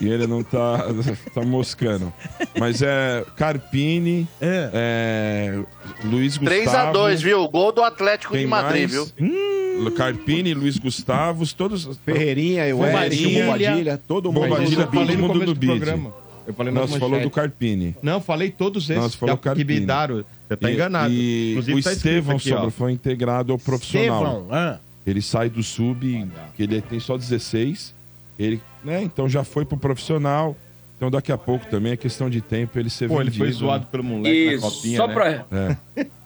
[0.00, 0.84] e ele não tá,
[1.34, 2.12] tá moscando.
[2.56, 5.58] Mas é Carpini, é,
[6.04, 6.98] Luiz Gustavo...
[6.98, 7.48] 3x2, viu?
[7.48, 9.12] Gol do Atlético de Madrid, mais?
[9.12, 9.90] viu?
[9.96, 11.98] Carpini, Luiz Gustavo, todos...
[12.04, 14.48] Ferreirinha, o Eric, o Bobadilha, todo mundo.
[14.48, 16.14] Bobadilha, todo mundo começo do programa.
[16.46, 17.96] Eu falei Nós falou do Carpini.
[18.02, 19.86] Não, falei todos esses Nós falou que, que me Carpini.
[19.86, 20.24] daram.
[20.48, 21.12] Você tá E- enganado.
[21.12, 22.70] E Inclusive o tá Estevão aqui, Sobro ó.
[22.70, 24.22] foi integrado ao profissional.
[24.24, 24.78] Estevão, ah.
[25.06, 27.94] Ele sai do sub, que ele tem só 16.
[28.38, 30.56] Ele, né, então já foi pro profissional.
[31.00, 33.44] Então daqui a pouco também é questão de tempo ele ser Pô, ele vendido.
[33.46, 35.14] foi zoado pelo moleque E na copinha, só né?
[35.14, 35.46] pra-
[35.96, 36.04] É.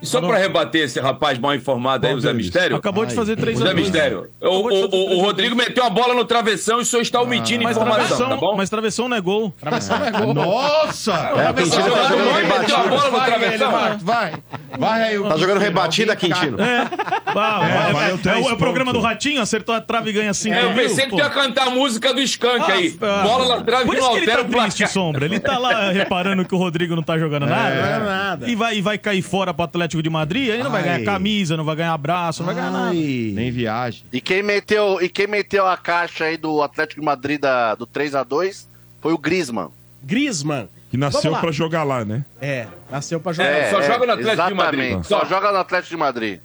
[0.00, 2.76] E só pra rebater esse rapaz mal informado aí, o Zé Mistério.
[2.76, 3.74] Acabou de fazer três O Zé.
[3.74, 4.28] Mistério.
[4.40, 7.64] O, o- o- o Rodrigo meteu a bola no travessão e o senhor está omitindo
[7.64, 8.56] Mas informação, travessão, tá bom?
[8.56, 9.52] mas travessão não é gol.
[9.58, 10.34] Travessão não é gol.
[10.34, 11.12] Nossa!
[11.12, 13.72] É, Quintino tá jogando Meteu a bola no travessão.
[14.02, 14.32] Vai.
[14.78, 15.18] Vai aí.
[15.18, 16.60] o Tá jogando rebatida, Quintino?
[16.62, 19.00] É, É, é, valeu é, o, é o programa do.
[19.00, 21.70] Ratinho, acertou a trave e ganha 5 É, eu pensei que tu ia cantar a
[21.70, 22.96] música do Skank aí.
[23.00, 24.88] Ah, Bola na trave Por e não ele altera tá o placar.
[24.88, 25.24] Sombra.
[25.24, 27.74] Ele tá lá reparando que o Rodrigo não tá jogando nada.
[27.74, 28.48] Não é nada.
[28.50, 30.88] E vai, e vai cair fora pro Atlético de Madrid, aí não vai Ai.
[30.88, 32.94] ganhar camisa, não vai ganhar abraço, não vai ganhar nada.
[32.94, 34.04] Nem viagem.
[34.12, 37.86] E quem meteu, e quem meteu a caixa aí do Atlético de Madrid da, do
[37.86, 38.66] 3x2
[39.00, 39.70] foi o Griezmann.
[40.02, 40.68] Griezmann.
[40.90, 42.24] Que nasceu pra jogar lá, né?
[42.40, 43.48] É, nasceu pra jogar.
[43.48, 45.02] É, só joga no Atlético de Madrid.
[45.02, 45.20] Só.
[45.20, 46.40] Só joga no Atlético de Madrid.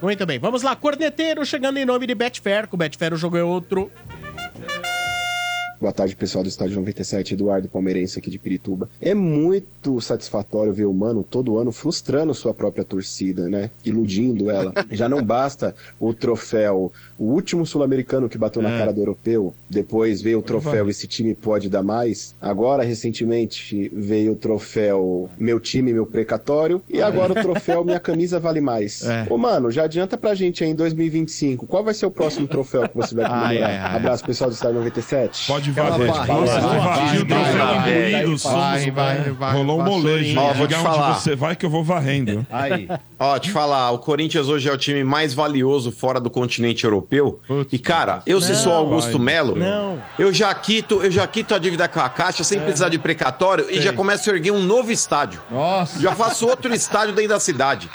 [0.00, 0.76] Muito bem, vamos lá.
[0.76, 2.68] Corneteiro chegando em nome de Betfair.
[2.68, 3.90] Com o Betfair o jogo é outro.
[5.80, 8.90] Boa tarde, pessoal do Estádio 97, Eduardo Palmeirense aqui de Pirituba.
[9.00, 13.70] É muito satisfatório ver o Mano todo ano frustrando sua própria torcida, né?
[13.84, 14.72] Iludindo ela.
[14.90, 20.20] Já não basta o troféu, o último sul-americano que bateu na cara do europeu, depois
[20.20, 22.34] veio o troféu Esse time pode dar mais.
[22.40, 26.82] Agora, recentemente, veio o troféu Meu time, meu precatório.
[26.88, 29.02] E agora o troféu Minha camisa vale mais.
[29.02, 29.28] É.
[29.30, 31.66] Ô, mano, já adianta pra gente aí em 2025.
[31.68, 33.50] Qual vai ser o próximo troféu que você vai comemorar?
[33.50, 33.96] Ai, ai, ai.
[33.96, 35.46] Abraço, pessoal do Estádio 97.
[35.46, 38.38] Pode Nossa, Vai, varreu o vai, troféu vai, incluído.
[38.38, 39.52] vai, vai, vai.
[39.54, 40.38] Rolou um molejo.
[40.38, 41.10] Ó, vou te falar.
[41.10, 42.46] onde você vai que eu vou varrendo.
[42.50, 42.88] Aí.
[43.18, 47.40] Ó, te falar, o Corinthians hoje é o time mais valioso fora do continente europeu.
[47.46, 49.18] Putz, e, cara, eu se sou Augusto.
[49.18, 49.56] Melo,
[50.18, 53.66] eu já quito, eu já quito a dívida com a Caixa sem precisar de precatório
[53.70, 55.40] e já começo a erguer um novo estádio.
[55.50, 56.00] Nossa.
[56.00, 57.88] Já faço outro estádio dentro da cidade.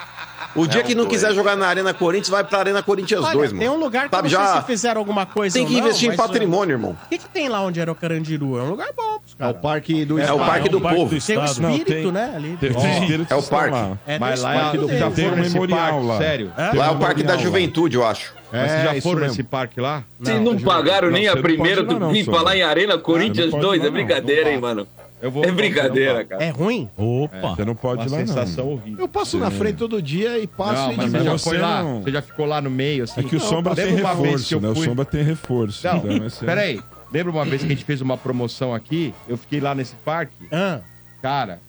[0.55, 1.09] O dia um que não doido.
[1.11, 3.73] quiser jogar na Arena Corinthians, vai pra Arena Corinthians Olha, 2, tem mano.
[3.73, 6.11] um lugar que Sabe, não já se fizeram alguma coisa tem ou que não, investir
[6.11, 6.97] em patrimônio, irmão.
[7.05, 8.57] O que, que tem lá onde era o Carandiru?
[8.59, 9.61] É um lugar bom É o caras.
[9.61, 11.15] parque do É o Parque do Parque Povo.
[11.15, 11.39] do Tem um.
[11.41, 12.33] Não, espírito, tem- né?
[12.35, 12.57] Ali.
[12.59, 13.71] Tem- tem É o parque.
[13.71, 13.97] lá.
[14.05, 15.15] É, Mas tem lá espírito já deles.
[15.15, 16.17] Tem um foram nesse memorial parque, lá.
[16.17, 16.51] sério.
[16.57, 16.77] É?
[16.77, 17.37] Lá é o Parque da.
[17.37, 18.33] Juventude, eu acho.
[18.51, 20.03] Mas É, vocês já foram nesse parque lá?
[20.19, 22.41] Vocês não, pagaram não, nem a não primeira do não, Sombra.
[22.41, 23.77] lá em Arena Corinthians Não, não pode 2.
[23.77, 23.93] ir lá, É não.
[23.93, 24.87] brincadeira, Não hein, mano?
[25.23, 26.43] Eu vou, É brincadeira, cara.
[26.43, 26.89] É ruim?
[26.97, 27.55] Opa.
[27.55, 28.27] Você não pode Uma ir lá, não.
[28.27, 28.99] sensação horrível.
[28.99, 31.81] Eu passo na frente todo dia e passo Não, e mas você já foi lá?
[31.81, 33.21] não- Você já ficou lá no meio, assim?
[33.21, 34.67] É que o Não, Sombra tem reforço, eu né?
[34.67, 35.87] O Sombra tem reforço.
[35.87, 36.81] Não, então, esse- peraí.
[37.09, 39.13] Lembra uma vez que a gente fez uma promoção aqui?
[39.25, 40.33] Eu fiquei lá nesse parque?
[40.51, 40.81] Ah.
[41.21, 41.61] Cara,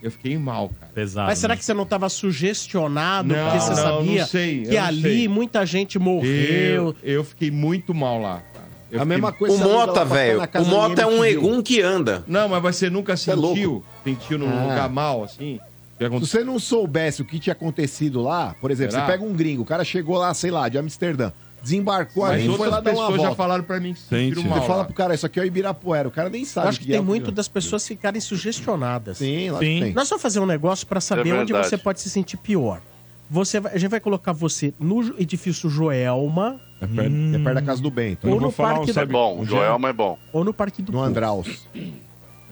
[0.00, 0.92] eu fiquei mal, cara.
[0.94, 1.26] Pesado.
[1.26, 1.58] Mas será né?
[1.58, 3.28] que você não estava sugestionado?
[3.28, 5.28] Não, porque você não, sabia não sei, que não ali sei.
[5.28, 6.30] muita gente morreu.
[6.32, 8.42] Eu, eu fiquei muito mal lá.
[8.90, 10.40] Eu A mesma coisa O se a Lula Mota, velho.
[10.60, 12.24] O Mota é um egum que anda.
[12.26, 13.40] Não, mas você nunca é sentiu?
[13.72, 13.84] louco.
[14.04, 14.62] sentiu num Ah.
[14.62, 15.60] lugar mal, assim?
[16.00, 19.04] O que Se você não soubesse o que tinha acontecido lá, por exemplo, Será?
[19.04, 21.30] você pega um gringo, o cara chegou lá, sei lá, de Amsterdã,
[21.62, 23.34] desembarcou Mas ali e foi lá dar uma pessoas já volta.
[23.36, 24.34] falaram pra mim que se Sente.
[24.36, 24.84] Você mal fala lá.
[24.86, 26.68] pro cara, isso aqui é o Ibirapuera, o cara nem Eu sabe.
[26.68, 29.18] acho que é tem o- muito das pessoas ficarem sugestionadas.
[29.18, 29.80] Sim, lá Sim.
[29.82, 29.92] tem.
[29.92, 32.80] Nós vamos fazer um negócio para saber É onde você pode se sentir pior.
[33.28, 37.62] Você vai- a gente vai colocar você no edifício Joelma É perto- É perto da
[37.62, 38.26] casa do Bento.
[38.26, 39.46] Eu Ou no falar, Parque sabe da- Bom, o é?
[39.46, 40.18] Joelma é bom.
[40.32, 41.02] ou no Parque do No.
[41.02, 41.66] Andraus.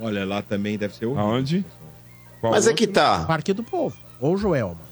[0.00, 1.24] Olha, lá também deve ser horrível.
[1.24, 1.64] Aonde?
[2.40, 3.24] Qual Mas é que tá.
[3.24, 3.96] Parque do Povo.
[4.20, 4.88] Ou Joelma.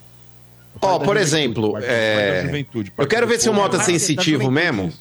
[0.81, 2.65] Ó, por exemplo, Parque da é...
[2.99, 3.55] Eu quero ver se o.
[3.55, 4.97] Mota é da sensitivo Juventude.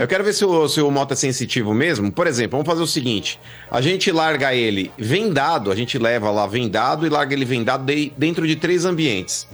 [0.00, 2.12] Eu quero ver se o, se o Mota é sensitivo mesmo.
[2.12, 3.40] Por exemplo, vamos fazer o seguinte:
[3.70, 8.12] a gente larga ele vendado, a gente leva lá vendado e larga ele vendado de-
[8.16, 9.48] dentro de três ambientes: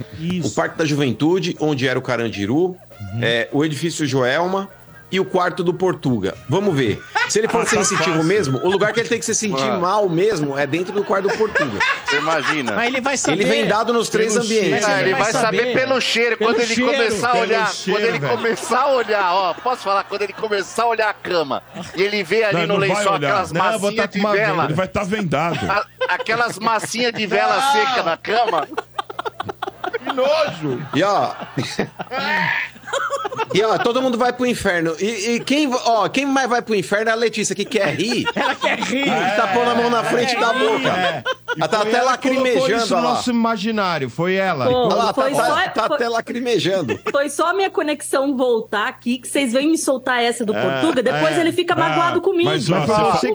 [0.44, 2.77] o Parque da Juventude, onde era o Carandiru,
[3.23, 4.69] é, o edifício Joelma
[5.14, 6.34] e o quarto do Portuga.
[6.48, 7.02] Vamos ver.
[7.28, 8.24] Se ele for Ah, tá sensitivo fácil.
[8.24, 9.80] mesmo, o lugar que ele tem que se sentir Mano.
[9.80, 11.78] mal mesmo é dentro do quarto do Portuga.
[12.06, 12.72] Você imagina.
[12.72, 13.40] Mas ele vai saber.
[13.40, 14.84] Ele vem dado nos três Pelo ambientes.
[14.84, 15.00] Ah, cheiro.
[15.08, 18.18] ele vai saber pelo cheiro, Pelo quando ele cheiro, começar a olhar, cheiro, quando ele
[18.18, 18.36] velho.
[18.36, 21.62] começar a olhar, ó, posso falar, quando ele começar a olhar a cama
[21.96, 23.28] e ele vê ali Não, no não lençol olhar.
[23.30, 25.70] aquelas Não, massinhas tá de vela, Ele vai estar vendado.
[25.70, 28.68] a- aquelas massinhas de vela seca na cama,
[30.14, 30.86] nojo!
[30.94, 31.32] E ó.
[33.52, 34.94] E ó, todo mundo vai pro inferno.
[35.00, 38.26] E, e quem, ó, quem mais vai pro inferno é a Letícia, que quer rir.
[38.34, 39.04] Ela quer rir.
[39.04, 40.88] Que tá pondo a mão na frente da boca.
[40.88, 41.22] É.
[41.56, 44.66] Ela tá Foi até lacrimejando, isso no nosso imaginário, foi ela.
[44.66, 47.00] Pô, lá, tá, foi tá- só- tá foi- até lacrimejando.
[47.12, 50.60] Foi só a minha conexão voltar aqui que vocês vêm me soltar essa do É,
[50.60, 51.40] Portuga, depois é.
[51.40, 52.50] ele fica magoado Ah, comigo.
[52.50, 53.28] mas, Vocês você- não você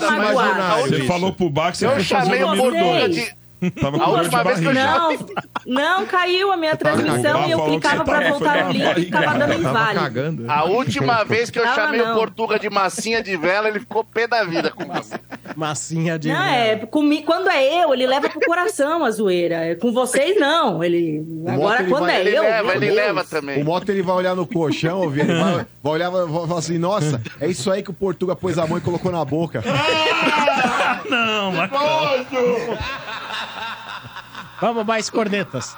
[0.00, 1.06] Você magoado.
[1.06, 3.14] falou pro Bar que você Eu foi fazer chamei um o amigo Portuga dois.
[3.14, 3.39] de-
[3.80, 5.26] Tava com A última vez que eu barriga.
[5.66, 9.38] Não, não, caiu a minha transmissão e eu clicava pra voltar no link e ficava
[9.38, 10.50] dando inválido.
[10.50, 14.26] a última vez que eu chamei o Portuga de massinha de vela, ele ficou pé
[14.26, 15.14] da vida com você.
[15.56, 16.28] Massinha de.
[16.28, 17.22] Não, é, comi...
[17.22, 19.76] quando é eu, ele leva pro coração a zoeira.
[19.80, 20.82] Com vocês, não.
[20.82, 21.22] Ele.
[21.46, 22.42] Agora, ele quando vai- é ele eu.
[22.42, 22.96] leva, ele Deus.
[22.96, 23.60] leva também.
[23.60, 26.58] O Mota ele vai olhar no colchão, ouvir, ele vai, vai olhar e vai falar
[26.58, 29.62] assim: nossa, é isso aí que o Portuga pôs a mão e colocou na boca.
[31.10, 31.70] Não, mas...
[34.60, 35.76] Vamos mais cornetas.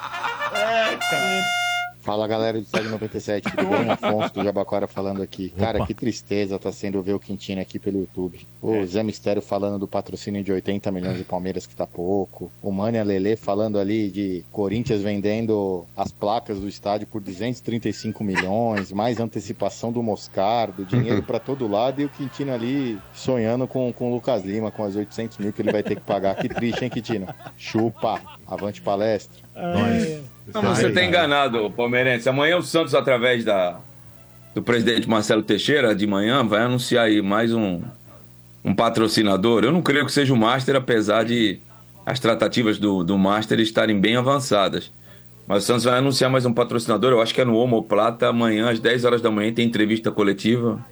[2.03, 3.89] Fala galera do Estádio 97, tudo bem?
[3.89, 5.51] Afonso do Jabaquara falando aqui.
[5.51, 8.45] Cara, que tristeza tá sendo ver o Quintino aqui pelo YouTube.
[8.61, 12.51] O Zé Mistério falando do patrocínio de 80 milhões de Palmeiras que tá pouco.
[12.61, 18.91] O Mania Lele falando ali de Corinthians vendendo as placas do estádio por 235 milhões,
[18.91, 24.11] mais antecipação do Moscardo, dinheiro pra todo lado e o Quintino ali sonhando com, com
[24.11, 26.35] o Lucas Lima, com as 800 mil que ele vai ter que pagar.
[26.35, 27.33] Que triste, hein, Quintino?
[27.57, 29.41] Chupa, avante palestra.
[30.53, 32.29] Não, você tá enganado, palmeirense.
[32.29, 33.79] Amanhã o Santos, através da,
[34.55, 37.81] do presidente Marcelo Teixeira, de manhã, vai anunciar aí mais um,
[38.65, 39.65] um patrocinador.
[39.65, 41.61] Eu não creio que seja o Master, apesar de
[42.05, 44.91] as tratativas do, do Master estarem bem avançadas.
[45.47, 48.71] Mas o Santos vai anunciar mais um patrocinador, eu acho que é no Homoplata, amanhã
[48.71, 50.85] às 10 horas da manhã tem entrevista coletiva.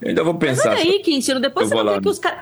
[0.00, 0.70] Eu ainda vou Mas pensar.
[0.70, 1.92] olha aí, Quintino, depois Eu você vai lá.
[1.94, 2.40] ver que os caras.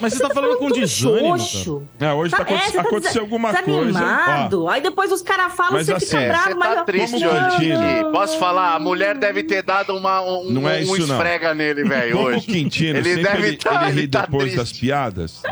[0.00, 1.82] Mas você tá falando com desânimo, xoxo.
[1.98, 3.86] É, hoje tá, Tá- é, você tá aconteceu alguma coisa.
[3.86, 4.68] desanimado.
[4.68, 6.74] Aí depois os caras falam, Mas você assim, fica bravo, Você mas.
[6.74, 7.68] tá triste Não, hoje,
[8.02, 8.12] não.
[8.12, 8.74] Posso falar?
[8.74, 11.16] A mulher deve ter dado uma, um, Não é um isso, não.
[11.16, 12.38] esfrega nele, velho, Como hoje.
[12.38, 14.56] o Quintino, ele deve ele, tá, ele ri ele tá depois triste.
[14.58, 15.42] das piadas,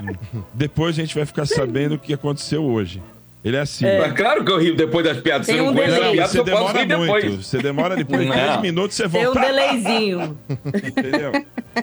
[0.52, 3.02] depois a gente vai ficar sabendo o que aconteceu hoje.
[3.46, 3.86] Ele é assim.
[3.86, 4.08] É.
[4.10, 5.46] claro que eu rio depois das piadas.
[5.46, 6.08] Tem você não um conhece delay.
[6.08, 7.24] a piada, Você demora rir depois.
[7.24, 7.42] muito.
[7.44, 8.34] Você demora depois de Não.
[8.34, 9.40] 10 minutos, você Tem um volta.
[9.40, 10.38] delayzinho.
[10.50, 11.32] Entendeu?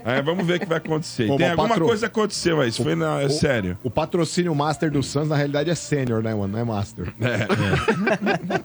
[0.04, 1.28] Aí vamos ver o que vai acontecer.
[1.28, 2.68] Como Tem alguma patro- coisa que aconteceu aí.
[2.68, 3.22] Isso foi na...
[3.22, 3.78] é o- sério.
[3.82, 6.50] O patrocínio Master do Santos, na realidade, é sênior, né, mano?
[6.52, 7.14] Não é Master.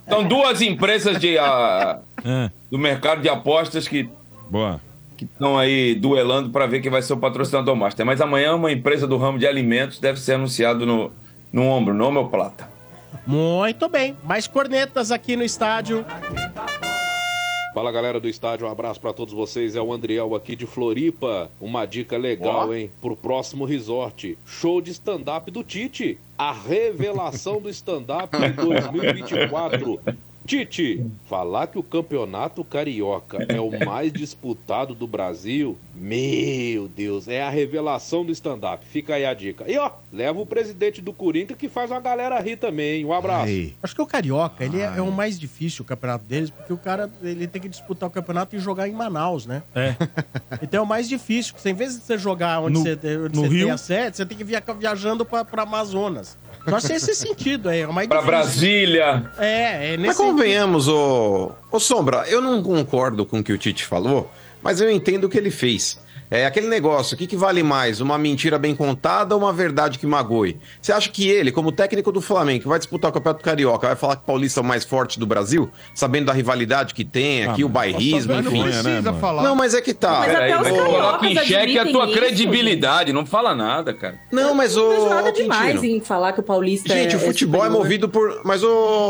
[0.08, 2.50] São duas empresas de, ah, É.
[2.70, 4.08] do mercado de apostas que
[4.50, 4.80] Boa.
[5.20, 8.04] estão aí duelando para ver quem vai ser o patrocinador master.
[8.04, 11.12] Mas amanhã uma empresa do ramo de alimentos deve ser anunciado no,
[11.52, 12.68] no ombro, no homeoplata.
[13.28, 14.16] Muito bem.
[14.24, 16.02] Mais cornetas aqui no estádio.
[17.74, 19.76] Fala galera do estádio, um abraço pra todos vocês.
[19.76, 21.50] É o Andriel aqui de Floripa.
[21.60, 22.74] Uma dica legal, Ó.
[22.74, 22.90] hein?
[23.02, 26.18] Pro próximo resort: show de stand-up do Tite.
[26.38, 30.00] A revelação do stand-up em 2024.
[30.48, 37.42] Tite, falar que o campeonato carioca é o mais disputado do Brasil, meu Deus, é
[37.42, 38.82] a revelação do stand-up.
[38.86, 39.70] Fica aí a dica.
[39.70, 43.00] E ó, leva o presidente do Corinthians que faz uma galera rir também.
[43.00, 43.04] hein?
[43.04, 43.52] Um abraço.
[43.82, 46.78] Acho que o Carioca, ele é, é o mais difícil, o campeonato deles, porque o
[46.78, 49.62] cara ele tem que disputar o campeonato e jogar em Manaus, né?
[49.74, 49.94] É.
[50.62, 53.36] Então é o mais difícil, porque em vez de você jogar onde No- você, onde
[53.36, 53.72] no você tem Rio?
[53.74, 56.36] a sede, você tem que via, viajando pra Amazonas.
[56.66, 58.22] Acho que é esse sentido aí, é o mais Pra.
[58.22, 59.30] Brasília.
[59.38, 63.58] É, é nesse Mas convenhamos, ô, ô Sombra, eu não concordo com o que o
[63.58, 64.30] Tite falou,
[64.62, 65.98] mas eu entendo o que ele fez.
[66.30, 68.00] É aquele negócio, o que, que vale mais?
[68.02, 70.58] Uma mentira bem contada ou uma verdade que magoe?
[70.80, 73.96] Você acha que ele, como técnico do Flamengo, que vai disputar o Campeonato Carioca, vai
[73.96, 75.70] falar que o Paulista é o mais forte do Brasil?
[75.94, 78.62] Sabendo da rivalidade que tem aqui, Ah, o bairrismo, mas não enfim.
[78.62, 79.42] precisa Precisa falar.
[79.42, 80.18] Não, mas é que tá.
[80.20, 83.12] Mas até os você coloca em xeque a tua isso, credibilidade.
[83.12, 84.18] Não fala nada, cara.
[84.30, 84.90] Não, mas Não o.
[84.90, 87.82] vejo nada demais em falar que o Paulista Gente, é o futebol é superior.
[87.84, 88.42] movido por.
[88.44, 88.68] Mas, ô,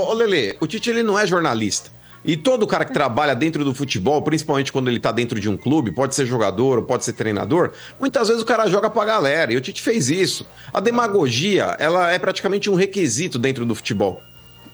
[0.08, 1.90] ô Lele, o Tite ele não é jornalista.
[2.28, 5.56] E todo cara que trabalha dentro do futebol, principalmente quando ele tá dentro de um
[5.56, 9.50] clube, pode ser jogador ou pode ser treinador, muitas vezes o cara joga pra galera.
[9.50, 10.46] E o Tite fez isso.
[10.70, 14.22] A demagogia, ela é praticamente um requisito dentro do futebol.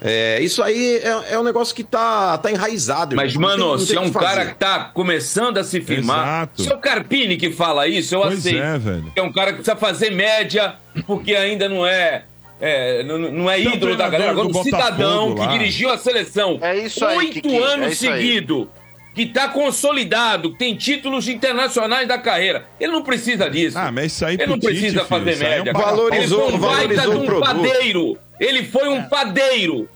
[0.00, 3.14] É, isso aí é, é um negócio que tá, tá enraizado.
[3.14, 5.80] Mas, tem- mano, não se tem é um que cara que tá começando a se
[5.80, 6.26] firmar.
[6.26, 6.62] Exato.
[6.64, 8.58] Se é o Carpini que fala isso, eu Pois aceito.
[8.62, 9.12] é, velho.
[9.14, 10.74] É um cara que precisa fazer média,
[11.06, 12.24] porque ainda não é.
[12.64, 14.30] É, não, não é um ídolo da galera.
[14.32, 18.08] Agora, um cidadão que dirigiu a seleção É isso aí, oito Kiki, anos é isso
[18.10, 18.20] aí.
[18.22, 18.66] seguidos,
[19.14, 22.66] que tá consolidado, que tem títulos internacionais da carreira.
[22.80, 23.78] Ele não precisa disso.
[23.78, 25.72] Ah, mas isso aí Ele não Tite, precisa filho, fazer aí é um média.
[25.72, 27.46] Valorizou- ele foi um baita de valorizou o um produto.
[27.46, 28.18] padeiro.
[28.40, 29.88] Ele foi um padeiro.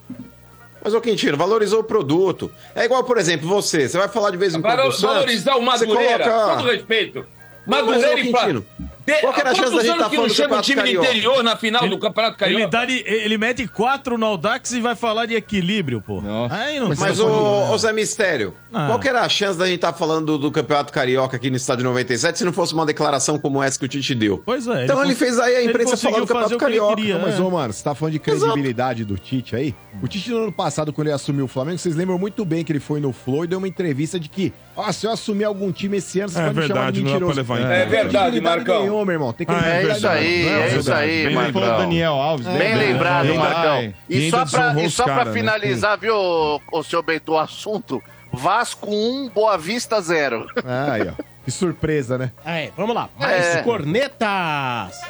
[0.83, 2.51] Mas, ô Quintino, valorizou o produto.
[2.75, 3.89] É igual, por exemplo, você.
[3.89, 7.27] Você vai falar de vez em quando valorizar o você Madureira, coloca- com todo respeito.
[7.67, 8.67] Mas, Madureira ô, e Quintino,
[9.15, 10.49] De- qual que era a chance da gente anos tá que não falando do chega
[10.55, 11.09] um Campeonato time do Carioca?
[11.09, 12.63] interior na final do Campeonato Carioca?
[12.63, 16.23] Ele, dá de- ele mete quatro no Audax e vai falar de equilíbrio, pô.
[16.51, 18.87] Aí não Mas, ô, como- ô Zé Mistério, Ah.
[18.89, 21.57] qual que era a chance da gente estar falando do, do Campeonato Carioca aqui no
[21.57, 24.43] estádio 97 se não fosse uma declaração como essa que o Tite deu?
[24.45, 24.85] Pois é.
[24.85, 26.97] Então ele, cons- fez aí a ele imprensa falando do Campeonato o ele Carioca.
[26.97, 27.25] queria, né?
[27.27, 29.75] Mas, ô, mano, você tá falando de credibilidade do Tite aí?
[30.03, 32.73] O Tite, no ano passado, quando ele assumiu o Flamengo, vocês lembram muito bem que
[32.73, 35.71] ele foi no Flow e deu uma entrevista de que, ó, se eu assumir algum
[35.73, 37.43] time esse ano, vocês É podem me chamar verdade, de mentiroso.
[37.45, 38.81] Não É verdade, Marcão.
[38.83, 39.33] nenhuma, meu irmão.
[39.33, 40.59] Tem Ah, é É isso aí, nenhuma.
[40.65, 41.53] é isso aí, Bem Marcão.
[41.63, 42.79] falou Daniel Alves, Bem lembra?
[42.79, 43.73] lembrado, Ai, Marcão.
[43.77, 43.95] ai.
[44.09, 45.33] E só pra, e só pra cara, né?
[45.33, 50.47] finalizar, viu, o seu Bento, o assunto, Vasco 1, Boa Vista 0.
[50.91, 51.23] Aí, ó.
[51.45, 52.31] Que surpresa, né?
[52.45, 53.09] É, vamos lá.
[53.19, 53.63] Mais É.
[53.63, 55.01] cornetas.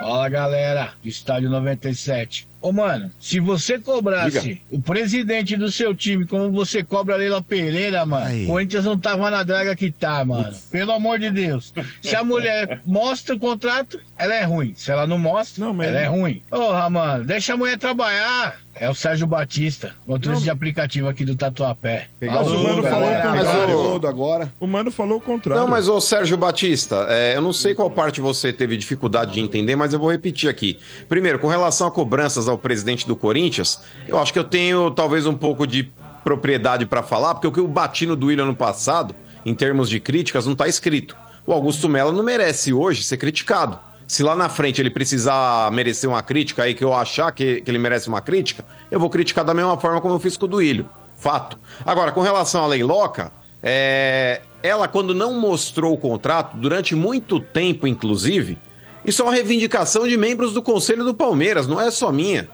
[0.00, 2.46] Fala galera, estádio 97.
[2.64, 4.60] Ô mano, se você cobrasse Diga.
[4.70, 8.98] o presidente do seu time como você cobra a Leila Pereira, mano, o Corinthians não
[8.98, 10.56] tava na draga que tá, mano.
[10.70, 11.74] Pelo amor de Deus.
[12.00, 14.72] Se a mulher mostra o contrato, ela é ruim.
[14.74, 16.40] Se ela não mostra, Não, ela é ruim.
[16.48, 18.63] Porra, mano, deixa a mulher trabalhar.
[18.76, 22.08] É o Sérgio Batista, motorista de aplicativo aqui do Tatuapé.
[22.18, 24.52] Pegar o Falou, mano falou o o Rodo agora.
[24.58, 25.62] O Mano falou o contrário.
[25.62, 29.40] Não, mas ô Sérgio Batista, é, eu não sei qual parte você teve dificuldade de
[29.40, 30.78] entender, mas eu vou repetir aqui.
[31.08, 35.24] Primeiro, com relação a cobranças ao presidente do Corinthians, eu acho que eu tenho talvez
[35.26, 35.90] um pouco de
[36.24, 39.14] propriedade pra falar, porque o que eu bati no Duílio ano passado,
[39.46, 41.16] em termos de críticas, não tá escrito.
[41.46, 43.78] O Augusto Melo não merece hoje ser criticado.
[44.06, 47.70] Se lá na frente ele precisar merecer uma crítica aí, que eu achar que, que
[47.70, 50.48] ele merece uma crítica, eu vou criticar da mesma forma como eu fiz com o
[50.48, 50.88] Duílio.
[51.16, 51.58] Fato.
[51.86, 57.86] Agora, com relação à Leiloca, é, ela, quando não mostrou o contrato, durante muito tempo,
[57.86, 58.58] inclusive,
[59.04, 62.48] isso é uma reivindicação de membros do Conselho do Palmeiras, não é só minha.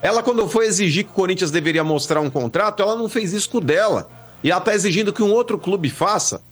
[0.00, 3.48] Ela, quando foi exigir que o Corinthians deveria mostrar um contrato, ela não fez isso
[3.50, 4.08] com dela.
[4.42, 6.42] E ela tá exigindo que um outro clube faça.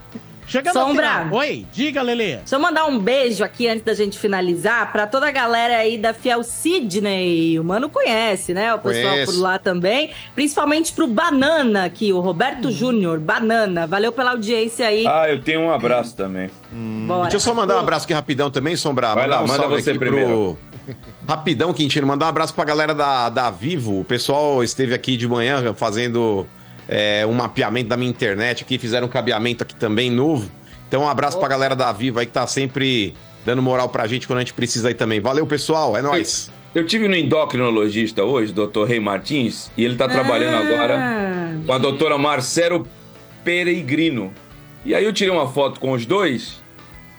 [0.51, 1.19] Chegando Sombra.
[1.23, 1.33] final.
[1.39, 2.35] Oi, diga, Lelê.
[2.35, 5.97] Deixa eu mandar um beijo aqui antes da gente finalizar pra toda a galera aí
[5.97, 7.57] da Fiel Sidney.
[7.57, 8.73] O mano conhece, né?
[8.73, 9.31] O pessoal Conheço.
[9.31, 10.09] por lá também.
[10.35, 13.17] Principalmente pro Banana aqui, o Roberto Júnior.
[13.17, 13.87] Banana.
[13.87, 15.07] Valeu pela audiência aí.
[15.07, 16.49] Ah, eu tenho um abraço também.
[17.07, 17.21] Bora.
[17.21, 19.15] Deixa eu só mandar um abraço aqui rapidão também, Sombrar.
[19.15, 20.27] Vai mandar lá, um manda salve você aqui primeiro.
[20.27, 20.71] pro
[21.27, 24.01] Rapidão, Quintino, mandar um abraço pra galera da, da Vivo.
[24.01, 26.45] O pessoal esteve aqui de manhã fazendo
[26.87, 30.49] é, um mapeamento da minha internet aqui, fizeram um cabeamento aqui também novo.
[30.87, 33.13] Então, um abraço pra galera da Vivo aí que tá sempre
[33.45, 35.19] dando moral pra gente quando a gente precisa aí também.
[35.19, 36.51] Valeu, pessoal, é nóis.
[36.73, 41.77] Eu tive no endocrinologista hoje, doutor Rei Martins, e ele tá trabalhando agora com a
[41.77, 42.87] doutora Marcelo
[43.43, 44.33] Peregrino.
[44.85, 46.61] E aí eu tirei uma foto com os dois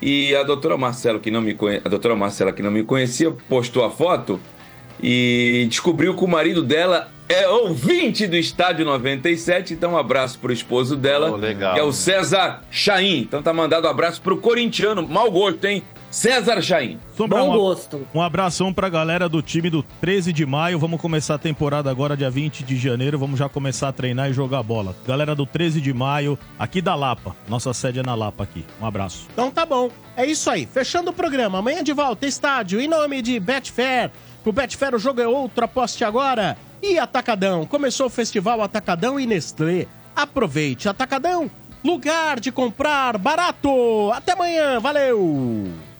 [0.00, 1.80] e a doutora Marcela, que não me conhe...
[1.84, 4.40] a doutora Marcela, que não me conhecia, postou a foto
[5.02, 9.74] e descobriu que o marido dela é ouvinte do Estádio 97.
[9.74, 11.74] Então, um abraço pro esposo dela, Oh, legal.
[11.74, 13.18] que é o César Chaim.
[13.20, 15.82] Então tá mandado um abraço pro corintiano, mau gosto, hein?
[16.10, 16.98] César Chaim.
[17.16, 17.74] Sombra, um,
[18.14, 20.78] Um abração pra galera do time do 13 de maio.
[20.78, 23.18] Vamos começar a temporada agora, dia 20 de janeiro.
[23.18, 24.94] Vamos já começar a treinar e jogar bola.
[25.06, 27.34] Galera do 13 de maio, aqui da Lapa.
[27.48, 28.62] Nossa sede é na Lapa aqui.
[28.78, 29.26] Um abraço.
[29.32, 29.88] Então tá bom.
[30.14, 30.66] É isso aí.
[30.66, 31.60] Fechando o programa.
[31.60, 34.10] Amanhã de volta, estádio, em nome de Betfair.
[34.44, 35.64] O Betfair, o jogo é outro.
[35.64, 36.56] Aposte agora.
[36.82, 37.64] E Atacadão.
[37.64, 39.86] Começou o festival Atacadão e Nestlé.
[40.14, 40.88] Aproveite.
[40.88, 41.50] Atacadão,
[41.84, 44.10] lugar de comprar barato.
[44.12, 44.80] Até amanhã.
[44.80, 45.91] Valeu!